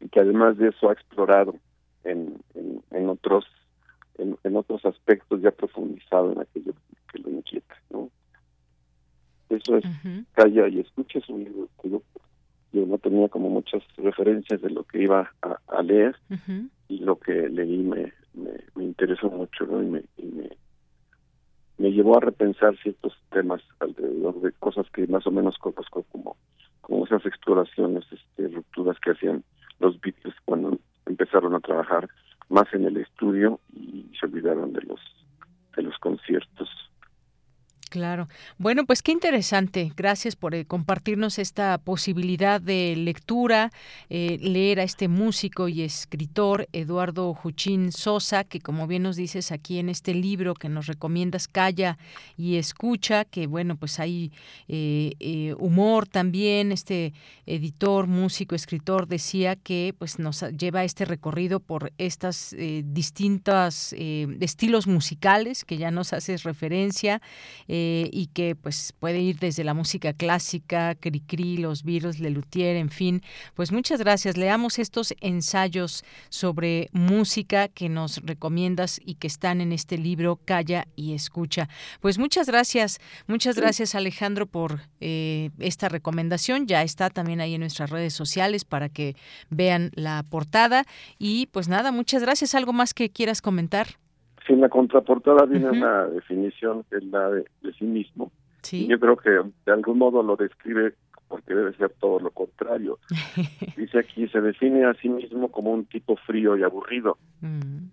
y 0.00 0.08
que 0.08 0.20
además 0.20 0.58
de 0.58 0.68
eso 0.68 0.90
ha 0.90 0.92
explorado 0.92 1.54
en, 2.04 2.38
en, 2.90 3.08
otros 3.08 3.46
en, 4.18 4.56
otros 4.56 4.84
aspectos 4.84 5.40
ya 5.42 5.50
profundizado 5.50 6.32
en 6.32 6.40
aquello 6.40 6.72
que 7.12 7.18
lo 7.18 7.30
inquieta, 7.30 7.74
¿no? 7.90 8.10
Eso 9.48 9.76
es 9.76 9.84
Calla 10.32 10.68
y 10.68 10.80
Escucha, 10.80 11.18
es 11.18 11.28
un 11.28 11.44
libro 11.44 11.68
que 11.80 11.90
yo, 11.90 12.02
no 12.72 12.98
tenía 12.98 13.28
como 13.28 13.50
muchas 13.50 13.82
referencias 13.96 14.60
de 14.60 14.70
lo 14.70 14.84
que 14.84 15.02
iba 15.02 15.32
a, 15.68 15.82
leer 15.82 16.16
y 16.88 16.98
lo 16.98 17.18
que 17.18 17.48
leí 17.48 17.82
me, 17.82 18.12
me, 18.34 18.84
interesó 18.84 19.30
mucho 19.30 19.64
¿no? 19.66 19.82
y, 19.82 19.86
me, 19.86 20.02
me, 21.78 21.92
llevó 21.92 22.16
a 22.16 22.20
repensar 22.20 22.76
ciertos 22.78 23.12
temas 23.30 23.62
alrededor 23.78 24.40
de 24.40 24.52
cosas 24.52 24.90
que 24.90 25.06
más 25.06 25.26
o 25.26 25.30
menos 25.30 25.56
conozco 25.58 26.02
como 26.10 26.36
como 26.84 27.06
esas 27.06 27.24
exploraciones, 27.24 28.04
este, 28.12 28.48
rupturas 28.48 28.98
que 29.00 29.12
hacían 29.12 29.42
los 29.80 29.98
Beatles 30.00 30.34
cuando 30.44 30.78
empezaron 31.06 31.54
a 31.54 31.60
trabajar 31.60 32.08
más 32.48 32.72
en 32.72 32.84
el 32.84 32.96
estudio 32.96 33.60
y 33.72 34.10
se 34.18 34.26
olvidaron 34.26 34.72
de 34.72 34.82
los 34.82 35.00
de 35.76 35.82
los 35.82 35.98
conciertos. 35.98 36.68
Claro. 37.94 38.26
Bueno, 38.58 38.86
pues 38.86 39.02
qué 39.02 39.12
interesante. 39.12 39.92
Gracias 39.96 40.34
por 40.34 40.56
eh, 40.56 40.64
compartirnos 40.64 41.38
esta 41.38 41.78
posibilidad 41.78 42.60
de 42.60 42.96
lectura, 42.96 43.70
eh, 44.10 44.36
leer 44.40 44.80
a 44.80 44.82
este 44.82 45.06
músico 45.06 45.68
y 45.68 45.82
escritor 45.82 46.66
Eduardo 46.72 47.32
Juchín 47.34 47.92
Sosa, 47.92 48.42
que 48.42 48.58
como 48.58 48.88
bien 48.88 49.04
nos 49.04 49.14
dices 49.14 49.52
aquí 49.52 49.78
en 49.78 49.88
este 49.88 50.12
libro 50.12 50.54
que 50.54 50.68
nos 50.68 50.88
recomiendas, 50.88 51.46
Calla 51.46 51.96
y 52.36 52.56
Escucha, 52.56 53.24
que 53.24 53.46
bueno, 53.46 53.76
pues 53.76 54.00
hay 54.00 54.32
eh, 54.66 55.54
humor 55.60 56.08
también. 56.08 56.72
Este 56.72 57.12
editor, 57.46 58.08
músico, 58.08 58.56
escritor 58.56 59.06
decía 59.06 59.54
que 59.54 59.94
pues 59.96 60.18
nos 60.18 60.40
lleva 60.58 60.80
a 60.80 60.84
este 60.84 61.04
recorrido 61.04 61.60
por 61.60 61.92
estas 61.98 62.56
distintas 62.58 63.92
estilos 63.92 64.88
musicales 64.88 65.64
que 65.64 65.76
ya 65.76 65.92
nos 65.92 66.12
haces 66.12 66.42
referencia. 66.42 67.20
Eh, 67.68 67.83
y 68.12 68.26
que 68.26 68.54
pues 68.54 68.92
puede 68.98 69.20
ir 69.20 69.38
desde 69.38 69.64
la 69.64 69.74
música 69.74 70.12
clásica, 70.12 70.94
Cricri, 70.94 71.56
los 71.58 71.82
Beatles, 71.82 72.20
Lelutier, 72.20 72.76
en 72.76 72.90
fin. 72.90 73.22
Pues 73.54 73.72
muchas 73.72 74.00
gracias. 74.00 74.36
Leamos 74.36 74.78
estos 74.78 75.14
ensayos 75.20 76.04
sobre 76.28 76.88
música 76.92 77.68
que 77.68 77.88
nos 77.88 78.18
recomiendas 78.18 79.00
y 79.04 79.14
que 79.16 79.26
están 79.26 79.60
en 79.60 79.72
este 79.72 79.98
libro 79.98 80.40
Calla 80.44 80.86
y 80.96 81.14
Escucha. 81.14 81.68
Pues 82.00 82.18
muchas 82.18 82.46
gracias, 82.46 83.00
muchas 83.26 83.56
gracias 83.56 83.94
Alejandro 83.94 84.46
por 84.46 84.80
eh, 85.00 85.50
esta 85.58 85.88
recomendación. 85.88 86.66
Ya 86.66 86.82
está 86.82 87.10
también 87.10 87.40
ahí 87.40 87.54
en 87.54 87.60
nuestras 87.60 87.90
redes 87.90 88.14
sociales 88.14 88.64
para 88.64 88.88
que 88.88 89.16
vean 89.50 89.90
la 89.94 90.22
portada. 90.22 90.84
Y 91.18 91.46
pues 91.46 91.68
nada, 91.68 91.92
muchas 91.92 92.22
gracias. 92.22 92.54
¿Algo 92.54 92.72
más 92.72 92.94
que 92.94 93.10
quieras 93.10 93.42
comentar? 93.42 94.03
Si 94.46 94.52
en 94.52 94.60
la 94.60 94.68
contraportada 94.68 95.46
viene 95.46 95.70
una 95.70 96.06
definición 96.06 96.84
que 96.90 96.96
es 96.96 97.04
la 97.04 97.30
de, 97.30 97.44
sí 97.78 97.84
mismo. 97.84 98.30
¿Sí? 98.62 98.86
yo 98.86 98.98
creo 98.98 99.16
que 99.18 99.28
de 99.28 99.72
algún 99.72 99.98
modo 99.98 100.22
lo 100.22 100.36
describe 100.36 100.94
porque 101.28 101.54
debe 101.54 101.74
ser 101.76 101.92
todo 102.00 102.18
lo 102.20 102.30
contrario. 102.30 102.98
Dice 103.76 103.98
aquí, 103.98 104.26
se 104.28 104.40
define 104.40 104.84
a 104.86 104.94
sí 104.94 105.08
mismo 105.08 105.50
como 105.50 105.72
un 105.72 105.84
tipo 105.84 106.16
frío 106.16 106.56
y 106.56 106.62
aburrido. 106.62 107.18
Mm. 107.40 107.88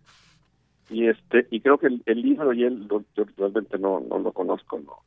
Y 0.90 1.08
este 1.08 1.48
y 1.50 1.62
creo 1.62 1.78
que 1.78 1.88
el, 1.88 2.22
libro 2.22 2.54
y 2.54 2.64
él, 2.64 2.88
yo 2.90 3.26
realmente 3.38 3.78
no, 3.78 4.02
no 4.02 4.20
lo 4.20 4.32
conozco, 4.34 4.80
no, 4.80 4.98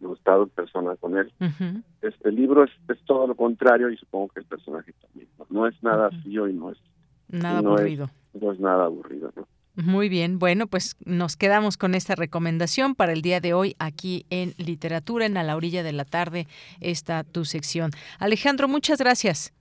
no, 0.00 0.10
he 0.10 0.14
estado 0.14 0.44
en 0.44 0.48
persona 0.50 0.96
con 0.96 1.16
él. 1.16 1.32
Este 2.02 2.32
libro 2.32 2.64
es, 2.64 2.70
es 2.88 2.98
todo 3.04 3.26
lo 3.26 3.36
contrario 3.36 3.88
y 3.90 3.96
supongo 3.96 4.28
que 4.28 4.40
el 4.40 4.46
personaje 4.46 4.92
también. 5.00 5.28
No, 5.48 5.66
es 5.66 5.80
nada 5.82 6.10
frío 6.22 6.48
y 6.48 6.52
no 6.52 6.72
es 6.72 6.78
Nada 7.28 7.58
aburrido. 7.58 8.10
no 8.34 8.52
es 8.52 8.60
nada 8.60 8.84
aburrido, 8.84 9.32
¿no? 9.36 9.46
Muy 9.76 10.08
bien, 10.08 10.38
bueno, 10.38 10.66
pues 10.66 10.96
nos 11.04 11.36
quedamos 11.36 11.76
con 11.76 11.94
esta 11.94 12.14
recomendación 12.14 12.94
para 12.94 13.12
el 13.12 13.20
día 13.20 13.40
de 13.40 13.52
hoy 13.52 13.76
aquí 13.78 14.24
en 14.30 14.54
Literatura 14.56 15.26
en 15.26 15.36
A 15.36 15.42
la 15.42 15.54
Orilla 15.54 15.82
de 15.82 15.92
la 15.92 16.06
Tarde, 16.06 16.46
esta 16.80 17.24
tu 17.24 17.44
sección. 17.44 17.90
Alejandro, 18.18 18.68
muchas 18.68 18.98
gracias. 18.98 19.52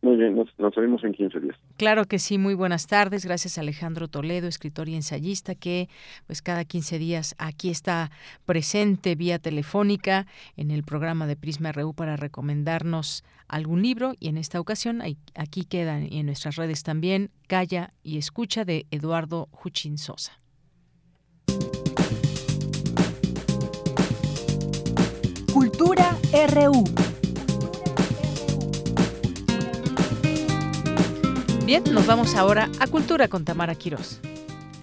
Muy 0.00 0.16
bien, 0.16 0.36
nos, 0.36 0.48
nos 0.58 0.74
vemos 0.74 1.04
en 1.04 1.12
15 1.12 1.40
días. 1.40 1.56
Claro 1.78 2.06
que 2.06 2.18
sí, 2.18 2.38
muy 2.38 2.54
buenas 2.54 2.88
tardes. 2.88 3.24
Gracias 3.24 3.56
a 3.56 3.60
Alejandro 3.60 4.08
Toledo, 4.08 4.48
escritor 4.48 4.88
y 4.88 4.96
ensayista, 4.96 5.54
que 5.54 5.88
pues 6.26 6.42
cada 6.42 6.64
15 6.64 6.98
días 6.98 7.36
aquí 7.38 7.70
está 7.70 8.10
presente 8.44 9.14
vía 9.14 9.38
telefónica 9.38 10.26
en 10.56 10.72
el 10.72 10.82
programa 10.82 11.28
de 11.28 11.36
Prisma 11.36 11.70
RU 11.70 11.94
para 11.94 12.16
recomendarnos 12.16 13.22
algún 13.46 13.80
libro 13.80 14.14
y 14.18 14.26
en 14.26 14.38
esta 14.38 14.58
ocasión 14.58 15.02
aquí 15.36 15.64
quedan 15.66 16.12
y 16.12 16.18
en 16.18 16.26
nuestras 16.26 16.56
redes 16.56 16.82
también 16.82 17.30
Calla 17.46 17.94
y 18.02 18.18
Escucha 18.18 18.64
de 18.64 18.86
Eduardo 18.90 19.48
Juchín 19.52 19.98
Sosa. 19.98 20.32
Cultura 25.52 26.18
RU. 26.54 27.07
Bien, 31.68 31.84
nos 31.92 32.06
vamos 32.06 32.34
ahora 32.34 32.64
a 32.80 32.86
Cultura 32.86 33.28
con 33.28 33.44
Tamara 33.44 33.74
Quirós. 33.74 34.22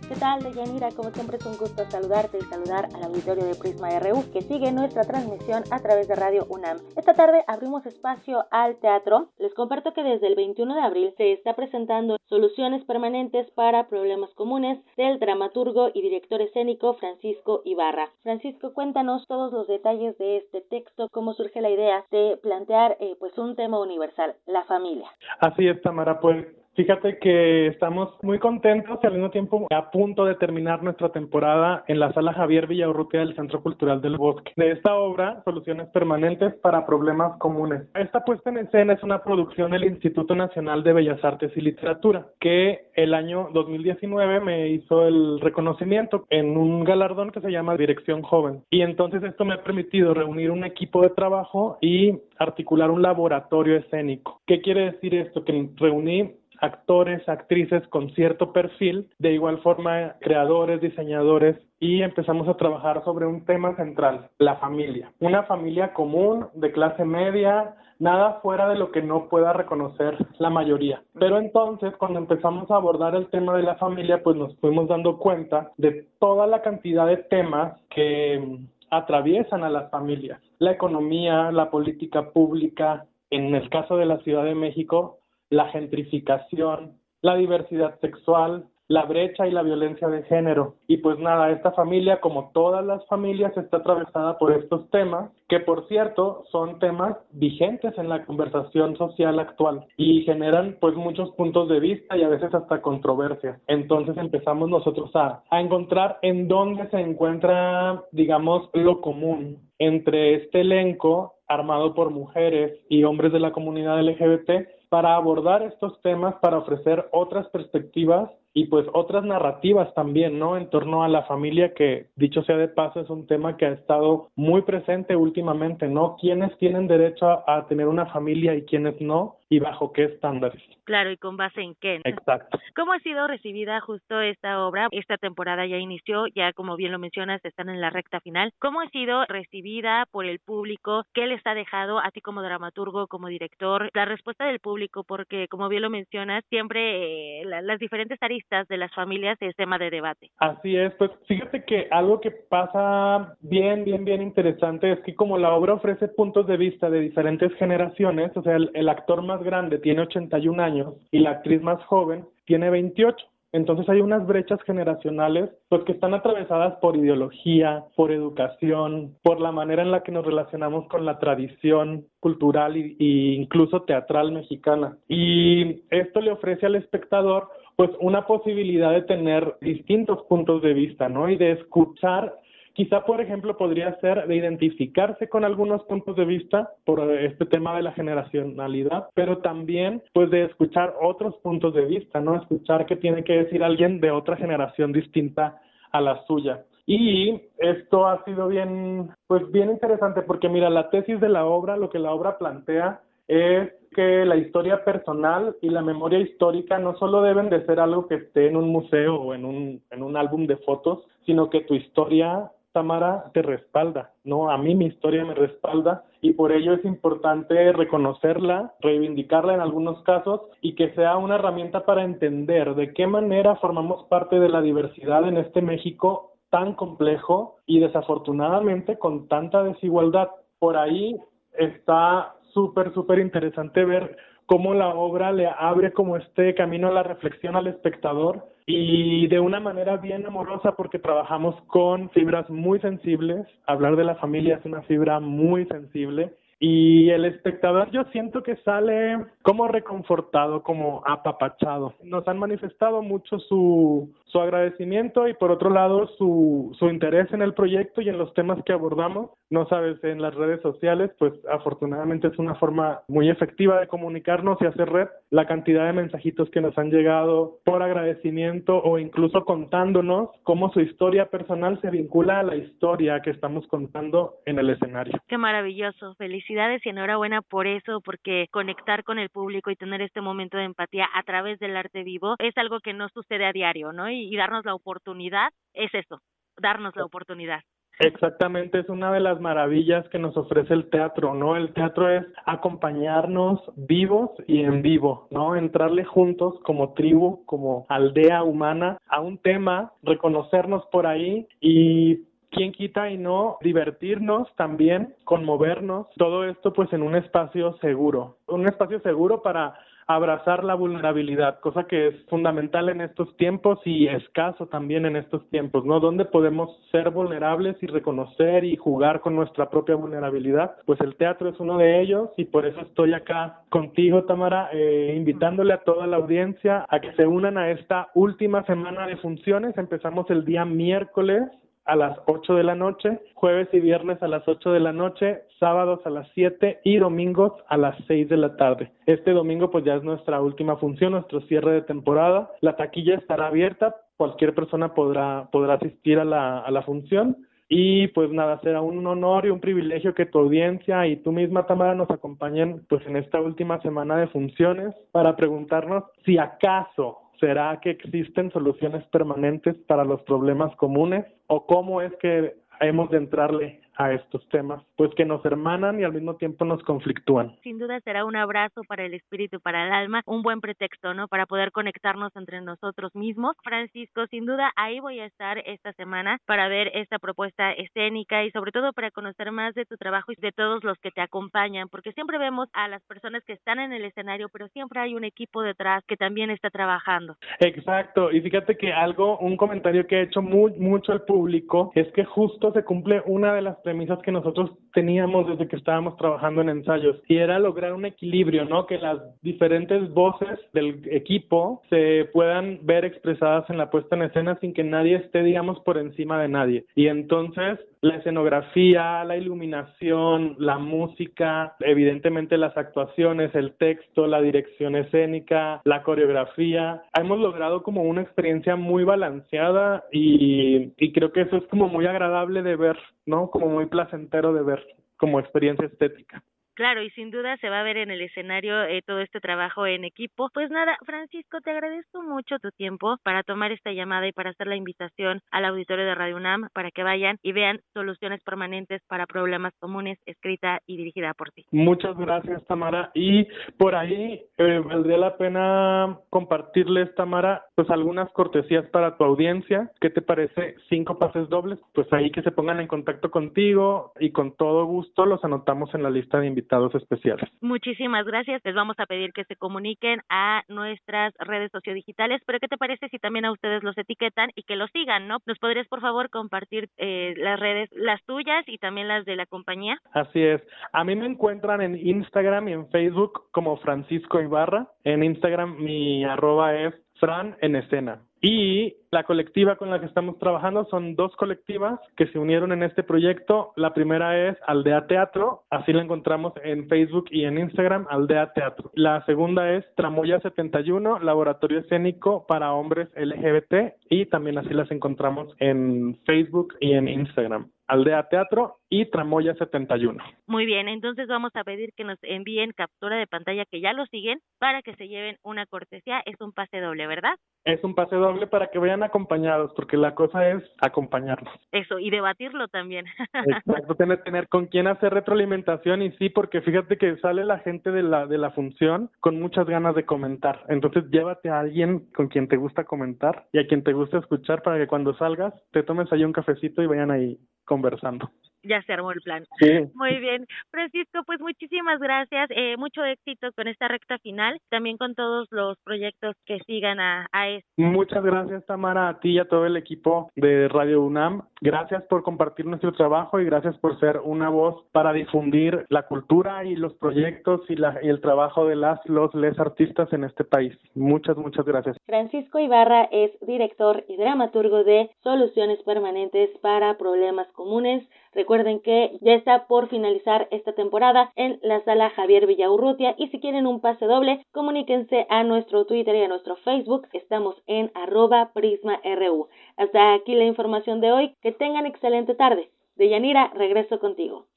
¿Qué 0.08 0.14
tal, 0.20 0.44
Deyanira? 0.44 0.90
Como 0.92 1.10
siempre 1.10 1.38
es 1.38 1.46
un 1.48 1.58
gusto 1.58 1.84
saludarte 1.90 2.38
y 2.38 2.42
saludar 2.42 2.90
al 2.94 3.06
auditorio 3.06 3.44
de 3.44 3.56
Prisma 3.56 3.90
RU 3.98 4.24
que 4.32 4.42
sigue 4.42 4.72
nuestra 4.72 5.02
transmisión 5.02 5.64
a 5.72 5.80
través 5.80 6.08
de 6.08 6.14
Radio 6.14 6.46
UNAM. 6.48 6.78
Esta 6.96 7.16
tarde 7.16 7.44
abrimos 7.48 7.88
espacio 7.88 8.46
al 8.52 8.76
teatro. 8.76 9.30
Les 9.40 9.52
comparto 9.56 9.94
que 9.94 10.04
desde 10.04 10.28
el 10.28 10.36
21 10.36 10.76
de 10.76 10.82
abril 10.82 11.12
se 11.18 11.32
está 11.32 11.56
presentando 11.56 12.18
Soluciones 12.26 12.86
Permanentes 12.86 13.50
para 13.56 13.88
Problemas 13.88 14.30
Comunes 14.36 14.78
del 14.96 15.18
dramaturgo 15.18 15.90
y 15.92 16.04
director 16.04 16.40
escénico 16.44 16.94
Francisco 16.94 17.64
Ibarra. 17.66 18.10
Francisco, 18.22 18.76
cuéntanos 18.76 19.26
todos 19.26 19.52
los 19.52 19.68
detalles 19.68 20.16
de 20.20 20.38
este 20.38 20.62
texto, 20.62 21.10
cómo 21.12 21.34
surge 21.34 21.62
la 21.62 21.72
idea 21.72 22.06
de 22.12 22.38
plantear 22.44 22.96
eh, 23.00 23.16
pues 23.20 23.36
un 23.40 23.56
tema 23.56 23.80
universal, 23.80 24.36
la 24.46 24.66
familia. 24.66 25.10
Así 25.40 25.68
es, 25.68 25.82
Tamara, 25.82 26.20
pues 26.20 26.46
Fíjate 26.76 27.20
que 27.20 27.68
estamos 27.68 28.10
muy 28.22 28.38
contentos 28.38 29.00
y 29.02 29.08
al 29.08 29.14
mismo 29.14 29.32
tiempo 29.32 29.66
a 29.74 29.92
punto 29.92 30.26
de 30.26 30.36
terminar 30.36 30.84
nuestra 30.84 31.08
temporada 31.08 31.86
en 31.88 32.00
la 32.00 32.12
sala 32.12 32.34
Javier 32.34 32.68
Villaurrutia 32.68 33.22
del 33.22 33.34
Centro 33.36 33.64
Cultural 33.64 34.02
del 34.02 34.18
Bosque. 34.18 34.52
De 34.58 34.72
esta 34.72 34.96
obra, 34.96 35.42
Soluciones 35.46 35.88
Permanentes 35.88 36.54
para 36.56 36.86
Problemas 36.86 37.38
Comunes. 37.40 37.84
Esta 37.96 38.26
puesta 38.26 38.50
en 38.50 38.58
escena 38.58 38.92
es 38.92 39.04
una 39.04 39.24
producción 39.24 39.72
del 39.72 39.86
Instituto 39.86 40.36
Nacional 40.36 40.84
de 40.84 40.92
Bellas 40.92 41.24
Artes 41.24 41.54
y 41.56 41.62
Literatura, 41.62 42.28
que 42.42 42.90
el 42.94 43.14
año 43.14 43.50
2019 43.54 44.42
me 44.42 44.68
hizo 44.68 45.08
el 45.08 45.40
reconocimiento 45.40 46.26
en 46.30 46.58
un 46.58 46.84
galardón 46.84 47.32
que 47.32 47.40
se 47.40 47.52
llama 47.52 47.78
Dirección 47.78 48.22
Joven. 48.22 48.64
Y 48.70 48.82
entonces 48.82 49.24
esto 49.24 49.46
me 49.46 49.54
ha 49.54 49.64
permitido 49.64 50.14
reunir 50.14 50.52
un 50.52 50.66
equipo 50.66 51.02
de 51.02 51.10
trabajo 51.10 51.78
y 51.80 52.20
articular 52.38 52.92
un 52.92 53.02
laboratorio 53.02 53.78
escénico. 53.78 54.42
¿Qué 54.46 54.60
quiere 54.60 54.92
decir 54.92 55.16
esto? 55.16 55.46
Que 55.46 55.70
reuní 55.78 56.36
actores, 56.62 57.28
actrices 57.28 57.88
con 57.88 58.10
cierto 58.12 58.54
perfil, 58.54 59.10
de 59.20 59.34
igual 59.34 59.60
forma 59.60 60.16
creadores, 60.20 60.82
diseñadores, 60.82 61.58
y 61.80 62.02
empezamos 62.02 62.48
a 62.48 62.56
trabajar 62.56 63.04
sobre 63.04 63.26
un 63.26 63.46
tema 63.46 63.76
central, 63.76 64.30
la 64.40 64.56
familia. 64.56 65.12
Una 65.20 65.44
familia 65.44 65.94
común, 65.94 66.48
de 66.54 66.72
clase 66.72 67.06
media, 67.06 67.76
nada 68.00 68.40
fuera 68.42 68.68
de 68.70 68.76
lo 68.76 68.92
que 68.92 69.02
no 69.02 69.30
pueda 69.30 69.54
reconocer 69.54 70.18
la 70.40 70.50
mayoría. 70.50 71.04
Pero 71.14 71.38
entonces, 71.38 71.94
cuando 71.98 72.20
empezamos 72.20 72.70
a 72.72 72.76
abordar 72.76 73.16
el 73.16 73.28
tema 73.28 73.56
de 73.56 73.64
la 73.64 73.76
familia, 73.76 74.24
pues 74.24 74.36
nos 74.36 74.56
fuimos 74.58 74.88
dando 74.88 75.18
cuenta 75.18 75.72
de 75.78 76.08
toda 76.20 76.48
la 76.48 76.62
cantidad 76.62 77.08
de 77.08 77.18
temas 77.18 77.80
que 77.90 78.60
atraviesan 78.90 79.64
a 79.64 79.70
las 79.70 79.90
familias. 79.92 80.42
La 80.60 80.72
economía, 80.72 81.52
la 81.52 81.70
política 81.70 82.32
pública, 82.32 83.06
en 83.30 83.56
el 83.56 83.70
caso 83.70 83.98
de 83.98 84.06
la 84.06 84.20
Ciudad 84.20 84.44
de 84.44 84.56
México, 84.56 85.20
la 85.56 85.70
gentrificación, 85.70 86.98
la 87.22 87.36
diversidad 87.36 87.98
sexual, 88.02 88.66
la 88.88 89.06
brecha 89.06 89.48
y 89.48 89.52
la 89.52 89.64
violencia 89.64 90.08
de 90.08 90.24
género. 90.24 90.76
Y 90.88 90.98
pues 90.98 91.18
nada, 91.18 91.50
esta 91.50 91.72
familia, 91.72 92.20
como 92.20 92.52
todas 92.54 92.86
las 92.86 93.06
familias, 93.08 93.56
está 93.58 93.78
atravesada 93.78 94.38
por 94.38 94.52
estos 94.52 94.90
temas, 94.92 95.32
que 95.48 95.60
por 95.60 95.88
cierto 95.88 96.44
son 96.52 96.78
temas 96.80 97.18
vigentes 97.32 97.98
en 97.98 98.10
la 98.10 98.26
conversación 98.26 98.96
social 98.98 99.40
actual 99.40 99.86
y 99.98 100.22
generan 100.24 100.78
pues 100.80 100.96
muchos 100.96 101.32
puntos 101.32 101.70
de 101.70 101.80
vista 101.80 102.16
y 102.18 102.24
a 102.24 102.30
veces 102.30 102.54
hasta 102.54 102.82
controversias. 102.82 103.60
Entonces 103.68 104.18
empezamos 104.18 104.70
nosotros 104.70 105.10
a, 105.16 105.42
a 105.50 105.62
encontrar 105.62 106.20
en 106.22 106.48
dónde 106.48 106.88
se 106.90 107.00
encuentra, 107.00 108.04
digamos, 108.12 108.70
lo 108.74 109.02
común 109.02 109.58
entre 109.80 110.36
este 110.36 110.62
elenco 110.62 111.34
armado 111.48 111.94
por 111.94 112.10
mujeres 112.10 112.80
y 112.90 113.04
hombres 113.04 113.32
de 113.32 113.40
la 113.40 113.52
comunidad 113.52 114.02
LGBT 114.02 114.75
para 114.96 115.18
abordar 115.18 115.62
estos 115.62 116.00
temas, 116.04 116.36
para 116.36 116.58
ofrecer 116.58 117.10
otras 117.12 117.50
perspectivas 117.50 118.32
y 118.54 118.68
pues 118.68 118.88
otras 118.94 119.26
narrativas 119.26 119.94
también, 119.94 120.40
¿no? 120.40 120.56
En 120.56 120.70
torno 120.70 121.04
a 121.04 121.10
la 121.10 121.24
familia 121.24 121.74
que, 121.74 122.08
dicho 122.16 122.42
sea 122.44 122.56
de 122.56 122.70
paso, 122.70 123.02
es 123.02 123.10
un 123.10 123.28
tema 123.28 123.58
que 123.58 123.66
ha 123.66 123.74
estado 123.74 124.30
muy 124.38 124.62
presente 124.62 125.18
últimamente, 125.18 125.90
¿no? 125.90 126.16
¿Quiénes 126.16 126.58
tienen 126.60 126.88
derecho 126.88 127.28
a, 127.28 127.66
tener 127.68 127.90
una 127.90 128.06
familia 128.06 128.56
y 128.56 128.62
quiénes 128.62 129.02
no? 129.02 129.36
¿Y 129.56 129.60
bajo 129.60 129.94
qué 129.94 130.04
estándares? 130.04 130.62
Claro, 130.84 131.12
y 131.12 131.18
con 131.18 131.38
base 131.38 131.62
en 131.62 131.76
qué. 131.76 132.02
Exacto. 132.04 132.60
¿Cómo 132.76 132.92
ha 132.92 133.00
sido 133.00 133.26
recibida 133.26 133.80
justo 133.80 134.20
esta 134.20 134.68
obra? 134.68 134.90
Esta 134.92 135.16
temporada 135.16 135.66
ya 135.66 135.78
inició, 135.78 136.28
ya 136.28 136.52
como 136.52 136.76
bien 136.76 136.92
lo 136.92 137.00
mencionas, 137.00 137.44
están 137.46 137.70
en 137.70 137.80
la 137.80 137.90
recta 137.90 138.20
final. 138.20 138.52
¿Cómo 138.60 138.82
ha 138.82 138.90
sido 138.90 139.24
recibida 139.30 140.08
por 140.12 140.26
el 140.26 140.40
público? 140.40 141.06
¿Qué 141.14 141.26
les 141.26 141.42
ha 141.48 141.54
dejado 141.54 142.00
a 142.00 142.12
ti 142.12 142.20
como 142.20 142.42
dramaturgo, 142.42 143.08
como 143.08 143.30
director? 143.30 143.90
La 143.94 144.04
respuesta 144.04 144.46
del 144.46 144.60
público, 144.60 145.06
porque 145.06 145.48
como 145.48 145.70
bien 145.70 145.84
lo 145.84 145.90
mencionas, 145.90 146.44
siempre 146.50 147.40
eh, 147.42 147.46
las 147.46 147.80
diferentes 147.80 148.22
aristas 148.22 148.68
de 148.68 148.76
las 148.76 148.94
familias 148.94 149.38
es 149.40 149.56
tema 149.56 149.78
de 149.78 149.90
debate. 149.90 150.32
Así 150.38 150.76
es, 150.76 150.94
pues 150.96 151.12
fíjate 151.30 151.64
que 151.64 151.88
algo 151.92 152.20
que 152.20 152.32
pasa 152.32 153.38
bien, 153.40 153.86
bien, 153.86 154.04
bien 154.04 154.22
interesante 154.22 154.92
es 154.92 155.00
que 155.00 155.16
como 155.16 155.38
la 155.38 155.54
obra 155.54 155.76
ofrece 155.76 156.10
puntos 156.10 156.46
de 156.46 156.58
vista 156.58 156.90
de 156.90 157.00
diferentes 157.00 157.54
generaciones, 157.54 158.36
o 158.36 158.44
sea, 158.44 158.58
el, 158.58 158.70
el 158.74 158.90
actor 158.90 159.24
más 159.24 159.45
grande 159.46 159.78
tiene 159.80 160.02
81 160.02 160.62
años 160.62 160.94
y 161.12 161.20
la 161.20 161.32
actriz 161.32 161.62
más 161.62 161.82
joven 161.86 162.26
tiene 162.46 162.70
28. 162.70 163.26
Entonces 163.56 163.88
hay 163.88 164.02
unas 164.02 164.28
brechas 164.28 164.62
generacionales 164.64 165.50
pues 165.70 165.84
que 165.86 165.94
están 165.94 166.14
atravesadas 166.14 166.76
por 166.82 166.98
ideología, 166.98 167.86
por 167.96 168.12
educación, 168.12 169.16
por 169.24 169.40
la 169.40 169.54
manera 169.54 169.82
en 169.82 169.92
la 169.92 170.04
que 170.04 170.12
nos 170.12 170.26
relacionamos 170.26 170.90
con 170.90 171.06
la 171.06 171.20
tradición 171.20 172.06
cultural 172.20 172.76
e 172.76 172.96
incluso 173.00 173.84
teatral 173.84 174.34
mexicana. 174.34 174.98
Y 175.08 175.84
esto 175.90 176.20
le 176.20 176.32
ofrece 176.32 176.66
al 176.66 176.76
espectador 176.76 177.48
pues 177.78 177.92
una 178.02 178.28
posibilidad 178.28 178.92
de 178.92 179.04
tener 179.04 179.56
distintos 179.62 180.24
puntos 180.24 180.62
de 180.62 180.74
vista, 180.74 181.08
¿no? 181.08 181.30
Y 181.30 181.38
de 181.38 181.52
escuchar 181.52 182.34
Quizá, 182.76 183.06
por 183.06 183.22
ejemplo, 183.22 183.56
podría 183.56 183.98
ser 184.02 184.28
de 184.28 184.36
identificarse 184.36 185.30
con 185.30 185.46
algunos 185.46 185.82
puntos 185.86 186.18
de 186.18 186.26
vista 186.26 186.72
por 186.84 187.00
este 187.10 187.46
tema 187.46 187.74
de 187.74 187.84
la 187.84 187.94
generacionalidad, 187.94 189.08
pero 189.14 189.38
también 189.38 190.04
pues 190.12 190.30
de 190.30 190.44
escuchar 190.44 190.94
otros 191.02 191.36
puntos 191.38 191.74
de 191.74 191.86
vista, 191.86 192.20
¿no? 192.20 192.36
Escuchar 192.36 192.86
qué 192.86 192.98
tiene 192.98 193.24
que 193.24 193.32
decir 193.32 193.64
alguien 193.64 194.02
de 194.02 194.12
otra 194.12 194.36
generación 194.36 194.92
distinta 194.92 195.62
a 195.94 196.02
la 196.02 196.26
suya. 196.26 196.66
Y 196.86 197.44
esto 197.60 198.08
ha 198.08 198.26
sido 198.26 198.50
bien, 198.50 199.10
pues 199.26 199.50
bien 199.54 199.72
interesante 199.72 200.22
porque 200.22 200.50
mira, 200.50 200.70
la 200.70 200.90
tesis 200.90 201.22
de 201.22 201.30
la 201.30 201.46
obra, 201.46 201.78
lo 201.78 201.90
que 201.90 202.00
la 202.00 202.12
obra 202.12 202.38
plantea 202.38 203.00
es 203.30 203.72
que 203.96 204.26
la 204.26 204.36
historia 204.36 204.84
personal 204.84 205.56
y 205.62 205.70
la 205.70 205.82
memoria 205.82 206.20
histórica 206.20 206.78
no 206.78 206.98
solo 206.98 207.22
deben 207.22 207.50
de 207.50 207.66
ser 207.66 207.80
algo 207.80 208.08
que 208.08 208.16
esté 208.16 208.50
en 208.50 208.58
un 208.58 208.68
museo 208.68 209.16
o 209.16 209.34
en 209.34 209.46
un, 209.46 209.82
en 209.90 210.04
un 210.04 210.18
álbum 210.18 210.46
de 210.46 210.58
fotos, 210.58 211.06
sino 211.26 211.50
que 211.50 211.62
tu 211.62 211.74
historia 211.74 212.52
Tamara 212.76 213.32
te 213.34 213.42
respalda, 213.42 214.12
¿no? 214.26 214.52
A 214.52 214.58
mí 214.58 214.76
mi 214.76 214.88
historia 214.88 215.24
me 215.24 215.34
respalda 215.34 216.04
y 216.20 216.34
por 216.34 216.52
ello 216.52 216.74
es 216.74 216.84
importante 216.84 217.72
reconocerla, 217.72 218.74
reivindicarla 218.82 219.54
en 219.54 219.62
algunos 219.62 220.04
casos 220.04 220.42
y 220.60 220.76
que 220.76 220.94
sea 220.94 221.16
una 221.16 221.36
herramienta 221.36 221.86
para 221.86 222.04
entender 222.04 222.76
de 222.76 222.94
qué 222.94 223.08
manera 223.08 223.56
formamos 223.56 224.04
parte 224.10 224.42
de 224.42 224.50
la 224.50 224.62
diversidad 224.62 225.26
en 225.26 225.38
este 225.38 225.62
México 225.62 226.34
tan 226.50 226.74
complejo 226.74 227.60
y 227.66 227.80
desafortunadamente 227.80 229.00
con 229.00 229.30
tanta 229.30 229.64
desigualdad. 229.64 230.28
Por 230.60 230.76
ahí 230.76 231.16
está 231.58 232.36
súper, 232.54 232.94
súper 232.94 233.20
interesante 233.20 233.86
ver 233.86 234.18
cómo 234.48 234.74
la 234.74 234.90
obra 234.90 235.32
le 235.32 235.48
abre 235.48 235.94
como 235.94 236.18
este 236.18 236.54
camino 236.56 236.90
a 236.90 236.92
la 236.92 237.04
reflexión 237.04 237.56
al 237.56 237.68
espectador 237.68 238.44
y 238.66 239.28
de 239.28 239.40
una 239.40 239.60
manera 239.60 239.98
bien 239.98 240.26
amorosa 240.26 240.76
porque 240.76 241.00
trabajamos 241.00 241.56
con 241.68 242.10
fibras 242.12 242.50
muy 242.50 242.80
sensibles. 242.80 243.46
Hablar 243.68 243.96
de 243.96 244.04
la 244.04 244.16
familia 244.16 244.56
es 244.56 244.66
una 244.66 244.82
fibra 244.84 245.20
muy 245.20 245.66
sensible 245.66 246.34
y 246.60 247.10
el 247.10 247.26
espectador 247.26 247.92
yo 247.92 248.06
siento 248.12 248.42
que 248.42 248.56
sale 248.58 249.26
como 249.42 249.68
reconfortado, 249.68 250.64
como 250.64 251.04
apapachado. 251.06 251.94
Nos 252.04 252.28
han 252.28 252.40
manifestado 252.40 253.02
mucho 253.02 253.40
su, 253.40 254.14
su 254.36 254.42
agradecimiento 254.42 255.30
y 255.30 255.34
por 255.34 255.50
otro 255.50 255.70
lado 255.70 256.08
su, 256.18 256.76
su 256.78 256.90
interés 256.90 257.32
en 257.32 257.42
el 257.42 257.54
proyecto 257.54 258.02
y 258.02 258.10
en 258.10 258.18
los 258.18 258.34
temas 258.34 258.62
que 258.66 258.74
abordamos. 258.74 259.32
No 259.50 259.66
sabes, 259.68 260.04
en 260.04 260.22
las 260.22 260.36
redes 260.36 260.62
sociales, 260.62 261.12
pues 261.18 261.32
afortunadamente 261.50 262.28
es 262.28 262.38
una 262.38 262.56
forma 262.56 263.00
muy 263.08 263.30
efectiva 263.30 263.80
de 263.80 263.88
comunicarnos 263.88 264.58
y 264.60 264.66
hacer 264.66 264.90
red. 264.90 265.08
La 265.30 265.46
cantidad 265.46 265.86
de 265.86 265.94
mensajitos 265.94 266.50
que 266.50 266.60
nos 266.60 266.78
han 266.78 266.90
llegado 266.90 267.60
por 267.64 267.82
agradecimiento 267.82 268.82
o 268.84 269.00
incluso 269.00 269.46
contándonos 269.46 270.32
cómo 270.44 270.70
su 270.74 270.82
historia 270.82 271.30
personal 271.30 271.80
se 271.80 271.90
vincula 271.90 272.40
a 272.40 272.44
la 272.44 272.58
historia 272.58 273.22
que 273.22 273.30
estamos 273.30 273.66
contando 273.68 274.40
en 274.46 274.60
el 274.60 274.70
escenario. 274.70 275.14
Qué 275.30 275.38
maravilloso. 275.38 276.16
Felicidades 276.16 276.86
y 276.86 276.90
enhorabuena 276.90 277.42
por 277.42 277.68
eso, 277.68 278.02
porque 278.02 278.48
conectar 278.52 279.06
con 279.06 279.18
el 279.18 279.30
público 279.30 279.72
y 279.72 279.78
tener 279.78 280.02
este 280.02 280.20
momento 280.20 280.58
de 280.58 280.66
empatía 280.66 281.08
a 281.14 281.24
través 281.24 281.58
del 281.60 281.78
arte 281.78 282.04
vivo 282.04 282.36
es 282.40 282.58
algo 282.58 282.82
que 282.82 282.94
no 282.94 283.08
sucede 283.10 283.46
a 283.46 283.54
diario, 283.54 283.94
¿no? 283.94 284.10
Y, 284.10 284.25
y 284.26 284.38
darnos 284.38 284.66
la 284.66 284.76
oportunidad 284.76 285.50
es 285.74 285.94
eso, 285.94 286.22
darnos 286.58 286.96
la 286.96 287.06
oportunidad. 287.06 287.62
Exactamente, 288.00 288.80
es 288.80 288.90
una 288.90 289.12
de 289.14 289.22
las 289.22 289.40
maravillas 289.40 290.08
que 290.10 290.20
nos 290.20 290.36
ofrece 290.36 290.74
el 290.74 290.90
teatro, 290.90 291.34
¿no? 291.34 291.56
El 291.56 291.74
teatro 291.74 292.10
es 292.10 292.26
acompañarnos 292.46 293.62
vivos 293.78 294.32
y 294.48 294.64
en 294.64 294.82
vivo, 294.82 295.28
¿no? 295.32 295.56
Entrarle 295.56 296.04
juntos 296.04 296.56
como 296.64 296.94
tribu, 296.94 297.46
como 297.46 297.86
aldea 297.88 298.44
humana 298.44 298.98
a 299.08 299.22
un 299.22 299.38
tema, 299.38 299.94
reconocernos 300.04 300.86
por 300.88 301.08
ahí 301.08 301.48
y 301.62 302.26
quién 302.52 302.74
quita 302.74 303.10
y 303.10 303.18
no 303.18 303.58
divertirnos 303.62 304.54
también, 304.56 305.16
conmovernos, 305.24 306.08
todo 306.18 306.44
esto 306.44 306.74
pues 306.74 306.92
en 306.92 307.02
un 307.02 307.16
espacio 307.16 307.78
seguro, 307.78 308.38
un 308.48 308.68
espacio 308.68 309.00
seguro 309.02 309.42
para 309.42 309.74
abrazar 310.08 310.64
la 310.64 310.76
vulnerabilidad, 310.76 311.60
cosa 311.60 311.86
que 311.86 312.08
es 312.08 312.26
fundamental 312.30 312.90
en 312.90 313.02
estos 313.02 313.36
tiempos 313.38 313.80
y 313.86 314.08
escaso 314.08 314.68
también 314.68 315.06
en 315.06 315.16
estos 315.16 315.48
tiempos, 315.50 315.86
¿no? 315.86 316.00
Donde 316.00 316.26
podemos 316.26 316.70
ser 316.92 317.10
vulnerables 317.10 317.76
y 317.82 317.88
reconocer 317.88 318.64
y 318.64 318.76
jugar 318.76 319.22
con 319.22 319.36
nuestra 319.36 319.70
propia 319.70 319.96
vulnerabilidad. 319.96 320.76
Pues 320.86 321.02
el 321.02 321.16
teatro 321.16 321.50
es 321.50 321.60
uno 321.60 321.78
de 321.78 322.02
ellos 322.02 322.30
y 322.38 322.46
por 322.46 322.66
eso 322.66 322.82
estoy 322.82 323.14
acá 323.14 323.62
contigo, 323.70 324.24
Tamara, 324.26 324.70
eh, 324.72 325.14
invitándole 325.18 325.74
a 325.74 325.84
toda 325.84 326.06
la 326.08 326.18
audiencia 326.18 326.86
a 326.90 327.00
que 327.00 327.14
se 327.14 327.26
unan 327.26 327.58
a 327.58 327.72
esta 327.72 328.10
última 328.14 328.64
semana 328.66 329.08
de 329.08 329.18
funciones. 329.18 329.78
Empezamos 329.78 330.30
el 330.30 330.46
día 330.46 330.66
miércoles 330.66 331.44
a 331.86 331.96
las 331.96 332.18
8 332.26 332.56
de 332.56 332.64
la 332.64 332.76
noche, 332.76 333.20
jueves 333.34 333.68
y 333.72 333.80
viernes 333.80 334.22
a 334.22 334.28
las 334.28 334.48
8 334.48 334.72
de 334.72 334.80
la 334.80 334.92
noche, 334.92 335.44
sábados 335.60 336.00
a 336.06 336.10
las 336.10 336.28
7 336.34 336.82
y 336.84 336.98
domingos 336.98 337.54
a 337.68 337.78
las 337.78 337.96
6 338.08 338.28
de 338.28 338.38
la 338.38 338.58
tarde. 338.58 338.92
Este 339.06 339.32
domingo 339.32 339.70
pues 339.72 339.86
ya 339.86 339.96
es 339.96 340.04
nuestra 340.04 340.42
última 340.42 340.78
función, 340.78 341.14
nuestro 341.14 341.42
cierre 341.42 341.72
de 341.74 341.82
temporada. 341.82 342.52
La 342.62 342.76
taquilla 342.76 343.16
estará 343.16 343.48
abierta, 343.48 343.96
cualquier 344.18 344.54
persona 344.56 344.94
podrá, 344.94 345.50
podrá 345.52 345.76
asistir 345.76 346.20
a 346.20 346.26
la, 346.26 346.60
a 346.60 346.72
la 346.72 346.82
función. 346.82 347.38
Y 347.68 348.10
pues 348.10 348.30
nada, 348.32 348.60
será 348.62 348.82
un 348.82 349.06
honor 349.08 349.46
y 349.46 349.50
un 349.50 349.60
privilegio 349.60 350.14
que 350.14 350.28
tu 350.28 350.40
audiencia 350.40 351.08
y 351.08 351.18
tú 351.18 351.32
misma, 351.32 351.66
Tamara, 351.66 351.96
nos 351.96 352.12
acompañen 352.12 352.86
pues 352.88 353.06
en 353.08 353.18
esta 353.18 353.42
última 353.42 353.82
semana 353.82 354.18
de 354.18 354.28
funciones 354.28 354.94
para 355.12 355.36
preguntarnos 355.36 356.04
si 356.26 356.38
acaso 356.38 357.26
¿Será 357.40 357.80
que 357.82 357.92
existen 357.92 358.52
soluciones 358.52 359.04
permanentes 359.08 359.76
para 359.88 360.06
los 360.06 360.22
problemas 360.24 360.76
comunes? 360.78 361.26
¿O 361.48 361.66
cómo 361.66 362.02
es 362.02 362.14
que 362.22 362.56
hemos 362.80 363.10
de 363.10 363.18
entrarle 363.18 363.82
a 363.98 364.14
estos 364.14 364.48
temas, 364.50 364.84
pues 364.96 365.12
que 365.16 365.26
nos 365.26 365.44
hermanan 365.46 366.00
y 366.00 366.04
al 366.04 366.14
mismo 366.14 366.36
tiempo 366.36 366.66
nos 366.66 366.84
conflictúan. 366.84 367.56
Sin 367.64 367.80
duda 367.80 368.00
será 368.02 368.26
un 368.26 368.36
abrazo 368.36 368.82
para 368.88 369.06
el 369.06 369.14
espíritu, 369.14 369.60
para 369.60 369.86
el 369.88 369.94
alma, 369.94 370.22
un 370.26 370.42
buen 370.42 370.62
pretexto, 370.62 371.14
¿no? 371.14 371.28
Para 371.28 371.46
poder 371.46 371.72
conectarnos 371.72 372.36
entre 372.36 372.62
nosotros 372.62 373.14
mismos. 373.16 373.56
Francisco, 373.64 374.28
sin 374.28 374.46
duda 374.46 374.72
ahí 374.76 375.00
voy 375.00 375.20
a 375.20 375.26
estar 375.26 375.58
esta 375.66 375.94
semana 375.94 376.40
para 376.46 376.68
ver 376.68 376.92
esta 376.94 377.20
propuesta 377.20 377.72
escénica 377.72 378.44
y 378.44 378.52
sobre 378.52 378.72
todo 378.72 378.94
para 378.94 379.12
conocer 379.12 379.52
más 379.52 379.74
de 379.76 379.86
tu 379.86 379.96
trabajo 379.98 380.32
y 380.32 380.36
de 380.36 380.52
todos 380.52 380.84
los 380.84 380.98
que 381.00 381.12
te 381.12 381.22
acompañan, 381.22 381.90
porque 381.90 382.12
siempre 382.14 382.38
vemos 382.38 382.70
a 382.74 382.88
las 382.88 383.04
personas 383.04 383.44
que 383.46 383.54
están 383.54 383.80
en 383.80 383.94
el 383.94 384.06
escenario, 384.06 384.50
pero 384.52 384.68
siempre 384.70 385.00
hay 385.00 385.16
un 385.16 385.24
equipo 385.24 385.62
detrás 385.62 386.04
que 386.06 386.18
también 386.18 386.50
está 386.50 386.70
trabajando. 386.70 387.36
Exacto, 387.60 388.32
y 388.32 388.42
fíjate 388.42 388.78
que 388.78 388.92
algo, 388.92 389.38
un 389.40 389.58
comentario 389.58 390.08
que 390.08 390.18
ha 390.18 390.22
hecho 390.22 390.42
muy, 390.42 390.74
mucho 390.74 391.14
el 391.14 391.22
público 391.22 391.92
es 391.96 392.12
que 392.14 392.26
justo 392.26 392.72
se 392.74 392.84
cumple 392.84 393.22
una 393.26 393.54
de 393.54 393.62
las 393.62 393.78
premisas 393.86 394.20
que 394.24 394.32
nosotros 394.32 394.72
teníamos 394.94 395.48
desde 395.48 395.70
que 395.70 395.78
estábamos 395.78 396.18
trabajando 396.18 396.62
en 396.62 396.70
ensayos 396.70 397.22
y 397.28 397.38
era 397.38 397.60
lograr 397.60 397.94
un 397.94 398.06
equilibrio, 398.06 398.66
¿no? 398.66 398.88
Que 398.88 398.98
las 398.98 399.20
diferentes 399.42 400.12
voces 400.14 400.60
del 400.74 401.02
equipo 401.10 401.82
se 401.90 402.26
puedan 402.34 402.80
ver 402.82 403.06
expresadas 403.06 403.70
en 403.70 403.78
la 403.78 403.90
puesta 403.90 404.16
en 404.16 404.24
escena 404.24 404.58
sin 404.60 404.74
que 404.74 404.84
nadie 404.84 405.16
esté, 405.16 405.44
digamos, 405.44 405.80
por 405.82 405.98
encima 405.98 406.42
de 406.42 406.50
nadie. 406.50 406.86
Y 406.96 407.08
entonces 407.08 407.80
la 408.06 408.18
escenografía, 408.18 409.24
la 409.24 409.36
iluminación, 409.36 410.56
la 410.60 410.78
música, 410.78 411.76
evidentemente 411.80 412.58
las 412.58 412.78
actuaciones, 412.78 413.54
el 413.56 413.74
texto, 413.78 414.28
la 414.28 414.42
dirección 414.42 414.96
escénica, 414.96 415.82
la 415.86 416.04
coreografía. 416.04 417.02
Hemos 417.18 417.40
logrado 417.40 417.82
como 417.82 418.04
una 418.04 418.22
experiencia 418.22 418.76
muy 418.76 419.04
balanceada 419.04 420.06
y, 420.12 420.94
y 420.98 421.14
creo 421.14 421.32
que 421.32 421.42
eso 421.42 421.58
es 421.58 421.66
como 421.68 421.88
muy 421.88 422.06
agradable 422.06 422.62
de 422.62 422.76
ver, 422.76 422.98
¿no? 423.26 423.50
Como 423.50 423.68
muy 423.68 423.88
placentero 423.88 424.54
de 424.54 424.64
ver 424.64 424.86
como 425.18 425.40
experiencia 425.40 425.88
estética. 425.88 426.44
Claro, 426.76 427.02
y 427.02 427.10
sin 427.12 427.32
duda 427.32 427.56
se 427.58 427.70
va 427.70 427.80
a 427.80 427.84
ver 427.84 427.96
en 427.96 428.12
el 428.12 428.22
escenario 428.22 428.84
eh, 428.84 429.02
todo 429.06 429.22
este 429.22 429.40
trabajo 429.40 429.88
en 429.88 430.04
equipo. 430.04 430.50
Pues 430.54 430.70
nada, 430.70 430.98
Francisco, 431.06 431.60
te 431.64 431.72
agradezco 431.72 432.22
mucho 432.22 432.60
tu 432.60 432.70
tiempo 432.72 433.16
para 433.24 433.44
tomar 433.44 433.72
esta 433.72 433.94
llamada 433.94 434.28
y 434.28 434.34
para 434.34 434.50
hacer 434.50 434.68
la 434.68 434.76
invitación 434.76 435.40
al 435.52 435.64
auditorio 435.64 436.04
de 436.04 436.14
Radio 436.14 436.36
UNAM 436.36 436.68
para 436.74 436.92
que 436.92 437.04
vayan 437.04 437.38
y 437.42 437.54
vean 437.54 437.80
soluciones 437.94 438.44
permanentes 438.44 439.02
para 439.08 439.26
problemas 439.26 439.72
comunes, 439.80 440.20
escrita 440.26 440.80
y 440.86 440.98
dirigida 440.98 441.34
por 441.34 441.52
ti. 441.52 441.66
Muchas 441.72 442.18
gracias, 442.18 442.66
Tamara. 442.66 443.10
Y 443.14 443.48
por 443.78 443.96
ahí 443.96 444.42
eh, 444.58 444.82
valdría 444.86 445.18
la 445.18 445.38
pena 445.38 446.20
compartirles, 446.30 447.16
Tamara, 447.16 447.64
pues 447.76 447.90
algunas 447.90 448.30
cortesías 448.34 448.86
para 448.88 449.16
tu 449.16 449.24
audiencia. 449.24 449.92
¿Qué 450.02 450.10
te 450.10 450.22
parece? 450.22 450.76
Cinco 450.90 451.18
pases 451.20 451.48
dobles. 451.48 451.80
Pues 451.94 452.12
ahí 452.12 452.32
que 452.32 452.42
se 452.42 452.52
pongan 452.52 452.82
en 452.82 452.88
contacto 452.88 453.32
contigo 453.32 454.12
y 454.20 454.32
con 454.32 454.58
todo 454.58 454.84
gusto 454.84 455.26
los 455.26 455.42
anotamos 455.46 455.96
en 455.96 456.04
la 456.04 456.10
lista 456.10 456.38
de 456.38 456.48
invitados 456.48 456.65
especiales. 456.96 457.50
Muchísimas 457.62 458.26
gracias. 458.26 458.62
Les 458.64 458.76
vamos 458.76 458.96
a 459.00 459.06
pedir 459.06 459.34
que 459.34 459.44
se 459.46 459.56
comuniquen 459.56 460.22
a 460.30 460.64
nuestras 460.68 461.34
redes 461.40 461.72
sociodigitales, 461.72 462.42
pero 462.46 462.60
¿qué 462.60 462.68
te 462.68 462.78
parece 462.78 463.10
si 463.10 463.20
también 463.20 463.46
a 463.46 463.52
ustedes 463.52 463.84
los 463.84 463.98
etiquetan 463.98 464.52
y 464.56 464.64
que 464.64 464.76
los 464.76 464.90
sigan, 464.92 465.28
no? 465.28 465.38
¿Nos 465.46 465.60
podrías, 465.60 465.88
por 465.88 466.02
favor, 466.02 466.30
compartir 466.30 466.90
eh, 466.98 467.34
las 467.38 467.60
redes, 467.60 467.90
las 467.92 468.24
tuyas 468.26 468.64
y 468.68 468.78
también 468.78 469.08
las 469.08 469.26
de 469.26 469.36
la 469.36 469.46
compañía? 469.46 469.98
Así 470.14 470.42
es. 470.42 470.62
A 470.94 471.04
mí 471.04 471.16
me 471.16 471.26
encuentran 471.26 471.82
en 471.82 471.96
Instagram 471.96 472.68
y 472.68 472.74
en 472.74 472.90
Facebook 472.90 473.50
como 473.52 473.78
Francisco 473.78 474.42
Ibarra. 474.42 474.88
En 475.04 475.24
Instagram 475.24 475.78
mi 475.78 476.24
arroba 476.24 476.76
es 476.76 476.94
Fran 477.20 477.56
en 477.62 477.76
escena. 477.76 478.22
Y 478.42 478.98
la 479.10 479.24
colectiva 479.24 479.76
con 479.76 479.90
la 479.90 480.00
que 480.00 480.06
estamos 480.06 480.38
trabajando 480.38 480.86
son 480.86 481.16
dos 481.16 481.36
colectivas 481.36 482.00
que 482.16 482.28
se 482.28 482.38
unieron 482.38 482.72
en 482.72 482.84
este 482.84 483.02
proyecto. 483.02 483.74
La 483.76 483.94
primera 483.94 484.50
es 484.50 484.58
Aldea 484.68 485.08
Teatro, 485.08 485.64
así 485.72 485.94
la 485.94 486.04
encontramos 486.04 486.54
en 486.64 486.88
Facebook 486.88 487.26
y 487.32 487.46
en 487.46 487.58
Instagram, 487.58 488.06
Aldea 488.08 488.54
Teatro. 488.54 488.92
La 488.94 489.26
segunda 489.26 489.72
es 489.72 489.84
Tramoya 489.96 490.40
71, 490.42 491.20
Laboratorio 491.20 491.80
Escénico 491.80 492.46
para 492.46 492.74
Hombres 492.74 493.10
LGBT, 493.16 493.96
y 494.10 494.28
también 494.28 494.60
así 494.60 494.74
las 494.76 494.92
encontramos 494.92 495.56
en 495.60 496.20
Facebook 496.26 496.76
y 496.80 496.94
en 496.94 497.08
Instagram. 497.08 497.72
Aldea 497.88 498.28
Teatro 498.30 498.78
y 498.90 499.10
Tramoya 499.10 499.54
71. 499.56 500.24
Muy 500.48 500.66
bien, 500.66 500.88
entonces 500.88 501.28
vamos 501.28 501.52
a 501.56 501.64
pedir 501.64 501.92
que 501.96 502.04
nos 502.04 502.18
envíen 502.22 502.72
captura 502.72 503.18
de 503.18 503.28
pantalla 503.28 503.66
que 503.66 503.82
ya 503.82 503.94
lo 503.94 504.06
siguen 504.08 504.40
para 504.60 504.82
que 504.82 504.96
se 504.96 505.08
lleven 505.08 505.38
una 505.44 505.66
cortesía. 505.66 506.22
Es 506.26 506.40
un 506.40 506.52
pase 506.52 506.80
doble, 506.80 507.08
¿verdad? 507.08 507.36
Es 507.64 507.84
un 507.84 507.96
pase 507.96 508.16
doble 508.16 508.46
para 508.46 508.68
que 508.68 508.78
vayan 508.78 509.02
acompañados, 509.02 509.74
porque 509.76 509.98
la 509.98 510.14
cosa 510.14 510.48
es 510.50 510.64
acompañarnos. 510.82 511.54
Eso, 511.72 511.98
y 512.00 512.12
debatirlo 512.12 512.68
también. 512.68 513.06
Exacto, 513.34 513.96
tener, 513.96 514.24
tener 514.24 514.48
con 514.50 514.68
quién 514.68 514.88
hacer 514.88 515.14
retroalimentación 515.14 516.04
y 516.04 516.12
sí, 516.12 516.30
porque 516.30 516.62
fíjate 516.62 516.98
que 516.98 517.18
sale 517.18 517.44
la 517.44 517.60
gente 517.60 517.92
de 517.92 518.04
la, 518.04 518.28
de 518.28 518.38
la 518.38 518.52
función 518.52 519.10
con 519.20 519.40
muchas 519.40 519.66
ganas 519.66 519.96
de 519.96 520.06
comentar. 520.06 520.64
Entonces 520.70 521.06
llévate 521.10 521.50
a 521.50 521.60
alguien 521.60 522.12
con 522.14 522.28
quien 522.28 522.48
te 522.48 522.58
gusta 522.58 522.84
comentar 522.84 523.48
y 523.52 523.60
a 523.60 523.68
quien 523.68 523.84
te 523.84 523.94
gusta 523.94 524.20
escuchar 524.20 524.62
para 524.62 524.78
que 524.78 524.88
cuando 524.88 525.16
salgas 525.16 525.54
te 525.72 525.84
tomes 525.84 526.12
ahí 526.12 526.24
un 526.24 526.34
cafecito 526.34 526.84
y 526.84 526.88
vayan 526.88 527.10
ahí 527.10 527.40
conversando 527.76 528.32
ya 528.68 528.82
se 528.84 528.94
armó 528.94 529.12
el 529.12 529.22
plan. 529.22 529.46
Sí. 529.60 529.72
Muy 529.94 530.20
bien. 530.20 530.46
Francisco, 530.72 531.20
pues 531.26 531.40
muchísimas 531.40 532.00
gracias. 532.00 532.50
Eh, 532.52 532.76
mucho 532.78 533.04
éxito 533.04 533.50
con 533.56 533.68
esta 533.68 533.88
recta 533.88 534.18
final, 534.20 534.60
también 534.70 534.98
con 534.98 535.16
todos 535.16 535.48
los 535.52 535.78
proyectos 535.84 536.36
que 536.46 536.60
sigan 536.66 537.00
a, 537.00 537.28
a. 537.32 537.60
Muchas 537.78 538.24
gracias, 538.24 538.66
Tamara, 538.66 539.10
a 539.10 539.20
ti 539.20 539.32
y 539.32 539.40
a 539.40 539.48
todo 539.48 539.66
el 539.66 539.78
equipo 539.78 540.30
de 540.36 540.68
Radio 540.68 541.02
UNAM. 541.02 541.44
Gracias 541.62 542.04
por 542.04 542.24
compartir 542.24 542.66
nuestro 542.66 542.92
trabajo 542.94 543.40
y 543.40 543.46
gracias 543.46 543.78
por 543.78 544.00
ser 544.00 544.20
una 544.24 544.50
voz 544.50 544.84
para 544.92 545.14
difundir 545.14 545.86
la 545.90 546.04
cultura 546.04 546.64
y 546.66 546.76
los 546.76 546.94
proyectos 546.96 547.62
y, 547.70 547.76
la, 547.76 548.00
y 548.02 548.10
el 548.10 548.22
trabajo 548.22 548.66
de 548.66 548.76
las, 548.76 549.00
los, 549.06 549.34
les 549.36 549.58
artistas 549.60 550.12
en 550.14 550.24
este 550.24 550.44
país. 550.44 550.78
Muchas, 550.94 551.38
muchas 551.38 551.66
gracias. 551.66 551.98
Francisco 552.06 552.60
Ibarra 552.60 553.06
es 553.12 553.32
director 553.42 554.04
y 554.08 554.18
dramaturgo 554.18 554.84
de 554.84 555.10
Soluciones 555.22 555.82
Permanentes 555.84 556.50
para 556.62 556.98
Problemas 556.98 557.48
Comunes. 557.54 558.08
Recuerden 558.36 558.82
que 558.82 559.18
ya 559.22 559.34
está 559.34 559.66
por 559.66 559.88
finalizar 559.88 560.50
esta 560.52 560.74
temporada 560.74 561.32
en 561.38 561.58
la 561.64 561.80
sala 561.86 562.10
Javier 562.10 562.46
Villaurrutia 562.46 563.16
y 563.18 563.30
si 563.30 563.40
quieren 563.40 563.66
un 563.66 563.80
pase 563.80 564.06
doble, 564.06 564.46
comuníquense 564.52 565.26
a 565.30 565.44
nuestro 565.44 565.86
Twitter 565.86 566.14
y 566.16 566.22
a 566.22 566.28
nuestro 566.28 566.58
Facebook. 566.58 567.08
Estamos 567.14 567.56
en 567.66 567.92
arroba 567.96 568.52
prisma.ru. 568.54 569.48
Hasta 569.78 570.14
aquí 570.14 570.36
la 570.36 570.44
información 570.44 571.00
de 571.00 571.14
hoy. 571.14 571.36
Que 571.42 571.54
tengan 571.54 571.86
excelente 571.86 572.36
tarde. 572.36 572.70
Deyanira, 572.98 573.52
regreso 573.56 574.00
contigo. 574.00 574.48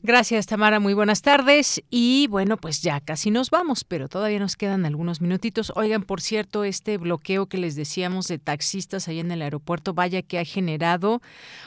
Gracias, 0.00 0.46
Tamara. 0.46 0.78
Muy 0.78 0.94
buenas 0.94 1.22
tardes. 1.22 1.82
Y 1.90 2.28
bueno, 2.28 2.56
pues 2.56 2.82
ya 2.82 3.00
casi 3.00 3.32
nos 3.32 3.50
vamos, 3.50 3.82
pero 3.82 4.08
todavía 4.08 4.38
nos 4.38 4.54
quedan 4.54 4.86
algunos 4.86 5.20
minutitos. 5.20 5.72
Oigan, 5.74 6.04
por 6.04 6.20
cierto, 6.20 6.62
este 6.62 6.98
bloqueo 6.98 7.46
que 7.46 7.58
les 7.58 7.74
decíamos 7.74 8.28
de 8.28 8.38
taxistas 8.38 9.08
ahí 9.08 9.18
en 9.18 9.32
el 9.32 9.42
aeropuerto, 9.42 9.94
vaya 9.94 10.22
que 10.22 10.38
ha 10.38 10.44
generado 10.44 11.20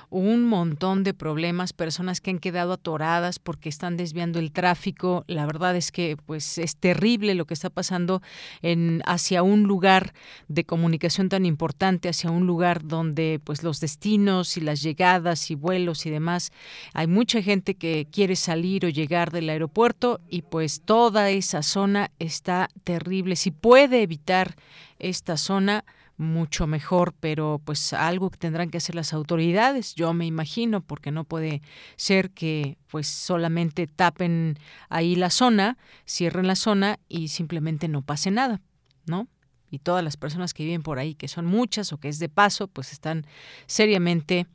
un 0.09 0.45
montón 0.45 1.03
de 1.03 1.13
problemas, 1.13 1.73
personas 1.73 2.21
que 2.21 2.31
han 2.31 2.39
quedado 2.39 2.71
atoradas 2.71 3.37
porque 3.37 3.67
están 3.67 3.97
desviando 3.97 4.39
el 4.39 4.53
tráfico. 4.53 5.25
La 5.27 5.45
verdad 5.45 5.75
es 5.75 5.91
que 5.91 6.15
pues 6.25 6.57
es 6.57 6.77
terrible 6.77 7.35
lo 7.35 7.43
que 7.43 7.53
está 7.53 7.69
pasando 7.69 8.21
en 8.61 9.01
hacia 9.05 9.43
un 9.43 9.63
lugar 9.63 10.13
de 10.47 10.63
comunicación 10.63 11.27
tan 11.27 11.45
importante, 11.45 12.07
hacia 12.07 12.31
un 12.31 12.47
lugar 12.47 12.87
donde 12.87 13.41
pues 13.43 13.61
los 13.61 13.81
destinos 13.81 14.55
y 14.55 14.61
las 14.61 14.81
llegadas 14.81 15.51
y 15.51 15.55
vuelos 15.55 16.05
y 16.05 16.09
demás, 16.11 16.53
hay 16.93 17.07
mucha 17.07 17.41
gente 17.41 17.75
que 17.75 18.07
quiere 18.09 18.20
quiere 18.22 18.35
salir 18.35 18.85
o 18.85 18.89
llegar 18.89 19.31
del 19.31 19.49
aeropuerto 19.49 20.22
y 20.30 20.43
pues 20.43 20.81
toda 20.81 21.31
esa 21.31 21.64
zona 21.64 22.11
está 22.19 22.69
terrible. 22.84 23.35
Si 23.35 23.49
puede 23.49 24.03
evitar 24.03 24.53
esta 24.99 25.38
zona, 25.38 25.85
mucho 26.18 26.68
mejor, 26.68 27.15
pero 27.19 27.60
pues 27.65 27.93
algo 27.93 28.30
que 28.30 28.38
tendrán 28.38 28.69
que 28.69 28.77
hacer 28.77 28.93
las 28.93 29.11
autoridades, 29.11 29.95
yo 29.95 30.14
me 30.14 30.27
imagino, 30.27 30.81
porque 30.81 31.10
no 31.10 31.23
puede 31.23 31.64
ser 31.95 32.30
que 32.30 32.77
pues 32.91 33.07
solamente 33.07 33.88
tapen 33.88 34.60
ahí 34.88 35.15
la 35.15 35.31
zona, 35.31 35.80
cierren 36.07 36.45
la 36.45 36.56
zona 36.56 36.99
y 37.10 37.30
simplemente 37.30 37.88
no 37.88 38.03
pase 38.03 38.30
nada, 38.30 38.61
¿no? 39.07 39.30
Y 39.72 39.80
todas 39.80 40.03
las 40.03 40.15
personas 40.15 40.53
que 40.53 40.64
viven 40.64 40.84
por 40.84 40.99
ahí, 40.99 41.15
que 41.15 41.27
son 41.27 41.48
muchas 41.48 41.91
o 41.91 41.98
que 41.98 42.10
es 42.10 42.19
de 42.19 42.30
paso, 42.30 42.68
pues 42.68 42.91
están 42.91 43.26
seriamente 43.65 44.45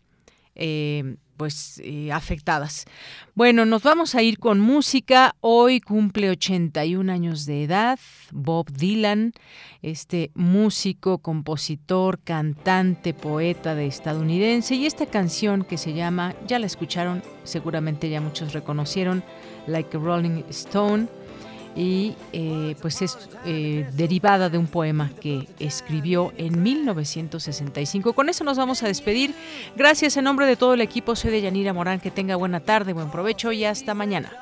eh, 0.55 1.17
pues 1.37 1.81
eh, 1.85 2.13
afectadas. 2.13 2.85
Bueno, 3.35 3.67
nos 3.67 3.83
vamos 3.83 4.15
a 4.15 4.23
ir 4.23 4.39
con 4.39 4.61
música. 4.61 5.35
Hoy 5.41 5.81
cumple 5.81 6.31
81 6.31 7.13
años 7.13 7.47
de 7.47 7.65
edad 7.65 7.99
Bob 8.33 8.71
Dylan, 8.71 9.33
este 9.83 10.31
músico, 10.35 11.19
compositor, 11.19 12.19
cantante, 12.21 13.15
poeta 13.15 13.75
de 13.75 13.87
estadounidense 13.87 14.75
y 14.75 14.87
esta 14.87 15.07
canción 15.07 15.65
que 15.65 15.79
se 15.79 15.93
llama, 15.93 16.35
ya 16.47 16.59
la 16.59 16.67
escucharon, 16.67 17.23
seguramente 17.45 18.09
ya 18.09 18.21
muchos 18.21 18.53
reconocieron, 18.53 19.23
Like 19.67 19.97
a 19.97 20.01
Rolling 20.01 20.45
Stone 20.51 21.09
y 21.77 22.15
eh, 22.32 22.74
pues 22.81 23.03
es 23.03 23.28
eh, 23.44 23.86
derivada 23.93 24.48
de 24.48 24.57
un 24.57 24.66
poema 24.66 25.11
que 25.20 25.47
escribió 25.61 26.32
en 26.39 26.62
1965. 26.62 28.15
Con 28.15 28.31
eso 28.31 28.43
nos 28.44 28.57
vamos 28.57 28.82
a 28.82 28.86
despedir. 28.86 29.35
Gracias 29.77 30.16
en 30.16 30.24
nombre 30.24 30.47
de 30.47 30.57
todo 30.57 30.74
el 30.74 30.81
equipo. 30.81 31.15
Soy 31.15 31.31
de 31.31 31.43
Yanira 31.43 31.74
Morán. 31.74 32.01
Que 32.01 32.11
tenga 32.11 32.36
buena 32.36 32.61
tarde, 32.61 32.94
buen 32.94 33.11
provecho 33.11 33.53
y 33.53 33.65
hasta 33.65 33.93
mañana. 33.94 34.32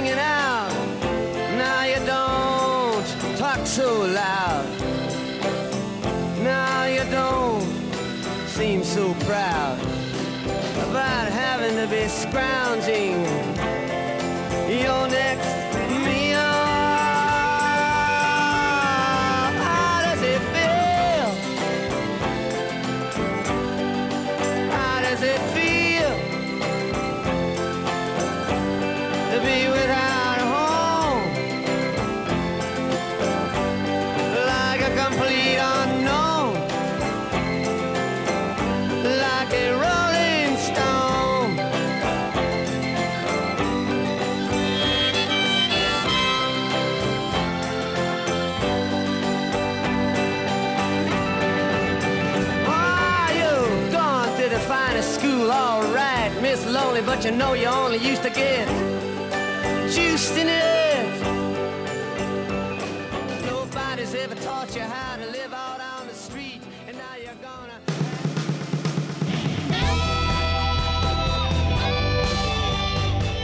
Hanging 0.00 0.18
out. 0.18 0.72
Now 1.58 1.84
you 1.84 2.00
don't 2.06 3.36
talk 3.36 3.66
so 3.66 4.02
loud. 4.02 4.66
Now 6.42 6.84
you 6.84 7.04
don't 7.10 7.62
seem 8.46 8.82
so 8.82 9.12
proud 9.26 9.78
about 10.88 11.28
having 11.28 11.76
to 11.76 11.86
be 11.86 12.08
scrounging 12.08 13.24
your 14.70 15.06
next 15.08 15.59
lonely, 57.00 57.16
but 57.16 57.24
you 57.24 57.30
know 57.32 57.54
you 57.54 57.66
only 57.66 57.98
used 57.98 58.22
to 58.22 58.30
get 58.30 58.68
juiced 59.90 60.36
in 60.36 60.48
it. 60.48 61.22
Nobody's 63.46 64.14
ever 64.14 64.34
taught 64.36 64.74
you 64.74 64.82
how 64.82 65.16
to 65.16 65.26
live 65.26 65.52
out 65.52 65.80
on 65.80 66.06
the 66.06 66.14
street, 66.14 66.60
and 66.88 66.96
now 66.96 67.16
you're 67.16 67.34
gonna. 67.42 67.78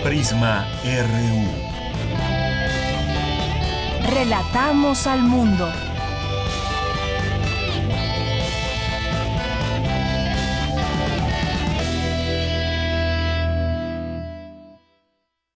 Prisma 0.03 0.66
RU. 0.85 1.66
Relatamos 4.15 5.07
al 5.07 5.20
mundo. 5.20 5.85